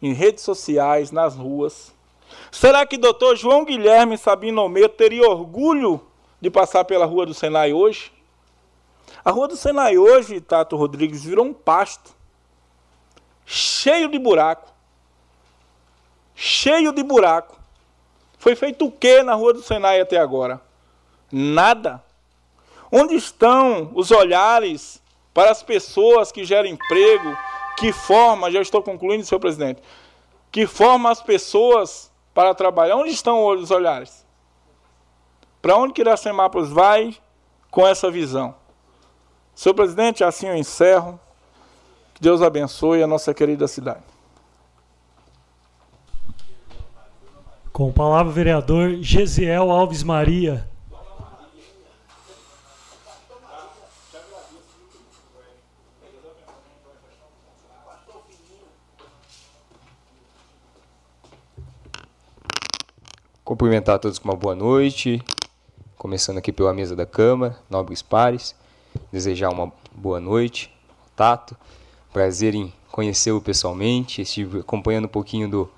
em 0.00 0.12
redes 0.12 0.42
sociais, 0.42 1.10
nas 1.10 1.36
ruas. 1.36 1.94
Será 2.50 2.84
que 2.86 2.96
doutor 2.96 3.36
João 3.36 3.64
Guilherme 3.64 4.16
Sabino 4.16 4.68
Meto 4.68 4.96
teria 4.96 5.28
orgulho 5.28 6.00
de 6.40 6.50
passar 6.50 6.84
pela 6.84 7.04
rua 7.04 7.26
do 7.26 7.34
Senai 7.34 7.72
hoje? 7.72 8.10
A 9.22 9.30
rua 9.30 9.48
do 9.48 9.56
Senai 9.56 9.98
hoje, 9.98 10.40
Tato 10.40 10.76
Rodrigues, 10.76 11.24
virou 11.24 11.44
um 11.44 11.52
pasto. 11.52 12.13
Cheio 13.44 14.08
de 14.08 14.18
buraco. 14.18 14.72
Cheio 16.34 16.92
de 16.92 17.02
buraco. 17.02 17.58
Foi 18.38 18.54
feito 18.54 18.86
o 18.86 18.92
que 18.92 19.22
na 19.22 19.34
rua 19.34 19.52
do 19.52 19.62
Senai 19.62 20.00
até 20.00 20.18
agora? 20.18 20.60
Nada. 21.30 22.02
Onde 22.90 23.14
estão 23.14 23.90
os 23.94 24.10
olhares 24.10 25.02
para 25.32 25.50
as 25.50 25.62
pessoas 25.62 26.30
que 26.30 26.44
geram 26.44 26.68
emprego, 26.68 27.36
que 27.76 27.92
formam, 27.92 28.50
já 28.50 28.60
estou 28.60 28.82
concluindo, 28.82 29.24
senhor 29.24 29.40
presidente, 29.40 29.82
que 30.52 30.66
formam 30.66 31.10
as 31.10 31.20
pessoas 31.20 32.12
para 32.32 32.54
trabalhar. 32.54 32.96
Onde 32.96 33.10
estão 33.10 33.44
os 33.46 33.70
olhares? 33.70 34.24
Para 35.60 35.76
onde 35.76 35.92
que 35.92 36.02
Iracemápolis 36.02 36.70
vai 36.70 37.16
com 37.70 37.86
essa 37.86 38.10
visão? 38.10 38.54
Senhor 39.54 39.74
presidente, 39.74 40.22
assim 40.22 40.48
eu 40.48 40.56
encerro. 40.56 41.18
Que 42.14 42.22
Deus 42.22 42.40
abençoe 42.40 43.02
a 43.02 43.06
nossa 43.06 43.34
querida 43.34 43.66
cidade. 43.66 44.04
Com 47.72 47.92
palavra, 47.92 48.32
vereador 48.32 49.02
Gesiel 49.02 49.68
Alves 49.68 50.04
Maria. 50.04 50.70
Cumprimentar 63.44 63.96
a 63.96 63.98
todos 63.98 64.20
com 64.20 64.28
uma 64.28 64.36
boa 64.36 64.54
noite, 64.54 65.20
começando 65.98 66.38
aqui 66.38 66.52
pela 66.52 66.72
mesa 66.72 66.94
da 66.94 67.04
Câmara, 67.04 67.58
nobres 67.68 68.02
pares. 68.02 68.54
Desejar 69.12 69.50
uma 69.50 69.72
boa 69.92 70.20
noite, 70.20 70.72
Tato. 71.16 71.56
Prazer 72.14 72.54
em 72.54 72.72
conhecê-lo 72.90 73.42
pessoalmente. 73.42 74.22
Estive 74.22 74.60
acompanhando 74.60 75.04
um 75.04 75.08
pouquinho 75.08 75.50
do, 75.50 75.70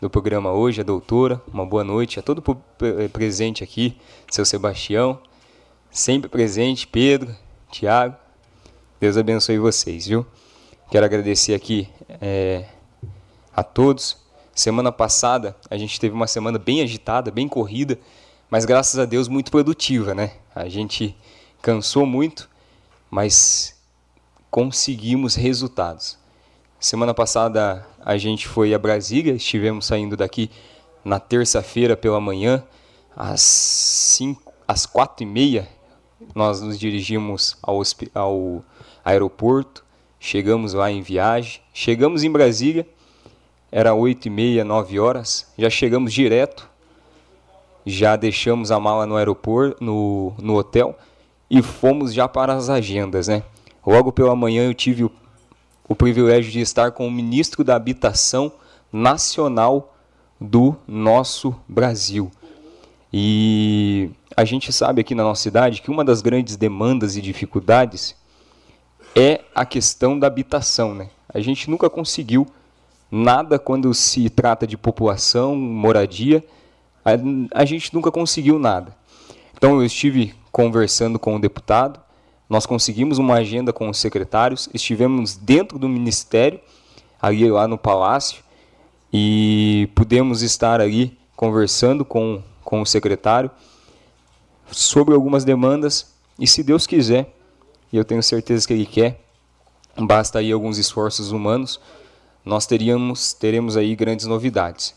do 0.00 0.08
programa 0.08 0.52
hoje, 0.52 0.80
a 0.80 0.84
doutora. 0.84 1.42
Uma 1.52 1.66
boa 1.66 1.84
noite 1.84 2.18
a 2.18 2.22
todo 2.22 2.42
presente 3.12 3.62
aqui, 3.62 3.94
seu 4.30 4.46
Sebastião. 4.46 5.20
Sempre 5.90 6.30
presente, 6.30 6.86
Pedro, 6.86 7.36
Tiago. 7.70 8.16
Deus 8.98 9.18
abençoe 9.18 9.58
vocês, 9.58 10.06
viu? 10.06 10.24
Quero 10.90 11.04
agradecer 11.04 11.52
aqui 11.52 11.88
é, 12.20 12.64
a 13.54 13.62
todos 13.62 14.16
Semana 14.60 14.92
passada 14.92 15.56
a 15.70 15.78
gente 15.78 15.98
teve 15.98 16.14
uma 16.14 16.26
semana 16.26 16.58
bem 16.58 16.82
agitada, 16.82 17.30
bem 17.30 17.48
corrida, 17.48 17.98
mas 18.50 18.66
graças 18.66 18.98
a 18.98 19.06
Deus 19.06 19.26
muito 19.26 19.50
produtiva, 19.50 20.14
né? 20.14 20.32
A 20.54 20.68
gente 20.68 21.16
cansou 21.62 22.04
muito, 22.04 22.46
mas 23.10 23.79
conseguimos 24.50 25.34
resultados. 25.34 26.18
Semana 26.78 27.14
passada 27.14 27.86
a 28.04 28.16
gente 28.16 28.48
foi 28.48 28.74
a 28.74 28.78
Brasília, 28.78 29.34
estivemos 29.34 29.86
saindo 29.86 30.16
daqui 30.16 30.50
na 31.04 31.20
terça-feira 31.20 31.96
pela 31.96 32.20
manhã, 32.20 32.64
às, 33.14 33.40
cinco, 33.42 34.52
às 34.66 34.86
quatro 34.86 35.22
e 35.22 35.26
meia, 35.26 35.68
nós 36.34 36.60
nos 36.60 36.78
dirigimos 36.78 37.56
ao, 37.62 37.82
ao 38.14 38.64
aeroporto, 39.04 39.84
chegamos 40.18 40.72
lá 40.72 40.90
em 40.90 41.02
viagem, 41.02 41.60
chegamos 41.72 42.24
em 42.24 42.30
Brasília, 42.30 42.86
era 43.70 43.94
oito 43.94 44.26
e 44.26 44.30
meia, 44.30 44.64
nove 44.64 44.98
horas, 44.98 45.52
já 45.56 45.70
chegamos 45.70 46.12
direto, 46.12 46.68
já 47.86 48.16
deixamos 48.16 48.70
a 48.70 48.80
mala 48.80 49.06
no 49.06 49.16
aeroporto, 49.16 49.82
no, 49.82 50.34
no 50.38 50.56
hotel, 50.56 50.98
e 51.48 51.62
fomos 51.62 52.12
já 52.12 52.28
para 52.28 52.54
as 52.54 52.68
agendas, 52.68 53.28
né? 53.28 53.42
Logo 53.86 54.12
pela 54.12 54.36
manhã 54.36 54.64
eu 54.64 54.74
tive 54.74 55.04
o, 55.04 55.10
o 55.88 55.94
privilégio 55.94 56.52
de 56.52 56.60
estar 56.60 56.92
com 56.92 57.06
o 57.06 57.10
ministro 57.10 57.64
da 57.64 57.76
Habitação 57.76 58.52
Nacional 58.92 59.96
do 60.40 60.76
nosso 60.86 61.54
Brasil. 61.68 62.30
E 63.12 64.10
a 64.36 64.44
gente 64.44 64.72
sabe 64.72 65.00
aqui 65.00 65.14
na 65.14 65.22
nossa 65.22 65.42
cidade 65.42 65.82
que 65.82 65.90
uma 65.90 66.04
das 66.04 66.22
grandes 66.22 66.56
demandas 66.56 67.16
e 67.16 67.22
dificuldades 67.22 68.14
é 69.14 69.40
a 69.54 69.64
questão 69.64 70.18
da 70.18 70.26
habitação. 70.26 70.94
Né? 70.94 71.10
A 71.32 71.40
gente 71.40 71.68
nunca 71.68 71.90
conseguiu 71.90 72.46
nada 73.10 73.58
quando 73.58 73.92
se 73.92 74.30
trata 74.30 74.66
de 74.66 74.76
população, 74.76 75.56
moradia, 75.56 76.44
a, 77.04 77.10
a 77.60 77.64
gente 77.64 77.92
nunca 77.92 78.10
conseguiu 78.12 78.58
nada. 78.58 78.96
Então 79.56 79.74
eu 79.76 79.84
estive 79.84 80.34
conversando 80.52 81.18
com 81.18 81.36
o 81.36 81.40
deputado, 81.40 82.00
nós 82.50 82.66
conseguimos 82.66 83.18
uma 83.18 83.34
agenda 83.34 83.72
com 83.72 83.88
os 83.88 83.98
secretários, 83.98 84.68
estivemos 84.74 85.36
dentro 85.36 85.78
do 85.78 85.88
ministério, 85.88 86.58
ali 87.22 87.48
lá 87.48 87.68
no 87.68 87.78
palácio, 87.78 88.42
e 89.12 89.88
pudemos 89.94 90.42
estar 90.42 90.80
ali 90.80 91.16
conversando 91.36 92.04
com, 92.04 92.42
com 92.64 92.82
o 92.82 92.86
secretário 92.86 93.52
sobre 94.68 95.14
algumas 95.14 95.44
demandas, 95.44 96.12
e 96.40 96.46
se 96.46 96.64
Deus 96.64 96.88
quiser, 96.88 97.32
e 97.92 97.96
eu 97.96 98.04
tenho 98.04 98.22
certeza 98.22 98.66
que 98.66 98.72
Ele 98.72 98.86
quer, 98.86 99.20
basta 99.96 100.40
aí 100.40 100.50
alguns 100.50 100.76
esforços 100.76 101.30
humanos, 101.30 101.80
nós 102.44 102.66
teríamos, 102.66 103.32
teremos 103.32 103.76
aí 103.76 103.94
grandes 103.94 104.26
novidades. 104.26 104.92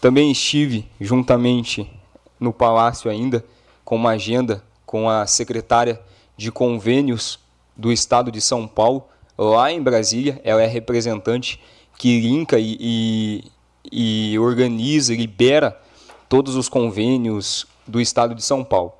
Também 0.00 0.30
estive 0.30 0.88
juntamente 1.00 1.90
no 2.38 2.52
palácio 2.52 3.10
ainda 3.10 3.44
com 3.84 3.96
uma 3.96 4.10
agenda 4.10 4.62
com 4.84 5.10
a 5.10 5.26
secretária 5.26 6.00
de 6.36 6.52
convênios 6.52 7.38
do 7.76 7.92
estado 7.92 8.30
de 8.30 8.40
São 8.40 8.66
Paulo, 8.66 9.04
lá 9.36 9.70
em 9.70 9.82
Brasília. 9.82 10.40
Ela 10.44 10.62
é 10.62 10.66
representante 10.66 11.60
que 11.98 12.20
linka 12.20 12.58
e, 12.58 12.76
e, 12.80 14.32
e 14.32 14.38
organiza, 14.38 15.14
libera 15.14 15.80
todos 16.28 16.56
os 16.56 16.68
convênios 16.68 17.66
do 17.86 18.00
estado 18.00 18.34
de 18.34 18.42
São 18.42 18.64
Paulo. 18.64 18.92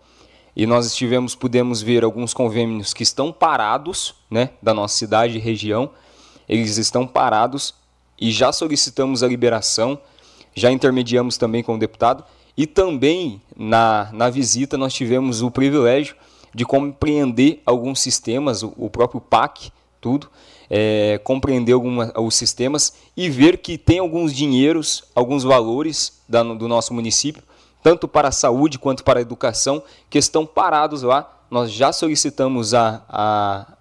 E 0.55 0.67
nós 0.67 0.87
estivemos, 0.87 1.35
pudemos 1.35 1.83
ver 1.83 2.03
alguns 2.03 2.33
convênios 2.33 2.95
que 2.95 3.03
estão 3.03 3.31
parados, 3.31 4.15
né, 4.31 4.51
da 4.63 4.73
nossa 4.73 4.97
cidade 4.97 5.37
e 5.37 5.41
região. 5.41 5.91
Eles 6.49 6.79
estão 6.79 7.07
parados 7.07 7.75
e 8.19 8.31
já 8.31 8.51
solicitamos 8.53 9.23
a 9.23 9.29
liberação, 9.29 9.99
já 10.55 10.71
intermediamos 10.71 11.37
também 11.37 11.63
com 11.63 11.75
o 11.75 11.79
deputado 11.79 12.25
e 12.57 12.67
também 12.67 13.43
na, 13.55 14.09
na 14.13 14.31
visita 14.31 14.79
nós 14.79 14.95
tivemos 14.95 15.43
o 15.43 15.51
privilégio 15.51 16.17
de 16.57 16.65
compreender 16.65 17.61
alguns 17.67 18.01
sistemas, 18.01 18.63
o, 18.63 18.89
próprio 18.89 19.21
PAC, 19.21 19.71
tudo, 20.01 20.31
é, 20.71 21.21
compreender 21.23 21.75
alguma, 21.75 22.11
os 22.19 22.35
sistemas 22.35 22.95
e 23.15 23.29
ver 23.29 23.59
que 23.59 23.77
tem 23.77 23.99
alguns 23.99 24.33
dinheiros, 24.33 25.05
alguns 25.15 25.45
valores 25.45 26.19
da, 26.27 26.43
do 26.43 26.67
nosso 26.67 26.95
município, 26.95 27.43
tanto 27.83 28.09
para 28.09 28.29
a 28.29 28.33
saúde 28.33 28.79
quanto 28.79 29.05
para 29.05 29.19
a 29.19 29.23
educação, 29.23 29.83
que 30.09 30.17
estão 30.17 30.47
parados 30.47 31.03
lá. 31.03 31.31
Nós 31.51 31.71
já 31.71 31.93
solicitamos 31.93 32.73
a, 32.73 33.05
a, 33.07 33.77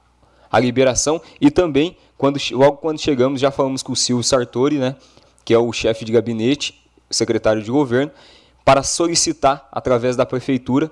a 0.51 0.59
liberação 0.59 1.21
e 1.39 1.49
também, 1.49 1.95
quando, 2.17 2.37
logo 2.51 2.75
quando 2.75 2.99
chegamos, 2.99 3.39
já 3.39 3.51
falamos 3.51 3.81
com 3.81 3.93
o 3.93 3.95
Silvio 3.95 4.21
Sartori, 4.21 4.79
né, 4.79 4.97
que 5.45 5.53
é 5.53 5.57
o 5.57 5.71
chefe 5.71 6.03
de 6.03 6.11
gabinete, 6.11 6.85
secretário 7.09 7.63
de 7.63 7.71
governo, 7.71 8.11
para 8.65 8.83
solicitar, 8.83 9.65
através 9.71 10.17
da 10.17 10.25
prefeitura, 10.25 10.91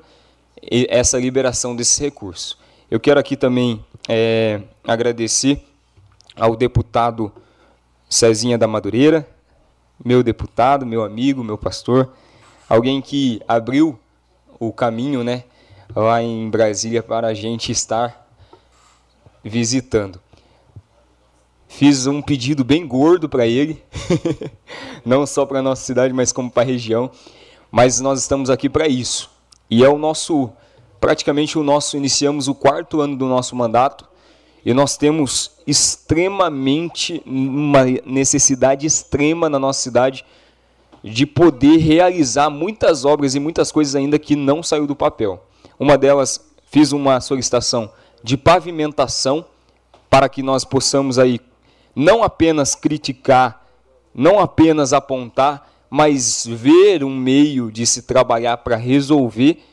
essa 0.90 1.19
liberação 1.19 1.76
desse 1.76 2.02
recurso. 2.02 2.57
Eu 2.90 2.99
quero 2.99 3.19
aqui 3.19 3.35
também 3.35 3.84
é, 4.07 4.61
agradecer 4.84 5.64
ao 6.35 6.56
deputado 6.56 7.31
Cezinha 8.10 8.57
da 8.57 8.68
Madureira, 8.68 9.27
meu 10.03 10.22
deputado, 10.23 10.85
meu 10.85 11.03
amigo, 11.03 11.44
meu 11.44 11.57
pastor, 11.57 12.14
alguém 12.69 13.02
que 13.02 13.41
abriu 13.48 13.99
o 14.60 14.72
caminho 14.72 15.23
né, 15.23 15.44
lá 15.95 16.22
em 16.22 16.49
Brasília 16.49 17.02
para 17.02 17.27
a 17.27 17.34
gente 17.34 17.72
estar 17.72 18.27
visitando. 19.44 20.22
Fiz 21.68 22.06
um 22.06 22.22
pedido 22.22 22.64
bem 22.64 22.88
gordo 22.88 23.27
para 23.27 23.48
ele, 23.48 23.84
não 25.03 25.26
só 25.26 25.45
para 25.45 25.60
a 25.60 25.64
nossa 25.64 25.84
cidade, 25.84 26.14
mas 26.14 26.31
como 26.31 26.52
para 26.52 26.64
a 26.64 26.65
região 26.65 27.10
mas 27.76 27.99
nós 27.99 28.19
estamos 28.19 28.52
aqui 28.52 28.69
para 28.69 28.88
isso. 28.88 29.31
E 29.74 29.84
é 29.84 29.90
o 29.90 29.98
nosso, 29.98 30.52
praticamente 31.02 31.58
o 31.58 31.64
nosso, 31.64 31.98
iniciamos 31.98 32.48
o 32.48 32.54
quarto 32.54 33.02
ano 33.02 33.18
do 33.18 33.26
nosso 33.26 33.56
mandato 33.56 34.08
e 34.64 34.72
nós 34.72 34.98
temos 34.98 35.50
extremamente, 35.66 37.24
uma 37.26 37.84
necessidade 38.06 38.86
extrema 38.86 39.50
na 39.50 39.58
nossa 39.58 39.82
cidade 39.82 40.24
de 41.04 41.26
poder 41.26 41.78
realizar 41.78 42.52
muitas 42.52 43.04
obras 43.04 43.34
e 43.34 43.40
muitas 43.40 43.72
coisas 43.72 43.95
ainda 43.95 44.20
que 44.20 44.36
não 44.36 44.62
saiu 44.62 44.86
do 44.86 44.95
papel. 44.95 45.44
Uma 45.80 45.98
delas, 45.98 46.40
fiz 46.70 46.91
uma 46.91 47.20
solicitação 47.20 47.91
de 48.24 48.38
pavimentação 48.38 49.44
para 50.08 50.30
que 50.30 50.44
nós 50.44 50.64
possamos 50.64 51.18
aí 51.18 51.41
não 51.95 52.24
apenas 52.24 52.76
criticar, 52.76 53.66
não 54.14 54.38
apenas 54.38 54.94
apontar, 54.94 55.68
mas 55.95 56.44
ver 56.48 57.03
um 57.03 57.15
meio 57.15 57.72
de 57.72 57.86
se 57.86 58.02
trabalhar 58.02 58.57
para 58.57 58.76
resolver. 58.76 59.64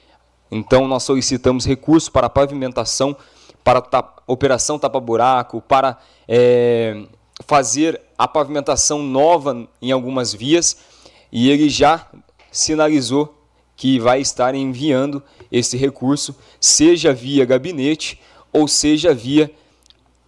Então, 0.51 0.86
nós 0.86 1.02
solicitamos 1.02 1.64
recursos 1.64 2.10
para 2.10 2.28
pavimentação, 2.28 3.16
para 3.64 3.82
a 3.90 4.12
operação 4.26 4.78
tapa-buraco, 4.78 5.62
para 5.62 5.97
é, 6.28 7.06
fazer 7.47 7.98
a 8.18 8.28
pavimentação 8.28 9.02
nova 9.02 9.66
em 9.80 9.92
algumas 9.92 10.34
vias, 10.34 10.76
e 11.32 11.48
ele 11.48 11.70
já 11.70 12.06
sinalizou 12.52 13.42
que 13.74 13.98
vai 13.98 14.20
estar 14.20 14.55
enviando 14.55 15.22
esse 15.51 15.74
recurso, 15.78 16.36
seja 16.60 17.14
via 17.14 17.47
gabinete 17.47 18.20
ou 18.52 18.68
seja 18.68 19.14
via 19.14 19.51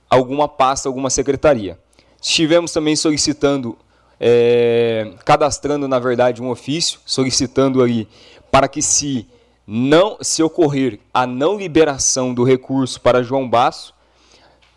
alguma 0.09 0.49
pasta, 0.49 0.89
alguma 0.89 1.11
secretaria. 1.11 1.79
Estivemos 2.19 2.73
também 2.73 2.97
solicitando 2.97 3.77
é, 4.25 5.15
cadastrando, 5.25 5.89
na 5.89 5.99
verdade, 5.99 6.41
um 6.41 6.49
ofício, 6.49 7.01
solicitando 7.05 7.83
ali 7.83 8.07
para 8.53 8.69
que 8.69 8.81
se 8.81 9.27
não 9.67 10.17
se 10.21 10.45
ocorrer 10.45 11.01
a 11.13 11.27
não 11.27 11.59
liberação 11.59 12.33
do 12.33 12.45
recurso 12.45 13.01
para 13.01 13.25
João 13.25 13.51
Basso, 13.51 13.93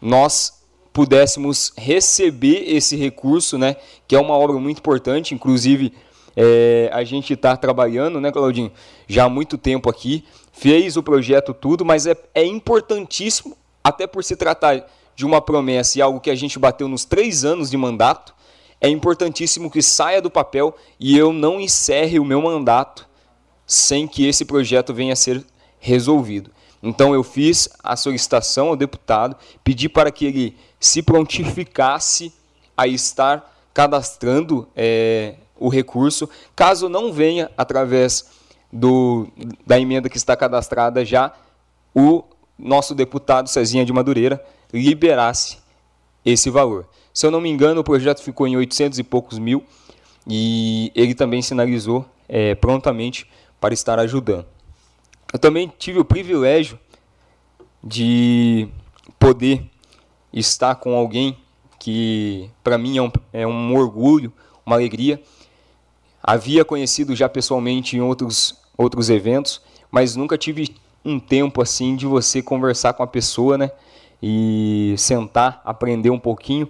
nós 0.01 0.63
pudéssemos 0.91 1.71
receber 1.77 2.63
esse 2.67 2.95
recurso, 2.95 3.55
né, 3.55 3.75
que 4.07 4.15
é 4.15 4.19
uma 4.19 4.33
obra 4.33 4.57
muito 4.57 4.79
importante, 4.79 5.35
inclusive 5.35 5.93
é, 6.35 6.89
a 6.91 7.03
gente 7.03 7.33
está 7.33 7.55
trabalhando, 7.55 8.19
né, 8.19 8.31
Claudinho, 8.31 8.71
já 9.07 9.25
há 9.25 9.29
muito 9.29 9.59
tempo 9.59 9.89
aqui, 9.89 10.23
fez 10.53 10.97
o 10.97 11.03
projeto 11.03 11.53
tudo, 11.53 11.85
mas 11.85 12.07
é, 12.07 12.15
é 12.33 12.43
importantíssimo, 12.43 13.55
até 13.83 14.07
por 14.07 14.23
se 14.23 14.35
tratar 14.35 14.87
de 15.15 15.23
uma 15.23 15.39
promessa 15.39 15.99
e 15.99 16.01
algo 16.01 16.19
que 16.19 16.31
a 16.31 16.35
gente 16.35 16.57
bateu 16.57 16.87
nos 16.87 17.05
três 17.05 17.45
anos 17.45 17.69
de 17.69 17.77
mandato, 17.77 18.34
é 18.85 18.89
importantíssimo 18.89 19.71
que 19.71 19.81
saia 19.81 20.21
do 20.21 20.29
papel 20.29 20.75
e 20.99 21.17
eu 21.17 21.33
não 21.33 21.59
encerre 21.59 22.19
o 22.19 22.25
meu 22.25 22.39
mandato 22.39 23.07
sem 23.65 24.07
que 24.07 24.27
esse 24.27 24.45
projeto 24.45 24.93
venha 24.93 25.13
a 25.13 25.15
ser 25.15 25.43
resolvido. 25.79 26.51
Então 26.83 27.11
eu 27.11 27.23
fiz 27.23 27.67
a 27.83 27.95
solicitação 27.95 28.67
ao 28.67 28.75
deputado, 28.75 29.35
pedi 29.63 29.89
para 29.89 30.11
que 30.11 30.25
ele 30.25 30.57
se 30.79 31.01
prontificasse 31.01 32.31
a 32.77 32.87
estar 32.87 33.51
cadastrando 33.73 34.67
é, 34.75 35.33
o 35.59 35.67
recurso, 35.67 36.29
caso 36.55 36.87
não 36.87 37.11
venha 37.11 37.49
através 37.57 38.29
do, 38.71 39.27
da 39.65 39.79
emenda 39.79 40.09
que 40.09 40.17
está 40.17 40.35
cadastrada 40.35 41.03
já, 41.03 41.33
o 41.93 42.23
nosso 42.57 42.93
deputado 42.93 43.49
Cezinha 43.49 43.83
de 43.83 43.91
Madureira 43.91 44.45
liberasse 44.71 45.57
esse 46.23 46.51
valor. 46.51 46.87
Se 47.15 47.25
eu 47.25 47.31
não 47.31 47.39
me 47.39 47.49
engano, 47.49 47.79
o 47.79 47.83
projeto 47.83 48.21
ficou 48.21 48.45
em 48.45 48.57
800 48.57 48.99
e 48.99 49.03
poucos 49.03 49.39
mil 49.39 49.63
e 50.27 50.91
ele 50.93 51.15
também 51.15 51.41
sinalizou 51.41 52.05
é, 52.27 52.53
prontamente 52.55 53.25
para 53.57 53.73
estar 53.73 53.97
ajudando. 53.99 54.45
Eu 55.31 55.39
também 55.39 55.71
tive 55.79 55.97
o 55.97 56.03
privilégio 56.03 56.77
de 57.81 58.67
poder 59.17 59.65
estar 60.33 60.75
com 60.75 60.93
alguém 60.93 61.37
que 61.79 62.49
para 62.61 62.77
mim 62.77 62.97
é 62.97 63.01
um, 63.01 63.11
é 63.31 63.47
um 63.47 63.73
orgulho, 63.73 64.33
uma 64.65 64.75
alegria. 64.75 65.23
Havia 66.21 66.65
conhecido 66.65 67.15
já 67.15 67.29
pessoalmente 67.29 67.95
em 67.95 68.01
outros, 68.01 68.59
outros 68.77 69.09
eventos, 69.09 69.61
mas 69.89 70.17
nunca 70.17 70.37
tive 70.37 70.75
um 71.03 71.17
tempo 71.17 71.61
assim 71.61 71.95
de 71.95 72.05
você 72.05 72.41
conversar 72.41 72.91
com 72.91 73.03
a 73.03 73.07
pessoa, 73.07 73.57
né? 73.57 73.71
E 74.21 74.95
sentar, 74.97 75.61
aprender 75.63 76.09
um 76.09 76.19
pouquinho. 76.19 76.69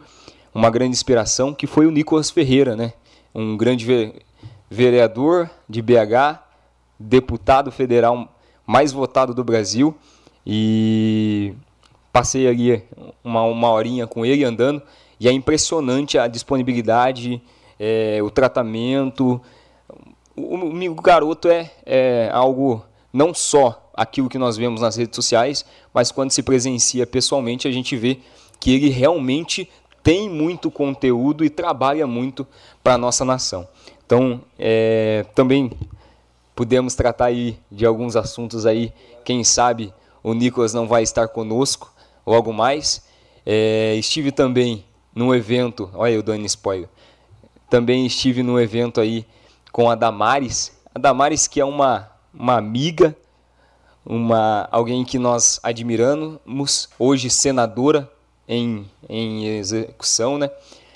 Uma 0.56 0.70
grande 0.70 0.92
inspiração 0.92 1.54
que 1.54 1.68
foi 1.68 1.86
o 1.86 1.92
Nicolas 1.92 2.30
Ferreira, 2.32 2.78
né? 2.78 2.94
Um 3.34 3.58
grande 3.58 4.14
vereador 4.70 5.50
de 5.68 5.82
BH, 5.82 6.40
deputado 6.98 7.74
federal 7.74 8.34
mais 8.66 8.94
votado 8.94 9.34
do 9.34 9.44
Brasil 9.44 9.94
e 10.48 11.54
passei 12.10 12.48
ali 12.48 12.82
uma, 13.22 13.44
uma 13.44 13.70
horinha 13.70 14.08
com 14.08 14.26
ele 14.26 14.46
andando 14.46 14.82
e 15.20 15.28
é 15.28 15.32
impressionante 15.34 16.18
a 16.18 16.26
disponibilidade, 16.26 17.42
é, 17.78 18.20
o 18.24 18.30
tratamento. 18.30 19.42
O, 20.38 20.56
o, 20.56 20.96
garoto 20.96 21.50
é, 21.50 21.70
é 21.86 22.30
algo 22.32 22.82
não 23.12 23.34
só 23.34 23.92
aquilo 23.94 24.30
que 24.30 24.38
nós 24.38 24.56
vemos 24.56 24.80
nas 24.80 24.96
redes 24.96 25.18
sociais, 25.18 25.66
mas 25.94 26.14
quando 26.14 26.32
se 26.32 26.42
presencia 26.42 27.06
pessoalmente 27.06 27.68
a 27.68 27.72
gente 27.72 27.98
vê 27.98 28.20
que 28.58 28.74
ele 28.74 28.90
realmente 28.90 29.70
tem 30.06 30.30
muito 30.30 30.70
conteúdo 30.70 31.44
e 31.44 31.50
trabalha 31.50 32.06
muito 32.06 32.46
para 32.84 32.94
a 32.94 32.98
nossa 32.98 33.26
nação. 33.26 33.68
Então, 34.06 34.40
é, 34.60 35.26
também 35.34 35.72
podemos 36.56 36.94
tratar 36.94 37.26
aí 37.26 37.58
de 37.72 37.88
alguns 37.88 38.16
assuntos 38.16 38.68
aí, 38.68 38.94
quem 39.24 39.44
sabe 39.44 39.92
o 40.22 40.36
Nicolas 40.36 40.76
não 40.76 40.88
vai 40.88 41.02
estar 41.02 41.28
conosco 41.30 41.92
logo 42.24 42.54
mais. 42.54 43.04
É, 43.44 43.96
estive 43.96 44.32
também 44.32 44.86
num 45.14 45.34
evento, 45.34 45.90
olha 45.96 46.12
eu 46.12 46.22
dando 46.22 46.46
spoiler, 46.46 46.88
também 47.68 48.06
estive 48.06 48.44
num 48.44 48.60
evento 48.60 49.02
aí 49.02 49.26
com 49.72 49.90
a 49.90 49.96
Damares, 49.96 50.72
a 50.94 51.00
Damares 51.00 51.48
que 51.48 51.60
é 51.60 51.66
uma, 51.66 52.12
uma 52.32 52.56
amiga, 52.56 53.18
uma 54.06 54.68
alguém 54.72 55.04
que 55.04 55.18
nós 55.18 55.60
admiramos, 55.64 56.90
hoje 57.00 57.28
senadora 57.32 58.08
em, 58.48 58.90
em 59.10 59.48
execução, 59.48 60.38
né, 60.38 60.50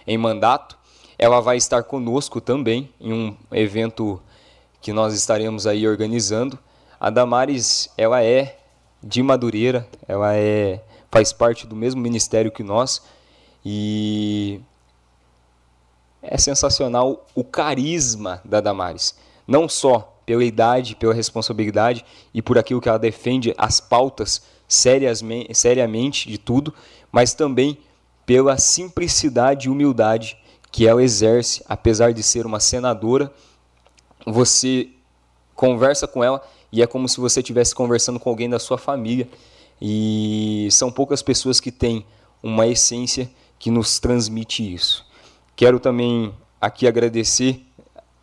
em 0.06 0.18
mandato. 0.18 0.78
Ela 1.18 1.40
vai 1.42 1.58
estar 1.58 1.84
conosco 1.84 2.40
também 2.40 2.90
em 3.00 3.12
um 3.12 3.38
evento 3.52 4.22
que 4.82 4.94
nós 4.94 5.14
estaremos 5.14 5.68
aí 5.68 5.88
organizando. 5.88 6.58
A 7.00 7.10
Damares, 7.10 7.90
ela 7.98 8.24
é 8.24 8.58
de 9.02 9.22
Madureira, 9.24 9.88
ela 10.08 10.36
é 10.36 10.82
faz 11.12 11.34
parte 11.34 11.66
do 11.66 11.76
mesmo 11.76 12.00
ministério 12.02 12.52
que 12.52 12.62
nós 12.62 13.02
e 13.66 14.62
é 16.22 16.38
sensacional 16.38 17.26
o 17.34 17.44
carisma 17.44 18.42
da 18.46 18.62
Damares, 18.62 19.18
não 19.48 19.68
só 19.68 20.16
pela 20.26 20.44
idade, 20.44 20.96
pela 20.96 21.14
responsabilidade 21.14 22.06
e 22.34 22.42
por 22.42 22.58
aquilo 22.58 22.80
que 22.80 22.88
ela 22.88 23.00
defende 23.00 23.54
as 23.58 23.80
pautas 23.80 24.44
seriamente, 24.68 25.56
seriamente 25.56 26.30
de 26.30 26.38
tudo, 26.38 26.74
mas 27.12 27.34
também 27.34 27.78
pela 28.26 28.58
simplicidade 28.58 29.68
e 29.68 29.72
humildade 29.72 30.38
que 30.72 30.88
ela 30.88 31.04
exerce, 31.04 31.64
apesar 31.68 32.14
de 32.14 32.22
ser 32.22 32.46
uma 32.46 32.60
senadora, 32.60 33.34
você 34.26 34.90
conversa 35.56 36.08
com 36.08 36.24
ela 36.24 36.42
e 36.72 36.82
é 36.82 36.88
como 36.88 37.10
se 37.10 37.20
você 37.20 37.40
estivesse 37.40 37.74
conversando 37.74 38.20
com 38.20 38.30
alguém 38.30 38.50
da 38.50 38.60
sua 38.60 38.78
família. 38.78 39.28
E 39.82 40.68
são 40.72 40.92
poucas 40.92 41.22
pessoas 41.22 41.60
que 41.60 41.72
têm 41.72 42.06
uma 42.44 42.68
essência 42.68 43.30
que 43.58 43.72
nos 43.72 44.00
transmite 44.00 44.74
isso. 44.74 45.06
Quero 45.56 45.80
também 45.80 46.34
aqui 46.62 46.88
agradecer 46.88 47.66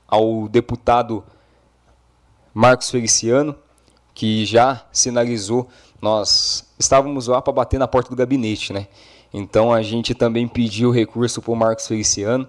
ao 0.06 0.48
deputado 0.48 1.24
Marcos 2.54 2.90
Feliciano, 2.90 3.54
que 4.14 4.46
já 4.46 4.86
sinalizou. 4.92 5.68
Nós 6.00 6.64
estávamos 6.78 7.26
lá 7.26 7.40
para 7.40 7.52
bater 7.52 7.78
na 7.78 7.88
porta 7.88 8.10
do 8.10 8.16
gabinete, 8.16 8.72
né? 8.72 8.86
Então 9.32 9.72
a 9.72 9.82
gente 9.82 10.14
também 10.14 10.46
pediu 10.46 10.90
recurso 10.90 11.42
para 11.42 11.52
o 11.52 11.56
Marcos 11.56 11.86
Feliciano 11.86 12.46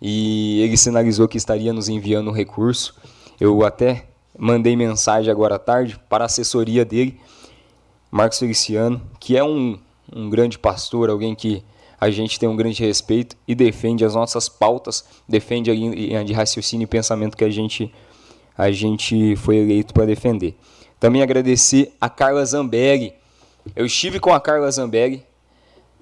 e 0.00 0.60
ele 0.62 0.76
sinalizou 0.76 1.28
que 1.28 1.36
estaria 1.36 1.72
nos 1.72 1.88
enviando 1.88 2.30
um 2.30 2.32
recurso. 2.32 2.94
Eu 3.40 3.64
até 3.64 4.06
mandei 4.38 4.76
mensagem 4.76 5.30
agora 5.30 5.56
à 5.56 5.58
tarde 5.58 5.98
para 6.08 6.24
a 6.24 6.26
assessoria 6.26 6.84
dele, 6.84 7.18
Marcos 8.10 8.38
Feliciano, 8.38 9.00
que 9.18 9.36
é 9.36 9.44
um, 9.44 9.78
um 10.14 10.30
grande 10.30 10.58
pastor, 10.58 11.10
alguém 11.10 11.34
que 11.34 11.62
a 12.00 12.10
gente 12.10 12.38
tem 12.38 12.48
um 12.48 12.56
grande 12.56 12.82
respeito 12.82 13.36
e 13.46 13.54
defende 13.54 14.04
as 14.04 14.14
nossas 14.14 14.48
pautas, 14.48 15.04
defende 15.28 15.70
a 15.70 15.74
linha 15.74 16.24
de 16.24 16.32
raciocínio 16.32 16.84
e 16.84 16.86
pensamento 16.86 17.36
que 17.36 17.44
a 17.44 17.50
gente, 17.50 17.92
a 18.56 18.70
gente 18.70 19.34
foi 19.36 19.56
eleito 19.56 19.92
para 19.92 20.06
defender. 20.06 20.54
Também 21.00 21.22
agradecer 21.22 21.94
a 22.00 22.08
Carla 22.08 22.44
Zambelli. 22.44 23.14
Eu 23.76 23.86
estive 23.86 24.18
com 24.18 24.32
a 24.32 24.40
Carla 24.40 24.70
Zambelli. 24.70 25.24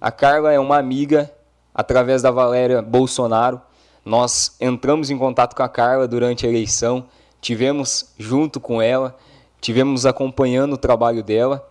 A 0.00 0.10
Carla 0.10 0.52
é 0.52 0.58
uma 0.58 0.78
amiga 0.78 1.30
através 1.74 2.22
da 2.22 2.30
Valéria 2.30 2.80
Bolsonaro. 2.80 3.60
Nós 4.04 4.56
entramos 4.60 5.10
em 5.10 5.18
contato 5.18 5.54
com 5.54 5.62
a 5.62 5.68
Carla 5.68 6.06
durante 6.08 6.46
a 6.46 6.48
eleição, 6.48 7.06
tivemos 7.40 8.14
junto 8.16 8.60
com 8.60 8.80
ela, 8.80 9.16
tivemos 9.60 10.06
acompanhando 10.06 10.74
o 10.74 10.78
trabalho 10.78 11.22
dela 11.22 11.68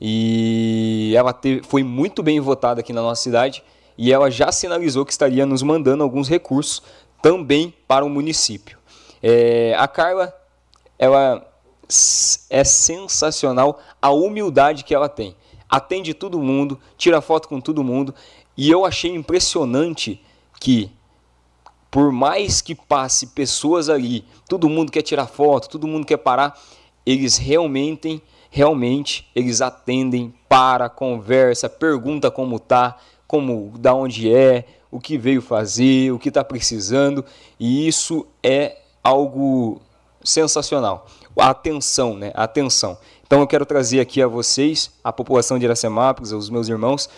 e 0.00 1.14
ela 1.16 1.32
teve, 1.32 1.62
foi 1.62 1.82
muito 1.82 2.22
bem 2.22 2.38
votada 2.40 2.80
aqui 2.80 2.92
na 2.92 3.00
nossa 3.00 3.22
cidade 3.22 3.64
e 3.96 4.12
ela 4.12 4.30
já 4.30 4.52
sinalizou 4.52 5.04
que 5.04 5.12
estaria 5.12 5.46
nos 5.46 5.62
mandando 5.62 6.04
alguns 6.04 6.28
recursos 6.28 6.82
também 7.22 7.74
para 7.88 8.04
o 8.04 8.08
município. 8.08 8.78
É, 9.22 9.74
a 9.78 9.88
Carla, 9.88 10.32
ela 10.98 11.47
é 12.50 12.64
sensacional 12.64 13.80
a 14.00 14.10
humildade 14.10 14.84
que 14.84 14.94
ela 14.94 15.08
tem. 15.08 15.34
Atende 15.68 16.14
todo 16.14 16.38
mundo, 16.38 16.78
tira 16.96 17.20
foto 17.20 17.48
com 17.48 17.60
todo 17.60 17.84
mundo 17.84 18.14
e 18.56 18.70
eu 18.70 18.84
achei 18.84 19.14
impressionante 19.14 20.20
que 20.60 20.90
por 21.90 22.12
mais 22.12 22.60
que 22.60 22.74
passe 22.74 23.28
pessoas 23.28 23.88
ali, 23.88 24.24
todo 24.48 24.68
mundo 24.68 24.92
quer 24.92 25.02
tirar 25.02 25.26
foto, 25.26 25.68
todo 25.68 25.86
mundo 25.86 26.06
quer 26.06 26.18
parar, 26.18 26.58
eles 27.04 27.38
realmente, 27.38 28.22
realmente, 28.50 29.28
eles 29.34 29.60
atendem, 29.62 30.34
para, 30.48 30.88
conversa, 30.88 31.68
pergunta 31.68 32.30
como 32.30 32.58
tá, 32.58 32.96
como, 33.26 33.72
da 33.78 33.94
onde 33.94 34.32
é, 34.32 34.64
o 34.90 35.00
que 35.00 35.16
veio 35.16 35.40
fazer, 35.40 36.12
o 36.12 36.18
que 36.18 36.28
está 36.28 36.44
precisando, 36.44 37.24
e 37.58 37.86
isso 37.86 38.26
é 38.42 38.78
algo 39.02 39.80
sensacional. 40.22 41.06
A 41.38 41.50
atenção, 41.50 42.16
né? 42.16 42.32
A 42.34 42.44
atenção. 42.44 42.98
Então 43.26 43.40
eu 43.40 43.46
quero 43.46 43.64
trazer 43.64 44.00
aqui 44.00 44.22
a 44.22 44.26
vocês, 44.26 44.90
a 45.04 45.12
população 45.12 45.58
de 45.58 45.64
Iracemápolis, 45.64 46.32
os 46.32 46.50
meus 46.50 46.68
irmãos, 46.68 47.08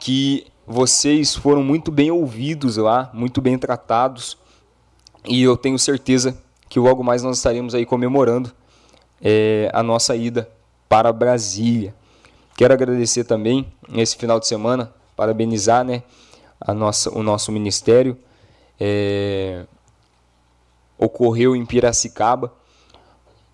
que 0.00 0.46
vocês 0.66 1.34
foram 1.34 1.62
muito 1.62 1.92
bem 1.92 2.10
ouvidos 2.10 2.76
lá, 2.76 3.10
muito 3.12 3.40
bem 3.40 3.58
tratados, 3.58 4.38
e 5.24 5.42
eu 5.42 5.56
tenho 5.56 5.78
certeza 5.78 6.36
que 6.68 6.80
logo 6.80 7.04
mais 7.04 7.22
nós 7.22 7.36
estaremos 7.36 7.74
aí 7.74 7.84
comemorando 7.84 8.50
é, 9.20 9.70
a 9.72 9.82
nossa 9.82 10.16
ida 10.16 10.50
para 10.88 11.12
Brasília. 11.12 11.94
Quero 12.56 12.74
agradecer 12.74 13.24
também 13.24 13.70
nesse 13.88 14.16
final 14.16 14.40
de 14.40 14.46
semana, 14.46 14.92
parabenizar 15.14 15.84
né, 15.84 16.02
a 16.60 16.72
nossa, 16.74 17.10
o 17.16 17.22
nosso 17.22 17.52
ministério. 17.52 18.16
É, 18.80 19.64
ocorreu 20.98 21.54
em 21.54 21.64
Piracicaba 21.64 22.52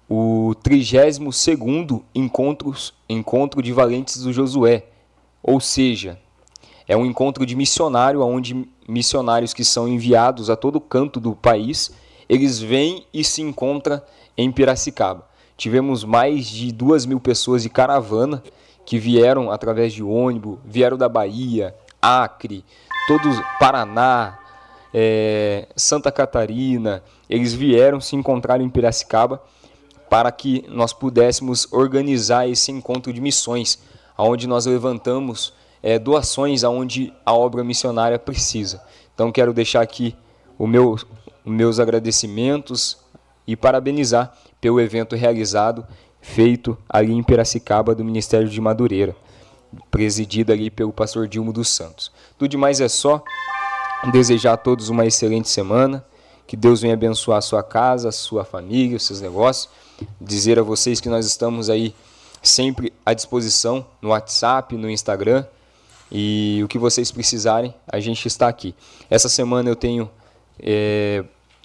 o 0.09 0.55
32º 0.65 2.03
encontro, 2.15 2.75
encontro 3.09 3.63
de 3.63 3.73
valentes 3.73 4.23
do 4.23 4.33
Josué, 4.33 4.87
ou 5.43 5.61
seja, 5.61 6.19
é 6.87 6.97
um 6.97 7.05
encontro 7.05 7.45
de 7.45 7.55
missionário, 7.55 8.23
onde 8.23 8.67
missionários 8.89 9.53
que 9.53 9.65
são 9.65 9.87
enviados 9.87 10.49
a 10.49 10.57
todo 10.57 10.81
canto 10.81 11.21
do 11.21 11.37
país, 11.37 11.91
eles 12.27 12.59
vêm 12.59 13.05
e 13.13 13.23
se 13.23 13.43
encontram 13.43 14.01
em 14.37 14.51
Piracicaba. 14.51 15.27
Tivemos 15.57 16.05
mais 16.05 16.47
de 16.47 16.73
duas 16.73 17.05
mil 17.05 17.21
pessoas 17.21 17.63
de 17.63 17.69
caravana 17.69 18.43
que 18.87 18.99
vieram 18.99 19.51
através 19.51 19.93
de 19.93 20.03
ônibus, 20.03 20.59
vieram 20.65 20.97
da 20.97 21.09
Bahia, 21.09 21.75
Acre, 22.01 22.65
todos 23.07 23.39
Paraná, 23.61 24.39
é, 24.95 25.69
Santa 25.77 26.11
Catarina, 26.11 27.03
eles 27.29 27.53
vieram 27.53 28.01
se 28.01 28.17
encontrar 28.17 28.61
em 28.61 28.71
Piracicaba 28.71 29.43
para 30.09 30.31
que 30.33 30.65
nós 30.69 30.93
pudéssemos 30.93 31.71
organizar 31.73 32.49
esse 32.49 32.73
encontro 32.73 33.13
de 33.13 33.21
missões, 33.21 33.79
onde 34.17 34.47
nós 34.47 34.67
levantamos 34.67 35.53
é, 35.83 35.99
doações 35.99 36.65
aonde 36.65 37.13
a 37.25 37.33
obra 37.33 37.63
missionária 37.63 38.19
precisa. 38.19 38.83
Então 39.15 39.31
quero 39.31 39.53
deixar 39.53 39.83
aqui 39.83 40.17
o 40.59 40.67
meu, 40.67 40.93
os 40.93 41.07
meus 41.45 41.79
agradecimentos 41.79 42.99
e 43.47 43.57
parabenizar 43.57 44.33
pelo 44.61 44.81
evento 44.81 45.15
realizado, 45.15 45.87
feito 46.21 46.77
ali 46.89 47.13
em 47.13 47.23
Piracicaba 47.23 47.95
do 47.95 48.05
Ministério 48.05 48.49
de 48.49 48.61
Madureira. 48.61 49.15
presidida 49.91 50.53
ali 50.53 50.71
pelo 50.71 50.93
pastor 50.93 51.29
Dilmo 51.29 51.53
dos 51.53 51.69
Santos. 51.69 52.11
Tudo 52.39 52.51
demais 52.51 52.81
é 52.81 52.89
só 52.89 53.23
desejar 54.13 54.55
a 54.55 54.57
todos 54.57 54.89
uma 54.89 55.07
excelente 55.07 55.49
semana, 55.49 56.05
que 56.47 56.57
Deus 56.57 56.81
venha 56.81 56.95
abençoar 56.95 57.39
a 57.39 57.43
sua 57.43 57.63
casa, 57.63 58.09
a 58.09 58.13
sua 58.13 58.45
família, 58.45 58.97
os 58.97 59.03
seus 59.05 59.21
negócios. 59.21 59.69
Dizer 60.21 60.59
a 60.59 60.63
vocês 60.63 61.01
que 61.01 61.09
nós 61.09 61.27
estamos 61.27 61.71
aí 61.71 61.95
sempre 62.43 62.93
à 63.05 63.15
disposição 63.15 63.87
no 64.01 64.11
WhatsApp, 64.11 64.77
no 64.77 64.89
Instagram 64.89 65.45
e 66.11 66.61
o 66.65 66.69
que 66.69 66.79
vocês 66.79 67.11
precisarem, 67.11 67.75
a 67.87 68.01
gente 68.01 68.27
está 68.27 68.49
aqui. 68.49 68.75
Essa 69.11 69.29
semana 69.29 69.69
eu 69.69 69.77
tenho 69.77 70.11
é, 70.61 71.25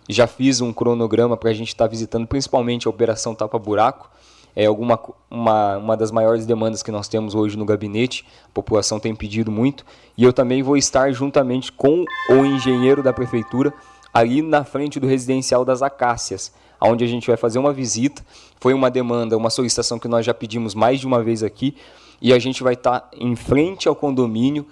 já 0.09 0.27
fiz 0.27 0.61
um 0.61 0.73
cronograma 0.73 1.37
para 1.37 1.49
a 1.49 1.53
gente 1.53 1.69
estar 1.69 1.85
tá 1.85 1.89
visitando 1.89 2.27
principalmente 2.27 2.87
a 2.87 2.89
Operação 2.89 3.33
Tapa 3.33 3.57
Buraco. 3.57 4.09
É 4.55 4.67
alguma, 4.67 4.99
uma, 5.31 5.77
uma 5.77 5.97
das 5.97 6.11
maiores 6.11 6.45
demandas 6.45 6.83
que 6.83 6.91
nós 6.91 7.07
temos 7.07 7.33
hoje 7.33 7.57
no 7.57 7.65
gabinete, 7.65 8.23
a 8.45 8.49
população 8.53 8.99
tem 8.99 9.15
pedido 9.15 9.51
muito, 9.51 9.83
e 10.15 10.23
eu 10.23 10.31
também 10.31 10.61
vou 10.61 10.77
estar 10.77 11.11
juntamente 11.11 11.71
com 11.71 12.05
o 12.29 12.45
engenheiro 12.45 13.01
da 13.01 13.11
prefeitura 13.11 13.73
ali 14.13 14.43
na 14.43 14.63
frente 14.63 14.99
do 14.99 15.07
residencial 15.07 15.65
das 15.65 15.81
Acácias, 15.81 16.53
onde 16.89 17.03
a 17.03 17.07
gente 17.07 17.27
vai 17.27 17.37
fazer 17.37 17.59
uma 17.59 17.73
visita. 17.73 18.23
Foi 18.59 18.73
uma 18.73 18.89
demanda, 18.89 19.37
uma 19.37 19.49
solicitação 19.49 19.99
que 19.99 20.07
nós 20.07 20.25
já 20.25 20.33
pedimos 20.33 20.73
mais 20.73 20.99
de 20.99 21.07
uma 21.07 21.23
vez 21.23 21.43
aqui, 21.43 21.75
e 22.21 22.33
a 22.33 22.39
gente 22.39 22.63
vai 22.63 22.73
estar 22.73 22.99
tá 22.99 23.09
em 23.17 23.35
frente 23.35 23.87
ao 23.87 23.95
condomínio, 23.95 24.65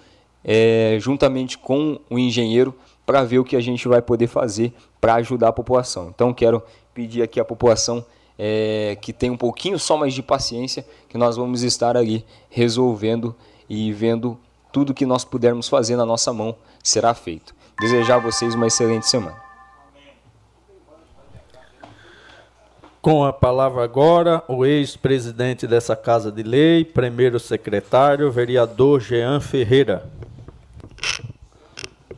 é, 0.44 0.96
juntamente 1.00 1.58
com 1.58 2.00
o 2.08 2.18
engenheiro, 2.18 2.74
para 3.04 3.22
ver 3.24 3.38
o 3.38 3.44
que 3.44 3.56
a 3.56 3.60
gente 3.60 3.86
vai 3.88 4.00
poder 4.00 4.26
fazer 4.26 4.72
para 5.00 5.14
ajudar 5.16 5.48
a 5.48 5.52
população. 5.52 6.08
Então, 6.14 6.32
quero 6.32 6.62
pedir 6.94 7.22
aqui 7.22 7.40
à 7.40 7.44
população 7.44 8.04
é, 8.38 8.96
que 9.00 9.12
tem 9.12 9.30
um 9.30 9.36
pouquinho 9.36 9.78
só 9.78 9.96
mais 9.96 10.14
de 10.14 10.22
paciência, 10.22 10.86
que 11.08 11.18
nós 11.18 11.36
vamos 11.36 11.62
estar 11.62 11.96
ali 11.96 12.24
resolvendo 12.48 13.34
e 13.68 13.92
vendo 13.92 14.38
tudo 14.72 14.94
que 14.94 15.04
nós 15.04 15.24
pudermos 15.24 15.68
fazer 15.68 15.96
na 15.96 16.06
nossa 16.06 16.32
mão 16.32 16.56
será 16.82 17.14
feito. 17.14 17.54
Desejar 17.80 18.16
a 18.16 18.18
vocês 18.18 18.54
uma 18.54 18.66
excelente 18.66 19.06
semana. 19.06 19.51
Com 23.02 23.24
a 23.24 23.32
palavra 23.32 23.82
agora, 23.82 24.44
o 24.46 24.64
ex-presidente 24.64 25.66
dessa 25.66 25.96
Casa 25.96 26.30
de 26.30 26.44
Lei, 26.44 26.84
primeiro 26.84 27.40
secretário, 27.40 28.30
vereador 28.30 29.00
Jean 29.00 29.40
Ferreira. 29.40 30.08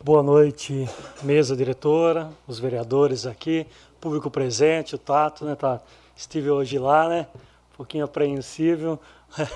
Boa 0.02 0.22
noite, 0.22 0.86
mesa 1.22 1.56
diretora, 1.56 2.28
os 2.46 2.58
vereadores 2.58 3.24
aqui, 3.24 3.66
público 3.98 4.30
presente, 4.30 4.94
o 4.94 4.98
Tato, 4.98 5.46
né, 5.46 5.54
Tato? 5.54 5.86
Estive 6.14 6.50
hoje 6.50 6.78
lá, 6.78 7.08
né? 7.08 7.28
Um 7.72 7.76
pouquinho 7.78 8.04
apreensível, 8.04 9.00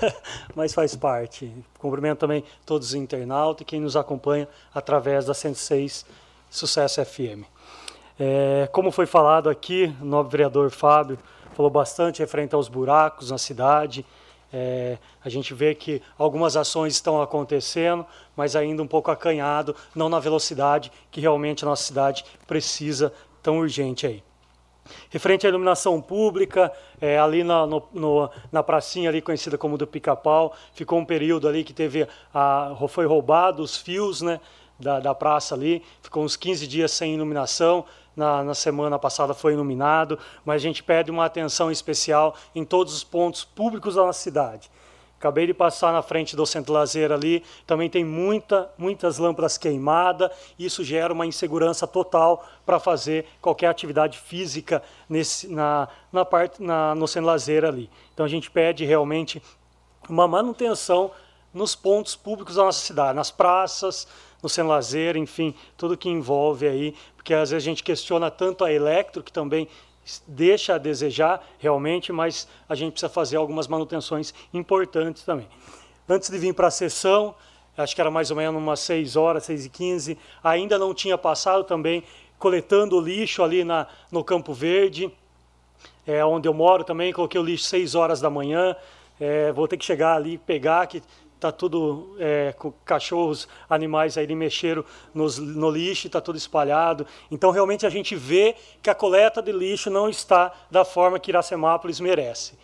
mas 0.55 0.73
faz 0.73 0.95
parte. 0.95 1.53
Cumprimento 1.77 2.17
também 2.17 2.43
todos 2.65 2.87
os 2.87 2.93
internautas 2.95 3.61
e 3.61 3.65
quem 3.65 3.79
nos 3.79 3.95
acompanha 3.95 4.47
através 4.73 5.25
da 5.25 5.35
106 5.35 6.07
Sucesso 6.49 7.05
FM. 7.05 7.45
É, 8.19 8.67
como 8.73 8.91
foi 8.91 9.05
falado 9.05 9.49
aqui, 9.49 9.95
o 10.01 10.05
novo 10.05 10.29
vereador 10.29 10.69
Fábio 10.71 11.17
falou 11.53 11.71
bastante 11.71 12.19
referente 12.19 12.53
aos 12.53 12.67
buracos 12.67 13.31
na 13.31 13.37
cidade, 13.37 14.05
é, 14.51 14.97
a 15.23 15.29
gente 15.29 15.53
vê 15.53 15.73
que 15.73 16.01
algumas 16.17 16.57
ações 16.57 16.95
estão 16.95 17.21
acontecendo, 17.21 18.05
mas 18.35 18.57
ainda 18.57 18.83
um 18.83 18.87
pouco 18.87 19.09
acanhado, 19.09 19.73
não 19.95 20.09
na 20.09 20.19
velocidade 20.19 20.91
que 21.09 21.21
realmente 21.21 21.63
a 21.63 21.67
nossa 21.67 21.83
cidade 21.83 22.25
precisa 22.45 23.13
tão 23.41 23.59
urgente 23.59 24.05
aí. 24.05 24.21
Referente 25.09 25.45
à 25.45 25.49
iluminação 25.49 26.01
pública, 26.01 26.73
é, 26.99 27.17
ali 27.17 27.41
na, 27.43 27.65
no, 27.65 27.87
no, 27.93 28.29
na 28.51 28.61
pracinha 28.61 29.09
ali 29.09 29.21
conhecida 29.21 29.57
como 29.57 29.77
do 29.77 29.87
Pica-Pau, 29.87 30.53
ficou 30.73 30.99
um 30.99 31.05
período 31.05 31.47
ali 31.47 31.63
que 31.63 31.73
teve 31.73 32.05
a, 32.33 32.75
foi 32.89 33.05
roubado 33.05 33.61
os 33.61 33.77
fios 33.77 34.21
né, 34.21 34.41
da, 34.79 34.99
da 34.99 35.13
praça 35.13 35.53
ali, 35.53 35.83
ficou 36.01 36.23
uns 36.23 36.35
15 36.35 36.65
dias 36.67 36.91
sem 36.91 37.13
iluminação, 37.13 37.85
na, 38.19 38.43
na, 38.43 38.53
semana 38.53 38.99
passada 38.99 39.33
foi 39.33 39.53
iluminado, 39.53 40.19
mas 40.43 40.57
a 40.57 40.59
gente 40.59 40.83
pede 40.83 41.09
uma 41.09 41.25
atenção 41.25 41.71
especial 41.71 42.35
em 42.53 42.65
todos 42.65 42.93
os 42.93 43.03
pontos 43.03 43.45
públicos 43.45 43.95
da 43.95 44.05
nossa 44.05 44.19
cidade. 44.19 44.69
Acabei 45.17 45.47
de 45.47 45.53
passar 45.53 45.91
na 45.91 46.01
frente 46.01 46.35
do 46.35 46.45
centro 46.45 46.73
lazer 46.73 47.11
ali, 47.11 47.43
também 47.65 47.89
tem 47.89 48.05
muita, 48.05 48.69
muitas 48.77 49.17
lâmpadas 49.17 49.57
queimadas, 49.57 50.31
isso 50.57 50.83
gera 50.83 51.13
uma 51.13 51.25
insegurança 51.25 51.87
total 51.87 52.45
para 52.65 52.79
fazer 52.79 53.25
qualquer 53.41 53.67
atividade 53.67 54.17
física 54.17 54.83
nesse, 55.09 55.47
na, 55.47 55.87
na 56.11 56.23
parte, 56.23 56.61
na, 56.61 56.95
no 56.95 57.07
centro 57.07 57.27
lazer 57.27 57.65
ali. 57.65 57.89
Então 58.13 58.25
a 58.25 58.29
gente 58.29 58.51
pede 58.51 58.85
realmente 58.85 59.41
uma 60.09 60.27
manutenção 60.27 61.11
nos 61.53 61.75
pontos 61.75 62.15
públicos 62.15 62.55
da 62.55 62.63
nossa 62.63 62.79
cidade, 62.79 63.15
nas 63.15 63.31
praças, 63.31 64.07
no 64.41 64.47
centro 64.47 64.69
lazer, 64.69 65.17
enfim, 65.17 65.53
tudo 65.75 65.97
que 65.97 66.09
envolve 66.09 66.67
aí, 66.67 66.95
porque 67.29 67.35
às 67.35 67.51
vezes 67.51 67.63
a 67.63 67.69
gente 67.69 67.83
questiona 67.83 68.31
tanto 68.31 68.65
a 68.65 68.73
Electro, 68.73 69.21
que 69.21 69.31
também 69.31 69.67
deixa 70.25 70.73
a 70.73 70.77
desejar 70.79 71.47
realmente, 71.59 72.11
mas 72.11 72.47
a 72.67 72.73
gente 72.73 72.93
precisa 72.93 73.07
fazer 73.07 73.37
algumas 73.37 73.67
manutenções 73.67 74.33
importantes 74.51 75.21
também. 75.21 75.47
Antes 76.09 76.27
de 76.27 76.39
vir 76.39 76.55
para 76.55 76.69
a 76.69 76.71
sessão, 76.71 77.35
acho 77.77 77.93
que 77.93 78.01
era 78.01 78.09
mais 78.09 78.31
ou 78.31 78.37
menos 78.37 78.59
umas 78.59 78.79
6 78.79 79.15
horas, 79.15 79.43
6 79.43 79.67
e 79.67 79.69
15, 79.69 80.17
ainda 80.43 80.79
não 80.79 80.91
tinha 80.91 81.19
passado 81.19 81.63
também 81.65 82.03
coletando 82.39 82.99
lixo 82.99 83.43
ali 83.43 83.63
na, 83.63 83.85
no 84.11 84.23
Campo 84.23 84.51
Verde, 84.51 85.13
é, 86.07 86.25
onde 86.25 86.49
eu 86.49 86.53
moro 86.53 86.83
também, 86.83 87.13
coloquei 87.13 87.39
o 87.39 87.43
lixo 87.43 87.65
6 87.65 87.93
horas 87.93 88.19
da 88.19 88.31
manhã, 88.31 88.75
é, 89.19 89.51
vou 89.51 89.67
ter 89.67 89.77
que 89.77 89.85
chegar 89.85 90.15
ali 90.15 90.39
pegar, 90.39 90.87
que 90.87 91.03
está 91.39 91.53
tudo 91.53 92.17
é, 92.19 92.53
com 92.57 92.69
cachorros, 92.83 93.47
animais 93.69 94.17
aí 94.17 94.27
mexeram 94.35 94.83
nos, 95.13 95.39
no 95.39 95.71
lixo, 95.71 96.07
está 96.07 96.19
tudo 96.19 96.37
espalhado. 96.37 97.07
Então, 97.31 97.49
realmente, 97.49 97.85
a 97.85 97.89
gente 97.89 98.13
vê 98.13 98.55
que 98.83 98.89
a 98.89 98.95
coleta 98.95 99.41
de 99.41 99.53
lixo 99.53 99.89
não 99.89 100.09
está 100.09 100.51
da 100.69 100.83
forma 100.83 101.17
que 101.17 101.31
Iracemápolis 101.31 102.01
merece. 102.01 102.57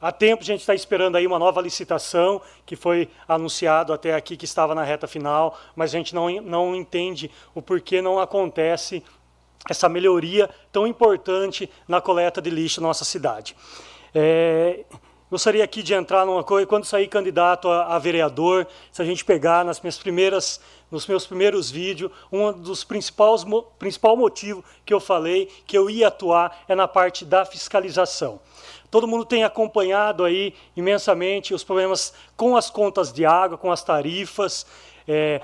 Há 0.00 0.10
tempo 0.10 0.42
a 0.42 0.44
gente 0.44 0.60
está 0.60 0.74
esperando 0.74 1.16
aí 1.16 1.26
uma 1.26 1.38
nova 1.38 1.60
licitação, 1.60 2.42
que 2.66 2.74
foi 2.74 3.08
anunciado 3.28 3.92
até 3.92 4.12
aqui 4.14 4.36
que 4.36 4.44
estava 4.44 4.74
na 4.74 4.82
reta 4.82 5.06
final, 5.06 5.56
mas 5.74 5.94
a 5.94 5.96
gente 5.96 6.14
não, 6.14 6.28
não 6.42 6.74
entende 6.74 7.30
o 7.54 7.62
porquê 7.62 8.02
não 8.02 8.18
acontece 8.18 9.02
essa 9.70 9.88
melhoria 9.88 10.50
tão 10.72 10.86
importante 10.86 11.70
na 11.86 12.00
coleta 12.00 12.42
de 12.42 12.50
lixo 12.50 12.80
na 12.80 12.88
nossa 12.88 13.04
cidade. 13.04 13.56
É, 14.14 14.84
Gostaria 15.28 15.64
aqui 15.64 15.82
de 15.82 15.92
entrar 15.92 16.24
numa 16.24 16.44
coisa, 16.44 16.68
quando 16.68 16.84
sair 16.84 17.08
candidato 17.08 17.68
a, 17.68 17.96
a, 17.96 17.98
vereador, 17.98 18.64
se 18.92 19.02
a 19.02 19.04
gente 19.04 19.24
pegar 19.24 19.64
nas 19.64 19.80
minhas 19.80 19.98
primeiras, 19.98 20.60
nos 20.88 21.04
meus 21.04 21.26
primeiros 21.26 21.68
vídeos, 21.68 22.12
um 22.30 22.52
dos 22.52 22.84
principais 22.84 23.44
principal 23.76 24.16
motivo 24.16 24.64
que 24.84 24.94
eu 24.94 25.00
falei 25.00 25.46
que 25.66 25.76
eu 25.76 25.90
ia 25.90 26.06
atuar 26.06 26.62
é 26.68 26.76
na 26.76 26.86
parte 26.86 27.24
da 27.24 27.44
fiscalização. 27.44 28.38
Todo 28.88 29.08
mundo 29.08 29.24
tem 29.24 29.42
acompanhado 29.42 30.24
aí 30.24 30.54
imensamente 30.76 31.52
os 31.52 31.64
problemas 31.64 32.14
com 32.36 32.56
as 32.56 32.70
contas 32.70 33.12
de 33.12 33.26
água, 33.26 33.58
com 33.58 33.72
as 33.72 33.82
tarifas. 33.82 34.64
É, 35.08 35.40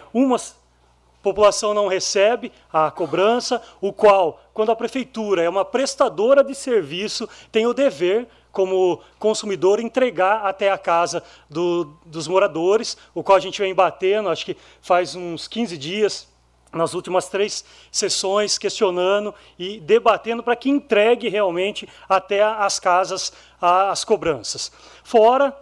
população 1.23 1.73
não 1.73 1.87
recebe 1.87 2.53
a 2.73 2.91
cobrança, 2.91 3.63
o 3.81 3.93
qual, 3.93 4.41
quando 4.53 4.73
a 4.73 4.77
prefeitura 4.77 5.43
é 5.43 5.49
uma 5.49 5.65
prestadora 5.65 6.43
de 6.43 6.55
serviço, 6.55 7.29
tem 7.51 7.67
o 7.67 7.73
dever 7.73 8.29
como 8.53 9.01
consumidor, 9.19 9.81
entregar 9.81 10.45
até 10.47 10.71
a 10.71 10.79
casa 10.79 11.25
do, 11.49 11.97
dos 12.05 12.29
moradores, 12.29 12.97
o 13.15 13.23
qual 13.23 13.37
a 13.37 13.41
gente 13.41 13.61
vem 13.61 13.75
batendo, 13.75 14.29
acho 14.29 14.45
que 14.45 14.57
faz 14.81 15.17
uns 15.17 15.49
15 15.49 15.77
dias, 15.79 16.29
nas 16.73 16.95
últimas 16.95 17.29
três 17.29 17.65
sessões, 17.91 18.57
questionando 18.57 19.35
e 19.59 19.79
debatendo 19.81 20.43
para 20.43 20.57
que 20.57 20.71
entregue 20.71 21.29
realmente 21.29 21.89
até 22.09 22.43
as 22.43 22.79
casas 22.81 23.33
as 23.61 24.05
cobranças. 24.05 24.73
Fora 25.05 25.55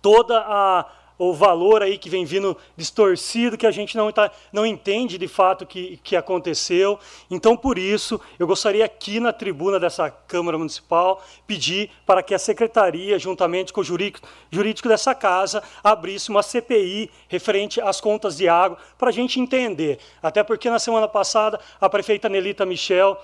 toda 0.00 0.38
a 0.40 0.86
o 1.18 1.34
valor 1.34 1.82
aí 1.82 1.98
que 1.98 2.08
vem 2.08 2.24
vindo 2.24 2.56
distorcido, 2.76 3.58
que 3.58 3.66
a 3.66 3.70
gente 3.72 3.96
não, 3.96 4.10
tá, 4.12 4.30
não 4.52 4.64
entende 4.64 5.18
de 5.18 5.26
fato 5.26 5.66
que, 5.66 5.98
que 6.04 6.14
aconteceu. 6.14 6.98
Então, 7.28 7.56
por 7.56 7.76
isso, 7.76 8.20
eu 8.38 8.46
gostaria 8.46 8.84
aqui 8.84 9.18
na 9.18 9.32
tribuna 9.32 9.80
dessa 9.80 10.08
Câmara 10.10 10.56
Municipal 10.56 11.22
pedir 11.46 11.90
para 12.06 12.22
que 12.22 12.34
a 12.34 12.38
Secretaria, 12.38 13.18
juntamente 13.18 13.72
com 13.72 13.80
o 13.80 13.84
jurídico, 13.84 14.28
jurídico 14.50 14.88
dessa 14.88 15.14
casa, 15.14 15.62
abrisse 15.82 16.30
uma 16.30 16.42
CPI 16.42 17.10
referente 17.28 17.80
às 17.80 18.00
contas 18.00 18.36
de 18.36 18.48
água, 18.48 18.78
para 18.96 19.08
a 19.10 19.12
gente 19.12 19.40
entender. 19.40 19.98
Até 20.22 20.44
porque 20.44 20.70
na 20.70 20.78
semana 20.78 21.08
passada 21.08 21.58
a 21.80 21.88
prefeita 21.88 22.28
Nelita 22.28 22.64
Michel 22.64 23.18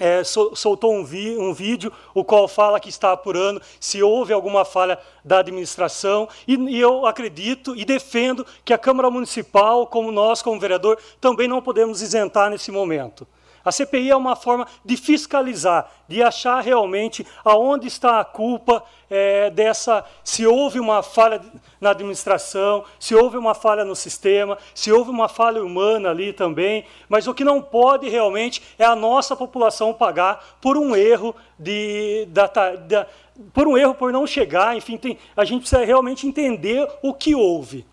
é, 0.00 0.22
soltou 0.24 0.94
um, 0.94 1.04
vi, 1.04 1.36
um, 1.36 1.52
vídeo, 1.52 1.92
o 2.14 2.24
qual 2.24 2.48
fala 2.48 2.80
que 2.80 2.88
está 2.88 3.12
apurando 3.12 3.60
se 3.80 4.02
houve 4.02 4.32
alguma 4.32 4.64
falha 4.64 4.98
da 5.24 5.38
administração, 5.38 6.28
e, 6.46 6.54
e, 6.54 6.80
eu 6.80 7.06
acredito 7.06 7.76
e 7.76 7.84
defendo 7.84 8.46
que 8.64 8.72
a 8.72 8.78
Câmara 8.78 9.10
Municipal, 9.10 9.86
como 9.86 10.10
nós, 10.10 10.42
como 10.42 10.60
vereador, 10.60 10.98
também 11.20 11.48
não 11.48 11.60
podemos 11.62 12.02
isentar 12.02 12.50
nesse 12.50 12.70
momento. 12.70 13.26
A 13.64 13.72
CPI 13.72 14.10
é 14.10 14.16
uma 14.16 14.36
forma 14.36 14.66
de 14.84 14.96
fiscalizar, 14.96 15.90
de 16.06 16.22
achar 16.22 16.60
realmente 16.60 17.26
aonde 17.44 17.86
está 17.86 18.20
a 18.20 18.24
culpa 18.24 18.82
é, 19.10 19.50
dessa, 19.50 20.04
se 20.22 20.46
houve 20.46 20.78
uma 20.78 21.02
falha 21.02 21.40
na 21.80 21.90
administração, 21.90 22.84
se 22.98 23.14
houve 23.14 23.36
uma 23.36 23.54
falha 23.54 23.84
no 23.84 23.96
sistema, 23.96 24.58
se 24.74 24.92
houve 24.92 25.10
uma 25.10 25.28
falha 25.28 25.62
humana 25.62 26.10
ali 26.10 26.32
também, 26.32 26.84
mas 27.08 27.26
o 27.26 27.34
que 27.34 27.44
não 27.44 27.60
pode 27.62 28.08
realmente 28.08 28.62
é 28.78 28.84
a 28.84 28.96
nossa 28.96 29.34
população 29.34 29.92
pagar 29.92 30.58
por 30.60 30.76
um 30.76 30.94
erro 30.94 31.34
de, 31.58 32.26
da, 32.30 32.46
da 32.46 33.06
por 33.54 33.68
um 33.68 33.78
erro 33.78 33.94
por 33.94 34.12
não 34.12 34.26
chegar, 34.26 34.76
enfim, 34.76 34.96
tem, 34.96 35.18
a 35.36 35.44
gente 35.44 35.60
precisa 35.60 35.84
realmente 35.84 36.26
entender 36.26 36.88
o 37.02 37.14
que 37.14 37.34
houve. 37.34 37.86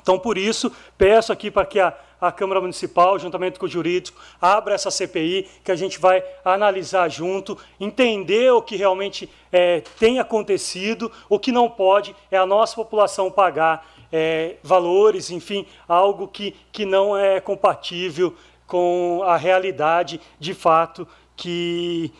Então, 0.00 0.18
por 0.18 0.36
isso, 0.36 0.72
peço 0.96 1.32
aqui 1.32 1.50
para 1.50 1.66
que 1.66 1.78
a, 1.78 1.94
a 2.20 2.32
Câmara 2.32 2.60
Municipal, 2.60 3.18
juntamente 3.18 3.58
com 3.58 3.66
o 3.66 3.68
jurídico, 3.68 4.20
abra 4.40 4.74
essa 4.74 4.90
CPI, 4.90 5.48
que 5.64 5.72
a 5.72 5.76
gente 5.76 5.98
vai 5.98 6.22
analisar 6.44 7.08
junto, 7.08 7.56
entender 7.78 8.52
o 8.52 8.62
que 8.62 8.76
realmente 8.76 9.28
é, 9.52 9.82
tem 9.98 10.18
acontecido, 10.18 11.10
o 11.28 11.38
que 11.38 11.52
não 11.52 11.68
pode 11.68 12.14
é 12.30 12.36
a 12.36 12.46
nossa 12.46 12.74
população 12.74 13.30
pagar 13.30 13.86
é, 14.12 14.56
valores, 14.62 15.30
enfim, 15.30 15.66
algo 15.86 16.26
que, 16.28 16.56
que 16.72 16.84
não 16.84 17.16
é 17.16 17.40
compatível 17.40 18.34
com 18.66 19.22
a 19.24 19.36
realidade 19.36 20.20
de 20.38 20.54
fato 20.54 21.06
que, 21.36 22.12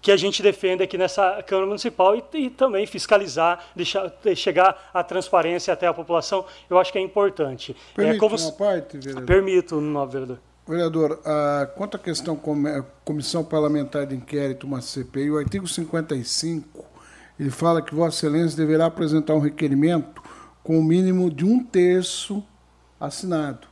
que 0.00 0.10
a 0.10 0.16
gente 0.16 0.42
defende 0.42 0.82
aqui 0.82 0.96
nessa 0.96 1.42
Câmara 1.42 1.66
Municipal 1.66 2.16
e, 2.16 2.24
e 2.34 2.50
também 2.50 2.86
fiscalizar, 2.86 3.64
deixar, 3.74 4.12
chegar 4.34 4.90
a 4.92 5.02
transparência 5.02 5.72
até 5.72 5.86
a 5.86 5.94
população, 5.94 6.44
eu 6.68 6.78
acho 6.78 6.92
que 6.92 6.98
é 6.98 7.02
importante. 7.02 7.76
Permite 7.94 8.16
é, 8.16 8.18
como... 8.18 8.36
uma 8.36 8.52
parte, 8.52 8.98
vereador? 8.98 9.24
Permito, 9.24 9.80
novo 9.80 10.10
vereador. 10.10 10.38
Vereador, 10.66 11.20
a, 11.24 11.66
quanto 11.76 11.96
à 11.96 12.00
questão 12.00 12.36
com, 12.36 12.84
Comissão 13.04 13.44
Parlamentar 13.44 14.06
de 14.06 14.14
Inquérito, 14.14 14.66
uma 14.66 14.80
CPI, 14.80 15.30
o 15.30 15.38
artigo 15.38 15.66
55, 15.66 16.84
ele 17.38 17.50
fala 17.50 17.82
que 17.82 17.94
Vossa 17.94 18.26
Excelência 18.26 18.56
deverá 18.56 18.86
apresentar 18.86 19.34
um 19.34 19.40
requerimento 19.40 20.22
com 20.62 20.78
o 20.78 20.84
mínimo 20.84 21.30
de 21.30 21.44
um 21.44 21.64
terço 21.64 22.42
assinado. 23.00 23.69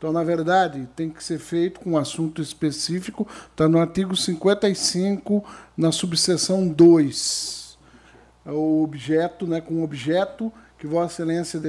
Então, 0.00 0.14
na 0.14 0.24
verdade, 0.24 0.88
tem 0.96 1.10
que 1.10 1.22
ser 1.22 1.38
feito 1.38 1.78
com 1.78 1.90
um 1.90 1.98
assunto 1.98 2.40
específico, 2.40 3.28
está 3.50 3.68
no 3.68 3.78
artigo 3.78 4.16
55, 4.16 5.44
na 5.76 5.92
subseção 5.92 6.66
2. 6.66 7.76
É 8.46 8.50
o 8.50 8.82
objeto, 8.82 9.46
né, 9.46 9.60
com 9.60 9.74
o 9.74 9.82
objeto 9.84 10.50
que 10.78 10.86
Vossa 10.86 11.22
Excelência 11.22 11.60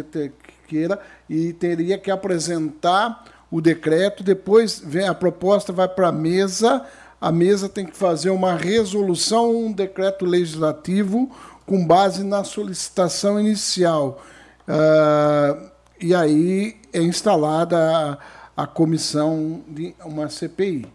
queira, 0.66 0.98
e 1.30 1.52
teria 1.52 1.98
que 1.98 2.10
apresentar 2.10 3.26
o 3.52 3.60
decreto, 3.60 4.24
depois 4.24 4.80
vem 4.80 5.10
a 5.10 5.14
proposta 5.14 5.74
vai 5.74 5.90
para 5.90 6.08
a 6.08 6.14
mesa, 6.14 6.86
a 7.20 7.34
mesa 7.34 7.68
tem 7.68 7.86
que 7.86 7.98
fazer 7.98 8.30
uma 8.30 8.56
resolução, 8.56 9.66
um 9.66 9.74
decreto 9.74 10.26
legislativo 10.26 11.30
com 11.66 11.86
base 11.86 12.24
na 12.24 12.46
solicitação 12.46 13.38
inicial. 13.38 14.24
Uh, 14.66 15.70
e 16.00 16.16
aí 16.16 16.81
é 16.94 17.00
instalada 17.00 18.20
a, 18.56 18.64
a 18.64 18.68
comissão 18.68 19.64
de 19.68 19.96
uma 20.04 20.30
CPI. 20.30 20.88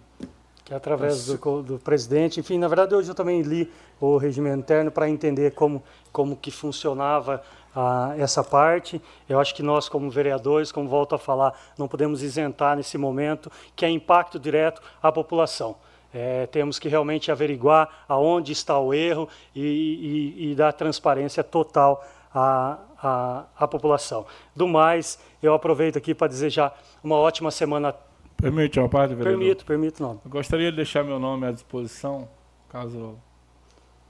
Que 0.65 0.75
é 0.75 0.77
através 0.77 1.27
do, 1.27 1.63
do, 1.63 1.79
presidente, 1.79 2.41
enfim, 2.41 2.59
na 2.59 2.67
verdade 2.67 2.95
hoje 2.95 3.09
eu 3.09 3.15
também 3.15 3.41
li 3.43 3.71
o 4.01 4.17
regimento 4.17 4.59
interno 4.59 4.91
para 4.91 5.09
entender 5.09 5.53
como, 5.53 5.83
como 6.13 6.37
que 6.37 6.51
funcionava 6.51 7.41
ah, 7.75 8.15
essa 8.19 8.43
parte. 8.43 9.01
Eu 9.29 9.39
acho 9.39 9.55
que 9.55 9.63
nós, 9.63 9.89
como 9.89 10.11
vereadores, 10.11 10.73
como 10.73 10.89
volto 10.89 11.15
a 11.15 11.19
falar, 11.19 11.55
não 11.79 11.87
podemos 11.87 12.23
isentar 12.23 12.77
nesse 12.77 12.99
momento, 12.99 13.51
que 13.77 13.85
é 13.85 13.91
impacto 13.91 14.41
direto 14.41 14.83
à 15.03 15.13
população. 15.13 15.77
É, 16.13 16.47
temos 16.47 16.79
que 16.79 16.89
realmente 16.89 17.31
averiguar 17.31 18.05
aonde 18.09 18.51
está 18.51 18.79
o 18.79 18.95
erro 18.95 19.29
e, 19.55 20.35
e, 20.41 20.51
e 20.51 20.55
dar 20.55 20.73
transparência 20.73 21.45
total 21.45 22.03
à, 22.35 22.79
à, 23.03 23.45
à 23.59 23.69
população. 23.69 24.27
Do 24.55 24.67
mais, 24.67 25.19
eu 25.47 25.55
aproveito 25.55 25.97
aqui 25.97 26.15
para 26.15 26.29
desejar 26.29 26.79
uma 27.03 27.17
ótima 27.17 27.51
semana. 27.51 27.95
Permite 28.37 28.79
uma 28.79 28.89
parte, 28.89 29.15
vereador? 29.15 29.39
Permito, 29.39 29.65
permito, 29.65 30.03
não. 30.03 30.21
Eu 30.25 30.31
gostaria 30.31 30.71
de 30.71 30.77
deixar 30.77 31.05
meu 31.05 31.19
nome 31.19 31.47
à 31.47 31.53
disposição, 31.53 32.29
caso, 32.69 33.17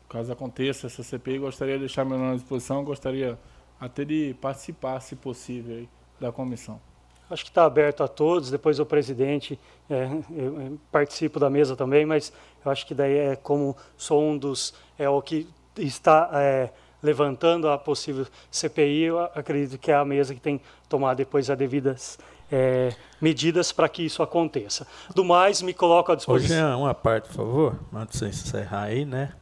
caso 0.09 0.33
aconteça 0.33 0.87
essa 0.87 1.03
CPI, 1.03 1.39
gostaria 1.39 1.75
de 1.75 1.81
deixar 1.81 2.05
meu 2.05 2.19
nome 2.19 2.33
à 2.33 2.35
disposição, 2.35 2.85
gostaria 2.85 3.39
até 3.79 4.05
de 4.05 4.35
participar, 4.41 5.01
se 5.01 5.15
possível, 5.15 5.77
aí, 5.77 5.89
da 6.21 6.33
comissão. 6.33 6.81
Acho 7.29 7.45
que 7.45 7.51
está 7.51 7.65
aberto 7.65 8.03
a 8.03 8.09
todos, 8.09 8.51
depois 8.51 8.79
o 8.79 8.87
presidente, 8.87 9.59
é, 9.91 10.09
eu 10.31 10.79
participo 10.93 11.41
da 11.41 11.51
mesa 11.51 11.75
também, 11.77 12.07
mas 12.07 12.33
eu 12.65 12.71
acho 12.71 12.87
que 12.87 12.95
daí 12.95 13.17
é 13.17 13.37
como 13.37 13.77
sou 13.97 14.23
um 14.23 14.39
dos, 14.39 14.75
é 14.99 15.09
o 15.09 15.21
que 15.21 15.49
está... 15.77 16.31
É, 16.35 16.71
levantando 17.03 17.69
a 17.69 17.79
possível 17.79 18.27
CPI, 18.51 19.03
eu 19.03 19.21
acredito 19.21 19.79
que 19.79 19.91
é 19.91 19.95
a 19.95 20.05
mesa 20.05 20.35
que 20.35 20.41
tem 20.41 20.59
que 20.59 20.65
tomar 20.89 21.15
depois 21.15 21.49
as 21.49 21.59
devidas 21.59 22.19
é, 22.51 22.95
medidas 23.21 23.73
para 23.73 23.89
que 23.89 24.05
isso 24.05 24.23
aconteça. 24.23 24.87
Do 25.15 25.25
mais, 25.25 25.63
me 25.63 25.75
coloco 25.75 26.13
à 26.13 26.15
disposição. 26.15 26.57
Jean, 26.57 26.77
uma 26.77 26.95
parte, 26.95 27.29
por 27.29 27.35
favor, 27.35 27.81
antes 27.95 28.21
de 28.21 28.27
encerrar 28.27 28.85
aí, 28.85 29.05
né? 29.05 29.33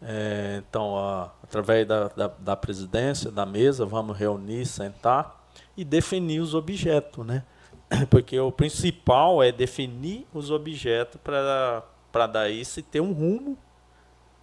É, 0.00 0.62
então, 0.68 0.88
ó, 0.88 1.28
através 1.42 1.86
da, 1.86 2.08
da, 2.08 2.26
da, 2.26 2.56
presidência, 2.56 3.30
da 3.30 3.46
mesa, 3.46 3.86
vamos 3.86 4.16
reunir, 4.16 4.66
sentar 4.66 5.46
e 5.76 5.84
definir 5.84 6.40
os 6.40 6.54
objetos, 6.54 7.24
né? 7.24 7.44
Porque 8.10 8.38
o 8.38 8.50
principal 8.50 9.42
é 9.42 9.52
definir 9.52 10.26
os 10.34 10.50
objetos 10.50 11.20
para 11.22 12.26
daí 12.26 12.64
se 12.64 12.82
ter 12.82 13.00
um 13.00 13.12
rumo 13.12 13.56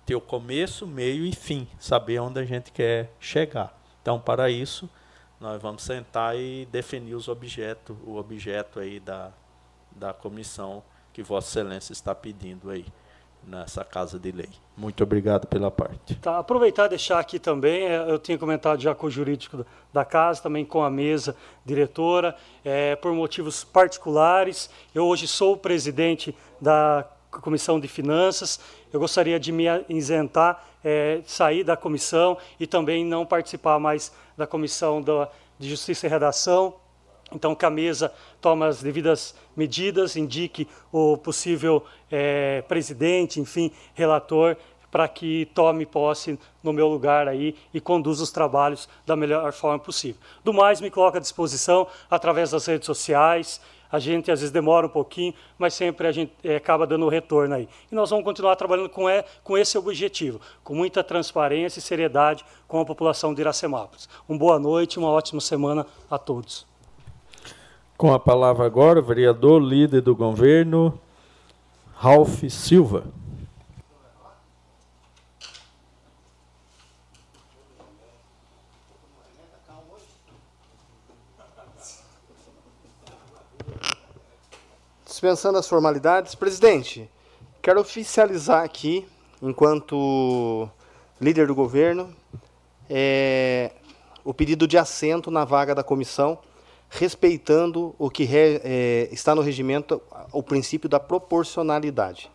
ter 0.10 0.16
o 0.16 0.22
começo, 0.22 0.88
meio 0.88 1.24
e 1.24 1.32
fim, 1.32 1.68
saber 1.78 2.18
onde 2.18 2.40
a 2.40 2.44
gente 2.44 2.72
quer 2.72 3.12
chegar. 3.20 3.80
Então, 4.02 4.20
para 4.20 4.50
isso, 4.50 4.90
nós 5.40 5.62
vamos 5.62 5.84
sentar 5.84 6.36
e 6.36 6.68
definir 6.72 7.14
os 7.14 7.28
objetos, 7.28 7.96
o 8.04 8.16
objeto 8.16 8.80
aí 8.80 9.00
da, 9.00 9.30
da 9.92 10.12
comissão 10.12 10.82
que 11.14 11.22
Vossa 11.22 11.50
Excelência 11.50 11.94
está 11.94 12.16
pedindo 12.16 12.72
aí 12.72 12.88
nessa 13.46 13.86
casa 13.86 14.18
de 14.18 14.32
lei. 14.32 14.50
Muito 14.76 15.04
obrigado 15.04 15.46
pela 15.46 15.70
parte. 15.70 16.16
Tá, 16.16 16.40
aproveitar 16.40 16.88
e 16.88 16.90
deixar 16.90 17.20
aqui 17.20 17.38
também, 17.38 17.84
é, 17.84 18.10
eu 18.10 18.18
tinha 18.18 18.38
comentado 18.40 18.82
já 18.82 18.96
com 18.96 19.06
o 19.06 19.12
jurídico 19.12 19.64
da 19.94 20.04
casa, 20.04 20.42
também 20.42 20.66
com 20.66 20.82
a 20.82 20.90
mesa 20.90 21.36
diretora, 21.64 22.36
é, 22.66 22.96
por 22.96 23.14
motivos 23.14 23.64
particulares. 23.64 24.72
Eu 24.92 25.06
hoje 25.06 25.28
sou 25.28 25.54
o 25.54 25.58
presidente 25.58 26.36
da 26.60 27.08
Comissão 27.32 27.80
de 27.80 27.88
Finanças. 27.88 28.60
Eu 28.92 29.00
gostaria 29.00 29.40
de 29.40 29.52
me 29.52 29.66
isentar, 29.88 30.66
é, 30.84 31.22
sair 31.26 31.64
da 31.64 31.78
comissão 31.78 32.38
e 32.60 32.66
também 32.66 33.06
não 33.06 33.26
participar 33.26 33.80
mais 33.80 34.12
da 34.38 34.48
Comissão 34.48 35.02
da, 35.02 35.30
de 35.58 35.70
Justiça 35.70 36.08
e 36.08 36.10
Redação. 36.10 36.76
Então, 37.32 37.54
que 37.54 37.66
a 37.66 37.70
mesa 37.70 38.12
tome 38.42 38.66
as 38.66 38.82
devidas 38.82 39.36
medidas, 39.56 40.16
indique 40.16 40.68
o 40.92 41.16
possível 41.18 41.84
é, 42.10 42.64
presidente, 42.68 43.40
enfim, 43.40 43.72
relator, 43.94 44.58
para 44.92 45.08
que 45.08 45.46
tome 45.54 45.86
posse 45.86 46.40
no 46.64 46.74
meu 46.74 46.88
lugar 46.88 47.28
aí 47.28 47.56
e 47.74 47.80
conduza 47.80 48.24
os 48.24 48.32
trabalhos 48.32 48.90
da 49.06 49.16
melhor 49.16 49.52
forma 49.54 49.78
possível. 49.78 50.20
Do 50.44 50.54
mais, 50.54 50.82
me 50.82 50.90
coloco 50.90 51.18
à 51.18 51.20
disposição 51.20 51.88
através 52.10 52.52
das 52.52 52.66
redes 52.66 52.88
sociais, 52.88 53.62
a 53.92 54.00
gente 54.00 54.32
às 54.32 54.40
vezes 54.40 54.52
demora 54.52 54.86
um 54.86 54.90
pouquinho, 54.90 55.34
mas 55.58 55.74
sempre 55.74 56.08
a 56.08 56.12
gente 56.12 56.32
é, 56.44 56.56
acaba 56.56 56.86
dando 56.86 57.06
o 57.06 57.10
retorno 57.10 57.56
aí. 57.56 57.68
E 57.92 57.96
nós 57.96 58.10
vamos 58.10 58.24
continuar 58.26 58.56
trabalhando 58.56 58.90
com, 58.90 59.10
é, 59.10 59.24
com 59.44 59.58
esse 59.58 59.78
objetivo, 59.78 60.40
com 60.64 60.76
muita 60.76 61.04
transparência 61.04 61.80
e 61.80 61.82
seriedade 61.82 62.46
com 62.68 62.80
a 62.80 62.86
população 62.86 63.34
de 63.34 63.42
Iracemápolis. 63.42 64.08
Uma 64.28 64.38
boa 64.38 64.60
noite 64.60 65.00
uma 65.00 65.10
ótima 65.10 65.42
semana 65.42 65.86
a 66.10 66.18
todos. 66.18 66.68
Com 67.98 68.14
a 68.14 68.20
palavra 68.20 68.66
agora, 68.66 69.00
o 69.00 69.04
vereador 69.04 69.62
líder 69.62 70.02
do 70.02 70.16
governo, 70.16 70.98
Ralph 71.96 72.44
Silva. 72.50 73.04
Dispensando 85.20 85.58
as 85.58 85.68
formalidades, 85.68 86.34
presidente, 86.34 87.10
quero 87.62 87.82
oficializar 87.82 88.64
aqui, 88.64 89.06
enquanto 89.42 90.70
líder 91.20 91.46
do 91.46 91.54
governo, 91.54 92.16
é, 92.90 93.74
o 94.24 94.34
pedido 94.34 94.66
de 94.66 94.78
assento 94.78 95.30
na 95.30 95.44
vaga 95.44 95.76
da 95.76 95.84
comissão, 95.84 96.40
respeitando 96.90 97.94
o 98.00 98.10
que 98.10 98.24
re, 98.24 98.62
é, 98.64 99.10
está 99.12 99.36
no 99.36 99.42
regimento, 99.42 100.02
o 100.32 100.42
princípio 100.42 100.88
da 100.88 101.02
proporcionalidade. 101.02 102.32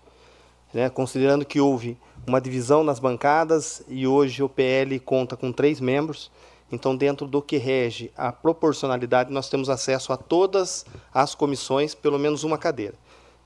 Né? 0.71 0.91
Considerando 0.91 1.47
que 1.47 1.59
houve 1.59 1.97
uma 2.27 2.39
divisão 2.39 2.85
nas 2.85 2.99
bancadas 2.99 3.83
e 3.89 4.07
hoje 4.07 4.43
o 4.43 4.49
PL 4.49 5.01
conta 5.01 5.39
com 5.39 5.51
três 5.51 5.81
membros, 5.81 6.31
então, 6.73 6.97
dentro 6.97 7.27
do 7.27 7.43
que 7.43 7.57
rege 7.57 8.11
a 8.17 8.33
proporcionalidade, 8.33 9.33
nós 9.33 9.49
temos 9.49 9.69
acesso 9.69 10.13
a 10.13 10.17
todas 10.17 10.85
as 11.13 11.35
comissões, 11.35 11.95
pelo 11.95 12.19
menos 12.19 12.43
uma 12.43 12.59
cadeira. 12.59 12.95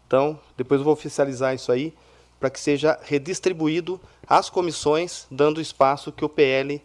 Então, 0.07 0.39
depois 0.57 0.81
eu 0.81 0.85
vou 0.85 0.93
oficializar 0.93 1.55
isso 1.55 1.71
aí 1.71 1.93
para 2.41 2.49
que 2.49 2.61
seja 2.61 2.99
redistribuído 3.03 4.01
às 4.27 4.49
comissões, 4.49 5.27
dando 5.31 5.59
o 5.59 5.61
espaço 5.61 6.13
que 6.13 6.25
o 6.25 6.29
PL 6.29 6.83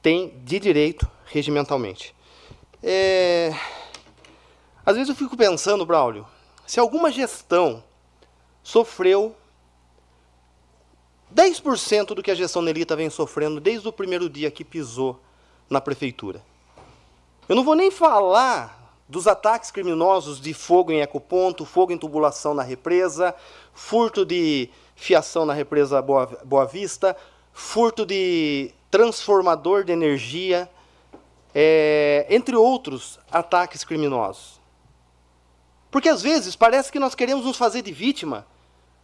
tem 0.00 0.32
de 0.44 0.58
direito 0.58 1.08
regimentalmente. 1.26 2.14
É... 2.82 3.54
Às 4.84 4.96
vezes 4.96 5.08
eu 5.10 5.14
fico 5.14 5.36
pensando, 5.36 5.84
Braulio, 5.84 6.26
se 6.66 6.80
alguma 6.80 7.10
gestão 7.10 7.82
sofreu 8.62 9.36
10% 11.34 12.14
do 12.14 12.22
que 12.22 12.30
a 12.30 12.34
gestão 12.34 12.62
Nelita 12.62 12.96
vem 12.96 13.10
sofrendo 13.10 13.60
desde 13.60 13.86
o 13.86 13.92
primeiro 13.92 14.28
dia 14.28 14.50
que 14.50 14.64
pisou 14.64 15.20
na 15.72 15.80
prefeitura. 15.80 16.42
Eu 17.48 17.56
não 17.56 17.64
vou 17.64 17.74
nem 17.74 17.90
falar 17.90 18.82
dos 19.08 19.26
ataques 19.26 19.70
criminosos 19.70 20.40
de 20.40 20.54
fogo 20.54 20.92
em 20.92 21.00
ecoponto, 21.00 21.64
fogo 21.64 21.92
em 21.92 21.98
tubulação 21.98 22.54
na 22.54 22.62
represa, 22.62 23.34
furto 23.74 24.24
de 24.24 24.70
fiação 24.94 25.44
na 25.44 25.52
represa 25.52 26.00
Boa, 26.00 26.26
Boa 26.44 26.64
Vista, 26.64 27.16
furto 27.52 28.06
de 28.06 28.72
transformador 28.90 29.84
de 29.84 29.92
energia, 29.92 30.70
é, 31.54 32.26
entre 32.30 32.56
outros 32.56 33.18
ataques 33.30 33.84
criminosos. 33.84 34.60
Porque 35.90 36.08
às 36.08 36.22
vezes 36.22 36.56
parece 36.56 36.90
que 36.90 36.98
nós 36.98 37.14
queremos 37.14 37.44
nos 37.44 37.56
fazer 37.56 37.82
de 37.82 37.92
vítima, 37.92 38.46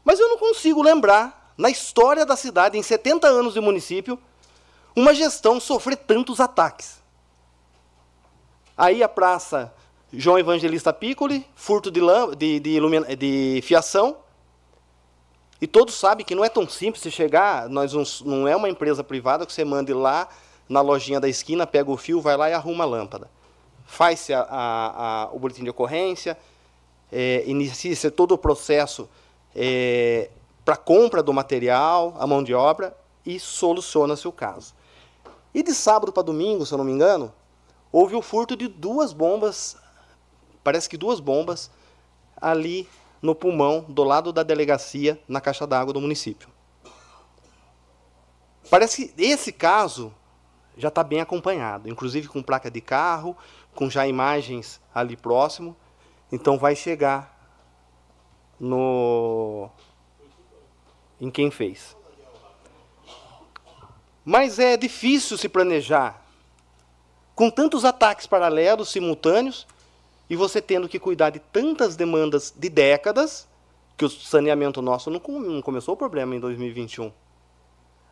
mas 0.04 0.18
eu 0.18 0.28
não 0.28 0.38
consigo 0.38 0.82
lembrar, 0.82 1.52
na 1.58 1.68
história 1.68 2.24
da 2.24 2.36
cidade, 2.36 2.78
em 2.78 2.82
70 2.82 3.26
anos 3.26 3.52
de 3.52 3.60
município, 3.60 4.18
uma 4.94 5.14
gestão 5.14 5.60
sofrer 5.60 5.96
tantos 5.96 6.40
ataques. 6.40 7.02
Aí 8.76 9.02
a 9.02 9.08
praça 9.08 9.72
João 10.12 10.38
Evangelista 10.38 10.92
Piccoli, 10.92 11.46
furto 11.54 11.90
de, 11.90 12.00
de, 12.36 12.60
de, 12.60 13.16
de 13.16 13.60
fiação, 13.62 14.16
e 15.60 15.66
todos 15.66 15.94
sabem 15.94 16.24
que 16.24 16.34
não 16.34 16.44
é 16.44 16.48
tão 16.48 16.68
simples 16.68 17.02
você 17.02 17.10
chegar, 17.10 17.68
nós 17.68 17.92
não, 17.92 18.04
não 18.24 18.48
é 18.48 18.54
uma 18.54 18.68
empresa 18.68 19.02
privada 19.02 19.44
que 19.44 19.52
você 19.52 19.64
mande 19.64 19.92
lá 19.92 20.28
na 20.68 20.80
lojinha 20.80 21.18
da 21.18 21.28
esquina, 21.28 21.66
pega 21.66 21.90
o 21.90 21.96
fio, 21.96 22.20
vai 22.20 22.36
lá 22.36 22.48
e 22.48 22.52
arruma 22.52 22.84
a 22.84 22.86
lâmpada. 22.86 23.28
Faz-se 23.84 24.32
o 25.32 25.38
boletim 25.38 25.64
de 25.64 25.70
ocorrência, 25.70 26.38
é, 27.10 27.42
inicia-se 27.46 28.10
todo 28.10 28.32
o 28.32 28.38
processo 28.38 29.08
é, 29.54 30.30
para 30.64 30.76
compra 30.76 31.22
do 31.22 31.32
material, 31.32 32.14
a 32.18 32.26
mão 32.26 32.42
de 32.42 32.54
obra, 32.54 32.96
e 33.26 33.40
soluciona-se 33.40 34.28
o 34.28 34.32
caso. 34.32 34.74
E 35.54 35.62
de 35.62 35.74
sábado 35.74 36.12
para 36.12 36.22
domingo, 36.22 36.64
se 36.66 36.72
eu 36.72 36.78
não 36.78 36.84
me 36.84 36.92
engano, 36.92 37.32
houve 37.90 38.14
o 38.14 38.22
furto 38.22 38.56
de 38.56 38.68
duas 38.68 39.12
bombas, 39.12 39.76
parece 40.62 40.88
que 40.88 40.96
duas 40.96 41.20
bombas, 41.20 41.70
ali 42.36 42.88
no 43.20 43.34
pulmão, 43.34 43.84
do 43.88 44.04
lado 44.04 44.32
da 44.32 44.42
delegacia, 44.42 45.20
na 45.26 45.40
caixa 45.40 45.66
d'água 45.66 45.92
do 45.92 46.00
município. 46.00 46.48
Parece 48.70 49.08
que 49.08 49.22
esse 49.22 49.50
caso 49.50 50.12
já 50.76 50.88
está 50.88 51.02
bem 51.02 51.20
acompanhado, 51.20 51.88
inclusive 51.88 52.28
com 52.28 52.42
placa 52.42 52.70
de 52.70 52.80
carro, 52.80 53.36
com 53.74 53.90
já 53.90 54.06
imagens 54.06 54.80
ali 54.94 55.16
próximo. 55.16 55.76
Então 56.30 56.58
vai 56.58 56.76
chegar 56.76 57.36
no 58.60 59.68
em 61.20 61.30
quem 61.30 61.50
fez. 61.50 61.96
Mas 64.28 64.58
é 64.58 64.76
difícil 64.76 65.38
se 65.38 65.48
planejar 65.48 66.22
com 67.34 67.48
tantos 67.48 67.82
ataques 67.82 68.26
paralelos, 68.26 68.90
simultâneos, 68.90 69.66
e 70.28 70.36
você 70.36 70.60
tendo 70.60 70.86
que 70.86 70.98
cuidar 70.98 71.30
de 71.30 71.38
tantas 71.38 71.96
demandas 71.96 72.52
de 72.54 72.68
décadas, 72.68 73.48
que 73.96 74.04
o 74.04 74.10
saneamento 74.10 74.82
nosso 74.82 75.08
não, 75.08 75.18
não 75.40 75.62
começou 75.62 75.94
o 75.94 75.96
problema 75.96 76.36
em 76.36 76.40
2021. 76.40 77.10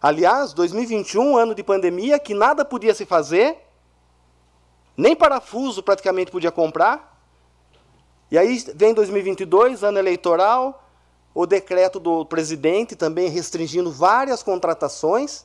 Aliás, 0.00 0.54
2021, 0.54 1.36
ano 1.36 1.54
de 1.54 1.62
pandemia, 1.62 2.18
que 2.18 2.32
nada 2.32 2.64
podia 2.64 2.94
se 2.94 3.04
fazer, 3.04 3.58
nem 4.96 5.14
parafuso 5.14 5.82
praticamente 5.82 6.30
podia 6.30 6.50
comprar, 6.50 7.20
e 8.30 8.38
aí 8.38 8.64
vem 8.74 8.94
2022, 8.94 9.84
ano 9.84 9.98
eleitoral, 9.98 10.82
o 11.34 11.44
decreto 11.44 12.00
do 12.00 12.24
presidente 12.24 12.96
também 12.96 13.28
restringindo 13.28 13.92
várias 13.92 14.42
contratações. 14.42 15.44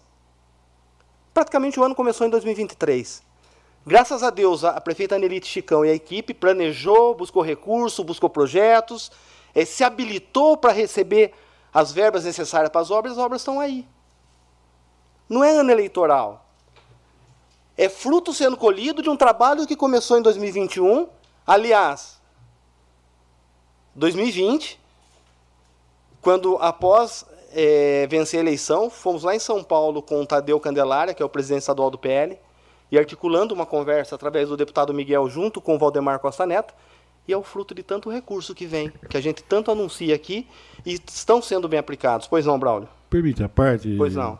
Praticamente 1.33 1.79
o 1.79 1.83
ano 1.83 1.95
começou 1.95 2.27
em 2.27 2.29
2023. 2.29 3.23
Graças 3.85 4.21
a 4.21 4.29
Deus, 4.29 4.63
a 4.63 4.79
prefeita 4.79 5.15
Anelite 5.15 5.47
Chicão 5.47 5.83
e 5.83 5.89
a 5.89 5.93
equipe 5.93 6.33
planejou, 6.33 7.15
buscou 7.15 7.41
recursos, 7.41 8.05
buscou 8.05 8.29
projetos, 8.29 9.11
eh, 9.55 9.65
se 9.65 9.83
habilitou 9.83 10.55
para 10.55 10.71
receber 10.71 11.33
as 11.73 11.91
verbas 11.91 12.25
necessárias 12.25 12.69
para 12.69 12.81
as 12.81 12.91
obras, 12.91 13.13
as 13.13 13.19
obras 13.19 13.41
estão 13.41 13.59
aí. 13.59 13.87
Não 15.27 15.43
é 15.43 15.51
ano 15.51 15.71
eleitoral. 15.71 16.45
É 17.77 17.87
fruto 17.87 18.33
sendo 18.33 18.57
colhido 18.57 19.01
de 19.01 19.09
um 19.09 19.15
trabalho 19.15 19.65
que 19.65 19.75
começou 19.75 20.17
em 20.17 20.21
2021. 20.21 21.07
Aliás, 21.47 22.19
2020, 23.95 24.79
quando 26.21 26.57
após 26.57 27.25
é, 27.53 28.07
vencer 28.07 28.39
a 28.39 28.43
eleição, 28.43 28.89
fomos 28.89 29.23
lá 29.23 29.35
em 29.35 29.39
São 29.39 29.63
Paulo 29.63 30.01
com 30.01 30.21
o 30.21 30.25
Tadeu 30.25 30.59
Candelária, 30.59 31.13
que 31.13 31.21
é 31.21 31.25
o 31.25 31.29
presidente 31.29 31.61
estadual 31.61 31.89
do 31.89 31.97
PL, 31.97 32.37
e 32.91 32.97
articulando 32.97 33.53
uma 33.53 33.65
conversa 33.65 34.15
através 34.15 34.49
do 34.49 34.57
deputado 34.57 34.93
Miguel 34.93 35.29
junto 35.29 35.61
com 35.61 35.75
o 35.75 35.79
Valdemar 35.79 36.19
Costa 36.19 36.45
Neto, 36.45 36.73
e 37.27 37.33
é 37.33 37.37
o 37.37 37.43
fruto 37.43 37.73
de 37.73 37.83
tanto 37.83 38.09
recurso 38.09 38.53
que 38.55 38.65
vem, 38.65 38.91
que 39.09 39.15
a 39.15 39.21
gente 39.21 39.43
tanto 39.43 39.71
anuncia 39.71 40.13
aqui 40.15 40.47
e 40.85 40.99
estão 41.07 41.41
sendo 41.41 41.67
bem 41.67 41.79
aplicados. 41.79 42.27
Pois 42.27 42.45
não, 42.45 42.59
Braulio? 42.59 42.89
Permite 43.09 43.43
a 43.43 43.49
parte? 43.49 43.95
Pois 43.97 44.15
não. 44.15 44.39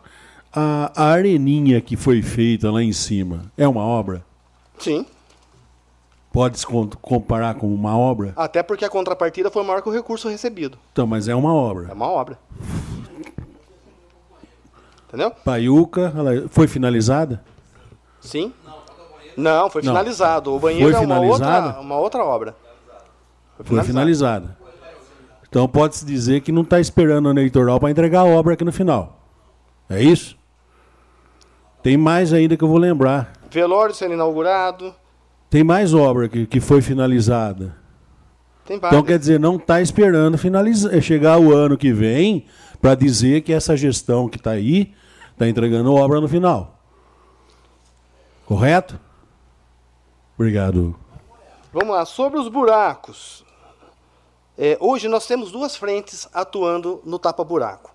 A, 0.52 0.92
a 0.94 1.04
areninha 1.06 1.80
que 1.80 1.96
foi 1.96 2.20
feita 2.20 2.70
lá 2.70 2.82
em 2.82 2.92
cima 2.92 3.50
é 3.56 3.66
uma 3.66 3.82
obra? 3.82 4.24
Sim. 4.78 5.06
Pode 6.32 6.58
comparar 7.00 7.54
com 7.54 7.72
uma 7.72 7.96
obra? 7.96 8.32
Até 8.34 8.62
porque 8.62 8.84
a 8.84 8.88
contrapartida 8.88 9.50
foi 9.50 9.62
maior 9.64 9.82
que 9.82 9.88
o 9.88 9.92
recurso 9.92 10.28
recebido. 10.28 10.78
Então, 10.92 11.06
mas 11.06 11.28
é 11.28 11.34
uma 11.34 11.54
obra. 11.54 11.88
É 11.90 11.92
uma 11.92 12.08
obra. 12.08 12.38
Entendeu? 15.12 15.30
Paiuca, 15.44 16.10
foi 16.48 16.66
finalizada? 16.66 17.44
Sim. 18.18 18.50
Não, 19.36 19.68
foi 19.68 19.82
finalizado. 19.82 20.50
Não. 20.50 20.56
O 20.56 20.60
banheiro 20.60 20.90
foi 20.90 21.02
é 21.02 21.06
uma 21.06 21.20
outra, 21.20 21.80
uma 21.80 21.96
outra 21.98 22.24
obra. 22.24 22.56
Foi, 23.58 23.76
foi 23.76 23.84
finalizada. 23.84 24.56
Então 25.46 25.68
pode-se 25.68 26.06
dizer 26.06 26.40
que 26.40 26.50
não 26.50 26.62
está 26.62 26.80
esperando 26.80 27.26
o 27.26 27.30
eleitoral 27.30 27.78
para 27.78 27.90
entregar 27.90 28.20
a 28.20 28.24
obra 28.24 28.54
aqui 28.54 28.64
no 28.64 28.72
final. 28.72 29.20
É 29.90 30.02
isso? 30.02 30.34
Tem 31.82 31.94
mais 31.98 32.32
ainda 32.32 32.56
que 32.56 32.64
eu 32.64 32.68
vou 32.68 32.78
lembrar. 32.78 33.34
Velório 33.50 33.94
sendo 33.94 34.14
inaugurado. 34.14 34.94
Tem 35.50 35.62
mais 35.62 35.92
obra 35.92 36.26
que, 36.26 36.46
que 36.46 36.58
foi 36.58 36.80
finalizada. 36.80 37.76
Tem 38.64 38.78
várias. 38.78 38.98
Então 38.98 39.06
quer 39.06 39.18
dizer, 39.18 39.38
não 39.38 39.56
está 39.56 39.82
esperando 39.82 40.38
finalizar, 40.38 40.98
chegar 41.02 41.38
o 41.38 41.52
ano 41.52 41.76
que 41.76 41.92
vem 41.92 42.46
para 42.80 42.94
dizer 42.94 43.42
que 43.42 43.52
essa 43.52 43.76
gestão 43.76 44.30
que 44.30 44.38
está 44.38 44.52
aí 44.52 44.94
está 45.42 45.48
entregando 45.48 45.92
obra 45.92 46.20
no 46.20 46.28
final. 46.28 46.78
Correto? 48.46 48.98
Obrigado. 50.36 50.94
Vamos 51.72 51.94
lá, 51.94 52.04
sobre 52.04 52.38
os 52.38 52.46
buracos. 52.48 53.44
É, 54.56 54.76
hoje 54.78 55.08
nós 55.08 55.26
temos 55.26 55.50
duas 55.50 55.74
frentes 55.74 56.28
atuando 56.32 57.00
no 57.04 57.18
tapa-buraco, 57.18 57.92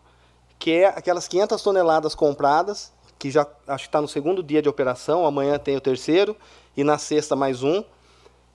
que 0.60 0.72
é 0.72 0.88
aquelas 0.88 1.28
500 1.28 1.62
toneladas 1.62 2.16
compradas, 2.16 2.92
que 3.18 3.32
já 3.32 3.48
acho 3.68 3.86
que 3.86 3.90
está 3.90 4.02
no 4.02 4.08
segundo 4.08 4.44
dia 4.44 4.62
de 4.62 4.68
operação, 4.68 5.26
amanhã 5.26 5.58
tem 5.58 5.78
o 5.78 5.82
terceiro, 5.82 6.36
e 6.76 6.84
na 6.84 6.98
sexta 6.98 7.36
mais 7.36 7.64
um. 7.64 7.84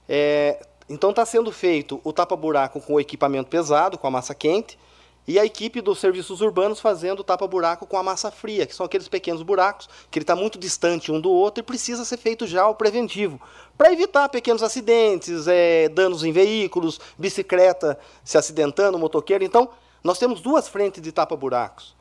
É, 0.09 0.67
então 0.89 1.11
está 1.11 1.25
sendo 1.25 1.51
feito 1.51 2.01
o 2.05 2.13
tapa-buraco 2.13 2.81
com 2.81 2.95
o 2.95 3.01
equipamento 3.01 3.49
pesado, 3.49 3.97
com 3.97 4.07
a 4.07 4.11
massa 4.11 4.35
quente, 4.35 4.79
e 5.27 5.39
a 5.39 5.45
equipe 5.45 5.81
dos 5.81 6.01
serviços 6.01 6.41
urbanos 6.41 6.81
fazendo 6.81 7.23
tapa-buraco 7.23 7.87
com 7.87 7.97
a 7.97 8.03
massa 8.03 8.31
fria, 8.31 8.67
que 8.67 8.75
são 8.75 8.85
aqueles 8.85 9.09
pequenos 9.09 9.43
buracos, 9.43 9.89
que 10.11 10.19
ele 10.19 10.25
está 10.25 10.35
muito 10.35 10.59
distante 10.59 11.13
um 11.13 11.21
do 11.21 11.31
outro 11.31 11.63
e 11.63 11.65
precisa 11.65 12.05
ser 12.05 12.17
feito 12.17 12.47
já 12.47 12.67
o 12.67 12.75
preventivo, 12.75 13.41
para 13.79 13.93
evitar 13.93 14.29
pequenos 14.29 14.63
acidentes, 14.63 15.47
é, 15.47 15.89
danos 15.89 16.25
em 16.25 16.33
veículos, 16.33 17.01
bicicleta 17.17 17.99
se 18.25 18.37
acidentando, 18.37 18.99
motoqueiro. 18.99 19.45
Então, 19.45 19.69
nós 20.03 20.19
temos 20.19 20.41
duas 20.41 20.69
frentes 20.69 21.01
de 21.01 21.13
tapa-buracos. 21.13 21.95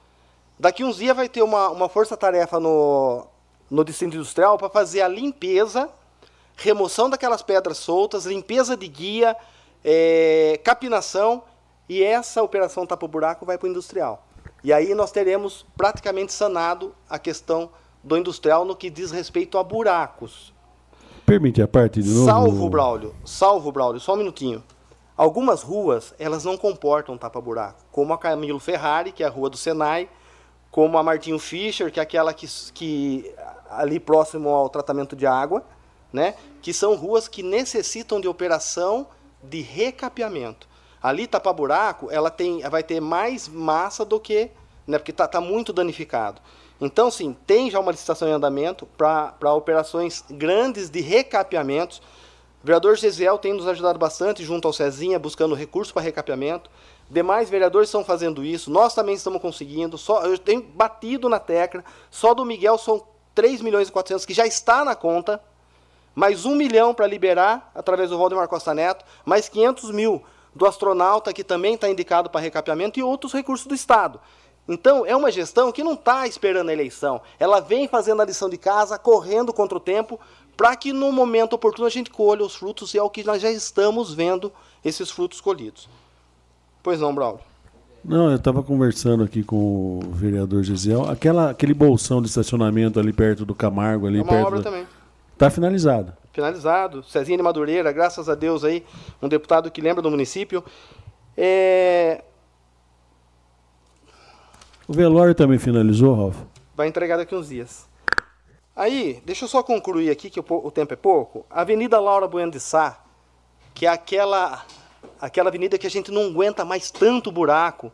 Daqui 0.59 0.83
uns 0.83 0.97
dias 0.97 1.15
vai 1.15 1.29
ter 1.29 1.43
uma, 1.43 1.69
uma 1.69 1.89
força-tarefa 1.89 2.59
no, 2.59 3.25
no 3.69 3.83
Distrito 3.83 4.15
Industrial 4.15 4.57
para 4.57 4.69
fazer 4.69 5.01
a 5.01 5.07
limpeza 5.07 5.89
remoção 6.55 7.09
daquelas 7.09 7.41
pedras 7.41 7.77
soltas, 7.77 8.25
limpeza 8.25 8.77
de 8.77 8.87
guia, 8.87 9.35
é, 9.83 10.59
capinação, 10.63 11.43
e 11.91 12.01
essa 12.01 12.41
operação 12.41 12.85
tapa-buraco 12.85 13.45
vai 13.45 13.57
para 13.57 13.67
o 13.67 13.69
industrial. 13.69 14.25
E 14.63 14.71
aí 14.71 14.95
nós 14.95 15.11
teremos 15.11 15.65
praticamente 15.75 16.31
sanado 16.31 16.95
a 17.09 17.19
questão 17.19 17.69
do 18.01 18.15
industrial 18.15 18.63
no 18.63 18.77
que 18.77 18.89
diz 18.89 19.11
respeito 19.11 19.57
a 19.57 19.63
buracos. 19.63 20.53
Permite 21.25 21.61
a 21.61 21.67
parte 21.67 22.01
de 22.01 22.09
novo? 22.09 22.25
Salvo, 22.25 22.69
Braulio, 22.69 23.13
salvo, 23.25 23.73
Braulio, 23.73 23.99
só 23.99 24.13
um 24.13 24.15
minutinho. 24.15 24.63
Algumas 25.17 25.61
ruas, 25.63 26.13
elas 26.17 26.45
não 26.45 26.55
comportam 26.55 27.17
tapa-buraco, 27.17 27.83
como 27.91 28.13
a 28.13 28.17
Camilo 28.17 28.57
Ferrari, 28.57 29.11
que 29.11 29.21
é 29.21 29.27
a 29.27 29.29
rua 29.29 29.49
do 29.49 29.57
Senai, 29.57 30.09
como 30.71 30.97
a 30.97 31.03
Martinho 31.03 31.39
Fischer, 31.39 31.91
que 31.91 31.99
é 31.99 32.03
aquela 32.03 32.33
que, 32.33 32.47
que 32.73 33.35
ali 33.69 33.99
próximo 33.99 34.47
ao 34.47 34.69
tratamento 34.69 35.13
de 35.13 35.25
água, 35.25 35.61
né? 36.13 36.35
que 36.61 36.71
são 36.71 36.95
ruas 36.95 37.27
que 37.27 37.43
necessitam 37.43 38.21
de 38.21 38.29
operação 38.29 39.07
de 39.43 39.59
recapeamento. 39.59 40.70
Ali, 41.01 41.25
tapa-buraco, 41.25 42.09
ela 42.11 42.29
tem, 42.29 42.61
vai 42.69 42.83
ter 42.83 42.99
mais 42.99 43.47
massa 43.47 44.05
do 44.05 44.19
que, 44.19 44.51
né, 44.85 44.99
porque 44.99 45.11
está 45.11 45.27
tá 45.27 45.41
muito 45.41 45.73
danificado. 45.73 46.41
Então, 46.79 47.09
sim, 47.09 47.35
tem 47.45 47.69
já 47.71 47.79
uma 47.79 47.91
licitação 47.91 48.27
em 48.27 48.31
andamento 48.31 48.87
para 48.97 49.53
operações 49.53 50.23
grandes 50.29 50.89
de 50.89 51.01
recapeamentos. 51.01 51.99
O 52.63 52.65
vereador 52.65 52.95
Gesiel 52.95 53.37
tem 53.37 53.53
nos 53.53 53.67
ajudado 53.67 53.97
bastante, 53.97 54.43
junto 54.43 54.67
ao 54.67 54.73
Cezinha, 54.73 55.17
buscando 55.17 55.55
recursos 55.55 55.91
para 55.91 56.01
recapeamento. 56.01 56.69
Demais 57.09 57.49
vereadores 57.49 57.89
estão 57.89 58.03
fazendo 58.03 58.43
isso, 58.43 58.71
nós 58.71 58.95
também 58.95 59.15
estamos 59.15 59.41
conseguindo. 59.41 59.97
Só, 59.97 60.23
eu 60.23 60.37
tenho 60.37 60.61
batido 60.61 61.27
na 61.27 61.39
tecla, 61.39 61.83
só 62.09 62.33
do 62.33 62.45
Miguel 62.45 62.77
são 62.77 63.03
3 63.35 63.61
milhões 63.61 63.89
e 63.89 63.91
400 63.91 64.25
que 64.25 64.33
já 64.33 64.45
está 64.45 64.85
na 64.85 64.95
conta, 64.95 65.41
mais 66.15 66.45
1 66.45 66.55
milhão 66.55 66.93
para 66.93 67.07
liberar 67.07 67.71
através 67.75 68.09
do 68.09 68.17
Valdemar 68.17 68.47
Costa 68.47 68.73
Neto, 68.73 69.05
mais 69.25 69.49
500 69.49 69.91
mil 69.91 70.23
do 70.53 70.65
astronauta, 70.65 71.33
que 71.33 71.43
também 71.43 71.75
está 71.75 71.89
indicado 71.89 72.29
para 72.29 72.41
recapeamento, 72.41 72.99
e 72.99 73.03
outros 73.03 73.33
recursos 73.33 73.65
do 73.65 73.75
Estado. 73.75 74.19
Então, 74.67 75.05
é 75.05 75.15
uma 75.15 75.31
gestão 75.31 75.71
que 75.71 75.83
não 75.83 75.93
está 75.93 76.27
esperando 76.27 76.69
a 76.69 76.73
eleição. 76.73 77.21
Ela 77.39 77.59
vem 77.59 77.87
fazendo 77.87 78.21
a 78.21 78.25
lição 78.25 78.49
de 78.49 78.57
casa, 78.57 78.97
correndo 78.97 79.51
contra 79.51 79.77
o 79.77 79.81
tempo, 79.81 80.19
para 80.55 80.75
que 80.75 80.93
no 80.93 81.11
momento 81.11 81.53
oportuno 81.53 81.87
a 81.87 81.89
gente 81.89 82.09
colha 82.09 82.43
os 82.43 82.55
frutos, 82.55 82.93
e 82.93 82.97
é 82.97 83.03
o 83.03 83.09
que 83.09 83.23
nós 83.23 83.41
já 83.41 83.49
estamos 83.49 84.13
vendo 84.13 84.51
esses 84.83 85.09
frutos 85.09 85.41
colhidos. 85.41 85.89
Pois 86.83 86.99
não, 86.99 87.13
Braulio? 87.13 87.41
Não, 88.03 88.31
eu 88.31 88.35
estava 88.35 88.63
conversando 88.63 89.23
aqui 89.23 89.43
com 89.43 89.99
o 89.99 90.11
vereador 90.11 90.63
Gisiel. 90.63 91.07
Aquela, 91.09 91.51
aquele 91.51 91.73
bolsão 91.73 92.19
de 92.21 92.27
estacionamento 92.27 92.99
ali 92.99 93.13
perto 93.13 93.45
do 93.45 93.53
Camargo. 93.53 94.07
Ali 94.07 94.19
é 94.19 94.21
uma 94.23 94.29
perto 94.29 94.47
obra 94.47 94.59
do... 94.59 94.63
também. 94.63 94.87
Está 95.33 95.49
finalizado. 95.51 96.13
Finalizado. 96.31 97.03
Cezinha 97.03 97.37
de 97.37 97.43
Madureira, 97.43 97.91
graças 97.91 98.29
a 98.29 98.35
Deus 98.35 98.63
aí, 98.63 98.85
um 99.21 99.27
deputado 99.27 99.69
que 99.69 99.81
lembra 99.81 100.01
do 100.01 100.09
município. 100.09 100.63
É... 101.35 102.23
O 104.87 104.93
velório 104.93 105.35
também 105.35 105.59
finalizou, 105.59 106.15
Ralf? 106.15 106.37
Vai 106.75 106.87
entregar 106.87 107.17
daqui 107.17 107.35
uns 107.35 107.49
dias. 107.49 107.89
Aí, 108.75 109.21
deixa 109.25 109.45
eu 109.45 109.49
só 109.49 109.61
concluir 109.61 110.09
aqui, 110.09 110.29
que 110.29 110.39
o, 110.39 110.71
tempo 110.71 110.93
é 110.93 110.97
pouco. 110.97 111.45
Avenida 111.49 111.99
Laura 111.99 112.27
Bueno 112.27 112.51
de 112.51 112.59
Sá, 112.59 113.03
que 113.73 113.85
é 113.85 113.89
aquela, 113.89 114.65
aquela 115.19 115.49
avenida 115.49 115.77
que 115.77 115.87
a 115.87 115.89
gente 115.89 116.11
não 116.11 116.27
aguenta 116.27 116.63
mais 116.63 116.89
tanto 116.89 117.31
buraco, 117.31 117.91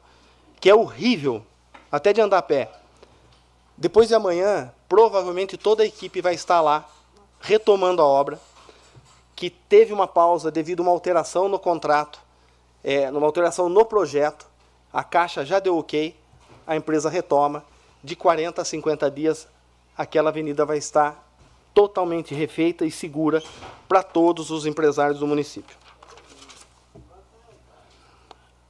que 0.60 0.70
é 0.70 0.76
horrível, 0.76 1.44
até 1.92 2.14
de 2.14 2.22
andar 2.22 2.38
a 2.38 2.44
pé. 2.44 2.72
Depois 3.76 4.08
de 4.08 4.16
amanhã, 4.16 4.72
provavelmente 4.88 5.58
toda 5.58 5.84
a 5.84 5.86
equipe 5.86 6.22
vai 6.22 6.36
estar 6.36 6.62
lá, 6.62 6.88
retomando 7.40 8.02
a 8.02 8.06
obra, 8.06 8.40
que 9.36 9.50
teve 9.50 9.94
uma 9.94 10.08
pausa 10.08 10.50
devido 10.50 10.80
a 10.80 10.84
uma 10.84 10.92
alteração 10.92 11.48
no 11.48 11.60
contrato, 11.60 12.20
é, 12.84 13.10
uma 13.12 13.26
alteração 13.26 13.70
no 13.70 13.86
projeto. 13.86 14.48
A 14.92 15.04
Caixa 15.04 15.46
já 15.46 15.60
deu 15.60 15.78
ok, 15.78 16.16
a 16.66 16.76
empresa 16.76 17.10
retoma. 17.10 17.64
De 18.04 18.16
40 18.16 18.62
a 18.62 18.66
50 18.66 19.12
dias, 19.12 19.48
aquela 19.98 20.30
avenida 20.30 20.66
vai 20.66 20.78
estar 20.78 21.28
totalmente 21.74 22.34
refeita 22.34 22.86
e 22.86 22.92
segura 22.92 23.44
para 23.88 24.02
todos 24.02 24.50
os 24.50 24.66
empresários 24.66 25.20
do 25.20 25.28
município. 25.28 25.78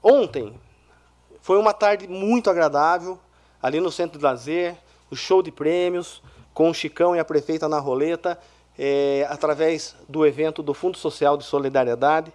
Ontem 0.03 0.53
foi 1.41 1.57
uma 1.57 1.73
tarde 1.73 2.07
muito 2.07 2.49
agradável, 2.49 3.17
ali 3.61 3.79
no 3.79 3.91
centro 3.91 4.17
de 4.17 4.23
lazer, 4.23 4.77
o 5.09 5.15
show 5.15 5.41
de 5.41 5.51
prêmios, 5.51 6.21
com 6.53 6.69
o 6.69 6.73
Chicão 6.73 7.15
e 7.15 7.19
a 7.19 7.25
prefeita 7.25 7.69
na 7.69 7.79
roleta, 7.79 8.39
é, 8.77 9.25
através 9.29 9.95
do 10.07 10.25
evento 10.25 10.61
do 10.61 10.73
Fundo 10.73 10.97
Social 10.97 11.37
de 11.37 11.43
Solidariedade. 11.43 12.31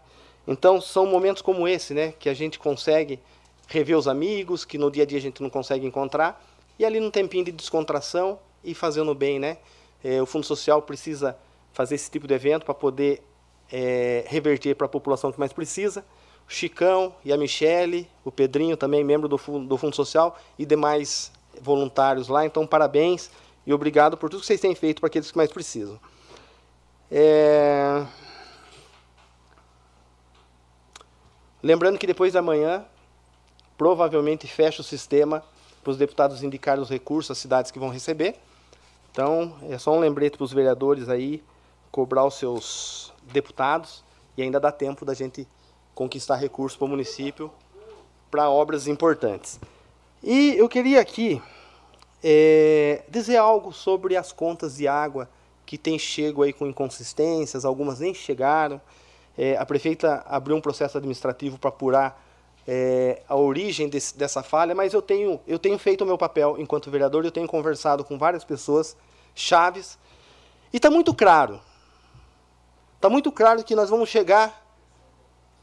Então, 0.46 0.80
são 0.80 1.06
momentos 1.06 1.40
como 1.40 1.68
esse, 1.68 1.94
né, 1.94 2.12
que 2.18 2.28
a 2.28 2.34
gente 2.34 2.58
consegue 2.58 3.20
rever 3.68 3.96
os 3.96 4.08
amigos, 4.08 4.64
que 4.64 4.76
no 4.76 4.90
dia 4.90 5.04
a 5.04 5.06
dia 5.06 5.18
a 5.18 5.20
gente 5.20 5.42
não 5.42 5.48
consegue 5.48 5.86
encontrar, 5.86 6.44
e 6.78 6.84
ali 6.84 6.98
num 6.98 7.10
tempinho 7.10 7.44
de 7.44 7.52
descontração 7.52 8.38
e 8.64 8.74
fazendo 8.74 9.14
bem, 9.14 9.38
né? 9.38 9.58
É, 10.02 10.20
o 10.20 10.26
Fundo 10.26 10.44
Social 10.44 10.82
precisa 10.82 11.36
fazer 11.72 11.94
esse 11.94 12.10
tipo 12.10 12.26
de 12.26 12.34
evento 12.34 12.64
para 12.64 12.74
poder 12.74 13.22
é, 13.70 14.24
reverter 14.26 14.74
para 14.74 14.86
a 14.86 14.88
população 14.88 15.30
que 15.30 15.38
mais 15.38 15.52
precisa. 15.52 16.04
O 16.48 16.52
Chicão 16.52 17.14
e 17.24 17.32
a 17.32 17.36
Michele, 17.36 18.08
o 18.24 18.32
Pedrinho 18.32 18.76
também, 18.76 19.04
membro 19.04 19.28
do 19.28 19.38
Fundo, 19.38 19.66
do 19.66 19.76
Fundo 19.78 19.94
Social, 19.94 20.36
e 20.58 20.66
demais 20.66 21.32
voluntários 21.60 22.28
lá. 22.28 22.44
Então, 22.44 22.66
parabéns 22.66 23.30
e 23.66 23.72
obrigado 23.72 24.16
por 24.16 24.28
tudo 24.28 24.40
que 24.40 24.46
vocês 24.46 24.60
têm 24.60 24.74
feito 24.74 25.00
para 25.00 25.06
aqueles 25.06 25.30
que 25.30 25.36
mais 25.36 25.52
precisam. 25.52 25.98
É... 27.14 28.06
Lembrando 31.62 31.98
que 31.98 32.06
depois 32.06 32.32
da 32.32 32.40
manhã, 32.40 32.86
provavelmente 33.76 34.46
fecha 34.48 34.80
o 34.80 34.84
sistema 34.84 35.44
para 35.84 35.90
os 35.90 35.98
deputados 35.98 36.42
indicarem 36.42 36.82
os 36.82 36.88
recursos 36.88 37.32
às 37.32 37.38
cidades 37.38 37.70
que 37.70 37.78
vão 37.78 37.90
receber. 37.90 38.36
Então, 39.10 39.54
é 39.68 39.76
só 39.76 39.92
um 39.92 39.98
lembrete 40.00 40.38
para 40.38 40.44
os 40.44 40.52
vereadores 40.54 41.10
aí 41.10 41.44
cobrar 41.90 42.24
os 42.24 42.34
seus 42.34 43.12
deputados 43.24 44.02
e 44.34 44.42
ainda 44.42 44.58
dá 44.58 44.72
tempo 44.72 45.04
da 45.04 45.12
gente 45.12 45.46
conquistar 45.94 46.36
recursos 46.36 46.78
para 46.78 46.86
o 46.86 46.88
município 46.88 47.52
para 48.30 48.48
obras 48.48 48.86
importantes. 48.86 49.60
E 50.22 50.54
eu 50.56 50.66
queria 50.66 51.00
aqui 51.00 51.42
é, 52.24 53.04
dizer 53.10 53.36
algo 53.36 53.70
sobre 53.70 54.16
as 54.16 54.32
contas 54.32 54.76
de 54.76 54.88
água 54.88 55.28
que 55.64 55.78
tem 55.78 55.98
chego 55.98 56.42
aí 56.42 56.52
com 56.52 56.66
inconsistências, 56.66 57.64
algumas 57.64 58.00
nem 58.00 58.12
chegaram. 58.12 58.80
É, 59.36 59.56
a 59.56 59.64
prefeita 59.64 60.22
abriu 60.26 60.56
um 60.56 60.60
processo 60.60 60.98
administrativo 60.98 61.58
para 61.58 61.70
apurar 61.70 62.22
é, 62.66 63.22
a 63.28 63.34
origem 63.34 63.88
desse, 63.88 64.16
dessa 64.16 64.42
falha, 64.42 64.74
mas 64.74 64.92
eu 64.92 65.02
tenho, 65.02 65.40
eu 65.46 65.58
tenho 65.58 65.78
feito 65.78 66.02
o 66.02 66.06
meu 66.06 66.18
papel 66.18 66.56
enquanto 66.58 66.90
vereador, 66.90 67.24
eu 67.24 67.32
tenho 67.32 67.48
conversado 67.48 68.04
com 68.04 68.18
várias 68.18 68.44
pessoas 68.44 68.96
chaves, 69.34 69.98
e 70.72 70.76
está 70.76 70.90
muito 70.90 71.14
claro, 71.14 71.60
está 72.96 73.08
muito 73.08 73.32
claro 73.32 73.64
que 73.64 73.74
nós 73.74 73.90
vamos 73.90 74.08
chegar 74.08 74.62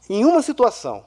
em 0.08 0.24
uma 0.24 0.42
situação. 0.42 1.04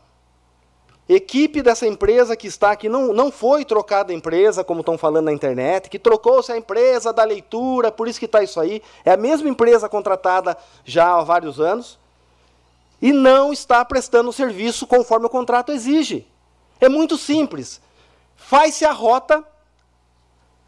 Equipe 1.07 1.61
dessa 1.61 1.85
empresa 1.85 2.35
que 2.35 2.47
está 2.47 2.71
aqui 2.71 2.87
não, 2.87 3.13
não 3.13 3.29
foi 3.29 3.65
trocada 3.65 4.13
a 4.13 4.15
empresa, 4.15 4.63
como 4.63 4.79
estão 4.79 4.97
falando 4.97 5.25
na 5.25 5.33
internet, 5.33 5.89
que 5.89 5.99
trocou-se 5.99 6.51
a 6.51 6.57
empresa 6.57 7.11
da 7.11 7.23
leitura, 7.25 7.91
por 7.91 8.07
isso 8.07 8.19
que 8.19 8.25
está 8.25 8.41
isso 8.41 8.59
aí. 8.59 8.81
É 9.03 9.11
a 9.11 9.17
mesma 9.17 9.49
empresa 9.49 9.89
contratada 9.89 10.57
já 10.85 11.13
há 11.13 11.21
vários 11.21 11.59
anos 11.59 11.99
e 13.01 13.11
não 13.11 13.51
está 13.51 13.83
prestando 13.83 14.29
o 14.29 14.33
serviço 14.33 14.87
conforme 14.87 15.25
o 15.25 15.29
contrato 15.29 15.73
exige. 15.73 16.25
É 16.79 16.87
muito 16.87 17.17
simples. 17.17 17.81
Faz-se 18.37 18.85
a 18.85 18.93
rota, 18.93 19.43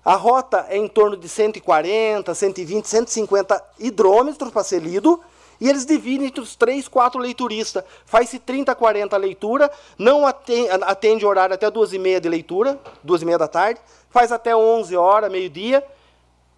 a 0.03 0.15
rota 0.15 0.65
é 0.67 0.77
em 0.77 0.87
torno 0.87 1.15
de 1.15 1.29
140, 1.29 2.35
120, 2.35 2.85
150 2.85 3.63
hidrômetros 3.79 4.51
para 4.51 4.63
ser 4.65 4.79
lido, 4.79 5.21
e 5.59 5.69
eles 5.69 5.85
dividem 5.85 6.27
entre 6.27 6.41
os 6.41 6.55
3, 6.55 6.87
4 6.87 7.19
leituristas. 7.19 7.83
Faz-se 8.05 8.39
30, 8.39 8.73
40 8.75 9.17
leitura, 9.17 9.71
não 9.97 10.25
atende, 10.25 10.69
atende 10.69 11.25
horário 11.25 11.55
até 11.55 11.69
2 11.69 11.93
e 11.93 11.99
meia 11.99 12.19
de 12.19 12.29
leitura, 12.29 12.79
2 13.03 13.21
e 13.21 13.25
meia 13.25 13.37
da 13.37 13.47
tarde, 13.47 13.79
faz 14.09 14.31
até 14.31 14.55
11 14.55 14.95
horas, 14.95 15.31
meio-dia, 15.31 15.85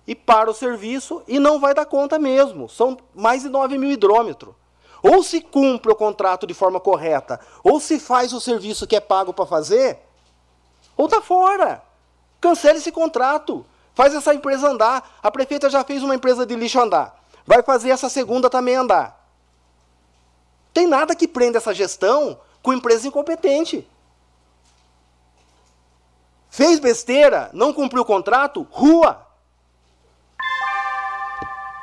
e 0.05 0.15
para 0.15 0.49
o 0.49 0.53
serviço, 0.53 1.21
e 1.27 1.39
não 1.39 1.59
vai 1.59 1.73
dar 1.73 1.85
conta 1.85 2.17
mesmo. 2.17 2.69
São 2.69 2.97
mais 3.13 3.43
de 3.43 3.49
9 3.49 3.77
mil 3.77 3.91
hidrômetros. 3.91 4.55
Ou 5.03 5.21
se 5.21 5.41
cumpre 5.41 5.91
o 5.91 5.95
contrato 5.95 6.47
de 6.47 6.53
forma 6.53 6.79
correta, 6.79 7.39
ou 7.63 7.79
se 7.79 7.99
faz 7.99 8.33
o 8.33 8.41
serviço 8.41 8.87
que 8.87 8.95
é 8.95 8.99
pago 8.99 9.33
para 9.33 9.45
fazer, 9.45 9.99
ou 10.95 11.05
está 11.05 11.21
fora. 11.21 11.83
Cancele 12.41 12.79
esse 12.79 12.91
contrato. 12.91 13.65
Faz 13.93 14.13
essa 14.13 14.33
empresa 14.33 14.69
andar. 14.69 15.17
A 15.21 15.31
prefeita 15.31 15.69
já 15.69 15.83
fez 15.83 16.03
uma 16.03 16.15
empresa 16.15 16.45
de 16.45 16.55
lixo 16.55 16.79
andar. 16.79 17.23
Vai 17.47 17.63
fazer 17.63 17.91
essa 17.91 18.09
segunda 18.09 18.49
também 18.49 18.75
andar. 18.75 19.25
Tem 20.73 20.85
nada 20.85 21.15
que 21.15 21.27
prenda 21.27 21.57
essa 21.57 21.73
gestão 21.73 22.39
com 22.61 22.73
empresa 22.73 23.07
incompetente. 23.07 23.87
Fez 26.49 26.77
besteira, 26.77 27.49
não 27.53 27.71
cumpriu 27.71 28.01
o 28.01 28.05
contrato, 28.05 28.67
rua. 28.69 29.25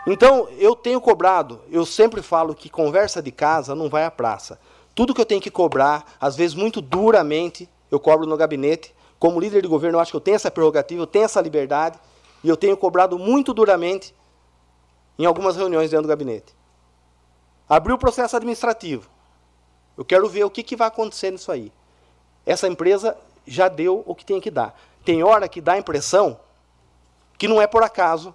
Então, 0.07 0.47
eu 0.59 0.77
tenho 0.77 1.01
cobrado, 1.01 1.63
eu 1.71 1.87
sempre 1.87 2.21
falo 2.21 2.55
que 2.55 2.69
conversa 2.69 3.23
de 3.23 3.33
casa 3.33 3.75
não 3.75 3.89
vai 3.89 4.05
à 4.05 4.11
praça. 4.11 4.61
Tudo 4.95 5.15
que 5.15 5.21
eu 5.21 5.27
tenho 5.27 5.41
que 5.41 5.51
cobrar, 5.51 6.05
às 6.21 6.37
vezes 6.37 6.55
muito 6.55 6.83
duramente, 6.83 7.69
eu 7.91 7.99
cobro 7.99 8.27
no 8.27 8.37
gabinete. 8.37 8.95
Como 9.19 9.41
líder 9.41 9.63
de 9.63 9.69
governo, 9.69 9.97
eu 9.97 10.01
acho 10.03 10.11
que 10.11 10.17
eu 10.17 10.21
tenho 10.21 10.35
essa 10.35 10.51
prerrogativa, 10.51 11.01
eu 11.01 11.07
tenho 11.07 11.25
essa 11.25 11.41
liberdade, 11.41 11.99
e 12.43 12.49
eu 12.51 12.57
tenho 12.57 12.77
cobrado 12.77 13.19
muito 13.19 13.55
duramente 13.55 14.15
em 15.19 15.25
algumas 15.25 15.57
reuniões 15.57 15.91
dentro 15.91 16.07
do 16.07 16.09
gabinete. 16.09 16.55
Abriu 17.69 17.97
o 17.97 17.99
processo 17.99 18.37
administrativo. 18.37 19.09
Eu 19.97 20.05
quero 20.05 20.29
ver 20.29 20.45
o 20.45 20.51
que, 20.51 20.63
que 20.63 20.77
vai 20.77 20.89
acontecer 20.89 21.31
nisso 21.31 21.51
aí. 21.51 21.73
Essa 22.45 22.67
empresa 22.67 23.17
já 23.47 23.69
deu 23.69 24.03
o 24.07 24.15
que 24.15 24.25
tem 24.25 24.41
que 24.41 24.51
dar. 24.51 24.79
Tem 25.05 25.23
hora 25.23 25.49
que 25.49 25.61
dá 25.61 25.75
a 25.75 25.79
impressão 25.79 26.39
que 27.39 27.49
não 27.49 27.61
é 27.61 27.67
por 27.67 27.83
acaso 27.83 28.35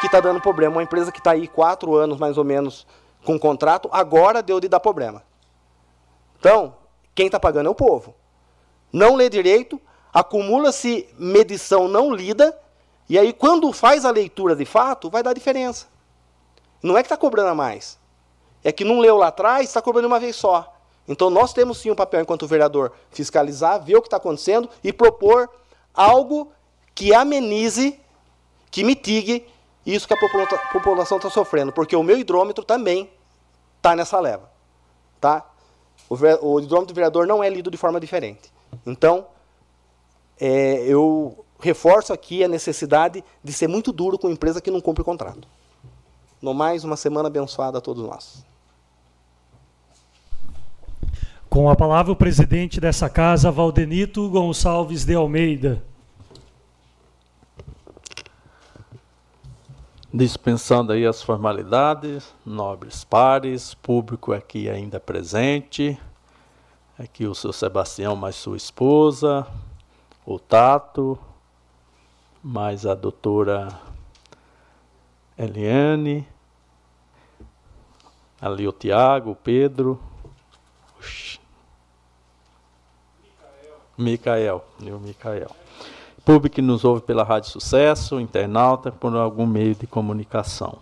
que 0.00 0.06
está 0.06 0.20
dando 0.20 0.40
problema. 0.40 0.76
Uma 0.76 0.82
empresa 0.82 1.10
que 1.10 1.18
está 1.18 1.32
aí 1.32 1.48
quatro 1.48 1.94
anos, 1.94 2.18
mais 2.18 2.38
ou 2.38 2.44
menos, 2.44 2.86
com 3.24 3.38
contrato, 3.38 3.88
agora 3.92 4.42
deu 4.42 4.60
de 4.60 4.68
dar 4.68 4.80
problema. 4.80 5.22
Então, 6.38 6.76
quem 7.14 7.26
está 7.26 7.40
pagando 7.40 7.66
é 7.66 7.70
o 7.70 7.74
povo. 7.74 8.14
Não 8.92 9.16
lê 9.16 9.28
direito, 9.28 9.80
acumula-se 10.12 11.08
medição 11.18 11.88
não 11.88 12.12
lida, 12.12 12.58
e 13.08 13.18
aí, 13.18 13.32
quando 13.32 13.72
faz 13.72 14.04
a 14.04 14.10
leitura 14.10 14.54
de 14.54 14.66
fato, 14.66 15.08
vai 15.08 15.22
dar 15.22 15.32
diferença. 15.32 15.86
Não 16.82 16.96
é 16.96 17.02
que 17.02 17.06
está 17.06 17.16
cobrando 17.16 17.48
a 17.48 17.54
mais. 17.54 17.98
É 18.62 18.70
que 18.70 18.84
não 18.84 19.00
leu 19.00 19.16
lá 19.16 19.28
atrás, 19.28 19.68
está 19.68 19.80
cobrando 19.80 20.06
uma 20.06 20.20
vez 20.20 20.36
só. 20.36 20.74
Então, 21.06 21.30
nós 21.30 21.54
temos 21.54 21.78
sim 21.78 21.90
um 21.90 21.94
papel, 21.94 22.20
enquanto 22.20 22.46
vereador, 22.46 22.92
fiscalizar, 23.10 23.82
ver 23.82 23.96
o 23.96 24.02
que 24.02 24.08
está 24.08 24.18
acontecendo 24.18 24.68
e 24.84 24.92
propor 24.92 25.48
algo 25.94 26.52
que 26.94 27.14
amenize, 27.14 27.98
que 28.70 28.84
mitigue 28.84 29.46
isso 29.86 30.06
que 30.06 30.12
a 30.12 30.70
população 30.70 31.16
está 31.16 31.30
sofrendo. 31.30 31.72
Porque 31.72 31.96
o 31.96 32.02
meu 32.02 32.18
hidrômetro 32.18 32.62
também 32.62 33.10
está 33.78 33.96
nessa 33.96 34.20
leva. 34.20 34.50
Tá? 35.18 35.46
O, 36.10 36.14
o 36.14 36.60
hidrômetro 36.60 36.92
do 36.92 36.94
vereador 36.94 37.26
não 37.26 37.42
é 37.42 37.48
lido 37.48 37.70
de 37.70 37.78
forma 37.78 37.98
diferente. 37.98 38.52
Então, 38.84 39.28
é, 40.38 40.84
eu 40.86 41.44
reforço 41.58 42.12
aqui 42.12 42.44
a 42.44 42.48
necessidade 42.48 43.24
de 43.42 43.52
ser 43.52 43.68
muito 43.68 43.92
duro 43.92 44.18
com 44.18 44.30
empresa 44.30 44.60
que 44.60 44.70
não 44.70 44.80
cumpre 44.80 45.02
o 45.02 45.04
contrato. 45.04 45.48
No 46.40 46.54
mais, 46.54 46.84
uma 46.84 46.96
semana 46.96 47.28
abençoada 47.28 47.78
a 47.78 47.80
todos 47.80 48.04
nós. 48.04 48.44
Com 51.48 51.68
a 51.68 51.74
palavra, 51.74 52.12
o 52.12 52.16
presidente 52.16 52.80
dessa 52.80 53.08
casa, 53.08 53.50
Valdenito 53.50 54.28
Gonçalves 54.28 55.04
de 55.04 55.14
Almeida. 55.14 55.82
Dispensando 60.12 60.92
aí 60.92 61.04
as 61.04 61.22
formalidades, 61.22 62.32
nobres 62.44 63.02
pares, 63.02 63.74
público 63.74 64.32
aqui 64.32 64.68
ainda 64.68 65.00
presente, 65.00 65.98
aqui 66.98 67.26
o 67.26 67.34
seu 67.34 67.52
Sebastião 67.52 68.14
mais 68.14 68.36
sua 68.36 68.56
esposa, 68.56 69.46
o 70.24 70.38
Tato, 70.38 71.18
mais 72.42 72.86
a 72.86 72.94
doutora 72.94 73.68
Eliane, 75.36 76.26
ali 78.40 78.66
o 78.66 78.72
Tiago, 78.72 79.32
o 79.32 79.36
Pedro, 79.36 80.00
Micael, 83.96 84.64
e 84.80 84.90
o 84.92 84.98
Micael. 84.98 85.50
Público 86.24 86.56
que 86.56 86.62
nos 86.62 86.84
ouve 86.84 87.02
pela 87.02 87.24
Rádio 87.24 87.50
Sucesso, 87.50 88.20
internauta, 88.20 88.92
por 88.92 89.14
algum 89.16 89.46
meio 89.46 89.74
de 89.74 89.86
comunicação. 89.86 90.78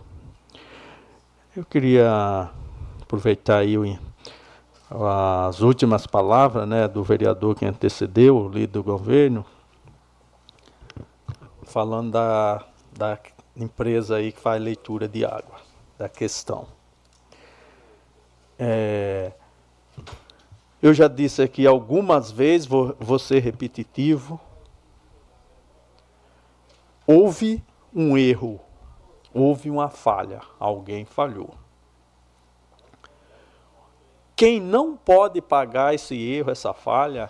Eu 1.57 1.65
queria 1.65 2.51
aproveitar 3.01 3.59
aí 3.59 3.77
as 5.49 5.61
últimas 5.61 6.07
palavras 6.07 6.69
né, 6.69 6.87
do 6.87 7.03
vereador 7.03 7.55
que 7.55 7.65
antecedeu, 7.65 8.37
o 8.37 8.49
líder 8.49 8.67
do 8.67 8.83
governo, 8.83 9.45
falando 11.77 12.13
da, 12.13 12.65
da 12.91 13.19
empresa 13.55 14.17
aí 14.17 14.33
que 14.33 14.41
faz 14.41 14.63
leitura 14.63 15.07
de 15.07 15.27
água, 15.27 15.61
da 15.99 16.09
questão. 16.09 16.67
É, 18.59 19.31
eu 20.81 20.95
já 20.95 21.07
disse 21.07 21.43
aqui 21.43 21.67
algumas 21.67 22.31
vezes, 22.33 22.67
vou, 22.67 22.97
vou 22.99 23.19
ser 23.19 23.41
repetitivo. 23.41 24.41
Houve 27.07 27.63
um 27.95 28.17
erro, 28.17 28.59
houve 29.35 29.69
uma 29.69 29.91
falha, 29.91 30.41
alguém 30.59 31.05
falhou. 31.05 31.53
Quem 34.35 34.63
não 34.63 34.97
pode 34.97 35.43
pagar 35.43 35.95
esse 35.95 36.17
erro, 36.17 36.51
essa 36.51 36.73
falha, 36.73 37.29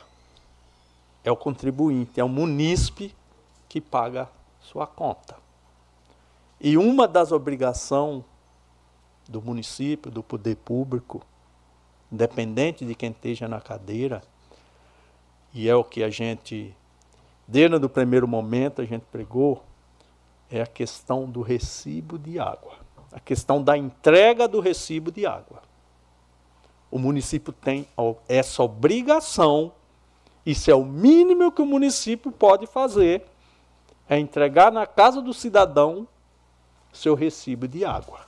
é 1.25 1.33
o 1.33 1.36
contribuinte, 1.36 2.20
é 2.20 2.23
o 2.23 2.28
munícipe 2.28 3.12
que 3.68 3.81
paga 3.81 4.36
sua 4.67 4.86
conta. 4.86 5.36
E 6.61 6.77
uma 6.77 7.07
das 7.07 7.33
obrigações 7.33 8.25
do 9.28 9.41
município, 9.41 10.11
do 10.11 10.23
poder 10.23 10.57
público, 10.57 11.23
independente 12.11 12.85
de 12.85 12.95
quem 12.95 13.11
esteja 13.11 13.49
na 13.49 13.61
cadeira, 13.61 14.23
e 15.53 15.69
é 15.69 15.75
o 15.75 15.85
que 15.85 16.03
a 16.03 16.11
gente, 16.11 16.75
desde 17.47 17.77
o 17.77 17.89
primeiro 17.89 18.27
momento, 18.27 18.83
a 18.83 18.85
gente 18.85 19.05
pregou, 19.11 19.62
é 20.51 20.61
a 20.61 20.67
questão 20.67 21.25
do 21.27 21.43
recibo 21.43 22.19
de 22.19 22.39
água. 22.39 22.75
A 23.12 23.20
questão 23.20 23.62
da 23.62 23.77
entrega 23.77 24.47
do 24.47 24.61
recibo 24.61 25.11
de 25.11 25.27
água. 25.27 25.62
O 26.91 26.99
município 26.99 27.53
tem 27.53 27.86
essa 28.28 28.62
obrigação, 28.62 29.73
isso 30.45 30.70
é 30.70 30.75
o 30.75 30.85
mínimo 30.85 31.51
que 31.51 31.62
o 31.62 31.67
município 31.67 32.31
pode 32.31 32.67
fazer, 32.67 33.27
é 34.09 34.18
entregar 34.18 34.70
na 34.70 34.86
casa 34.86 35.20
do 35.20 35.35
cidadão 35.35 36.07
seu 36.93 37.15
recibo 37.15 37.68
de 37.68 37.85
água. 37.85 38.20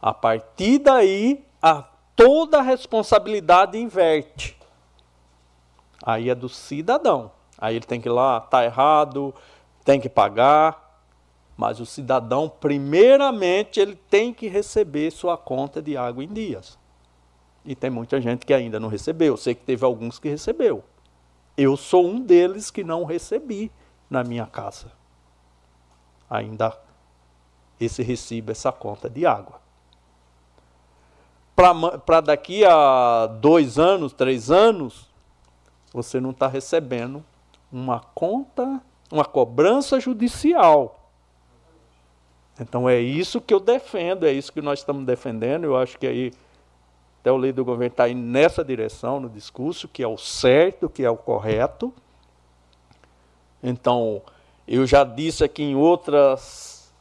A 0.00 0.14
partir 0.14 0.78
daí, 0.78 1.44
a 1.60 1.82
toda 2.16 2.58
a 2.58 2.62
responsabilidade 2.62 3.78
inverte. 3.78 4.56
Aí 6.02 6.30
é 6.30 6.34
do 6.34 6.48
cidadão. 6.48 7.30
Aí 7.58 7.76
ele 7.76 7.84
tem 7.84 8.00
que 8.00 8.08
ir 8.08 8.12
lá, 8.12 8.40
tá 8.40 8.64
errado, 8.64 9.34
tem 9.84 10.00
que 10.00 10.08
pagar. 10.08 10.88
Mas 11.56 11.78
o 11.78 11.84
cidadão, 11.84 12.48
primeiramente, 12.48 13.78
ele 13.78 13.94
tem 13.94 14.32
que 14.32 14.48
receber 14.48 15.10
sua 15.10 15.36
conta 15.36 15.82
de 15.82 15.94
água 15.94 16.24
em 16.24 16.28
dias. 16.28 16.78
E 17.62 17.74
tem 17.74 17.90
muita 17.90 18.18
gente 18.18 18.46
que 18.46 18.54
ainda 18.54 18.80
não 18.80 18.88
recebeu. 18.88 19.34
Eu 19.34 19.36
sei 19.36 19.54
que 19.54 19.62
teve 19.62 19.84
alguns 19.84 20.18
que 20.18 20.30
recebeu. 20.30 20.82
Eu 21.56 21.76
sou 21.76 22.06
um 22.06 22.20
deles 22.20 22.70
que 22.70 22.82
não 22.82 23.04
recebi 23.04 23.70
na 24.08 24.24
minha 24.24 24.46
casa. 24.46 24.92
Ainda 26.28 26.78
esse 27.78 28.02
recibo, 28.02 28.52
essa 28.52 28.70
conta 28.70 29.08
de 29.08 29.26
água 29.26 29.60
para 32.06 32.20
daqui 32.20 32.64
a 32.64 33.26
dois 33.26 33.78
anos, 33.78 34.12
três 34.12 34.50
anos, 34.50 35.08
você 35.92 36.18
não 36.20 36.30
está 36.30 36.46
recebendo 36.46 37.22
uma 37.70 38.00
conta, 38.00 38.80
uma 39.12 39.24
cobrança 39.24 40.00
judicial. 40.00 41.10
Então 42.58 42.88
é 42.88 42.98
isso 42.98 43.40
que 43.40 43.52
eu 43.52 43.60
defendo, 43.60 44.26
é 44.26 44.32
isso 44.32 44.52
que 44.52 44.62
nós 44.62 44.78
estamos 44.78 45.04
defendendo. 45.04 45.64
Eu 45.64 45.76
acho 45.76 45.98
que 45.98 46.06
aí 46.06 46.32
até 47.20 47.30
o 47.30 47.36
líder 47.36 47.52
do 47.52 47.64
governo 47.66 47.92
está 47.92 48.08
indo 48.08 48.22
nessa 48.22 48.64
direção 48.64 49.20
no 49.20 49.28
discurso, 49.28 49.86
que 49.86 50.02
é 50.02 50.08
o 50.08 50.16
certo, 50.16 50.88
que 50.88 51.04
é 51.04 51.10
o 51.10 51.16
correto. 51.18 51.92
Então, 53.62 54.22
eu 54.66 54.86
já 54.86 55.04
disse 55.04 55.44
aqui 55.44 55.62
em 55.62 55.74
outra 55.74 56.34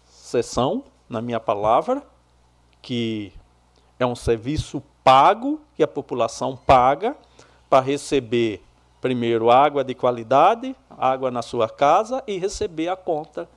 sessão, 0.05 0.83
na 1.07 1.21
minha 1.21 1.39
palavra, 1.39 2.03
que 2.81 3.31
é 3.97 4.05
um 4.05 4.15
serviço 4.15 4.83
pago, 5.05 5.61
que 5.73 5.81
a 5.81 5.87
população 5.87 6.53
paga, 6.53 7.15
para 7.69 7.81
receber, 7.81 8.61
primeiro, 8.99 9.49
água 9.49 9.85
de 9.85 9.95
qualidade, 9.95 10.75
água 10.89 11.31
na 11.31 11.41
sua 11.41 11.69
casa 11.69 12.21
e 12.27 12.37
receber 12.37 12.89
a 12.89 12.97
conta 12.97 13.47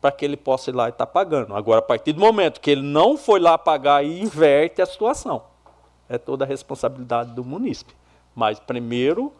para 0.00 0.10
que 0.10 0.24
ele 0.24 0.36
possa 0.36 0.70
ir 0.70 0.74
lá 0.74 0.86
e 0.86 0.90
estar 0.90 1.06
tá 1.06 1.12
pagando. 1.12 1.54
Agora, 1.54 1.78
a 1.78 1.82
partir 1.82 2.12
do 2.12 2.20
momento 2.20 2.60
que 2.60 2.70
ele 2.70 2.82
não 2.82 3.16
foi 3.16 3.38
lá 3.38 3.56
pagar, 3.56 4.04
inverte 4.04 4.82
a 4.82 4.86
situação. 4.86 5.49
É 6.10 6.18
toda 6.18 6.44
a 6.44 6.48
responsabilidade 6.48 7.32
do 7.32 7.42
munícipe. 7.44 7.94
Mas, 8.34 8.58
primeiro, 8.58 9.32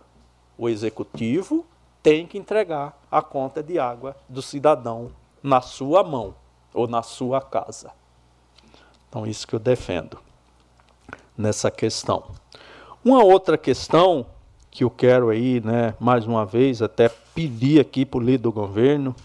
o 0.56 0.68
executivo 0.68 1.66
tem 2.02 2.26
que 2.26 2.38
entregar 2.38 2.98
a 3.10 3.20
conta 3.20 3.62
de 3.62 3.78
água 3.78 4.16
do 4.28 4.40
cidadão 4.40 5.10
na 5.42 5.60
sua 5.60 6.02
mão 6.02 6.34
ou 6.72 6.86
na 6.86 7.02
sua 7.02 7.40
casa. 7.42 7.90
Então, 9.08 9.26
isso 9.26 9.46
que 9.46 9.54
eu 9.54 9.58
defendo 9.58 10.18
nessa 11.36 11.70
questão. 11.70 12.24
Uma 13.04 13.24
outra 13.24 13.58
questão 13.58 14.26
que 14.70 14.84
eu 14.84 14.90
quero 14.90 15.30
aí, 15.30 15.60
né, 15.60 15.94
mais 15.98 16.24
uma 16.26 16.46
vez, 16.46 16.80
até 16.80 17.08
pedir 17.34 17.80
aqui 17.80 18.06
para 18.06 18.18
o 18.18 18.22
líder 18.22 18.38
do 18.38 18.52
governo, 18.52 19.16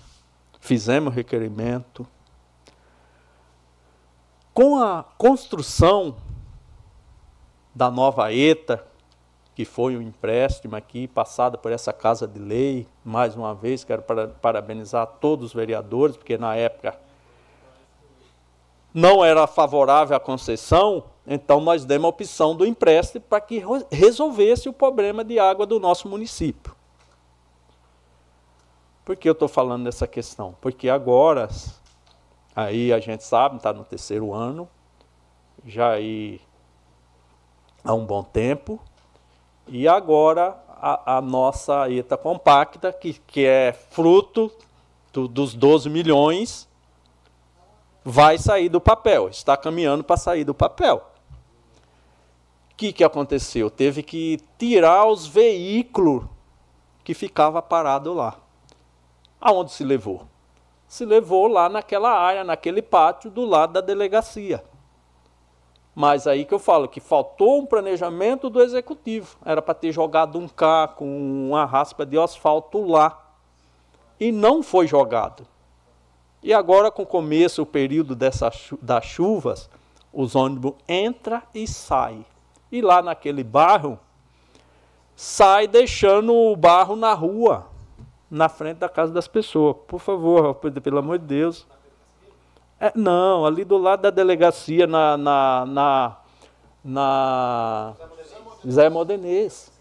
fizemos 0.60 1.14
requerimento. 1.14 2.08
Com 4.54 4.80
a 4.80 5.04
construção 5.18 6.16
da 7.76 7.92
nova 7.92 8.34
ETA, 8.34 8.88
que 9.54 9.66
foi 9.66 9.98
um 9.98 10.02
empréstimo 10.02 10.76
aqui, 10.76 11.08
passada 11.08 11.58
por 11.58 11.72
essa 11.72 11.92
Casa 11.92 12.26
de 12.26 12.40
Lei, 12.40 12.88
mais 13.04 13.36
uma 13.36 13.54
vez, 13.54 13.84
quero 13.84 14.02
parabenizar 14.42 15.06
todos 15.20 15.48
os 15.48 15.54
vereadores, 15.54 16.16
porque 16.16 16.38
na 16.38 16.56
época 16.56 16.98
não 18.94 19.24
era 19.24 19.46
favorável 19.46 20.16
à 20.16 20.20
concessão, 20.20 21.04
então 21.28 21.60
nós 21.60 21.84
demos 21.84 22.06
a 22.06 22.10
opção 22.10 22.56
do 22.56 22.66
empréstimo 22.66 23.26
para 23.30 23.42
que 23.42 23.62
resolvesse 23.92 24.70
o 24.70 24.74
problema 24.74 25.22
de 25.24 25.38
água 25.38 25.66
do 25.66 25.80
nosso 25.80 26.08
município. 26.08 26.74
Por 29.04 29.18
que 29.18 29.28
eu 29.28 29.34
estou 29.34 29.50
falando 29.50 29.84
dessa 29.84 30.08
questão? 30.08 30.56
Porque 30.62 30.90
agora, 30.90 31.50
aí 32.56 32.94
a 32.94 33.00
gente 33.00 33.24
sabe, 33.24 33.58
está 33.58 33.74
no 33.74 33.84
terceiro 33.84 34.34
ano, 34.34 34.68
já 35.66 35.92
aí 35.92 36.40
há 37.86 37.94
um 37.94 38.04
bom 38.04 38.24
tempo, 38.24 38.80
e 39.68 39.88
agora 39.88 40.58
a, 40.68 41.18
a 41.18 41.22
nossa 41.22 41.90
ETA 41.90 42.18
compacta, 42.18 42.92
que, 42.92 43.14
que 43.14 43.46
é 43.46 43.72
fruto 43.72 44.52
do, 45.14 45.28
dos 45.28 45.54
12 45.54 45.90
milhões, 45.90 46.68
vai 48.04 48.38
sair 48.38 48.70
do 48.70 48.82
papel, 48.82 49.30
está 49.30 49.56
caminhando 49.56 50.04
para 50.04 50.18
sair 50.18 50.44
do 50.44 50.54
papel. 50.54 50.98
O 52.72 52.76
que, 52.76 52.92
que 52.92 53.04
aconteceu? 53.04 53.70
Teve 53.70 54.04
que 54.04 54.40
tirar 54.58 55.06
os 55.06 55.26
veículos 55.26 56.26
que 57.04 57.14
ficava 57.14 57.62
parado 57.62 58.14
lá. 58.14 58.36
Aonde 59.40 59.72
se 59.72 59.84
levou? 59.84 60.28
Se 60.88 61.06
levou 61.06 61.48
lá 61.48 61.70
naquela 61.70 62.12
área, 62.12 62.44
naquele 62.44 62.82
pátio 62.82 63.30
do 63.30 63.46
lado 63.46 63.74
da 63.74 63.82
delegacia. 63.82 64.64
Mas 65.96 66.28
aí 66.28 66.44
que 66.44 66.54
eu 66.54 66.60
falo 66.60 66.90
que 66.90 67.00
faltou 67.00 67.60
um 67.60 67.66
planejamento 67.66 68.50
do 68.50 68.62
executivo. 68.62 69.38
Era 69.46 69.62
para 69.62 69.74
ter 69.74 69.94
jogado 69.94 70.38
um 70.38 70.48
carro 70.48 70.96
com 70.98 71.48
uma 71.48 71.64
raspa 71.64 72.06
de 72.06 72.20
asfalto 72.20 72.86
lá. 72.86 73.18
E 74.20 74.30
não 74.30 74.62
foi 74.62 74.88
jogado. 74.88 75.48
E 76.44 76.54
agora, 76.54 76.92
com 76.92 77.04
o 77.04 77.08
começo, 77.08 77.62
o 77.62 77.66
período 77.66 78.14
dessa, 78.14 78.52
das 78.82 79.06
chuvas, 79.06 79.70
os 80.12 80.36
ônibus 80.36 80.74
entram 80.88 81.42
e 81.54 81.66
saem. 81.66 82.26
E 82.72 82.82
lá 82.82 83.02
naquele 83.02 83.44
barro, 83.44 83.98
sai 85.16 85.68
deixando 85.68 86.34
o 86.34 86.56
barro 86.56 86.96
na 86.96 87.14
rua, 87.14 87.68
na 88.30 88.50
frente 88.50 88.78
da 88.78 88.90
casa 88.90 89.14
das 89.14 89.28
pessoas. 89.28 89.78
Por 89.88 90.00
favor, 90.00 90.56
pelo 90.56 91.00
amor 91.00 91.18
de 91.18 91.26
Deus, 91.26 91.66
é, 92.80 92.92
não, 92.94 93.46
ali 93.46 93.64
do 93.64 93.78
lado 93.78 94.02
da 94.02 94.10
delegacia, 94.10 94.86
na. 94.86 95.16
na, 95.18 95.66
na, 95.66 96.18
na 96.84 97.94
Zé 98.70 98.90
Modenês. 98.90 99.72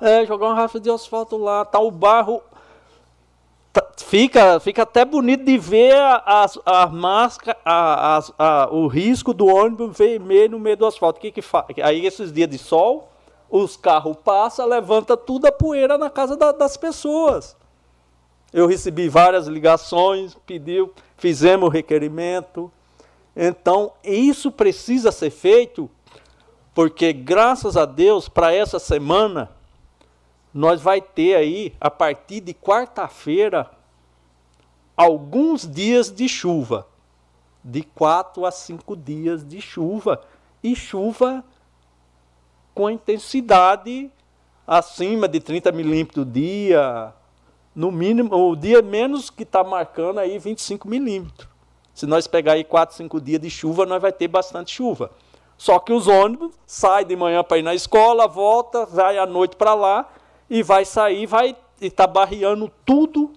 É, 0.00 0.24
jogar 0.26 0.46
uma 0.46 0.54
rafa 0.54 0.78
de 0.78 0.90
asfalto 0.90 1.36
lá. 1.36 1.64
Tá 1.64 1.80
o 1.80 1.90
barro. 1.90 2.42
Tá, 3.72 3.84
fica, 3.96 4.60
fica 4.60 4.82
até 4.82 5.04
bonito 5.04 5.44
de 5.44 5.58
ver 5.58 5.96
a, 5.96 6.46
a, 6.66 6.82
a 6.82 6.86
máscara, 6.86 7.56
a, 7.64 8.20
a, 8.38 8.68
o 8.70 8.86
risco 8.86 9.32
do 9.32 9.46
ônibus 9.46 9.96
vermelho 9.96 10.52
no 10.52 10.60
meio 10.60 10.76
do 10.76 10.86
asfalto. 10.86 11.18
Que 11.18 11.32
que. 11.32 11.42
Aí 11.82 12.06
esses 12.06 12.32
dias 12.32 12.48
de 12.48 12.58
sol, 12.58 13.08
os 13.50 13.76
carros 13.76 14.16
passam, 14.22 14.66
levanta 14.66 15.16
tudo 15.16 15.46
a 15.46 15.52
poeira 15.52 15.98
na 15.98 16.10
casa 16.10 16.36
da, 16.36 16.52
das 16.52 16.76
pessoas. 16.76 17.56
Eu 18.52 18.68
recebi 18.68 19.08
várias 19.08 19.48
ligações, 19.48 20.36
pediu, 20.46 20.92
fizemos 21.16 21.68
o 21.68 21.70
requerimento. 21.70 22.70
Então, 23.36 23.92
isso 24.02 24.50
precisa 24.50 25.10
ser 25.10 25.30
feito, 25.30 25.90
porque 26.74 27.12
graças 27.12 27.76
a 27.76 27.84
Deus, 27.84 28.28
para 28.28 28.52
essa 28.54 28.78
semana, 28.78 29.50
nós 30.52 30.80
vai 30.80 31.00
ter 31.00 31.34
aí, 31.34 31.74
a 31.80 31.90
partir 31.90 32.40
de 32.40 32.54
quarta-feira, 32.54 33.70
alguns 34.96 35.68
dias 35.68 36.12
de 36.12 36.28
chuva. 36.28 36.86
De 37.62 37.82
quatro 37.82 38.44
a 38.44 38.50
cinco 38.50 38.96
dias 38.96 39.44
de 39.46 39.60
chuva. 39.60 40.22
E 40.62 40.76
chuva 40.76 41.44
com 42.74 42.90
intensidade 42.90 44.10
acima 44.66 45.28
de 45.28 45.40
30 45.40 45.72
milímetros 45.72 46.30
dia, 46.30 47.12
no 47.74 47.90
mínimo, 47.90 48.34
o 48.34 48.54
dia 48.54 48.80
menos 48.80 49.30
que 49.30 49.42
está 49.42 49.64
marcando 49.64 50.20
aí 50.20 50.38
25 50.38 50.88
milímetros. 50.88 51.48
Se 51.92 52.06
nós 52.06 52.26
pegar 52.26 52.52
aí 52.52 52.64
4, 52.64 52.96
5 52.96 53.20
dias 53.20 53.40
de 53.40 53.50
chuva, 53.50 53.86
nós 53.86 54.00
vai 54.00 54.12
ter 54.12 54.28
bastante 54.28 54.72
chuva. 54.72 55.10
Só 55.56 55.78
que 55.78 55.92
os 55.92 56.08
ônibus 56.08 56.52
saem 56.66 57.06
de 57.06 57.16
manhã 57.16 57.42
para 57.42 57.58
ir 57.58 57.62
na 57.62 57.74
escola, 57.74 58.26
volta, 58.26 58.84
vai 58.86 59.18
à 59.18 59.26
noite 59.26 59.56
para 59.56 59.74
lá 59.74 60.08
e 60.50 60.62
vai 60.62 60.84
sair, 60.84 61.26
vai 61.26 61.56
estar 61.80 62.06
tá 62.06 62.12
barreando 62.12 62.70
tudo 62.84 63.32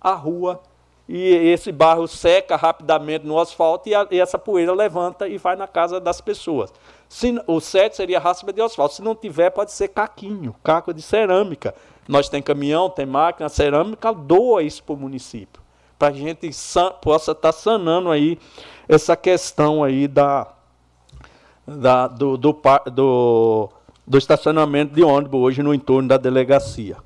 a 0.00 0.12
rua. 0.12 0.60
E 1.08 1.18
esse 1.18 1.70
barro 1.70 2.08
seca 2.08 2.56
rapidamente 2.56 3.26
no 3.26 3.38
asfalto 3.38 3.88
e, 3.88 3.94
a, 3.94 4.06
e 4.10 4.18
essa 4.18 4.38
poeira 4.38 4.72
levanta 4.72 5.28
e 5.28 5.36
vai 5.36 5.54
na 5.54 5.66
casa 5.66 6.00
das 6.00 6.20
pessoas. 6.20 6.72
Se, 7.08 7.40
o 7.46 7.60
certo 7.60 7.96
seria 7.96 8.18
raspa 8.18 8.52
de 8.52 8.62
asfalto. 8.62 8.94
Se 8.94 9.02
não 9.02 9.14
tiver, 9.14 9.50
pode 9.50 9.70
ser 9.72 9.88
caquinho, 9.88 10.54
caco 10.64 10.94
de 10.94 11.02
cerâmica. 11.02 11.74
Nós 12.06 12.28
tem 12.28 12.42
caminhão, 12.42 12.90
tem 12.90 13.06
máquina, 13.06 13.48
cerâmica, 13.48 14.12
doa 14.12 14.62
isso 14.62 14.82
para 14.82 14.94
o 14.94 14.98
município. 14.98 15.62
Para 15.98 16.08
a 16.08 16.12
gente 16.12 16.50
possa 17.00 17.32
estar 17.32 17.52
tá 17.52 17.52
sanando 17.52 18.10
aí 18.10 18.38
essa 18.88 19.16
questão 19.16 19.82
aí 19.82 20.06
da, 20.06 20.46
da, 21.66 22.06
do, 22.06 22.36
do, 22.36 22.60
do, 22.92 23.68
do 24.06 24.18
estacionamento 24.18 24.94
de 24.94 25.02
ônibus 25.02 25.40
hoje 25.40 25.62
no 25.62 25.72
entorno 25.72 26.08
da 26.08 26.16
delegacia. 26.16 26.96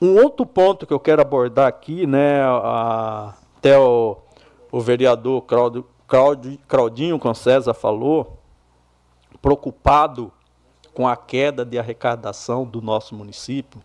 Um 0.00 0.16
outro 0.22 0.46
ponto 0.46 0.86
que 0.86 0.92
eu 0.92 1.00
quero 1.00 1.20
abordar 1.20 1.66
aqui, 1.66 2.06
né, 2.06 2.42
a, 2.42 3.34
até 3.56 3.78
o, 3.78 4.16
o 4.70 4.80
vereador 4.80 5.42
Claudio, 5.42 5.86
Claudio, 6.06 6.58
Claudinho 6.66 7.18
Concesa 7.18 7.74
falou, 7.74 8.38
preocupado 9.42 10.32
com 11.00 11.08
a 11.08 11.16
queda 11.16 11.64
de 11.64 11.78
arrecadação 11.78 12.62
do 12.62 12.82
nosso 12.82 13.14
município. 13.14 13.82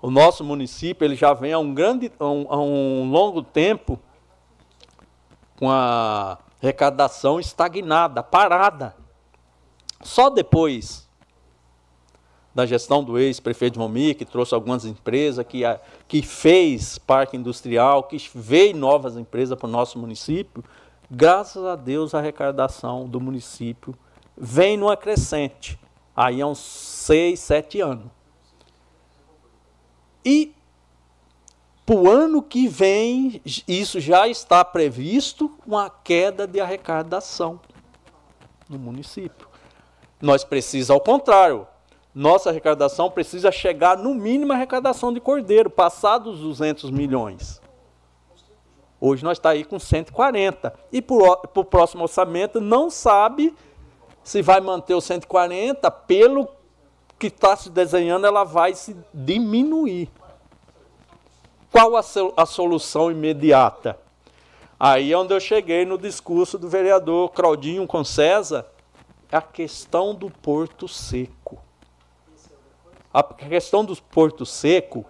O 0.00 0.08
nosso 0.08 0.44
município 0.44 1.04
ele 1.04 1.16
já 1.16 1.34
vem 1.34 1.52
há 1.52 1.58
um, 1.58 1.74
grande, 1.74 2.12
há 2.16 2.30
um, 2.30 2.46
há 2.48 2.56
um 2.60 3.10
longo 3.10 3.42
tempo 3.42 3.98
com 5.56 5.68
a 5.68 6.38
arrecadação 6.62 7.40
estagnada, 7.40 8.22
parada. 8.22 8.94
Só 10.00 10.30
depois 10.30 11.08
da 12.54 12.64
gestão 12.64 13.02
do 13.02 13.18
ex-prefeito 13.18 13.76
Momi, 13.76 14.14
que 14.14 14.24
trouxe 14.24 14.54
algumas 14.54 14.84
empresas, 14.84 15.44
que, 15.44 15.62
que 16.06 16.22
fez 16.22 16.98
parque 16.98 17.36
industrial, 17.36 18.04
que 18.04 18.16
veio 18.32 18.76
novas 18.76 19.16
empresas 19.16 19.58
para 19.58 19.66
o 19.66 19.72
nosso 19.72 19.98
município, 19.98 20.62
graças 21.10 21.64
a 21.64 21.74
Deus 21.74 22.14
a 22.14 22.18
arrecadação 22.18 23.08
do 23.08 23.20
município 23.20 23.92
vem 24.36 24.76
numa 24.76 24.96
crescente 24.96 25.76
aí 26.18 26.42
há 26.42 26.46
uns 26.48 26.58
seis, 26.58 27.38
sete 27.38 27.80
anos. 27.80 28.06
E 30.24 30.52
para 31.86 31.94
o 31.94 32.10
ano 32.10 32.42
que 32.42 32.66
vem, 32.66 33.40
isso 33.68 34.00
já 34.00 34.26
está 34.26 34.64
previsto, 34.64 35.48
uma 35.64 35.88
queda 35.88 36.44
de 36.44 36.58
arrecadação 36.60 37.60
no 38.68 38.80
município. 38.80 39.46
Nós 40.20 40.42
precisamos, 40.42 40.90
ao 40.90 41.00
contrário, 41.00 41.68
nossa 42.12 42.50
arrecadação 42.50 43.08
precisa 43.08 43.52
chegar 43.52 43.96
no 43.96 44.12
mínimo 44.12 44.52
a 44.52 44.56
arrecadação 44.56 45.12
de 45.12 45.20
cordeiro, 45.20 45.70
passar 45.70 46.18
dos 46.18 46.40
200 46.40 46.90
milhões. 46.90 47.62
Hoje 49.00 49.22
nós 49.22 49.38
está 49.38 49.50
aí 49.50 49.64
com 49.64 49.78
140. 49.78 50.74
E 50.90 51.00
para 51.00 51.14
o 51.54 51.64
próximo 51.64 52.02
orçamento 52.02 52.60
não 52.60 52.90
sabe 52.90 53.54
se 54.22 54.42
vai 54.42 54.60
manter 54.60 54.94
o 54.94 55.00
140, 55.00 55.90
pelo 55.90 56.48
que 57.18 57.28
está 57.28 57.56
se 57.56 57.70
desenhando, 57.70 58.26
ela 58.26 58.44
vai 58.44 58.74
se 58.74 58.96
diminuir. 59.12 60.08
Qual 61.70 61.96
a, 61.96 62.46
solução 62.46 63.10
imediata? 63.10 63.98
Aí 64.78 65.12
é 65.12 65.18
onde 65.18 65.34
eu 65.34 65.40
cheguei 65.40 65.84
no 65.84 65.98
discurso 65.98 66.56
do 66.58 66.68
vereador 66.68 67.30
Claudinho 67.30 67.86
com 67.86 68.04
César, 68.04 68.66
a 69.30 69.42
questão 69.42 70.14
do 70.14 70.30
Porto 70.30 70.86
Seco. 70.86 71.58
A 73.12 73.22
questão 73.22 73.84
do 73.84 73.96
Porto 74.00 74.46
Seco, 74.46 75.04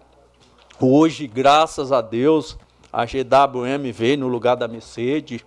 hoje, 0.80 1.26
graças 1.26 1.92
a 1.92 2.00
Deus, 2.00 2.56
a 2.92 3.04
GWM 3.04 3.92
veio 3.92 4.18
no 4.18 4.28
lugar 4.28 4.56
da 4.56 4.66
Mercedes, 4.66 5.44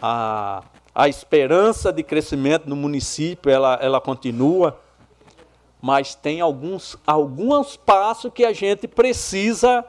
a 0.00 0.62
a 0.98 1.10
esperança 1.10 1.92
de 1.92 2.02
crescimento 2.02 2.70
no 2.70 2.74
município 2.74 3.50
ela, 3.50 3.78
ela 3.82 4.00
continua, 4.00 4.80
mas 5.78 6.14
tem 6.14 6.40
alguns, 6.40 6.96
alguns 7.06 7.76
passos 7.76 8.32
que 8.32 8.42
a 8.42 8.52
gente 8.54 8.88
precisa 8.88 9.84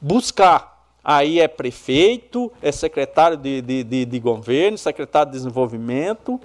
buscar. 0.00 0.86
Aí 1.02 1.40
é 1.40 1.48
prefeito, 1.48 2.52
é 2.62 2.70
secretário 2.70 3.36
de, 3.36 3.60
de, 3.60 3.82
de, 3.82 4.04
de 4.04 4.20
governo, 4.20 4.78
secretário 4.78 5.32
de 5.32 5.36
desenvolvimento, 5.36 6.40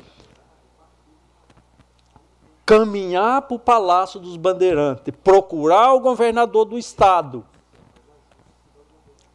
caminhar 2.65 3.43
para 3.43 3.55
o 3.55 3.59
Palácio 3.59 4.19
dos 4.19 4.35
Bandeirantes, 4.35 5.13
procurar 5.23 5.93
o 5.93 5.99
governador 5.99 6.65
do 6.65 6.75
estado, 6.75 7.45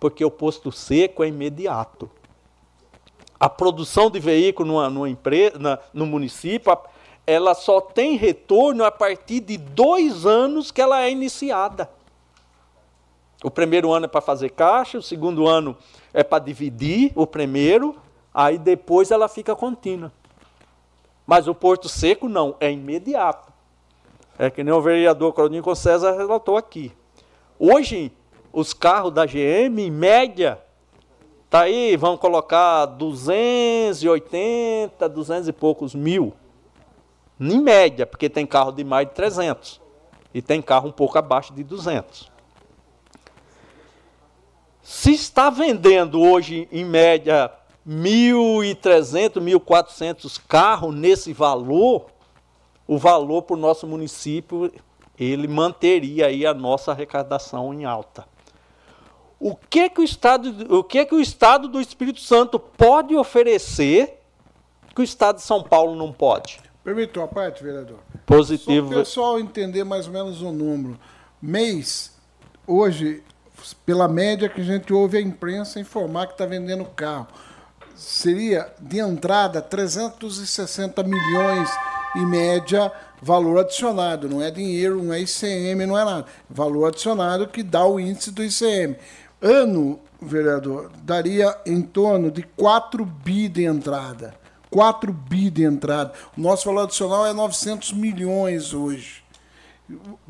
porque 0.01 0.25
o 0.25 0.31
posto 0.31 0.73
seco 0.73 1.23
é 1.23 1.29
imediato. 1.29 2.11
A 3.39 3.49
produção 3.49 4.11
de 4.11 4.19
veículo 4.19 4.69
numa, 4.69 4.91
numa 4.91 5.09
empresa, 5.09 5.59
na, 5.59 5.79
no 5.93 6.07
município, 6.07 6.77
ela 7.27 7.55
só 7.55 7.81
tem 7.81 8.17
retorno 8.17 8.85
a 8.85 8.91
partir 8.91 9.41
de 9.41 9.57
dois 9.57 10.25
anos 10.25 10.71
que 10.71 10.81
ela 10.81 11.03
é 11.03 11.11
iniciada. 11.11 11.91
O 13.43 13.51
primeiro 13.51 13.93
ano 13.93 14.07
é 14.07 14.09
para 14.09 14.21
fazer 14.21 14.51
caixa, 14.51 14.99
o 14.99 15.03
segundo 15.03 15.47
ano 15.47 15.77
é 16.15 16.23
para 16.23 16.43
dividir 16.43 17.13
o 17.15 17.27
primeiro, 17.27 17.97
aí 18.33 18.57
depois 18.59 19.11
ela 19.11 19.29
fica 19.29 19.55
contínua. 19.55 20.13
Mas 21.27 21.49
o 21.49 21.55
Porto 21.55 21.89
Seco 21.89 22.29
não, 22.29 22.57
é 22.61 22.71
imediato. 22.71 23.53
É 24.39 24.49
que 24.49 24.63
nem 24.63 24.73
o 24.73 24.81
vereador 24.81 25.33
Claudinho 25.33 25.75
César 25.75 26.13
relatou 26.13 26.57
aqui. 26.57 26.93
Hoje, 27.59 28.13
os 28.53 28.73
carros 28.73 29.13
da 29.13 29.27
GM, 29.27 29.79
em 29.79 29.91
média, 29.91 30.59
tá 31.51 31.63
aí, 31.63 31.97
vamos 31.97 32.21
colocar 32.21 32.87
280, 32.87 35.09
200 35.09 35.49
e 35.49 35.53
poucos 35.53 35.95
mil. 35.95 36.33
Em 37.39 37.61
média, 37.61 38.07
porque 38.07 38.29
tem 38.29 38.47
carro 38.47 38.73
de 38.73 38.83
mais 38.83 39.07
de 39.09 39.15
300. 39.15 39.81
E 40.33 40.43
tem 40.43 40.63
carro 40.63 40.89
um 40.89 40.93
pouco 40.93 41.19
abaixo 41.19 41.55
de 41.55 41.63
200. 41.63 42.31
Se 44.83 45.13
está 45.13 45.51
vendendo 45.51 46.21
hoje, 46.21 46.69
em 46.71 46.85
média, 46.85 47.53
1.300, 47.87 49.41
1.400 49.41 50.41
carros 50.47 50.95
nesse 50.95 51.33
valor, 51.33 52.07
o 52.87 52.99
valor 52.99 53.43
para 53.43 53.55
o 53.55 53.59
nosso 53.59 53.87
município, 53.87 54.73
ele 55.19 55.49
manteria 55.49 56.27
aí 56.27 56.45
a 56.45 56.55
nossa 56.55 56.93
arrecadação 56.93 57.73
em 57.73 57.85
alta. 57.85 58.27
O 59.39 59.55
que 59.55 59.91
que 59.91 60.01
o 60.01 60.05
estado, 60.05 60.75
o 60.75 60.83
que 60.83 61.05
que 61.05 61.15
o 61.15 61.21
estado 61.21 61.69
do 61.69 61.81
Espírito 61.81 62.21
Santo 62.21 62.59
pode 62.59 63.15
oferecer 63.15 64.21
que 64.95 65.01
o 65.01 65.05
estado 65.05 65.37
de 65.37 65.43
São 65.43 65.63
Paulo 65.63 65.95
não 65.95 66.13
pode? 66.13 66.61
Permite 66.83 67.19
uma 67.19 67.29
parte, 67.29 67.63
vereador? 67.63 67.99
Positivo. 68.25 68.87
Só 68.87 68.93
para 68.93 68.97
o 68.97 69.05
pessoal 69.05 69.41
entender 69.41 69.85
mais 69.85 70.07
ou 70.07 70.13
menos 70.13 70.41
o 70.41 70.51
número. 70.51 70.99
Mês, 71.43 72.17
hoje, 72.67 73.23
pela 73.85 74.09
média 74.09 74.49
que 74.49 74.61
a 74.61 74.65
gente 74.65 74.93
ouve 74.93 75.19
a 75.19 75.21
imprensa 75.21 75.81
informar 75.81 76.29
que 76.29 76.33
está 76.33 76.47
vendendo 76.47 76.85
carro, 76.85 77.27
seria 77.95 78.73
de 78.81 79.01
entrada 79.01 79.61
360 79.61 81.03
milhões 81.03 81.69
em 82.17 82.25
média 82.25 82.91
valor 83.21 83.61
adicionado, 83.61 84.29
não 84.29 84.43
é 84.43 84.51
dinheiro, 84.51 85.03
não 85.03 85.13
é 85.13 85.21
ICM, 85.21 85.87
não 85.87 85.99
é 85.99 86.05
nada. 86.05 86.27
Valor 86.49 86.87
adicionado 86.87 87.47
que 87.47 87.63
dá 87.63 87.85
o 87.85 87.99
índice 87.99 88.31
do 88.31 88.43
ICM. 88.43 88.97
Ano, 89.41 90.01
vereador, 90.21 90.91
daria 91.03 91.57
em 91.67 91.83
torno 91.83 92.31
de 92.31 92.43
4 92.43 93.05
bi 93.05 93.49
de 93.49 93.65
entrada. 93.65 94.35
4 94.71 95.13
bi 95.13 95.51
de 95.51 95.63
entrada. 95.63 96.13
O 96.37 96.41
nosso 96.41 96.67
valor 96.67 96.85
adicional 96.85 97.27
é 97.27 97.33
900 97.33 97.93
milhões 97.93 98.73
hoje. 98.73 99.23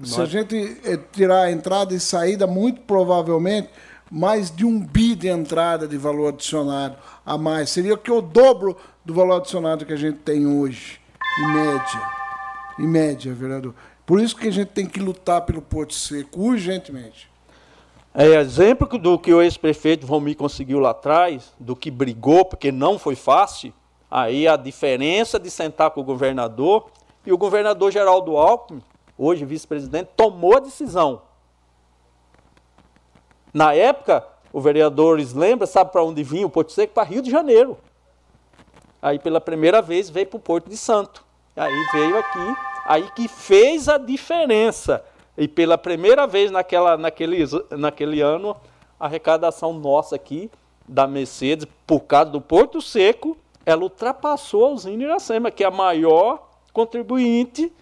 Se 0.02 0.20
a 0.20 0.26
gente 0.26 0.80
eh, 0.84 0.98
tirar 1.12 1.42
a 1.42 1.50
entrada 1.50 1.94
e 1.94 2.00
saída, 2.00 2.46
muito 2.46 2.82
provavelmente 2.82 3.70
mais 4.10 4.54
de 4.54 4.64
um 4.64 4.78
bi 4.78 5.14
de 5.14 5.28
entrada 5.28 5.86
de 5.88 5.96
valor 5.96 6.28
adicionado 6.28 6.96
a 7.24 7.38
mais. 7.38 7.70
Seria 7.70 7.94
o 7.94 7.98
que 7.98 8.10
o 8.10 8.20
dobro 8.20 8.76
do 9.04 9.14
valor 9.14 9.38
adicionado 9.38 9.86
que 9.86 9.92
a 9.92 9.96
gente 9.96 10.18
tem 10.18 10.46
hoje, 10.46 11.00
em 11.40 11.54
média. 11.54 12.02
Em 12.78 12.86
média, 12.86 13.32
vereador. 13.32 13.74
Por 14.04 14.20
isso 14.20 14.36
que 14.36 14.48
a 14.48 14.52
gente 14.52 14.68
tem 14.68 14.86
que 14.86 15.00
lutar 15.00 15.40
pelo 15.42 15.62
Porto 15.62 15.94
Seco, 15.94 16.40
urgentemente. 16.40 17.28
É 18.18 18.28
exemplo 18.36 18.88
do 18.98 19.18
que 19.18 19.34
o 19.34 19.42
ex-prefeito 19.42 20.06
Valmir 20.06 20.38
conseguiu 20.38 20.78
lá 20.78 20.88
atrás, 20.88 21.52
do 21.60 21.76
que 21.76 21.90
brigou, 21.90 22.46
porque 22.46 22.72
não 22.72 22.98
foi 22.98 23.14
fácil. 23.14 23.74
Aí 24.10 24.48
a 24.48 24.56
diferença 24.56 25.38
de 25.38 25.50
sentar 25.50 25.90
com 25.90 26.00
o 26.00 26.04
governador 26.04 26.86
e 27.26 27.32
o 27.32 27.36
governador 27.36 27.92
Geraldo 27.92 28.38
Alckmin, 28.38 28.82
hoje 29.18 29.44
vice-presidente, 29.44 30.08
tomou 30.16 30.56
a 30.56 30.60
decisão. 30.60 31.20
Na 33.52 33.74
época, 33.74 34.26
o 34.50 34.62
vereador 34.62 35.20
lembra, 35.34 35.66
sabe 35.66 35.92
para 35.92 36.02
onde 36.02 36.22
vinha 36.22 36.46
o 36.46 36.50
Porto 36.50 36.72
Seco? 36.72 36.94
Para 36.94 37.06
Rio 37.06 37.20
de 37.20 37.30
Janeiro. 37.30 37.76
Aí 39.02 39.18
pela 39.18 39.42
primeira 39.42 39.82
vez 39.82 40.08
veio 40.08 40.26
para 40.26 40.38
o 40.38 40.40
Porto 40.40 40.70
de 40.70 40.76
Santo. 40.78 41.22
Aí 41.54 41.86
veio 41.92 42.16
aqui, 42.16 42.56
aí 42.86 43.10
que 43.10 43.28
fez 43.28 43.90
a 43.90 43.98
diferença. 43.98 45.04
E 45.36 45.46
pela 45.46 45.76
primeira 45.76 46.26
vez 46.26 46.50
naquela, 46.50 46.96
naquele, 46.96 47.44
naquele 47.70 48.20
ano, 48.20 48.56
a 48.98 49.06
arrecadação 49.06 49.72
nossa 49.72 50.16
aqui, 50.16 50.50
da 50.88 51.06
Mercedes, 51.06 51.66
por 51.86 52.00
causa 52.00 52.30
do 52.30 52.40
Porto 52.40 52.80
Seco, 52.80 53.36
ela 53.64 53.82
ultrapassou 53.82 54.66
a 54.66 54.70
usina 54.70 55.02
Iracema, 55.02 55.50
que 55.50 55.64
é 55.64 55.66
a 55.66 55.70
maior 55.70 56.48
contribuinte 56.72 57.72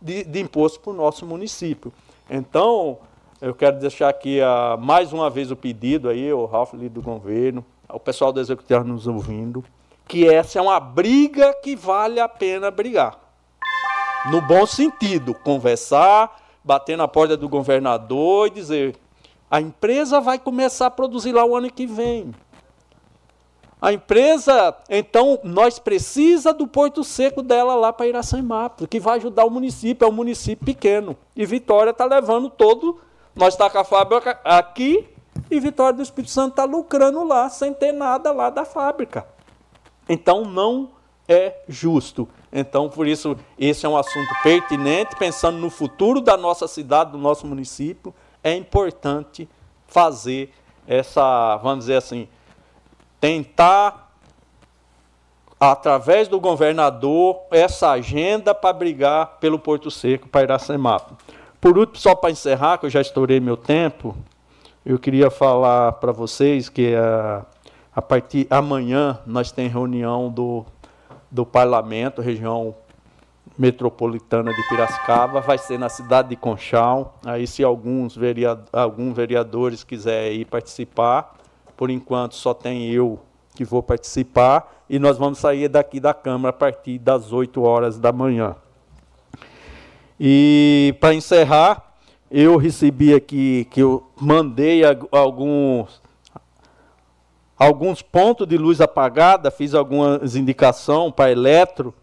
de, 0.00 0.24
de 0.24 0.40
imposto 0.40 0.80
para 0.80 0.90
o 0.90 0.94
nosso 0.94 1.24
município. 1.24 1.92
Então, 2.28 2.98
eu 3.40 3.54
quero 3.54 3.78
deixar 3.78 4.08
aqui 4.08 4.40
uh, 4.40 4.78
mais 4.78 5.12
uma 5.12 5.30
vez 5.30 5.50
o 5.50 5.56
pedido 5.56 6.08
aí, 6.08 6.32
o 6.32 6.44
Ralf 6.44 6.74
do 6.74 7.00
governo, 7.00 7.64
o 7.88 8.00
pessoal 8.00 8.32
do 8.32 8.40
executivo 8.40 8.84
nos 8.84 9.06
ouvindo, 9.06 9.64
que 10.08 10.28
essa 10.28 10.58
é 10.58 10.62
uma 10.62 10.80
briga 10.80 11.54
que 11.54 11.76
vale 11.76 12.18
a 12.18 12.28
pena 12.28 12.70
brigar. 12.70 13.18
No 14.30 14.40
bom 14.40 14.66
sentido, 14.66 15.34
conversar, 15.34 16.41
bater 16.64 16.96
na 16.96 17.08
porta 17.08 17.36
do 17.36 17.48
governador 17.48 18.48
e 18.48 18.50
dizer: 18.50 18.96
a 19.50 19.60
empresa 19.60 20.20
vai 20.20 20.38
começar 20.38 20.86
a 20.86 20.90
produzir 20.90 21.32
lá 21.32 21.44
o 21.44 21.56
ano 21.56 21.70
que 21.70 21.86
vem. 21.86 22.32
A 23.82 23.92
empresa, 23.92 24.76
então, 24.88 25.40
nós 25.42 25.80
precisa 25.80 26.54
do 26.54 26.68
porto 26.68 27.02
seco 27.02 27.42
dela 27.42 27.74
lá 27.74 27.92
para 27.92 28.06
Iracemapo, 28.06 28.86
que 28.86 29.00
vai 29.00 29.18
ajudar 29.18 29.44
o 29.44 29.50
município, 29.50 30.04
é 30.04 30.08
um 30.08 30.12
município 30.12 30.64
pequeno. 30.64 31.16
E 31.34 31.44
Vitória 31.44 31.90
está 31.90 32.04
levando 32.04 32.48
todo, 32.48 33.00
nós 33.34 33.54
está 33.54 33.68
com 33.68 33.78
a 33.78 33.84
fábrica 33.84 34.38
aqui, 34.44 35.08
e 35.50 35.58
Vitória 35.58 35.94
do 35.94 36.02
Espírito 36.02 36.30
Santo 36.30 36.50
está 36.50 36.62
lucrando 36.62 37.24
lá, 37.24 37.50
sem 37.50 37.74
ter 37.74 37.90
nada 37.90 38.30
lá 38.30 38.50
da 38.50 38.64
fábrica. 38.64 39.26
Então, 40.08 40.44
não 40.44 40.90
é 41.26 41.62
justo. 41.66 42.28
Então, 42.52 42.88
por 42.88 43.06
isso, 43.06 43.34
esse 43.58 43.86
é 43.86 43.88
um 43.88 43.96
assunto 43.96 44.28
pertinente, 44.42 45.16
pensando 45.16 45.56
no 45.56 45.70
futuro 45.70 46.20
da 46.20 46.36
nossa 46.36 46.68
cidade, 46.68 47.12
do 47.12 47.18
nosso 47.18 47.46
município, 47.46 48.14
é 48.44 48.54
importante 48.54 49.48
fazer 49.86 50.52
essa, 50.86 51.56
vamos 51.56 51.86
dizer 51.86 51.96
assim, 51.96 52.28
tentar, 53.18 54.12
através 55.58 56.28
do 56.28 56.38
governador, 56.38 57.40
essa 57.50 57.92
agenda 57.92 58.54
para 58.54 58.72
brigar 58.72 59.38
pelo 59.40 59.58
Porto 59.58 59.90
Seco, 59.90 60.28
para 60.28 60.42
Iracemapo. 60.42 61.16
Por 61.58 61.78
último, 61.78 61.96
só 61.96 62.14
para 62.14 62.30
encerrar, 62.30 62.78
que 62.78 62.86
eu 62.86 62.90
já 62.90 63.00
estourei 63.00 63.40
meu 63.40 63.56
tempo, 63.56 64.14
eu 64.84 64.98
queria 64.98 65.30
falar 65.30 65.92
para 65.92 66.12
vocês 66.12 66.68
que 66.68 66.94
a, 66.94 67.46
a 67.94 68.02
partir 68.02 68.46
amanhã 68.50 69.20
nós 69.24 69.52
temos 69.52 69.72
reunião 69.72 70.28
do, 70.28 70.66
do 71.32 71.46
parlamento, 71.46 72.20
região 72.20 72.74
metropolitana 73.58 74.52
de 74.52 74.68
Piracicaba, 74.68 75.40
vai 75.40 75.56
ser 75.56 75.78
na 75.78 75.88
cidade 75.88 76.28
de 76.28 76.36
Conchal. 76.36 77.18
Aí, 77.24 77.46
se 77.46 77.64
alguns 77.64 78.14
vereadores, 78.14 78.68
alguns 78.70 79.16
vereadores 79.16 79.82
quiserem 79.82 80.42
ir 80.42 80.44
participar, 80.44 81.36
por 81.74 81.88
enquanto 81.88 82.34
só 82.34 82.52
tem 82.52 82.90
eu 82.90 83.18
que 83.54 83.64
vou 83.64 83.82
participar 83.82 84.84
e 84.90 84.98
nós 84.98 85.16
vamos 85.16 85.38
sair 85.38 85.68
daqui 85.68 85.98
da 85.98 86.12
Câmara 86.12 86.50
a 86.50 86.52
partir 86.52 86.98
das 86.98 87.32
8 87.32 87.62
horas 87.62 87.98
da 87.98 88.12
manhã. 88.12 88.54
E 90.20 90.94
para 91.00 91.14
encerrar, 91.14 91.94
eu 92.30 92.58
recebi 92.58 93.14
aqui 93.14 93.66
que 93.70 93.80
eu 93.80 94.06
mandei 94.20 94.82
alguns 95.10 96.01
alguns 97.62 98.02
pontos 98.02 98.46
de 98.46 98.58
luz 98.58 98.80
apagada, 98.80 99.50
fiz 99.50 99.72
algumas 99.74 100.34
indicações 100.34 101.12
para 101.12 101.30
Eletro 101.30 101.94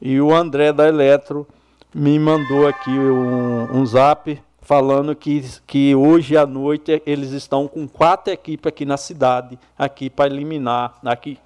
e 0.00 0.20
o 0.20 0.34
André 0.34 0.72
da 0.72 0.86
Eletro 0.86 1.46
me 1.94 2.18
mandou 2.18 2.68
aqui 2.68 2.90
um, 2.90 3.78
um 3.78 3.86
zap 3.86 4.40
falando 4.60 5.16
que, 5.16 5.42
que 5.66 5.94
hoje 5.94 6.36
à 6.36 6.46
noite 6.46 7.02
eles 7.06 7.30
estão 7.30 7.66
com 7.66 7.88
quatro 7.88 8.32
equipes 8.32 8.68
aqui 8.68 8.84
na 8.84 8.98
cidade, 8.98 9.58
aqui 9.78 10.10
para 10.10 10.30
eliminar, 10.30 10.98
aqui 11.02 11.38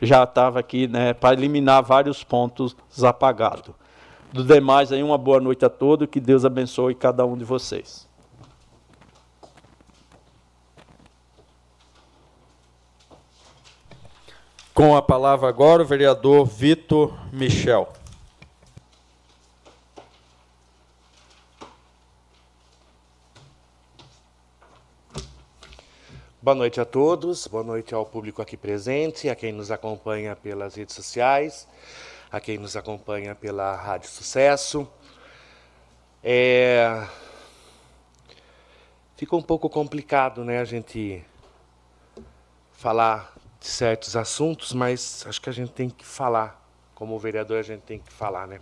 já 0.00 0.22
estava 0.22 0.60
aqui, 0.60 0.86
né, 0.86 1.12
para 1.12 1.36
eliminar 1.36 1.82
vários 1.82 2.22
pontos 2.22 2.76
apagados. 3.02 3.74
Do 4.32 4.44
demais 4.44 4.92
aí, 4.92 5.02
uma 5.02 5.18
boa 5.18 5.40
noite 5.40 5.64
a 5.64 5.68
todos, 5.68 6.08
que 6.08 6.20
Deus 6.20 6.44
abençoe 6.44 6.94
cada 6.94 7.26
um 7.26 7.36
de 7.36 7.44
vocês. 7.44 8.07
Com 14.78 14.94
a 14.94 15.02
palavra 15.02 15.48
agora 15.48 15.82
o 15.82 15.84
vereador 15.84 16.46
Vitor 16.46 17.12
Michel. 17.32 17.92
Boa 26.40 26.54
noite 26.54 26.80
a 26.80 26.84
todos, 26.84 27.48
boa 27.48 27.64
noite 27.64 27.92
ao 27.92 28.06
público 28.06 28.40
aqui 28.40 28.56
presente, 28.56 29.28
a 29.28 29.34
quem 29.34 29.50
nos 29.50 29.72
acompanha 29.72 30.36
pelas 30.36 30.76
redes 30.76 30.94
sociais, 30.94 31.66
a 32.30 32.38
quem 32.38 32.56
nos 32.56 32.76
acompanha 32.76 33.34
pela 33.34 33.74
Rádio 33.74 34.08
Sucesso. 34.08 34.88
É... 36.22 37.04
Fica 39.16 39.34
um 39.34 39.42
pouco 39.42 39.68
complicado 39.68 40.44
né, 40.44 40.60
a 40.60 40.64
gente 40.64 41.24
falar 42.74 43.37
de 43.60 43.66
certos 43.66 44.16
assuntos, 44.16 44.72
mas 44.72 45.24
acho 45.26 45.40
que 45.40 45.50
a 45.50 45.52
gente 45.52 45.72
tem 45.72 45.90
que 45.90 46.04
falar. 46.04 46.64
Como 46.94 47.18
vereador, 47.18 47.58
a 47.58 47.62
gente 47.62 47.82
tem 47.82 47.98
que 47.98 48.12
falar, 48.12 48.46
né? 48.46 48.60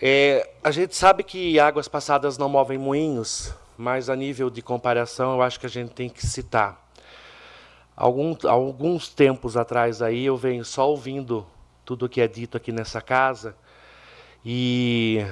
É, 0.00 0.50
a 0.62 0.70
gente 0.70 0.94
sabe 0.94 1.22
que 1.22 1.58
águas 1.58 1.88
passadas 1.88 2.36
não 2.36 2.48
movem 2.48 2.76
moinhos, 2.76 3.54
mas 3.78 4.10
a 4.10 4.16
nível 4.16 4.50
de 4.50 4.60
comparação, 4.60 5.34
eu 5.34 5.42
acho 5.42 5.58
que 5.58 5.66
a 5.66 5.70
gente 5.70 5.92
tem 5.92 6.08
que 6.08 6.26
citar. 6.26 6.84
Algum, 7.96 8.36
alguns 8.46 9.08
tempos 9.08 9.56
atrás 9.56 10.02
aí, 10.02 10.26
eu 10.26 10.36
venho 10.36 10.64
só 10.64 10.88
ouvindo 10.90 11.46
tudo 11.82 12.04
o 12.04 12.08
que 12.08 12.20
é 12.20 12.28
dito 12.28 12.56
aqui 12.56 12.70
nessa 12.70 13.00
casa 13.00 13.56
e 14.44 15.24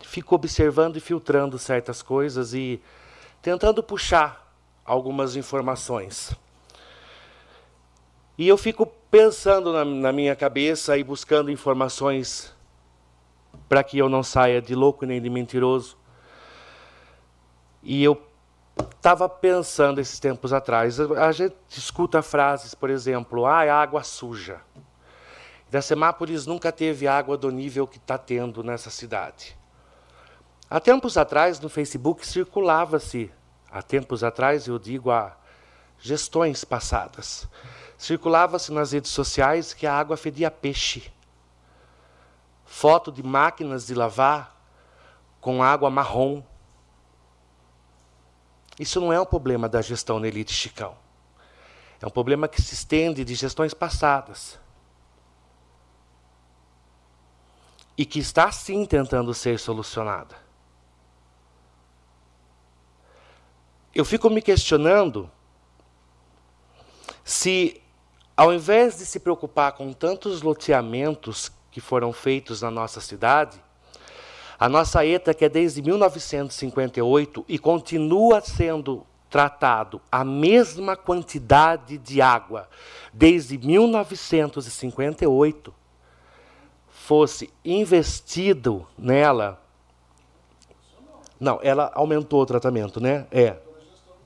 fico 0.00 0.34
observando 0.34 0.96
e 0.96 1.00
filtrando 1.00 1.58
certas 1.58 2.02
coisas 2.02 2.54
e 2.54 2.80
tentando 3.42 3.82
puxar 3.82 4.43
algumas 4.84 5.36
informações. 5.36 6.34
E 8.36 8.48
eu 8.48 8.58
fico 8.58 8.86
pensando 9.10 9.72
na, 9.72 9.84
na 9.84 10.12
minha 10.12 10.34
cabeça 10.34 10.98
e 10.98 11.04
buscando 11.04 11.50
informações 11.50 12.52
para 13.68 13.82
que 13.82 13.96
eu 13.96 14.08
não 14.08 14.22
saia 14.22 14.60
de 14.60 14.74
louco 14.74 15.06
nem 15.06 15.22
de 15.22 15.30
mentiroso. 15.30 15.96
E 17.82 18.02
eu 18.02 18.20
estava 18.90 19.28
pensando 19.28 20.00
esses 20.00 20.18
tempos 20.18 20.52
atrás, 20.52 20.98
a 20.98 21.30
gente 21.32 21.54
escuta 21.68 22.22
frases, 22.22 22.74
por 22.74 22.90
exemplo, 22.90 23.46
ah, 23.46 23.64
é 23.64 23.70
água 23.70 24.02
suja. 24.02 24.60
Iracemápolis 25.70 26.46
nunca 26.46 26.72
teve 26.72 27.06
água 27.06 27.36
do 27.36 27.50
nível 27.50 27.86
que 27.86 27.98
está 27.98 28.16
tendo 28.16 28.62
nessa 28.62 28.90
cidade. 28.90 29.56
Há 30.70 30.80
tempos 30.80 31.16
atrás, 31.16 31.60
no 31.60 31.68
Facebook, 31.68 32.26
circulava-se 32.26 33.30
há 33.74 33.82
tempos 33.82 34.22
atrás, 34.22 34.68
eu 34.68 34.78
digo 34.78 35.10
há 35.10 35.36
gestões 35.98 36.64
passadas, 36.64 37.48
circulava-se 37.98 38.72
nas 38.72 38.92
redes 38.92 39.10
sociais 39.10 39.74
que 39.74 39.84
a 39.84 39.92
água 39.92 40.16
fedia 40.16 40.48
peixe. 40.48 41.12
Foto 42.64 43.10
de 43.10 43.22
máquinas 43.22 43.86
de 43.86 43.94
lavar 43.94 44.56
com 45.40 45.60
água 45.60 45.90
marrom. 45.90 46.40
Isso 48.78 49.00
não 49.00 49.12
é 49.12 49.20
um 49.20 49.26
problema 49.26 49.68
da 49.68 49.82
gestão 49.82 50.20
na 50.20 50.28
Elite 50.28 50.52
Chicão. 50.52 50.96
É 52.00 52.06
um 52.06 52.10
problema 52.10 52.46
que 52.46 52.62
se 52.62 52.74
estende 52.74 53.24
de 53.24 53.34
gestões 53.34 53.74
passadas. 53.74 54.58
E 57.96 58.06
que 58.06 58.20
está 58.20 58.50
sim 58.52 58.86
tentando 58.86 59.34
ser 59.34 59.58
solucionada. 59.58 60.43
Eu 63.94 64.04
fico 64.04 64.28
me 64.28 64.42
questionando 64.42 65.30
se, 67.22 67.80
ao 68.36 68.52
invés 68.52 68.98
de 68.98 69.06
se 69.06 69.20
preocupar 69.20 69.70
com 69.72 69.92
tantos 69.92 70.42
loteamentos 70.42 71.52
que 71.70 71.80
foram 71.80 72.12
feitos 72.12 72.62
na 72.62 72.70
nossa 72.70 73.00
cidade, 73.00 73.62
a 74.58 74.68
nossa 74.68 75.06
ETA, 75.06 75.32
que 75.34 75.44
é 75.44 75.48
desde 75.48 75.82
1958 75.82 77.44
e 77.48 77.58
continua 77.58 78.40
sendo 78.40 79.06
tratado 79.30 80.00
a 80.10 80.24
mesma 80.24 80.96
quantidade 80.96 81.98
de 81.98 82.22
água 82.22 82.68
desde 83.12 83.58
1958, 83.58 85.74
fosse 86.88 87.50
investido 87.64 88.86
nela. 88.96 89.60
Não, 91.38 91.60
ela 91.62 91.92
aumentou 91.94 92.42
o 92.42 92.46
tratamento, 92.46 92.98
né? 93.00 93.26
É 93.30 93.56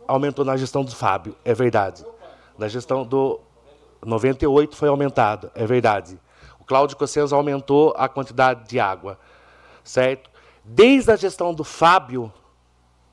aumentou 0.09 0.45
na 0.45 0.57
gestão 0.57 0.83
do 0.83 0.91
Fábio, 0.91 1.37
é 1.45 1.53
verdade. 1.53 2.05
Na 2.57 2.67
gestão 2.67 3.05
do 3.05 3.39
98 4.05 4.75
foi 4.75 4.89
aumentado, 4.89 5.51
é 5.55 5.67
verdade. 5.67 6.19
O 6.59 6.65
Cláudio 6.65 6.97
Cossenzo 6.97 7.37
aumentou 7.37 7.95
a 7.97 8.09
quantidade 8.09 8.67
de 8.67 8.81
água, 8.81 9.19
certo? 9.85 10.31
Desde 10.65 11.13
a 11.13 11.17
gestão 11.17 11.53
do 11.53 11.63
Fábio, 11.63 12.33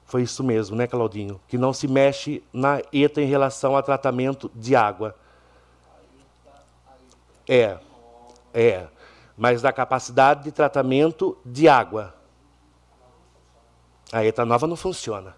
foi 0.05 0.21
isso 0.21 0.43
mesmo, 0.43 0.75
né, 0.75 0.87
Claudinho? 0.87 1.39
Que 1.47 1.57
não 1.57 1.73
se 1.73 1.87
mexe 1.87 2.41
na 2.53 2.81
ETA 2.93 3.21
em 3.21 3.25
relação 3.25 3.75
a 3.75 3.83
tratamento 3.83 4.49
de 4.55 4.75
água. 4.75 5.15
É, 7.47 7.77
é. 8.53 8.87
Mas 9.37 9.61
da 9.61 9.73
capacidade 9.73 10.45
de 10.45 10.51
tratamento 10.51 11.37
de 11.45 11.67
água. 11.67 12.15
A 14.11 14.23
ETA 14.23 14.45
nova 14.45 14.65
não 14.65 14.75
funciona. 14.75 15.35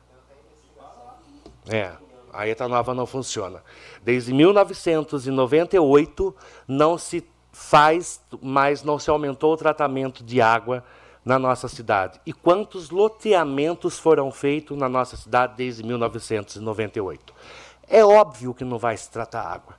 É, 1.69 1.91
a 2.31 2.47
ETA 2.47 2.67
nova 2.67 2.93
não 2.93 3.05
funciona. 3.05 3.63
Desde 4.03 4.33
1998 4.33 6.35
não 6.67 6.97
se 6.97 7.27
faz, 7.51 8.21
mas 8.41 8.83
não 8.83 8.99
se 8.99 9.09
aumentou 9.09 9.53
o 9.53 9.57
tratamento 9.57 10.23
de 10.23 10.41
água 10.41 10.83
na 11.25 11.37
nossa 11.37 11.67
cidade. 11.67 12.21
E 12.25 12.31
quantos 12.31 12.89
loteamentos 12.89 13.99
foram 13.99 14.31
feitos 14.31 14.77
na 14.77 14.87
nossa 14.87 15.17
cidade 15.17 15.55
desde 15.57 15.83
1998? 15.83 17.33
É 17.87 18.05
óbvio 18.05 18.53
que 18.53 18.63
não 18.63 18.77
vai 18.77 18.95
se 18.95 19.09
tratar 19.09 19.41
água. 19.41 19.75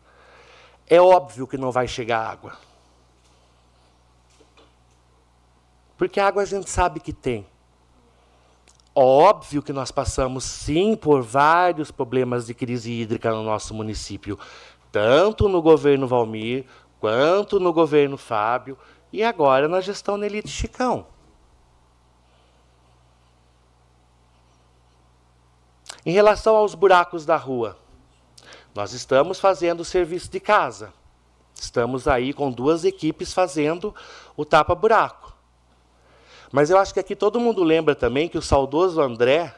É 0.87 1.01
óbvio 1.01 1.47
que 1.47 1.57
não 1.57 1.71
vai 1.71 1.87
chegar 1.87 2.27
água. 2.27 2.57
Porque 5.97 6.21
água 6.21 6.43
a 6.43 6.47
gente 6.47 6.71
sabe 6.71 7.01
que 7.01 7.13
tem. 7.13 7.47
Óbvio 9.01 9.63
que 9.63 9.73
nós 9.73 9.93
passamos 9.93 10.43
sim 10.43 10.97
por 10.97 11.23
vários 11.23 11.89
problemas 11.89 12.47
de 12.47 12.53
crise 12.53 12.91
hídrica 12.91 13.31
no 13.31 13.45
nosso 13.45 13.73
município, 13.73 14.37
tanto 14.91 15.49
no 15.49 15.63
governo 15.63 16.09
Valmir, 16.09 16.67
quanto 16.99 17.61
no 17.61 17.73
governo 17.73 18.19
Fábio 18.19 18.77
e 19.13 19.23
agora 19.23 19.69
na 19.69 19.81
gestão 19.81 20.17
Nelite 20.17 20.49
Chicão. 20.49 21.07
Em 26.05 26.11
relação 26.11 26.57
aos 26.57 26.75
buracos 26.75 27.25
da 27.25 27.37
rua, 27.37 27.79
nós 28.75 28.93
estamos 28.93 29.39
fazendo 29.39 29.79
o 29.79 29.85
serviço 29.85 30.29
de 30.29 30.41
casa. 30.41 30.93
Estamos 31.55 32.09
aí 32.09 32.33
com 32.33 32.51
duas 32.51 32.85
equipes 32.85 33.33
fazendo 33.33 33.95
o 34.37 34.45
tapa-buraco. 34.45 35.28
Mas 36.51 36.71
eu 36.71 36.79
acho 36.79 36.95
que 36.95 37.01
aqui 37.01 37.15
todo 37.15 37.41
mundo 37.41 37.63
lembra 37.63 37.95
também 37.95 38.29
que 38.29 38.39
o 38.39 38.43
saudoso 38.43 39.01
André 39.01 39.55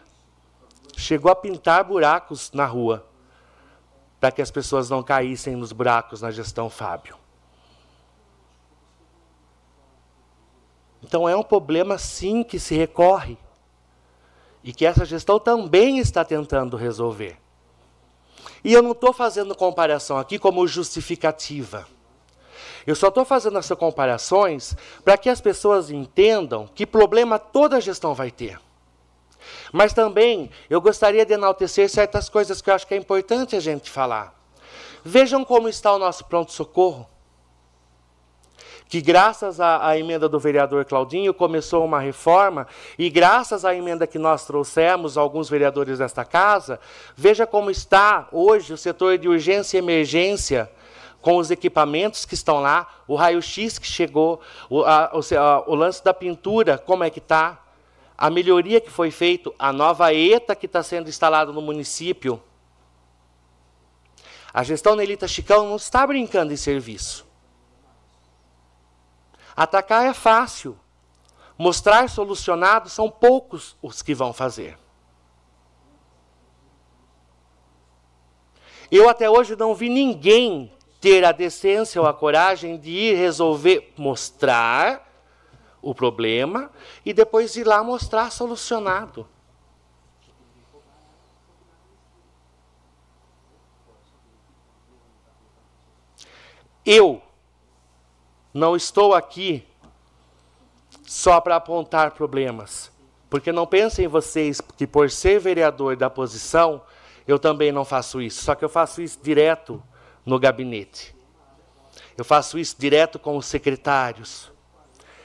chegou 0.96 1.30
a 1.30 1.36
pintar 1.36 1.84
buracos 1.84 2.50
na 2.52 2.66
rua 2.66 3.06
para 4.18 4.30
que 4.30 4.42
as 4.42 4.50
pessoas 4.50 4.90
não 4.90 5.02
caíssem 5.02 5.56
nos 5.56 5.72
buracos 5.72 6.20
na 6.20 6.30
gestão 6.30 6.68
Fábio. 6.68 7.16
Então 11.02 11.28
é 11.28 11.34
um 11.34 11.42
problema 11.42 11.96
sim 11.96 12.42
que 12.42 12.58
se 12.58 12.74
recorre 12.74 13.38
e 14.62 14.72
que 14.72 14.84
essa 14.84 15.06
gestão 15.06 15.38
também 15.38 15.98
está 15.98 16.24
tentando 16.24 16.76
resolver. 16.76 17.38
E 18.62 18.72
eu 18.72 18.82
não 18.82 18.92
estou 18.92 19.12
fazendo 19.12 19.54
comparação 19.54 20.18
aqui 20.18 20.38
como 20.38 20.66
justificativa. 20.66 21.86
Eu 22.86 22.94
só 22.94 23.08
estou 23.08 23.24
fazendo 23.24 23.58
essas 23.58 23.76
comparações 23.76 24.76
para 25.04 25.18
que 25.18 25.28
as 25.28 25.40
pessoas 25.40 25.90
entendam 25.90 26.68
que 26.74 26.86
problema 26.86 27.38
toda 27.38 27.80
gestão 27.80 28.14
vai 28.14 28.30
ter. 28.30 28.58
Mas 29.72 29.92
também 29.92 30.50
eu 30.68 30.80
gostaria 30.80 31.24
de 31.24 31.34
enaltecer 31.34 31.88
certas 31.88 32.28
coisas 32.28 32.60
que 32.60 32.70
eu 32.70 32.74
acho 32.74 32.86
que 32.86 32.94
é 32.94 32.96
importante 32.96 33.54
a 33.56 33.60
gente 33.60 33.90
falar. 33.90 34.34
Vejam 35.04 35.44
como 35.44 35.68
está 35.68 35.94
o 35.94 35.98
nosso 35.98 36.24
pronto-socorro. 36.24 37.06
Que 38.88 39.00
graças 39.00 39.60
à, 39.60 39.86
à, 39.86 39.96
emenda 39.96 40.28
do 40.28 40.40
vereador 40.40 40.84
Claudinho 40.84 41.32
começou 41.32 41.84
uma 41.84 42.00
reforma, 42.00 42.66
e 42.98 43.08
graças 43.08 43.64
à 43.64 43.72
emenda 43.72 44.04
que 44.04 44.18
nós 44.18 44.44
trouxemos, 44.44 45.16
alguns 45.16 45.48
vereadores 45.48 45.98
desta 45.98 46.24
casa, 46.24 46.80
veja 47.14 47.46
como 47.46 47.70
está 47.70 48.28
hoje 48.32 48.72
o 48.72 48.76
setor 48.76 49.16
de 49.16 49.28
urgência 49.28 49.78
e 49.78 49.78
emergência 49.78 50.68
com 51.20 51.36
os 51.36 51.50
equipamentos 51.50 52.24
que 52.24 52.34
estão 52.34 52.60
lá, 52.60 52.86
o 53.06 53.14
raio-x 53.14 53.78
que 53.78 53.86
chegou, 53.86 54.40
o, 54.68 54.82
a, 54.82 55.12
o, 55.14 55.38
a, 55.38 55.70
o, 55.70 55.74
lance 55.74 56.02
da 56.02 56.14
pintura, 56.14 56.78
como 56.78 57.04
é 57.04 57.10
que 57.10 57.18
está, 57.18 57.62
a 58.16 58.30
melhoria 58.30 58.80
que 58.80 58.90
foi 58.90 59.10
feita, 59.10 59.50
a 59.58 59.72
nova 59.72 60.12
ETA 60.14 60.54
que 60.54 60.66
está 60.66 60.82
sendo 60.82 61.08
instalada 61.08 61.52
no 61.52 61.62
município. 61.62 62.42
A 64.52 64.62
gestão 64.62 64.96
Nelita 64.96 65.28
Chicão 65.28 65.68
não 65.68 65.76
está 65.76 66.06
brincando 66.06 66.52
em 66.52 66.56
serviço. 66.56 67.26
Atacar 69.54 70.06
é 70.06 70.14
fácil. 70.14 70.78
Mostrar 71.56 72.08
solucionado 72.08 72.88
são 72.88 73.10
poucos 73.10 73.76
os 73.82 74.00
que 74.00 74.14
vão 74.14 74.32
fazer. 74.32 74.78
Eu 78.90 79.08
até 79.08 79.30
hoje 79.30 79.54
não 79.54 79.74
vi 79.74 79.88
ninguém 79.88 80.72
ter 81.00 81.24
a 81.24 81.32
decência 81.32 82.00
ou 82.00 82.06
a 82.06 82.12
coragem 82.12 82.76
de 82.76 82.90
ir 82.90 83.16
resolver, 83.16 83.92
mostrar 83.96 85.08
o 85.80 85.94
problema 85.94 86.70
e 87.04 87.12
depois 87.12 87.56
ir 87.56 87.66
lá 87.66 87.82
mostrar 87.82 88.30
solucionado. 88.30 89.26
Eu 96.84 97.22
não 98.52 98.74
estou 98.76 99.14
aqui 99.14 99.66
só 101.06 101.40
para 101.40 101.56
apontar 101.56 102.12
problemas. 102.12 102.90
Porque 103.28 103.52
não 103.52 103.66
pensem 103.66 104.08
vocês 104.08 104.60
que 104.60 104.86
por 104.86 105.08
ser 105.10 105.38
vereador 105.38 105.94
da 105.94 106.10
posição, 106.10 106.82
eu 107.28 107.38
também 107.38 107.70
não 107.70 107.84
faço 107.84 108.20
isso. 108.20 108.42
Só 108.42 108.56
que 108.56 108.64
eu 108.64 108.68
faço 108.68 109.00
isso 109.00 109.20
direto 109.22 109.80
no 110.24 110.38
gabinete. 110.38 111.14
Eu 112.16 112.24
faço 112.24 112.58
isso 112.58 112.76
direto 112.78 113.18
com 113.18 113.36
os 113.36 113.46
secretários. 113.46 114.50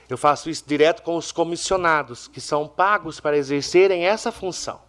Eu 0.08 0.18
faço 0.18 0.50
isso 0.50 0.64
direto 0.66 1.02
com 1.02 1.18
os 1.18 1.32
comissionados, 1.32 2.28
que 2.28 2.40
são 2.40 2.68
pagos 2.68 3.20
para 3.20 3.38
exercerem 3.38 4.06
essa 4.06 4.32
função. 4.32 4.82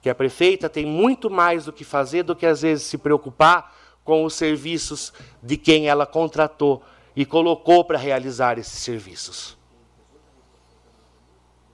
Que 0.00 0.10
a 0.10 0.14
prefeita 0.14 0.68
tem 0.68 0.84
muito 0.84 1.30
mais 1.30 1.64
do 1.64 1.72
que 1.72 1.84
fazer 1.84 2.24
do 2.24 2.34
que 2.34 2.44
às 2.44 2.62
vezes 2.62 2.84
se 2.84 2.98
preocupar 2.98 3.74
com 4.04 4.24
os 4.24 4.34
serviços 4.34 5.12
de 5.42 5.56
quem 5.56 5.88
ela 5.88 6.04
contratou 6.04 6.82
e 7.14 7.24
colocou 7.24 7.84
para 7.84 7.98
realizar 7.98 8.58
esses 8.58 8.80
serviços. 8.80 9.56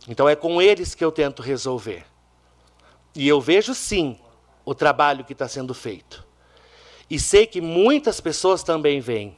Então 0.06 0.28
é 0.28 0.36
com 0.36 0.60
eles 0.60 0.94
que 0.94 1.04
eu 1.04 1.10
tento 1.10 1.42
resolver. 1.42 2.04
E 3.14 3.26
eu 3.26 3.40
vejo 3.40 3.74
sim 3.74 4.18
o 4.64 4.74
trabalho 4.74 5.24
que 5.24 5.32
está 5.32 5.48
sendo 5.48 5.72
feito. 5.72 6.27
E 7.10 7.18
sei 7.18 7.46
que 7.46 7.60
muitas 7.60 8.20
pessoas 8.20 8.62
também 8.62 9.00
vêm. 9.00 9.36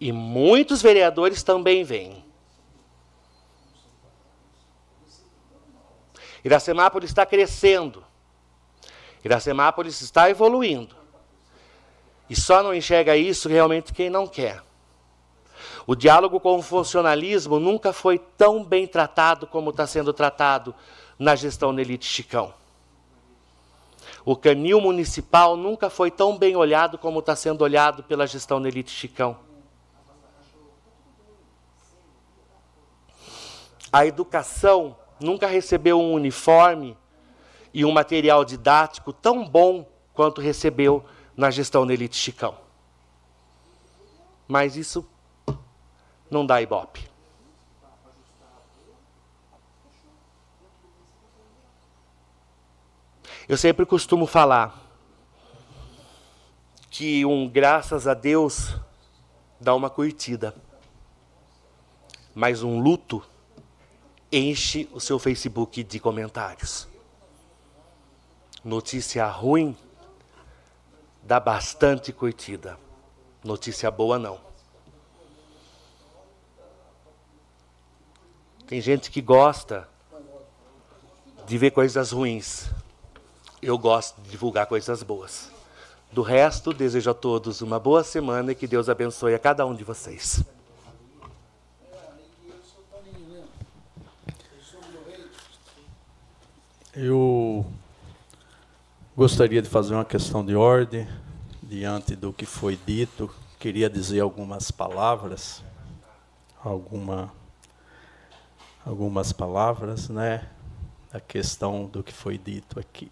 E 0.00 0.12
muitos 0.12 0.82
vereadores 0.82 1.42
também 1.42 1.84
vêm. 1.84 2.24
Iracemápolis 6.44 7.10
está 7.10 7.26
crescendo. 7.26 8.04
Iracemápolis 9.24 10.00
está 10.00 10.30
evoluindo. 10.30 10.96
E 12.30 12.36
só 12.36 12.62
não 12.62 12.74
enxerga 12.74 13.16
isso 13.16 13.48
realmente 13.48 13.92
quem 13.92 14.10
não 14.10 14.26
quer. 14.26 14.62
O 15.86 15.94
diálogo 15.94 16.38
com 16.38 16.58
o 16.58 16.62
funcionalismo 16.62 17.58
nunca 17.58 17.92
foi 17.92 18.18
tão 18.18 18.62
bem 18.62 18.86
tratado 18.86 19.46
como 19.46 19.70
está 19.70 19.86
sendo 19.86 20.12
tratado 20.12 20.74
na 21.18 21.34
gestão 21.34 21.74
da 21.74 21.80
Elite 21.80 22.06
Chicão. 22.06 22.52
O 24.30 24.36
canil 24.36 24.78
municipal 24.78 25.56
nunca 25.56 25.88
foi 25.88 26.10
tão 26.10 26.36
bem 26.36 26.54
olhado 26.54 26.98
como 26.98 27.20
está 27.20 27.34
sendo 27.34 27.62
olhado 27.62 28.02
pela 28.02 28.26
gestão 28.26 28.60
da 28.60 28.68
Elite 28.68 28.90
Chicão. 28.90 29.38
A 33.90 34.04
educação 34.04 34.94
nunca 35.18 35.46
recebeu 35.46 35.98
um 35.98 36.12
uniforme 36.12 36.94
e 37.72 37.86
um 37.86 37.90
material 37.90 38.44
didático 38.44 39.14
tão 39.14 39.48
bom 39.48 39.88
quanto 40.12 40.42
recebeu 40.42 41.02
na 41.34 41.50
gestão 41.50 41.86
da 41.86 41.94
Elite 41.94 42.16
Chicão. 42.16 42.54
Mas 44.46 44.76
isso 44.76 45.08
não 46.30 46.44
dá 46.44 46.60
ibope. 46.60 47.08
Eu 53.48 53.56
sempre 53.56 53.86
costumo 53.86 54.26
falar 54.26 54.78
que 56.90 57.24
um 57.24 57.48
graças 57.48 58.06
a 58.06 58.12
Deus 58.12 58.76
dá 59.58 59.74
uma 59.74 59.88
curtida, 59.88 60.54
mas 62.34 62.62
um 62.62 62.78
luto 62.78 63.24
enche 64.30 64.86
o 64.92 65.00
seu 65.00 65.18
Facebook 65.18 65.82
de 65.82 65.98
comentários. 65.98 66.86
Notícia 68.62 69.26
ruim 69.26 69.74
dá 71.22 71.40
bastante 71.40 72.12
curtida, 72.12 72.78
notícia 73.42 73.90
boa 73.90 74.18
não. 74.18 74.38
Tem 78.66 78.78
gente 78.82 79.10
que 79.10 79.22
gosta 79.22 79.88
de 81.46 81.56
ver 81.56 81.70
coisas 81.70 82.12
ruins. 82.12 82.70
Eu 83.60 83.76
gosto 83.76 84.20
de 84.22 84.30
divulgar 84.30 84.66
coisas 84.66 85.02
boas. 85.02 85.50
Do 86.12 86.22
resto, 86.22 86.72
desejo 86.72 87.10
a 87.10 87.14
todos 87.14 87.60
uma 87.60 87.78
boa 87.78 88.04
semana 88.04 88.52
e 88.52 88.54
que 88.54 88.66
Deus 88.66 88.88
abençoe 88.88 89.34
a 89.34 89.38
cada 89.38 89.66
um 89.66 89.74
de 89.74 89.82
vocês. 89.82 90.44
Eu 96.94 97.66
gostaria 99.16 99.60
de 99.60 99.68
fazer 99.68 99.94
uma 99.94 100.04
questão 100.04 100.44
de 100.44 100.54
ordem 100.56 101.06
diante 101.62 102.16
do 102.16 102.32
que 102.32 102.46
foi 102.46 102.78
dito. 102.86 103.28
Queria 103.58 103.90
dizer 103.90 104.20
algumas 104.20 104.70
palavras, 104.70 105.62
alguma 106.64 107.32
algumas 108.86 109.32
palavras, 109.32 110.08
né? 110.08 110.48
A 111.12 111.20
questão 111.20 111.86
do 111.86 112.02
que 112.02 112.12
foi 112.12 112.38
dito 112.38 112.80
aqui. 112.80 113.10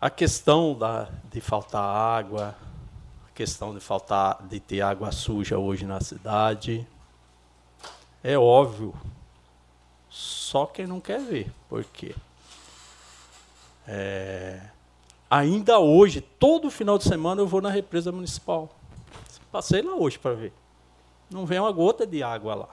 A 0.00 0.08
questão 0.08 0.78
da, 0.78 1.08
de 1.28 1.40
faltar 1.40 1.82
água, 1.82 2.54
a 3.26 3.32
questão 3.34 3.74
de 3.74 3.80
faltar 3.80 4.46
de 4.48 4.60
ter 4.60 4.80
água 4.80 5.10
suja 5.10 5.58
hoje 5.58 5.84
na 5.84 6.00
cidade, 6.00 6.86
é 8.22 8.38
óbvio. 8.38 8.94
Só 10.08 10.66
quem 10.66 10.86
não 10.86 11.00
quer 11.00 11.20
ver. 11.20 11.52
Por 11.68 11.82
quê? 11.84 12.14
É, 13.88 14.60
ainda 15.28 15.80
hoje, 15.80 16.20
todo 16.20 16.70
final 16.70 16.96
de 16.96 17.02
semana, 17.02 17.40
eu 17.40 17.46
vou 17.48 17.60
na 17.60 17.68
represa 17.70 18.12
municipal. 18.12 18.68
Passei 19.50 19.82
lá 19.82 19.94
hoje 19.96 20.16
para 20.16 20.34
ver. 20.34 20.52
Não 21.28 21.44
vem 21.44 21.58
uma 21.58 21.72
gota 21.72 22.06
de 22.06 22.22
água 22.22 22.54
lá. 22.54 22.68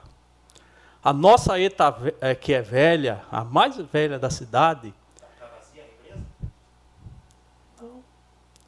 A 1.02 1.12
nossa 1.12 1.58
ETA, 1.58 1.92
é, 2.20 2.36
que 2.36 2.52
é 2.52 2.62
velha, 2.62 3.24
a 3.32 3.42
mais 3.42 3.76
velha 3.76 4.16
da 4.16 4.30
cidade, 4.30 4.94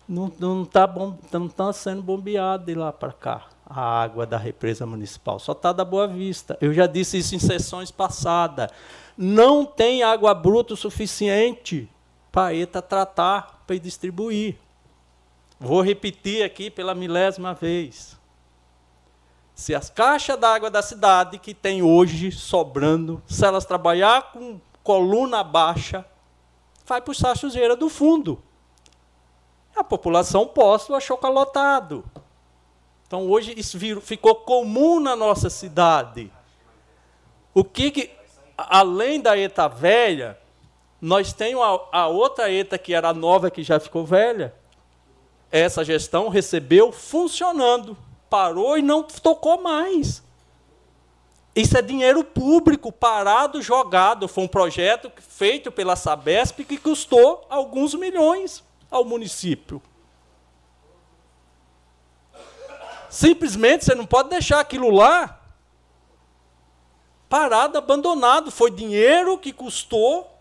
não 0.09 0.63
está 0.63 0.89
não 1.33 1.49
tá 1.49 1.73
sendo 1.73 2.03
bombeada 2.03 2.65
de 2.65 2.75
lá 2.75 2.93
para 2.93 3.13
cá 3.13 3.49
a 3.69 4.03
água 4.03 4.25
da 4.25 4.39
represa 4.39 4.87
municipal. 4.87 5.39
Só 5.39 5.53
está 5.53 5.73
da 5.73 5.85
Boa 5.85 6.09
Vista. 6.09 6.57
Eu 6.61 6.73
já 6.73 6.87
disse 6.87 7.19
isso 7.19 7.35
em 7.35 7.39
sessões 7.39 7.91
passadas. 7.91 8.71
Não 9.17 9.67
tem 9.67 10.03
água 10.03 10.33
bruta 10.33 10.73
o 10.73 10.77
suficiente 10.77 11.89
para 12.33 12.55
ETA 12.55 12.81
tratar, 12.81 13.63
para 13.67 13.79
distribuir. 13.79 14.57
Vou 15.61 15.83
repetir 15.83 16.43
aqui 16.43 16.71
pela 16.71 16.95
milésima 16.95 17.53
vez. 17.53 18.17
Se 19.55 19.75
as 19.75 19.91
caixas 19.91 20.39
d'água 20.39 20.71
da 20.71 20.81
cidade 20.81 21.37
que 21.37 21.53
tem 21.53 21.83
hoje 21.83 22.31
sobrando, 22.31 23.21
se 23.27 23.45
elas 23.45 23.67
trabalhar 23.67 24.33
com 24.33 24.61
coluna 24.85 25.43
baixa, 25.43 26.07
vai 26.87 27.01
para 27.03 27.11
o 27.11 27.15
sachuzeira 27.15 27.77
do 27.77 27.89
fundo. 27.89 28.41
A 29.79 29.85
população 29.85 30.45
posto 30.45 30.93
achou 30.93 31.17
calotado. 31.17 32.05
Então 33.07 33.31
hoje 33.31 33.55
isso 33.57 33.79
ficou 34.01 34.35
comum 34.35 34.99
na 34.99 35.15
nossa 35.15 35.49
cidade. 35.49 36.33
O 37.55 37.63
que, 37.63 37.93
que 37.93 38.11
além 38.57 39.21
da 39.21 39.39
ETA 39.39 39.69
velha, 39.69 40.37
nós 41.01 41.33
temos 41.33 41.63
a, 41.63 42.01
a 42.01 42.07
outra 42.09 42.53
ETA 42.53 42.77
que 42.77 42.93
era 42.93 43.15
nova, 43.15 43.53
que 43.53 43.63
já 43.63 43.79
ficou 43.79 44.05
velha. 44.05 44.53
Essa 45.49 45.85
gestão 45.85 46.29
recebeu 46.29 46.91
funcionando 46.91 47.97
parou 48.29 48.77
e 48.77 48.83
não 48.83 49.05
tocou 49.05 49.63
mais. 49.63 50.25
Isso 51.55 51.79
é 51.79 51.83
dinheiro 51.83 52.25
público, 52.25 52.91
parado, 52.91 53.63
jogado. 53.63 54.27
Foi 54.27 54.43
um 54.43 54.49
projeto 54.49 55.11
feito 55.17 55.71
pela 55.71 55.95
Sabesp 55.95 56.65
que 56.65 56.77
custou 56.77 57.47
alguns 57.49 57.95
milhões 57.95 58.67
ao 58.91 59.05
município. 59.05 59.83
Simplesmente 63.11 63.85
você 63.85 63.95
não 63.95 64.07
pode 64.07 64.29
deixar 64.29 64.61
aquilo 64.61 64.91
lá 64.91 65.41
parado, 67.29 67.79
abandonado. 67.79 68.51
Foi 68.51 68.71
dinheiro 68.71 69.39
que 69.39 69.53
custou, 69.53 70.39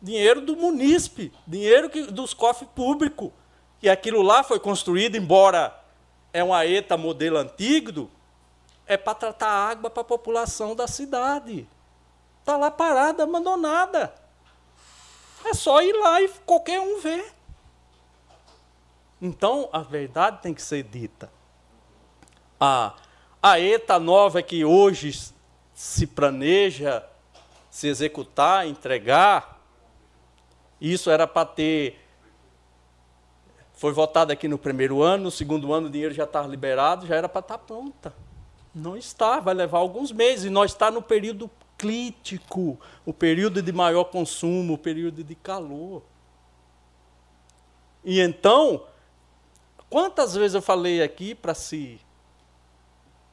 dinheiro 0.00 0.40
do 0.40 0.56
munícipe, 0.56 1.32
dinheiro 1.46 1.88
que, 1.88 2.02
dos 2.02 2.34
cofres 2.34 2.68
públicos. 2.74 3.30
E 3.82 3.88
aquilo 3.88 4.22
lá 4.22 4.42
foi 4.42 4.58
construído, 4.58 5.16
embora 5.16 5.78
é 6.32 6.42
uma 6.42 6.66
ETA 6.66 6.96
modelo 6.96 7.38
antigo, 7.38 8.10
é 8.86 8.96
para 8.96 9.14
tratar 9.14 9.48
água 9.48 9.88
para 9.88 10.00
a 10.00 10.04
população 10.04 10.74
da 10.74 10.86
cidade. 10.86 11.68
Está 12.40 12.56
lá 12.56 12.70
parada, 12.70 13.22
abandonada. 13.22 14.14
É 15.44 15.54
só 15.54 15.82
ir 15.82 15.92
lá 15.92 16.20
e 16.22 16.28
qualquer 16.46 16.80
um 16.80 17.00
ver. 17.00 17.32
Então, 19.20 19.68
a 19.72 19.80
verdade 19.80 20.42
tem 20.42 20.52
que 20.54 20.62
ser 20.62 20.82
dita. 20.82 21.30
A, 22.58 22.94
a 23.42 23.60
ETA 23.60 23.98
nova 23.98 24.42
que 24.42 24.64
hoje 24.64 25.32
se 25.74 26.06
planeja 26.06 27.04
se 27.74 27.88
executar, 27.88 28.68
entregar, 28.68 29.60
isso 30.80 31.10
era 31.10 31.26
para 31.26 31.44
ter. 31.44 32.00
Foi 33.72 33.92
votado 33.92 34.32
aqui 34.32 34.46
no 34.46 34.56
primeiro 34.56 35.02
ano, 35.02 35.24
no 35.24 35.30
segundo 35.32 35.72
ano 35.72 35.88
o 35.88 35.90
dinheiro 35.90 36.14
já 36.14 36.22
estava 36.22 36.46
liberado, 36.46 37.04
já 37.04 37.16
era 37.16 37.28
para 37.28 37.40
estar 37.40 37.58
pronta. 37.58 38.14
Não 38.72 38.96
está, 38.96 39.40
vai 39.40 39.54
levar 39.54 39.78
alguns 39.78 40.12
meses. 40.12 40.44
E 40.44 40.50
nós 40.50 40.70
está 40.70 40.88
no 40.88 41.02
período 41.02 41.50
crítico, 41.76 42.78
o 43.04 43.12
período 43.12 43.60
de 43.60 43.72
maior 43.72 44.04
consumo, 44.04 44.74
o 44.74 44.78
período 44.78 45.22
de 45.22 45.34
calor. 45.34 46.02
E 48.04 48.20
então, 48.20 48.84
quantas 49.88 50.34
vezes 50.34 50.54
eu 50.54 50.62
falei 50.62 51.02
aqui 51.02 51.34
para 51.34 51.54
se 51.54 52.00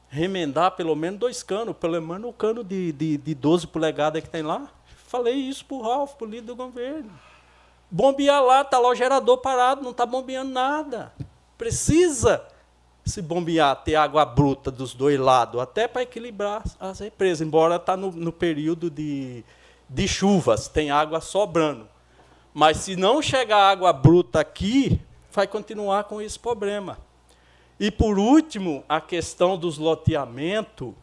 remendar 0.08 0.72
pelo 0.72 0.94
menos 0.94 1.18
dois 1.18 1.42
canos, 1.42 1.76
pelo 1.76 2.00
menos 2.00 2.28
o 2.28 2.32
cano 2.32 2.62
de, 2.62 2.92
de, 2.92 3.16
de 3.16 3.34
12 3.34 3.66
polegadas 3.66 4.22
que 4.22 4.30
tem 4.30 4.42
lá? 4.42 4.70
Falei 5.06 5.34
isso 5.34 5.64
para 5.64 5.76
o 5.76 5.82
Ralf, 5.82 6.14
para 6.14 6.26
o 6.26 6.30
líder 6.30 6.46
do 6.46 6.56
governo. 6.56 7.10
Bombear 7.90 8.42
lá, 8.42 8.62
está 8.62 8.78
lá 8.78 8.88
o 8.88 8.94
gerador 8.94 9.38
parado, 9.38 9.82
não 9.82 9.90
está 9.90 10.06
bombeando 10.06 10.50
nada. 10.50 11.12
Precisa 11.58 12.46
se 13.04 13.20
bombear, 13.20 13.74
ter 13.82 13.96
água 13.96 14.24
bruta 14.24 14.70
dos 14.70 14.94
dois 14.94 15.18
lados, 15.18 15.60
até 15.60 15.88
para 15.88 16.02
equilibrar 16.02 16.62
as 16.78 17.00
represas, 17.00 17.46
embora 17.46 17.76
está 17.76 17.96
no, 17.96 18.12
no 18.12 18.32
período 18.32 18.88
de, 18.88 19.44
de 19.88 20.06
chuvas, 20.06 20.68
tem 20.68 20.90
água 20.90 21.20
sobrando. 21.20 21.88
Mas 22.54 22.78
se 22.78 22.96
não 22.96 23.20
chegar 23.20 23.70
água 23.70 23.92
bruta 23.92 24.40
aqui, 24.40 25.00
vai 25.32 25.46
continuar 25.46 26.04
com 26.04 26.20
esse 26.20 26.38
problema. 26.38 26.98
E 27.80 27.90
por 27.90 28.18
último, 28.18 28.84
a 28.88 29.00
questão 29.00 29.56
dos 29.56 29.78
loteamentos. 29.78 30.94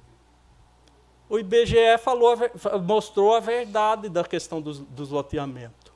O 1.28 1.38
IBGE 1.38 1.98
falou, 2.02 2.36
mostrou 2.82 3.36
a 3.36 3.40
verdade 3.40 4.10
da 4.10 4.24
questão 4.24 4.62
dos, 4.62 4.80
dos 4.80 5.10
loteamentos. 5.10 5.92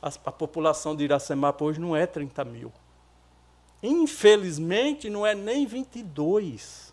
A, 0.00 0.08
a 0.26 0.32
população 0.32 0.94
de 0.94 1.04
Iracemapa 1.04 1.64
hoje 1.64 1.80
não 1.80 1.96
é 1.96 2.06
30 2.06 2.44
mil. 2.44 2.72
Infelizmente, 3.82 5.08
não 5.08 5.26
é 5.26 5.34
nem 5.34 5.66
22. 5.66 6.92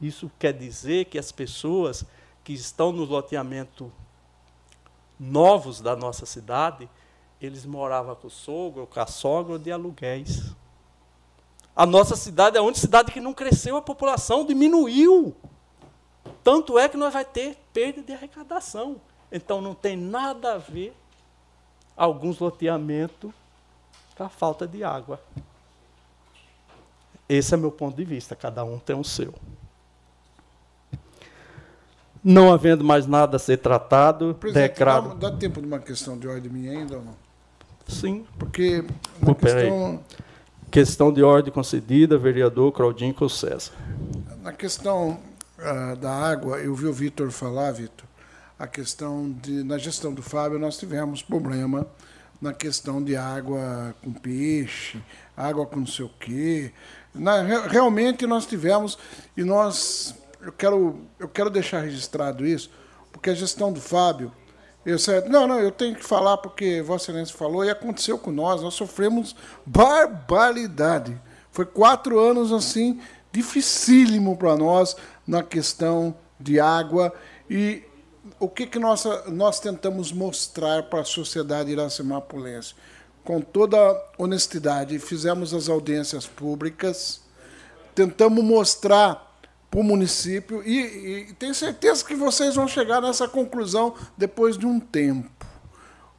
Isso 0.00 0.30
quer 0.38 0.52
dizer 0.52 1.06
que 1.06 1.18
as 1.18 1.32
pessoas 1.32 2.04
que 2.42 2.52
estão 2.52 2.92
no 2.92 3.04
loteamento 3.04 3.90
novos 5.18 5.80
da 5.80 5.96
nossa 5.96 6.26
cidade, 6.26 6.88
eles 7.40 7.64
moravam 7.64 8.14
com 8.14 8.26
o 8.26 8.30
sogro, 8.30 8.86
com 8.86 9.00
a 9.00 9.06
sogra 9.06 9.58
de 9.58 9.72
aluguéis. 9.72 10.54
A 11.74 11.86
nossa 11.86 12.14
cidade 12.14 12.56
é 12.56 12.60
a 12.60 12.62
única 12.62 12.78
cidade 12.78 13.10
que 13.10 13.20
não 13.20 13.32
cresceu, 13.32 13.76
a 13.76 13.82
população 13.82 14.44
diminuiu. 14.44 15.34
Tanto 16.42 16.78
é 16.78 16.88
que 16.88 16.96
nós 16.96 17.12
vai 17.12 17.24
ter 17.24 17.56
perda 17.72 18.02
de 18.02 18.12
arrecadação. 18.12 19.00
Então 19.32 19.60
não 19.60 19.74
tem 19.74 19.96
nada 19.96 20.54
a 20.54 20.58
ver 20.58 20.94
alguns 21.96 22.38
loteamentos 22.38 23.32
com 24.16 24.22
a 24.22 24.28
falta 24.28 24.66
de 24.66 24.84
água. 24.84 25.20
Esse 27.28 27.54
é 27.54 27.56
meu 27.56 27.70
ponto 27.70 27.96
de 27.96 28.04
vista, 28.04 28.36
cada 28.36 28.64
um 28.64 28.78
tem 28.78 28.96
o 28.96 29.04
seu. 29.04 29.34
Não 32.22 32.52
havendo 32.52 32.82
mais 32.82 33.06
nada 33.06 33.36
a 33.36 33.38
ser 33.38 33.58
tratado, 33.58 34.34
declaro. 34.52 35.14
Dá, 35.14 35.28
dá, 35.28 35.36
tempo 35.36 35.60
de 35.60 35.66
uma 35.66 35.78
questão 35.78 36.18
de 36.18 36.26
ordem 36.26 36.50
minha 36.50 36.72
ainda 36.72 36.96
ou 36.96 37.04
não? 37.04 37.14
Sim. 37.86 38.24
Porque 38.38 38.84
uma 39.20 39.34
questão. 39.34 40.00
Questão 40.70 41.12
de 41.12 41.22
ordem 41.22 41.52
concedida, 41.52 42.18
vereador 42.18 42.72
Claudinho 42.72 43.28
César. 43.28 43.72
Na 44.42 44.52
questão 44.52 45.20
uh, 45.58 45.96
da 45.96 46.10
água, 46.10 46.58
eu 46.58 46.74
vi 46.74 46.86
o 46.86 46.92
Vitor 46.92 47.30
falar, 47.30 47.70
Vitor, 47.70 48.06
a 48.58 48.66
questão 48.66 49.30
de. 49.30 49.62
Na 49.62 49.78
gestão 49.78 50.12
do 50.12 50.22
Fábio, 50.22 50.58
nós 50.58 50.76
tivemos 50.76 51.22
problema 51.22 51.86
na 52.40 52.52
questão 52.52 53.02
de 53.02 53.16
água 53.16 53.94
com 54.02 54.12
peixe, 54.12 55.00
água 55.36 55.64
com 55.64 55.80
não 55.80 55.86
sei 55.86 56.06
o 56.06 56.10
quê. 56.18 56.72
Na, 57.14 57.42
realmente 57.42 58.26
nós 58.26 58.44
tivemos, 58.44 58.98
e 59.36 59.44
nós, 59.44 60.14
eu 60.40 60.52
quero, 60.52 61.00
eu 61.18 61.28
quero 61.28 61.48
deixar 61.48 61.80
registrado 61.80 62.44
isso, 62.46 62.70
porque 63.12 63.30
a 63.30 63.34
gestão 63.34 63.72
do 63.72 63.80
Fábio, 63.80 64.32
eu 64.84 64.98
sei, 64.98 65.20
não, 65.22 65.46
não, 65.46 65.60
eu 65.60 65.70
tenho 65.70 65.94
que 65.94 66.04
falar 66.04 66.36
porque 66.38 66.82
Vossa 66.82 67.10
Excelência 67.10 67.36
falou 67.36 67.64
e 67.64 67.70
aconteceu 67.70 68.18
com 68.18 68.30
nós, 68.30 68.60
nós 68.60 68.74
sofremos 68.74 69.34
barbaridade. 69.64 71.18
Foi 71.50 71.64
quatro 71.64 72.18
anos 72.18 72.52
assim, 72.52 73.00
dificílimo 73.32 74.36
para 74.36 74.56
nós 74.56 74.96
na 75.26 75.42
questão 75.42 76.14
de 76.38 76.60
água 76.60 77.14
e 77.48 77.82
o 78.38 78.48
que, 78.48 78.66
que 78.66 78.78
nós, 78.78 79.04
nós 79.28 79.60
tentamos 79.60 80.12
mostrar 80.12 80.84
para 80.84 81.00
a 81.00 81.04
sociedade 81.04 81.70
iracemapulense? 81.70 82.74
Com 83.24 83.40
toda 83.40 83.76
honestidade, 84.18 84.98
fizemos 84.98 85.54
as 85.54 85.68
audiências 85.68 86.26
públicas, 86.26 87.22
tentamos 87.94 88.44
mostrar 88.44 89.34
para 89.70 89.80
o 89.80 89.82
município 89.82 90.62
e, 90.62 91.28
e 91.30 91.32
tenho 91.34 91.54
certeza 91.54 92.04
que 92.04 92.14
vocês 92.14 92.54
vão 92.54 92.68
chegar 92.68 93.00
nessa 93.00 93.26
conclusão 93.26 93.94
depois 94.16 94.58
de 94.58 94.66
um 94.66 94.78
tempo. 94.78 95.30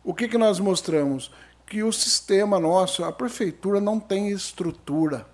O 0.03 0.13
que, 0.13 0.27
que 0.27 0.37
nós 0.37 0.59
mostramos? 0.59 1.31
Que 1.65 1.83
o 1.83 1.93
sistema 1.93 2.59
nosso, 2.59 3.03
a 3.03 3.11
prefeitura 3.11 3.79
não 3.79 3.99
tem 3.99 4.29
estrutura. 4.29 5.25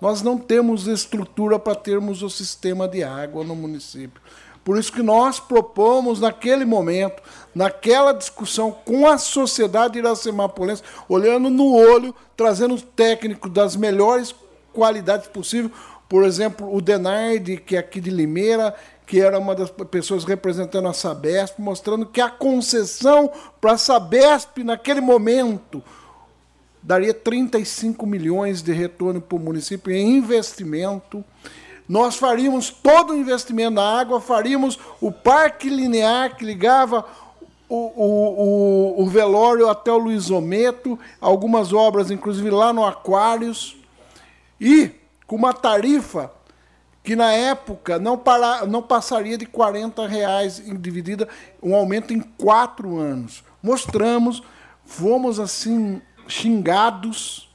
Nós 0.00 0.20
não 0.20 0.36
temos 0.36 0.88
estrutura 0.88 1.58
para 1.58 1.76
termos 1.76 2.22
o 2.22 2.28
sistema 2.28 2.88
de 2.88 3.04
água 3.04 3.44
no 3.44 3.54
município. 3.54 4.20
Por 4.64 4.78
isso 4.78 4.92
que 4.92 5.02
nós 5.02 5.40
propomos 5.40 6.20
naquele 6.20 6.64
momento, 6.64 7.22
naquela 7.54 8.12
discussão 8.12 8.70
com 8.70 9.06
a 9.08 9.18
sociedade 9.18 9.98
iracemapolense, 9.98 10.82
olhando 11.08 11.50
no 11.50 11.74
olho, 11.74 12.14
trazendo 12.36 12.80
técnicos 12.80 13.50
das 13.50 13.74
melhores 13.74 14.34
qualidades 14.72 15.26
possíveis. 15.26 15.72
Por 16.08 16.24
exemplo, 16.24 16.72
o 16.72 16.80
Denardi, 16.80 17.56
que 17.56 17.74
é 17.74 17.78
aqui 17.80 18.00
de 18.00 18.10
Limeira, 18.10 18.74
que 19.06 19.20
era 19.20 19.38
uma 19.38 19.54
das 19.54 19.70
pessoas 19.70 20.24
representando 20.24 20.86
a 20.88 20.92
Sabesp, 20.92 21.58
mostrando 21.58 22.06
que 22.06 22.20
a 22.20 22.30
concessão 22.30 23.30
para 23.60 23.72
a 23.72 23.78
Sabesp 23.78 24.62
naquele 24.62 25.00
momento 25.00 25.82
daria 26.82 27.14
35 27.14 28.06
milhões 28.06 28.62
de 28.62 28.72
retorno 28.72 29.20
para 29.20 29.36
o 29.36 29.40
município 29.40 29.92
em 29.92 30.16
investimento 30.16 31.24
nós 31.88 32.16
faríamos 32.16 32.70
todo 32.70 33.12
o 33.12 33.16
investimento 33.16 33.72
na 33.72 34.00
água, 34.00 34.20
faríamos 34.20 34.78
o 35.00 35.10
parque 35.10 35.68
linear 35.68 36.36
que 36.36 36.44
ligava 36.44 37.04
o, 37.68 37.76
o, 37.76 38.98
o, 38.98 39.02
o 39.02 39.06
velório 39.08 39.68
até 39.68 39.90
o 39.90 39.98
Luizometo, 39.98 40.98
algumas 41.20 41.72
obras, 41.72 42.10
inclusive 42.10 42.50
lá 42.50 42.72
no 42.72 42.84
Aquários, 42.84 43.76
e 44.60 44.90
com 45.26 45.36
uma 45.36 45.52
tarifa 45.52 46.30
que 47.02 47.16
na 47.16 47.32
época 47.32 47.98
não, 47.98 48.16
para, 48.16 48.64
não 48.66 48.82
passaria 48.82 49.36
de 49.36 49.46
40 49.46 50.06
reais 50.06 50.62
dividida, 50.78 51.28
um 51.62 51.74
aumento 51.74 52.12
em 52.12 52.20
quatro 52.20 52.98
anos. 52.98 53.42
Mostramos, 53.62 54.42
fomos 54.84 55.40
assim 55.40 56.00
xingados 56.28 57.51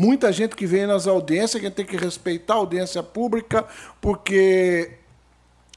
Muita 0.00 0.32
gente 0.32 0.56
que 0.56 0.64
vem 0.64 0.86
nas 0.86 1.06
audiências, 1.06 1.62
que 1.62 1.70
tem 1.70 1.84
que 1.84 1.94
respeitar 1.94 2.54
a 2.54 2.56
audiência 2.56 3.02
pública, 3.02 3.66
porque 4.00 4.92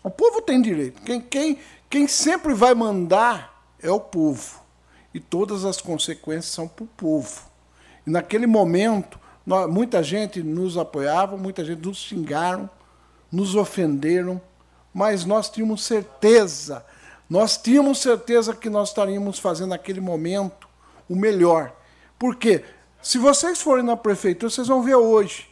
o 0.01 0.09
povo 0.09 0.41
tem 0.41 0.61
direito. 0.61 1.01
Quem, 1.01 1.19
quem, 1.19 1.59
quem 1.89 2.07
sempre 2.07 2.53
vai 2.53 2.73
mandar 2.73 3.61
é 3.81 3.91
o 3.91 3.99
povo. 3.99 4.61
E 5.13 5.19
todas 5.19 5.65
as 5.65 5.81
consequências 5.81 6.53
são 6.53 6.69
para 6.69 6.85
o 6.85 6.87
povo. 6.87 7.41
E 8.07 8.09
naquele 8.09 8.47
momento, 8.47 9.19
nós, 9.45 9.69
muita 9.69 10.01
gente 10.01 10.41
nos 10.41 10.77
apoiava, 10.77 11.35
muita 11.35 11.65
gente 11.65 11.85
nos 11.85 11.97
xingaram, 11.97 12.69
nos 13.29 13.57
ofenderam, 13.57 14.41
mas 14.93 15.25
nós 15.25 15.49
tínhamos 15.49 15.83
certeza, 15.83 16.85
nós 17.29 17.57
tínhamos 17.57 17.99
certeza 17.99 18.55
que 18.55 18.69
nós 18.69 18.87
estaríamos 18.87 19.37
fazendo 19.37 19.71
naquele 19.71 19.99
momento 19.99 20.65
o 21.09 21.15
melhor. 21.17 21.75
Por 22.17 22.37
quê? 22.37 22.63
Se 23.03 23.17
vocês 23.17 23.61
forem 23.61 23.83
na 23.83 23.97
prefeitura, 23.97 24.49
vocês 24.49 24.65
vão 24.65 24.81
ver 24.81 24.95
hoje. 24.95 25.45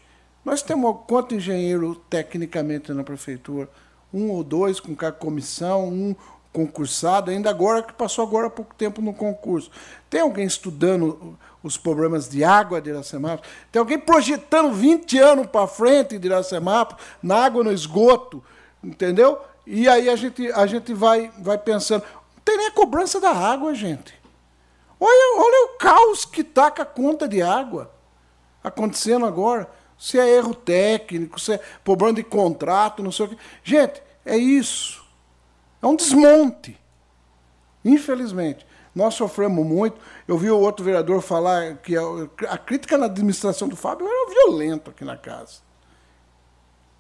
Nós 0.43 0.61
temos 0.61 0.95
quanto 1.05 1.35
engenheiro 1.35 1.95
tecnicamente 2.09 2.93
na 2.93 3.03
prefeitura? 3.03 3.69
Um 4.13 4.29
ou 4.29 4.41
dois 4.41 4.79
com 4.79 4.95
comissão, 5.19 5.89
um 5.89 6.15
concursado, 6.53 7.29
ainda 7.29 7.49
agora 7.49 7.83
que 7.83 7.91
passou 7.91 8.25
agora 8.25 8.47
há 8.47 8.49
pouco 8.49 8.73
tempo 8.75 9.01
no 9.01 9.13
concurso. 9.13 9.69
Tem 10.09 10.21
alguém 10.21 10.45
estudando 10.45 11.37
os 11.61 11.77
problemas 11.77 12.29
de 12.29 12.41
água 12.41 12.81
de 12.81 12.89
Iracemapa? 12.89 13.43
Tem 13.69 13.81
alguém 13.81 13.99
projetando 13.99 14.71
20 14.71 15.19
anos 15.19 15.47
para 15.47 15.67
frente 15.67 16.17
de 16.17 16.27
Iracemapa, 16.29 16.97
na 17.21 17.35
água 17.43 17.65
no 17.65 17.71
esgoto, 17.73 18.41
entendeu? 18.81 19.37
E 19.67 19.89
aí 19.89 20.07
a 20.07 20.15
gente, 20.15 20.49
a 20.53 20.65
gente 20.65 20.93
vai, 20.93 21.29
vai 21.39 21.57
pensando. 21.57 22.03
Não 22.03 22.43
tem 22.45 22.55
nem 22.55 22.67
a 22.67 22.71
cobrança 22.71 23.19
da 23.19 23.31
água, 23.31 23.75
gente. 23.75 24.20
Olha, 25.03 25.43
olha 25.43 25.65
o 25.65 25.77
caos 25.79 26.25
que 26.25 26.41
está 26.41 26.69
com 26.69 26.83
a 26.83 26.85
conta 26.85 27.27
de 27.27 27.41
água. 27.41 27.91
acontecendo 28.63 29.25
agora. 29.25 29.67
Se 29.97 30.19
é 30.19 30.27
erro 30.29 30.53
técnico, 30.53 31.39
se 31.39 31.53
é 31.53 31.59
problema 31.83 32.13
de 32.13 32.23
contrato, 32.23 33.03
não 33.03 33.11
sei 33.11 33.25
o 33.25 33.29
quê. 33.29 33.37
Gente, 33.63 34.01
é 34.23 34.37
isso. 34.37 35.03
É 35.81 35.87
um 35.87 35.95
desmonte. 35.95 36.79
Infelizmente. 37.83 38.65
Nós 38.93 39.13
sofremos 39.15 39.65
muito. 39.65 39.99
Eu 40.27 40.37
vi 40.37 40.51
o 40.51 40.59
outro 40.59 40.83
vereador 40.85 41.21
falar 41.21 41.77
que 41.77 41.95
a, 42.47 42.57
crítica 42.57 42.97
na 42.97 43.05
administração 43.05 43.67
do 43.67 43.75
Fábio 43.75 44.07
era 44.07 44.29
violenta 44.29 44.91
aqui 44.91 45.05
na 45.05 45.17
casa. 45.17 45.61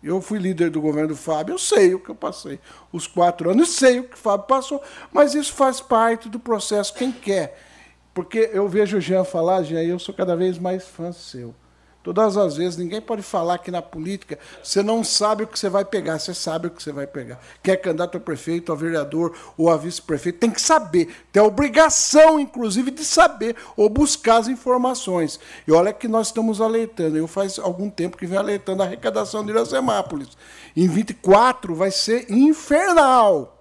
Eu 0.01 0.21
fui 0.21 0.39
líder 0.39 0.71
do 0.71 0.81
governo 0.81 1.09
do 1.09 1.15
Fábio, 1.15 1.53
eu 1.53 1.59
sei 1.59 1.93
o 1.93 1.99
que 1.99 2.09
eu 2.09 2.15
passei. 2.15 2.59
Os 2.91 3.05
quatro 3.05 3.51
anos, 3.51 3.67
eu 3.67 3.73
sei 3.73 3.99
o 3.99 4.05
que 4.05 4.15
o 4.15 4.17
Fábio 4.17 4.47
passou, 4.47 4.81
mas 5.11 5.35
isso 5.35 5.53
faz 5.53 5.79
parte 5.79 6.27
do 6.27 6.39
processo, 6.39 6.93
quem 6.93 7.11
quer. 7.11 7.70
Porque 8.13 8.49
eu 8.53 8.67
vejo 8.67 8.97
o 8.97 9.01
Jean 9.01 9.23
falar, 9.23 9.63
Jean, 9.63 9.83
e 9.83 9.89
eu 9.89 9.99
sou 9.99 10.13
cada 10.13 10.35
vez 10.35 10.59
mais 10.59 10.83
fã 10.83 11.11
seu. 11.11 11.55
Todas 12.03 12.35
as 12.35 12.57
vezes, 12.57 12.77
ninguém 12.77 12.99
pode 12.99 13.21
falar 13.21 13.59
que 13.59 13.69
na 13.69 13.81
política 13.81 14.39
você 14.63 14.81
não 14.81 15.03
sabe 15.03 15.43
o 15.43 15.47
que 15.47 15.57
você 15.57 15.69
vai 15.69 15.85
pegar, 15.85 16.17
você 16.17 16.33
sabe 16.33 16.65
o 16.65 16.71
que 16.71 16.81
você 16.81 16.91
vai 16.91 17.05
pegar. 17.05 17.39
Quer 17.61 17.77
candidato 17.77 18.17
a 18.17 18.19
prefeito, 18.19 18.71
a 18.71 18.75
vereador 18.75 19.35
ou 19.55 19.69
a 19.69 19.77
vice-prefeito, 19.77 20.39
tem 20.39 20.49
que 20.49 20.61
saber, 20.61 21.13
tem 21.31 21.39
a 21.39 21.45
obrigação, 21.45 22.39
inclusive, 22.39 22.89
de 22.89 23.05
saber 23.05 23.55
ou 23.77 23.87
buscar 23.87 24.37
as 24.37 24.47
informações. 24.47 25.39
E 25.67 25.71
olha 25.71 25.93
que 25.93 26.07
nós 26.07 26.27
estamos 26.27 26.59
alertando, 26.59 27.17
eu 27.17 27.27
faz 27.27 27.59
algum 27.59 27.87
tempo 27.87 28.17
que 28.17 28.25
venho 28.25 28.41
alertando 28.41 28.81
a 28.81 28.85
arrecadação 28.87 29.45
de 29.45 29.51
Iracemápolis. 29.51 30.29
Em 30.75 30.87
24 30.87 31.75
vai 31.75 31.91
ser 31.91 32.31
infernal. 32.31 33.60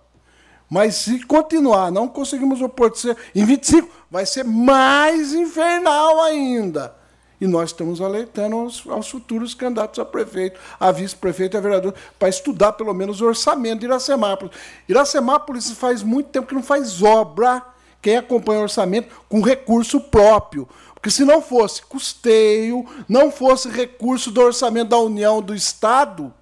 Mas 0.70 0.94
se 0.94 1.20
continuar, 1.24 1.90
não 1.90 2.06
conseguimos 2.06 2.62
o 2.62 2.68
Porto 2.68 3.16
em 3.34 3.44
25 3.44 3.88
vai 4.08 4.24
ser 4.24 4.44
mais 4.44 5.34
infernal 5.34 6.22
ainda. 6.22 6.94
E 7.40 7.46
nós 7.46 7.70
estamos 7.70 8.00
alertando 8.00 8.56
aos, 8.56 8.86
aos 8.86 9.08
futuros 9.08 9.52
candidatos 9.52 9.98
a 9.98 10.04
prefeito, 10.04 10.60
a 10.78 10.92
vice-prefeito 10.92 11.56
e 11.56 11.58
a 11.58 11.60
vereador, 11.60 11.94
para 12.18 12.28
estudar 12.28 12.74
pelo 12.74 12.94
menos 12.94 13.20
o 13.20 13.26
orçamento 13.26 13.80
de 13.80 13.86
Iracemápolis. 13.86 14.54
Iracemápolis 14.88 15.72
faz 15.72 16.04
muito 16.04 16.28
tempo 16.28 16.46
que 16.46 16.54
não 16.54 16.62
faz 16.62 17.02
obra, 17.02 17.64
quem 18.00 18.16
acompanha 18.16 18.60
o 18.60 18.64
orçamento, 18.64 19.08
com 19.28 19.40
recurso 19.40 20.00
próprio. 20.00 20.68
Porque 20.94 21.10
se 21.10 21.24
não 21.24 21.40
fosse 21.42 21.82
custeio, 21.82 22.86
não 23.08 23.32
fosse 23.32 23.68
recurso 23.68 24.30
do 24.30 24.40
orçamento 24.40 24.90
da 24.90 24.98
União 24.98 25.40
do 25.40 25.54
Estado, 25.54 26.32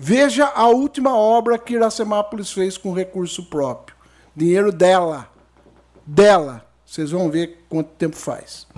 veja 0.00 0.46
a 0.46 0.68
última 0.68 1.16
obra 1.16 1.58
que 1.58 1.74
Iracemápolis 1.74 2.52
fez 2.52 2.78
com 2.78 2.92
recurso 2.92 3.44
próprio. 3.46 3.96
Dinheiro 4.34 4.70
dela. 4.70 5.28
Dela. 6.06 6.64
Vocês 6.86 7.10
vão 7.10 7.28
ver 7.28 7.64
quanto 7.68 7.90
tempo 7.90 8.14
faz. 8.14 8.68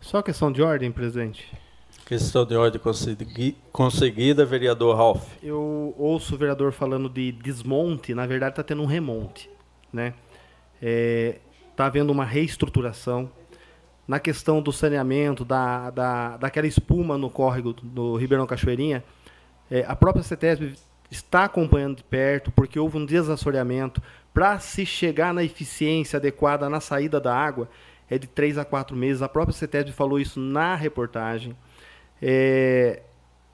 Só 0.00 0.22
questão 0.22 0.50
de 0.50 0.62
ordem, 0.62 0.90
presidente. 0.90 1.46
Questão 2.06 2.44
de 2.46 2.56
ordem 2.56 2.80
consegui, 2.80 3.56
conseguida, 3.70 4.44
vereador 4.44 4.96
Ralph. 4.96 5.22
Eu 5.42 5.94
ouço 5.96 6.34
o 6.34 6.38
vereador 6.38 6.72
falando 6.72 7.08
de 7.08 7.30
desmonte, 7.30 8.14
na 8.14 8.26
verdade 8.26 8.52
está 8.52 8.62
tendo 8.64 8.82
um 8.82 8.86
remonte. 8.86 9.48
Né? 9.92 10.14
É, 10.82 11.36
tá 11.76 11.86
havendo 11.86 12.10
uma 12.10 12.24
reestruturação. 12.24 13.30
Na 14.08 14.18
questão 14.18 14.60
do 14.60 14.72
saneamento, 14.72 15.44
da, 15.44 15.90
da, 15.90 16.36
daquela 16.38 16.66
espuma 16.66 17.16
no 17.16 17.30
córrego 17.30 17.72
do 17.74 18.16
Ribeirão 18.16 18.46
Cachoeirinha, 18.46 19.04
é, 19.70 19.84
a 19.86 19.94
própria 19.94 20.22
CETESB 20.22 20.74
está 21.10 21.44
acompanhando 21.44 21.96
de 21.96 22.04
perto, 22.04 22.50
porque 22.50 22.78
houve 22.78 22.96
um 22.96 23.04
desassoreamento. 23.04 24.02
Para 24.32 24.58
se 24.58 24.86
chegar 24.86 25.34
na 25.34 25.42
eficiência 25.42 26.16
adequada 26.16 26.68
na 26.68 26.80
saída 26.80 27.20
da 27.20 27.34
água, 27.34 27.68
é 28.08 28.18
de 28.18 28.26
três 28.26 28.58
a 28.58 28.64
quatro 28.64 28.96
meses. 28.96 29.22
A 29.22 29.28
própria 29.28 29.54
CETESB 29.54 29.92
falou 29.92 30.18
isso 30.18 30.38
na 30.38 30.74
reportagem. 30.74 31.56
É, 32.20 33.02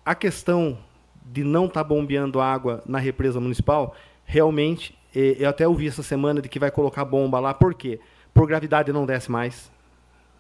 a 0.05 0.15
questão 0.15 0.79
de 1.25 1.45
não 1.45 1.67
estar 1.67 1.83
tá 1.83 1.89
bombeando 1.89 2.41
água 2.41 2.83
na 2.87 2.99
represa 2.99 3.41
municipal, 3.41 3.95
realmente, 4.25 4.97
é, 5.15 5.37
eu 5.39 5.49
até 5.49 5.67
ouvi 5.67 5.89
essa 5.89 6.03
semana 6.03 6.41
de 6.41 6.49
que 6.49 6.59
vai 6.59 6.71
colocar 6.71 7.05
bomba 7.05 7.41
lá, 7.41 7.53
por 7.53 7.75
quê? 7.75 8.01
Por 8.33 8.47
gravidade 8.47 8.93
não 8.93 9.07
desce 9.07 9.31
mais. 9.31 9.71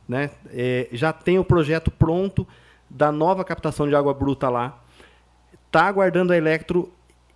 Né? 0.08 0.30
É, 0.50 0.88
já 0.92 1.12
tem 1.12 1.38
o 1.38 1.44
projeto 1.44 1.90
pronto 1.90 2.46
da 2.88 3.10
nova 3.10 3.44
captação 3.44 3.88
de 3.88 3.94
água 3.94 4.14
bruta 4.14 4.48
lá. 4.48 4.82
Está 5.76 5.88
aguardando 5.88 6.32
a 6.32 6.36
Electro 6.38 6.90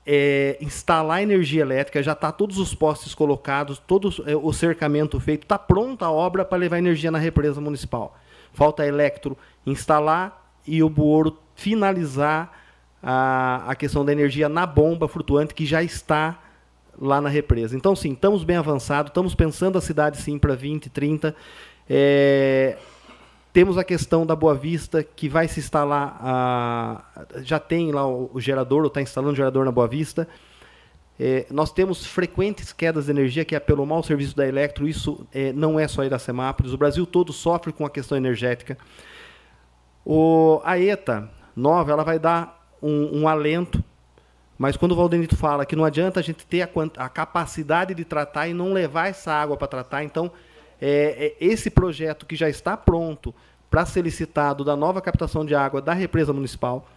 é, 0.06 0.56
instalar 0.62 1.22
energia 1.22 1.60
elétrica, 1.60 2.02
já 2.02 2.12
está 2.12 2.32
todos 2.32 2.56
os 2.56 2.74
postes 2.74 3.14
colocados, 3.14 3.78
todo 3.86 4.08
é, 4.26 4.34
o 4.34 4.50
cercamento 4.50 5.20
feito, 5.20 5.42
está 5.42 5.58
pronta 5.58 6.06
a 6.06 6.10
obra 6.10 6.42
para 6.42 6.56
levar 6.56 6.78
energia 6.78 7.10
na 7.10 7.18
represa 7.18 7.60
municipal. 7.60 8.16
Falta 8.54 8.82
a 8.82 8.86
Electro 8.86 9.36
instalar 9.66 10.54
e 10.66 10.82
o 10.82 10.88
Buoro 10.88 11.36
finalizar 11.54 12.50
a, 13.02 13.62
a 13.66 13.74
questão 13.74 14.06
da 14.06 14.10
energia 14.10 14.48
na 14.48 14.64
bomba 14.64 15.06
flutuante 15.06 15.52
que 15.52 15.66
já 15.66 15.82
está 15.82 16.42
lá 16.98 17.20
na 17.20 17.28
represa. 17.28 17.76
Então, 17.76 17.94
sim, 17.94 18.12
estamos 18.12 18.42
bem 18.42 18.56
avançados, 18.56 19.10
estamos 19.10 19.34
pensando 19.34 19.76
a 19.76 19.82
cidade 19.82 20.16
sim 20.16 20.38
para 20.38 20.54
20, 20.54 20.88
30. 20.88 21.36
É, 21.90 22.78
temos 23.52 23.76
a 23.76 23.84
questão 23.84 24.24
da 24.24 24.36
Boa 24.36 24.54
Vista, 24.54 25.02
que 25.02 25.28
vai 25.28 25.48
se 25.48 25.58
instalar, 25.60 26.16
a, 26.20 27.04
já 27.42 27.58
tem 27.58 27.90
lá 27.90 28.06
o, 28.06 28.38
gerador, 28.40 28.82
ou 28.82 28.86
está 28.86 29.02
instalando 29.02 29.32
o 29.32 29.36
gerador 29.36 29.64
na 29.64 29.72
Boa 29.72 29.88
Vista. 29.88 30.28
É, 31.18 31.46
nós 31.50 31.72
temos 31.72 32.06
frequentes 32.06 32.72
quedas 32.72 33.06
de 33.06 33.10
energia, 33.10 33.44
que 33.44 33.54
é 33.54 33.60
pelo 33.60 33.84
mau 33.84 34.02
serviço 34.02 34.36
da 34.36 34.46
Electro, 34.46 34.88
isso 34.88 35.26
é, 35.34 35.52
não 35.52 35.78
é 35.78 35.86
só 35.88 36.04
Iracemápolis, 36.04 36.72
o 36.72 36.78
Brasil 36.78 37.04
todo 37.04 37.32
sofre 37.32 37.72
com 37.72 37.84
a 37.84 37.90
questão 37.90 38.16
energética. 38.16 38.78
O, 40.04 40.60
a 40.64 40.78
ETA 40.78 41.28
nova, 41.54 41.92
ela 41.92 42.04
vai 42.04 42.18
dar 42.18 42.72
um, 42.80 43.20
um 43.22 43.28
alento, 43.28 43.84
mas 44.56 44.76
quando 44.76 44.92
o 44.92 44.96
Valdenito 44.96 45.36
fala 45.36 45.66
que 45.66 45.76
não 45.76 45.84
adianta 45.84 46.20
a 46.20 46.22
gente 46.22 46.46
ter 46.46 46.62
a, 46.62 46.68
a 46.96 47.08
capacidade 47.08 47.94
de 47.94 48.04
tratar 48.04 48.48
e 48.48 48.54
não 48.54 48.72
levar 48.72 49.08
essa 49.08 49.32
água 49.32 49.56
para 49.56 49.68
tratar, 49.68 50.04
então 50.04 50.30
é, 50.81 51.36
é, 51.41 51.44
esse 51.44 51.70
projeto 51.70 52.26
que 52.26 52.34
já 52.34 52.49
está 52.49 52.76
pronto 52.76 53.34
para 53.70 53.84
ser 53.86 54.02
licitado 54.02 54.65
da 54.65 54.75
nova 54.75 55.00
captação 55.00 55.44
de 55.44 55.55
água 55.55 55.81
da 55.81 55.92
represa 55.92 56.33
municipal. 56.33 56.89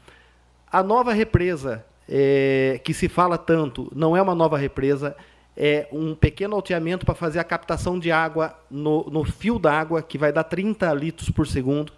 A 0.72 0.82
nova 0.82 1.14
represa, 1.14 1.86
é, 2.10 2.80
que 2.84 2.94
se 2.94 3.08
fala 3.08 3.38
tanto, 3.38 3.92
não 3.96 4.18
é 4.18 4.22
uma 4.22 4.34
nova 4.34 4.58
represa, 4.58 5.16
é 5.56 5.88
um 5.92 6.16
pequeno 6.16 6.56
alteamento 6.56 7.06
para 7.06 7.14
fazer 7.14 7.40
a 7.40 7.44
captação 7.44 8.00
de 8.00 8.12
água 8.12 8.58
no, 8.72 9.04
no 9.12 9.24
fio 9.24 9.60
d'água, 9.60 10.02
que 10.02 10.18
vai 10.18 10.32
dar 10.32 10.44
30 10.44 10.92
litros 10.94 11.30
por 11.30 11.46
segundo. 11.46 11.94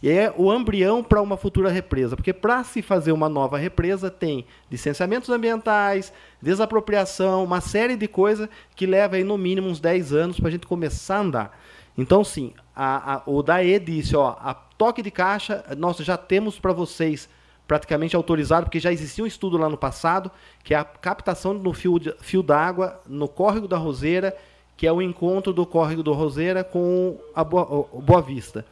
E 0.00 0.08
é 0.08 0.32
o 0.36 0.54
embrião 0.54 1.02
para 1.02 1.20
uma 1.20 1.36
futura 1.36 1.70
represa, 1.70 2.14
porque 2.14 2.32
para 2.32 2.62
se 2.62 2.82
fazer 2.82 3.10
uma 3.10 3.28
nova 3.28 3.58
represa 3.58 4.10
tem 4.10 4.46
licenciamentos 4.70 5.28
ambientais, 5.28 6.12
desapropriação, 6.40 7.42
uma 7.42 7.60
série 7.60 7.96
de 7.96 8.06
coisas 8.06 8.48
que 8.76 8.86
leva 8.86 9.16
aí 9.16 9.24
no 9.24 9.36
mínimo 9.36 9.68
uns 9.68 9.80
10 9.80 10.12
anos 10.12 10.38
para 10.38 10.48
a 10.48 10.52
gente 10.52 10.68
começar 10.68 11.16
a 11.16 11.20
andar. 11.20 11.60
Então, 11.96 12.22
sim, 12.22 12.52
a, 12.76 13.14
a, 13.14 13.22
o 13.26 13.42
DAE 13.42 13.80
disse, 13.80 14.14
ó, 14.14 14.36
a 14.38 14.54
toque 14.54 15.02
de 15.02 15.10
caixa 15.10 15.64
nós 15.76 15.96
já 15.96 16.16
temos 16.16 16.60
para 16.60 16.72
vocês 16.72 17.28
praticamente 17.66 18.14
autorizado, 18.14 18.66
porque 18.66 18.78
já 18.78 18.92
existia 18.92 19.24
um 19.24 19.26
estudo 19.26 19.58
lá 19.58 19.68
no 19.68 19.76
passado, 19.76 20.30
que 20.62 20.72
é 20.72 20.76
a 20.78 20.84
captação 20.84 21.52
no 21.52 21.72
fio, 21.74 22.00
fio 22.20 22.42
d'água 22.42 23.00
no 23.06 23.26
córrego 23.26 23.66
da 23.66 23.76
Roseira, 23.76 24.34
que 24.76 24.86
é 24.86 24.92
o 24.92 25.02
encontro 25.02 25.52
do 25.52 25.66
córrego 25.66 26.04
da 26.04 26.12
Roseira 26.12 26.62
com 26.62 27.18
a 27.34 27.42
Boa, 27.42 27.86
Boa 27.92 28.22
Vista. 28.22 28.64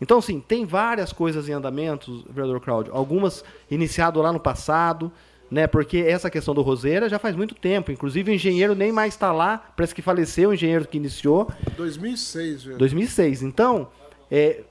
Então, 0.00 0.20
sim, 0.20 0.40
tem 0.40 0.64
várias 0.64 1.12
coisas 1.12 1.48
em 1.48 1.52
andamento, 1.52 2.24
vereador 2.30 2.60
Cláudio. 2.60 2.94
Algumas 2.94 3.44
iniciado 3.70 4.20
lá 4.22 4.32
no 4.32 4.40
passado, 4.40 5.12
né? 5.50 5.66
Porque 5.66 5.98
essa 5.98 6.30
questão 6.30 6.54
do 6.54 6.62
Roseira 6.62 7.08
já 7.08 7.18
faz 7.18 7.36
muito 7.36 7.54
tempo. 7.54 7.92
Inclusive, 7.92 8.30
o 8.30 8.34
engenheiro 8.34 8.74
nem 8.74 8.92
mais 8.92 9.14
está 9.14 9.32
lá. 9.32 9.72
Parece 9.76 9.94
que 9.94 10.00
faleceu 10.00 10.50
o 10.50 10.54
engenheiro 10.54 10.86
que 10.86 10.96
iniciou. 10.96 11.50
2006, 11.76 12.64
velho. 12.64 12.78
2006. 12.78 13.42
Então, 13.42 13.88
é, 14.30 14.62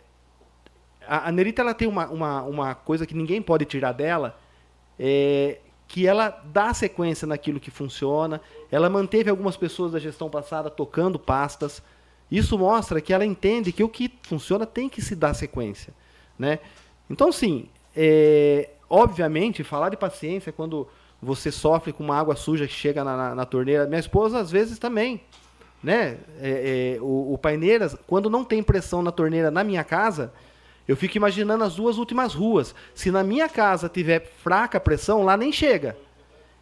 a, 1.05 1.27
a 1.27 1.31
Nerita 1.31 1.61
ela 1.61 1.73
tem 1.73 1.87
uma, 1.87 2.07
uma, 2.07 2.43
uma 2.43 2.75
coisa 2.75 3.05
que 3.05 3.15
ninguém 3.15 3.41
pode 3.41 3.65
tirar 3.65 3.91
dela, 3.91 4.39
é, 4.97 5.57
que 5.87 6.07
ela 6.07 6.29
dá 6.45 6.73
sequência 6.73 7.27
naquilo 7.27 7.59
que 7.59 7.69
funciona. 7.69 8.39
Ela 8.71 8.89
manteve 8.89 9.29
algumas 9.29 9.57
pessoas 9.57 9.91
da 9.91 9.99
gestão 9.99 10.29
passada 10.29 10.69
tocando 10.69 11.19
pastas. 11.19 11.83
Isso 12.31 12.57
mostra 12.57 13.01
que 13.01 13.11
ela 13.11 13.25
entende 13.25 13.71
que 13.71 13.83
o 13.83 13.89
que 13.89 14.11
funciona 14.23 14.65
tem 14.65 14.87
que 14.87 15.01
se 15.01 15.15
dar 15.15 15.33
sequência. 15.33 15.93
Né? 16.37 16.59
Então, 17.09 17.31
sim, 17.31 17.67
é, 17.95 18.69
obviamente, 18.89 19.63
falar 19.63 19.89
de 19.89 19.97
paciência 19.97 20.51
quando 20.51 20.87
você 21.21 21.51
sofre 21.51 21.91
com 21.91 22.03
uma 22.03 22.17
água 22.17 22.35
suja 22.35 22.67
que 22.67 22.73
chega 22.73 23.03
na, 23.03 23.17
na, 23.17 23.35
na 23.35 23.45
torneira. 23.45 23.87
Minha 23.87 23.99
esposa, 23.99 24.39
às 24.39 24.51
vezes, 24.51 24.77
também. 24.77 25.21
Né? 25.83 26.17
É, 26.39 26.95
é, 26.97 27.01
o, 27.01 27.33
o 27.33 27.37
Paineiras, 27.37 27.95
quando 28.05 28.29
não 28.29 28.43
tem 28.43 28.61
pressão 28.61 29.01
na 29.01 29.11
torneira 29.11 29.49
na 29.49 29.63
minha 29.63 29.83
casa, 29.83 30.31
eu 30.87 30.95
fico 30.95 31.17
imaginando 31.17 31.63
as 31.63 31.75
duas 31.75 31.97
últimas 31.97 32.33
ruas. 32.33 32.73
Se 32.93 33.11
na 33.11 33.23
minha 33.23 33.49
casa 33.49 33.89
tiver 33.89 34.31
fraca 34.43 34.79
pressão, 34.79 35.23
lá 35.23 35.35
nem 35.35 35.51
chega. 35.51 35.97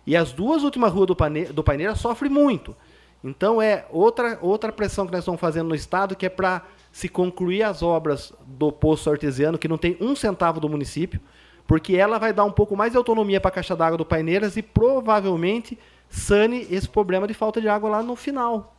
E 0.06 0.16
as 0.16 0.32
duas 0.32 0.64
últimas 0.64 0.94
ruas 0.94 1.08
do, 1.08 1.16
Paine, 1.16 1.46
do 1.46 1.64
Paineira 1.64 1.96
sofrem 1.96 2.32
muito. 2.32 2.76
Então 3.24 3.62
é 3.62 3.86
outra, 3.90 4.38
outra 4.42 4.72
pressão 4.72 5.06
que 5.06 5.12
nós 5.12 5.22
estamos 5.22 5.40
fazendo 5.40 5.68
no 5.68 5.76
Estado, 5.76 6.16
que 6.16 6.26
é 6.26 6.30
para 6.30 6.64
se 6.92 7.10
concluir 7.10 7.64
as 7.64 7.84
obras 7.84 8.34
do 8.46 8.72
poço 8.72 9.10
artesiano, 9.10 9.58
que 9.58 9.68
não 9.68 9.78
tem 9.78 9.98
um 10.00 10.16
centavo 10.16 10.60
do 10.60 10.70
município, 10.70 11.20
porque 11.66 11.96
ela 11.96 12.18
vai 12.18 12.32
dar 12.32 12.46
um 12.46 12.52
pouco 12.52 12.76
mais 12.76 12.92
de 12.92 12.98
autonomia 12.98 13.42
para 13.42 13.50
a 13.50 13.54
caixa 13.54 13.76
d'água 13.76 13.98
do 13.98 14.06
Paineiras 14.06 14.56
e 14.56 14.62
provavelmente 14.62 15.78
sane 16.10 16.66
esse 16.72 16.88
problema 16.88 17.28
de 17.28 17.34
falta 17.34 17.60
de 17.60 17.68
água 17.68 17.90
lá 17.90 18.04
no 18.04 18.16
final. 18.16 18.76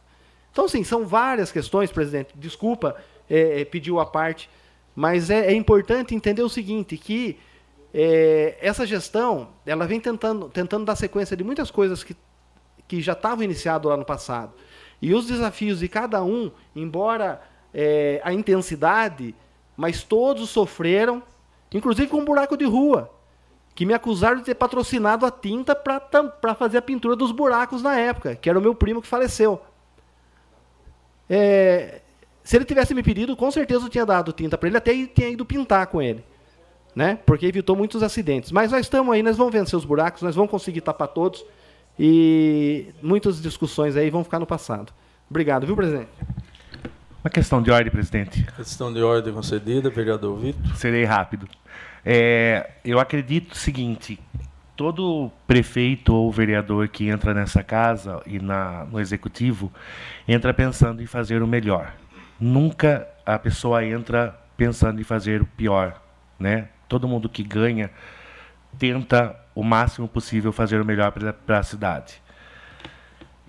Então, 0.51 0.67
sim, 0.67 0.83
são 0.83 1.07
várias 1.07 1.53
questões, 1.53 1.93
presidente. 1.93 2.33
Desculpa, 2.35 2.97
é, 3.29 3.61
é, 3.61 3.65
pediu 3.65 4.01
a 4.01 4.07
parte, 4.07 4.49
mas 4.97 5.31
é, 5.31 5.53
é, 5.53 5.55
importante 5.55 6.15
entender 6.15 6.43
o 6.43 6.49
seguinte, 6.49 6.97
que 6.97 7.39
é, 7.93 8.57
essa 8.61 8.87
gestão 8.87 9.51
ela 9.65 9.87
vem 9.87 10.01
tentando, 10.01 10.49
tentando 10.49 10.85
dar 10.85 10.97
sequência 10.97 11.37
de 11.37 11.45
muitas 11.45 11.71
coisas 11.71 12.03
que, 12.03 12.17
que 12.89 13.01
já 13.01 13.13
estavam 13.13 13.45
iniciadas 13.45 13.89
lá 13.89 13.97
no 13.97 14.05
passado. 14.05 14.53
E 15.01 15.15
os 15.15 15.27
desafios 15.27 15.79
de 15.79 15.89
cada 15.89 16.25
um, 16.25 16.51
embora 16.75 17.41
é, 17.73 18.21
a 18.25 18.33
intensidade, 18.33 19.35
mas 19.77 20.03
todos 20.03 20.51
sofreram, 20.51 21.23
inclusive 21.73 22.09
com 22.09 22.19
um 22.19 22.25
buraco 22.25 22.57
de 22.57 22.65
rua, 22.65 23.11
que 23.75 23.87
me 23.87 23.95
acusaram 23.95 24.39
de 24.39 24.45
ter 24.45 24.57
patrocinado 24.57 25.25
a 25.25 25.31
tinta 25.31 25.77
para 25.77 26.55
fazer 26.57 26.79
a 26.79 26.83
pintura 26.83 27.15
dos 27.15 27.31
buracos 27.31 27.81
na 27.81 27.97
época, 27.97 28.35
que 28.35 28.51
era 28.51 28.59
o 28.59 28.63
meu 28.63 28.75
primo 28.75 29.01
que 29.01 29.07
faleceu. 29.07 29.61
É, 31.31 32.01
se 32.43 32.57
ele 32.57 32.65
tivesse 32.65 32.95
me 32.95 33.03
pedido, 33.03 33.37
com 33.37 33.51
certeza 33.51 33.85
eu 33.85 33.91
tinha 33.91 34.07
dado 34.07 34.33
tinta 34.33 34.59
para 34.59 34.69
ele, 34.69 34.79
até 34.79 34.93
tinha 35.07 35.29
ido 35.29 35.45
pintar 35.45 35.87
com 35.89 36.03
ele. 36.03 36.25
Né? 36.97 37.21
Porque 37.25 37.47
evitou 37.47 37.77
muitos 37.77 38.03
acidentes. 38.03 38.51
Mas 38.51 38.73
nós 38.73 38.81
estamos 38.81 39.15
aí, 39.15 39.23
nós 39.23 39.37
vamos 39.37 39.53
vencer 39.53 39.79
os 39.79 39.85
buracos, 39.85 40.23
nós 40.23 40.35
vamos 40.35 40.51
conseguir 40.51 40.81
tapar 40.81 41.09
todos. 41.09 41.45
E 41.99 42.89
muitas 43.03 43.41
discussões 43.41 43.97
aí 43.97 44.11
vão 44.11 44.23
ficar 44.23 44.39
no 44.39 44.47
passado. 44.47 44.93
Obrigado, 45.29 45.67
viu, 45.67 45.75
presidente? 45.75 46.09
Uma 47.23 47.31
questão 47.31 47.61
de 47.61 47.71
ordem, 47.71 47.91
presidente. 47.91 48.47
Questão 48.57 48.93
de 48.93 49.03
ordem 49.03 49.35
concedida, 49.35 49.91
vereador 49.91 50.39
Vitor. 50.39 50.77
Serei 50.77 51.05
rápido. 51.05 51.49
É, 52.05 52.71
eu 52.85 53.01
acredito 53.01 53.53
o 53.53 53.57
seguinte: 53.57 54.19
todo 54.77 55.31
prefeito 55.47 56.15
ou 56.15 56.31
vereador 56.31 56.89
que 56.89 57.09
entra 57.09 57.35
nessa 57.35 57.63
casa 57.63 58.23
e 58.25 58.39
na, 58.39 58.85
no 58.85 59.01
executivo 59.01 59.73
entra 60.27 60.55
pensando 60.55 61.03
em 61.03 61.07
fazer 61.07 61.43
o 61.43 61.47
melhor 61.47 61.93
nunca 62.39 63.09
a 63.27 63.39
pessoa 63.39 63.85
entra 63.85 64.39
pensando 64.57 65.01
em 65.01 65.05
fazer 65.05 65.43
o 65.43 65.47
pior, 65.47 66.01
né? 66.39 66.69
Todo 66.89 67.09
mundo 67.09 67.29
que 67.29 67.43
ganha 67.43 67.91
tenta 68.79 69.37
o 69.55 69.63
máximo 69.63 70.07
possível 70.07 70.53
fazer 70.53 70.81
o 70.81 70.85
melhor 70.85 71.13
para 71.13 71.59
a 71.59 71.63
cidade. 71.63 72.23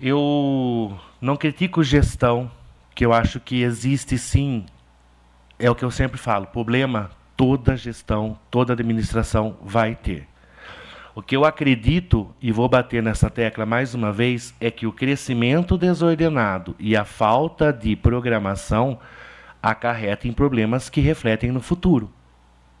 Eu 0.00 0.98
não 1.20 1.36
critico 1.36 1.84
gestão, 1.84 2.50
que 2.94 3.04
eu 3.04 3.12
acho 3.12 3.38
que 3.38 3.62
existe 3.62 4.18
sim, 4.18 4.66
é 5.58 5.70
o 5.70 5.74
que 5.74 5.84
eu 5.84 5.90
sempre 5.90 6.18
falo, 6.18 6.46
problema 6.46 7.10
toda 7.36 7.76
gestão, 7.76 8.38
toda 8.50 8.72
administração 8.72 9.56
vai 9.62 9.94
ter. 9.94 10.26
O 11.14 11.22
que 11.22 11.36
eu 11.36 11.44
acredito, 11.44 12.34
e 12.40 12.52
vou 12.52 12.68
bater 12.68 13.02
nessa 13.02 13.28
tecla 13.28 13.66
mais 13.66 13.94
uma 13.94 14.12
vez, 14.12 14.54
é 14.60 14.70
que 14.70 14.86
o 14.86 14.92
crescimento 14.92 15.76
desordenado 15.76 16.74
e 16.78 16.96
a 16.96 17.04
falta 17.04 17.72
de 17.72 17.96
programação 17.96 18.98
acarretem 19.62 20.32
problemas 20.32 20.88
que 20.88 21.00
refletem 21.00 21.50
no 21.50 21.60
futuro. 21.60 22.10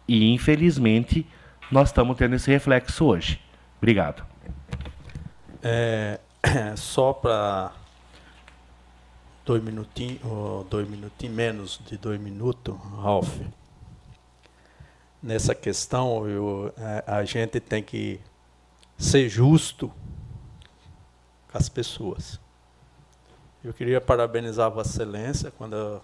E, 0.06 0.32
infelizmente, 0.32 1.26
nós 1.70 1.88
estamos 1.88 2.16
tendo 2.16 2.34
esse 2.36 2.50
reflexo 2.50 3.04
hoje. 3.04 3.40
Obrigado. 3.78 4.24
É, 5.62 6.18
só 6.76 7.12
para 7.12 7.72
dois 9.44 9.62
minutinhos, 9.62 10.20
dois 10.68 10.88
minutinhos, 10.88 11.34
menos 11.34 11.80
de 11.86 11.96
dois 11.96 12.20
minutos, 12.20 12.74
Ralph 13.02 13.40
nessa 15.22 15.54
questão, 15.54 16.28
eu, 16.28 16.72
a, 17.06 17.18
a 17.18 17.24
gente 17.24 17.60
tem 17.60 17.82
que 17.82 18.20
ser 18.96 19.28
justo 19.28 19.92
com 21.50 21.58
as 21.58 21.68
pessoas. 21.68 22.40
Eu 23.62 23.74
queria 23.74 24.00
parabenizar 24.00 24.70
Vossa 24.70 25.02
Excelência, 25.02 25.50
quando 25.50 25.74
a 25.74 26.00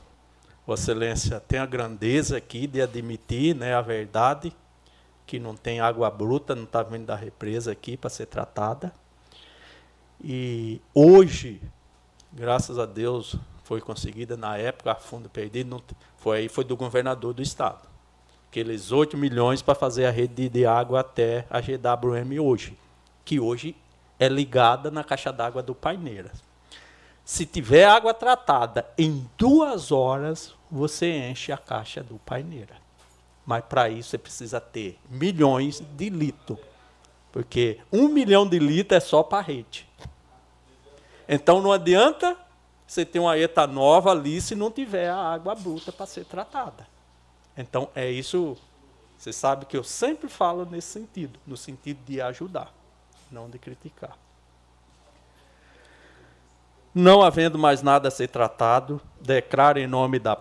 Vossa 0.67 0.83
Excelência 0.83 1.41
tem 1.41 1.59
a 1.59 1.67
grandeza 1.67 2.37
aqui 2.37 2.67
de 2.67 2.83
admitir 2.83 3.55
né, 3.55 3.75
a 3.75 3.81
verdade, 3.81 4.55
que 5.27 5.39
não 5.39 5.57
tem 5.57 5.81
água 5.81 6.11
bruta, 6.11 6.55
não 6.55 6.65
está 6.65 6.83
vindo 6.83 7.07
da 7.07 7.17
represa 7.17 7.73
aqui 7.73 7.97
para 7.97 8.09
ser 8.09 8.27
tratada. 8.27 8.93
E 10.23 10.81
hoje, 10.95 11.61
graças 12.33 12.79
a 12.79 12.87
Deus, 12.87 13.37
foi 13.65 13.81
conseguida 13.81 14.37
na 14.37 14.57
época, 14.57 14.93
a 14.93 14.95
fundo 14.95 15.29
perdido, 15.29 15.69
não, 15.69 15.83
foi 16.17 16.39
aí 16.39 16.49
foi 16.49 16.65
do 16.65 16.77
governador 16.77 17.35
do 17.35 17.43
estado 17.43 17.97
aqueles 18.57 18.91
8 18.91 19.19
milhões 19.19 19.61
para 19.61 19.75
fazer 19.75 20.07
a 20.07 20.11
rede 20.11 20.49
de 20.49 20.65
água 20.65 21.01
até 21.01 21.45
a 21.51 21.61
GWM 21.61 22.41
hoje, 22.41 22.75
que 23.23 23.39
hoje 23.39 23.77
é 24.19 24.29
ligada 24.29 24.91
na 24.91 25.05
caixa 25.05 25.31
d'água 25.31 25.63
do 25.63 25.75
Paineiras. 25.75 26.43
Se 27.23 27.45
tiver 27.45 27.85
água 27.85 28.15
tratada 28.15 28.87
em 28.97 29.29
duas 29.37 29.93
horas, 29.93 30.55
você 30.71 31.29
enche 31.29 31.53
a 31.53 31.59
caixa 31.59 32.03
do 32.03 32.17
Paineira. 32.19 32.77
Mas 33.47 33.65
para 33.65 33.89
isso 33.89 34.11
você 34.11 34.19
precisa 34.19 34.61
ter 34.61 34.99
milhões 35.09 35.81
de 35.81 36.11
litros. 36.11 36.59
Porque 37.31 37.79
um 37.93 38.09
milhão 38.09 38.47
de 38.47 38.59
litros 38.59 38.97
é 38.97 39.01
só 39.01 39.23
para 39.23 39.43
rede. 39.43 39.89
Então 41.29 41.63
não 41.63 41.73
adianta 41.73 42.37
você 42.87 43.05
ter 43.05 43.19
uma 43.19 43.37
ETA 43.37 43.67
nova 43.67 44.11
ali 44.11 44.41
se 44.41 44.55
não 44.55 44.71
tiver 44.71 45.09
a 45.09 45.17
água 45.17 45.55
bruta 45.55 45.91
para 45.93 46.07
ser 46.07 46.25
tratada. 46.25 46.87
Então, 47.57 47.89
é 47.95 48.11
isso. 48.11 48.57
Você 49.19 49.33
sabe 49.33 49.65
que 49.65 49.77
eu 49.77 49.83
sempre 49.83 50.29
falo 50.29 50.67
nesse 50.67 50.89
sentido 50.89 51.39
no 51.47 51.57
sentido 51.57 51.99
de 52.05 52.21
ajudar, 52.21 52.73
não 53.31 53.49
de 53.49 53.59
criticar. 53.59 54.17
Não 56.95 57.23
havendo 57.23 57.59
mais 57.59 57.83
nada 57.83 58.09
a 58.09 58.11
ser 58.11 58.29
tratado, 58.29 59.01
declaro 59.21 59.79
em 59.79 59.87
nome 59.87 60.19
da, 60.19 60.37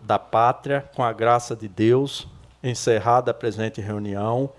da 0.00 0.18
pátria, 0.18 0.90
com 0.94 1.02
a 1.02 1.12
graça 1.12 1.54
de 1.54 1.68
Deus, 1.68 2.26
encerrada 2.64 3.30
a 3.30 3.34
presente 3.34 3.80
reunião, 3.80 4.50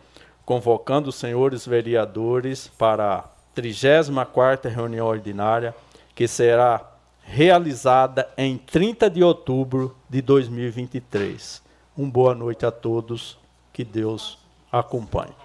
convocando 0.46 1.10
os 1.10 1.16
senhores 1.16 1.66
vereadores 1.66 2.68
para 2.68 3.16
a 3.16 3.24
34ª 3.60 4.70
reunião 4.70 5.08
ordinária, 5.08 5.74
que 6.14 6.28
será 6.28 6.92
realizada 7.24 8.30
em 8.38 8.58
30 8.58 9.10
de 9.10 9.24
outubro 9.24 9.96
de 10.08 10.22
2023. 10.22 11.62
Um 11.98 12.10
boa 12.10 12.36
noite 12.36 12.66
a 12.66 12.72
todos. 12.72 13.38
Que 13.74 13.84
Deus 13.84 14.38
acompanhe. 14.72 15.45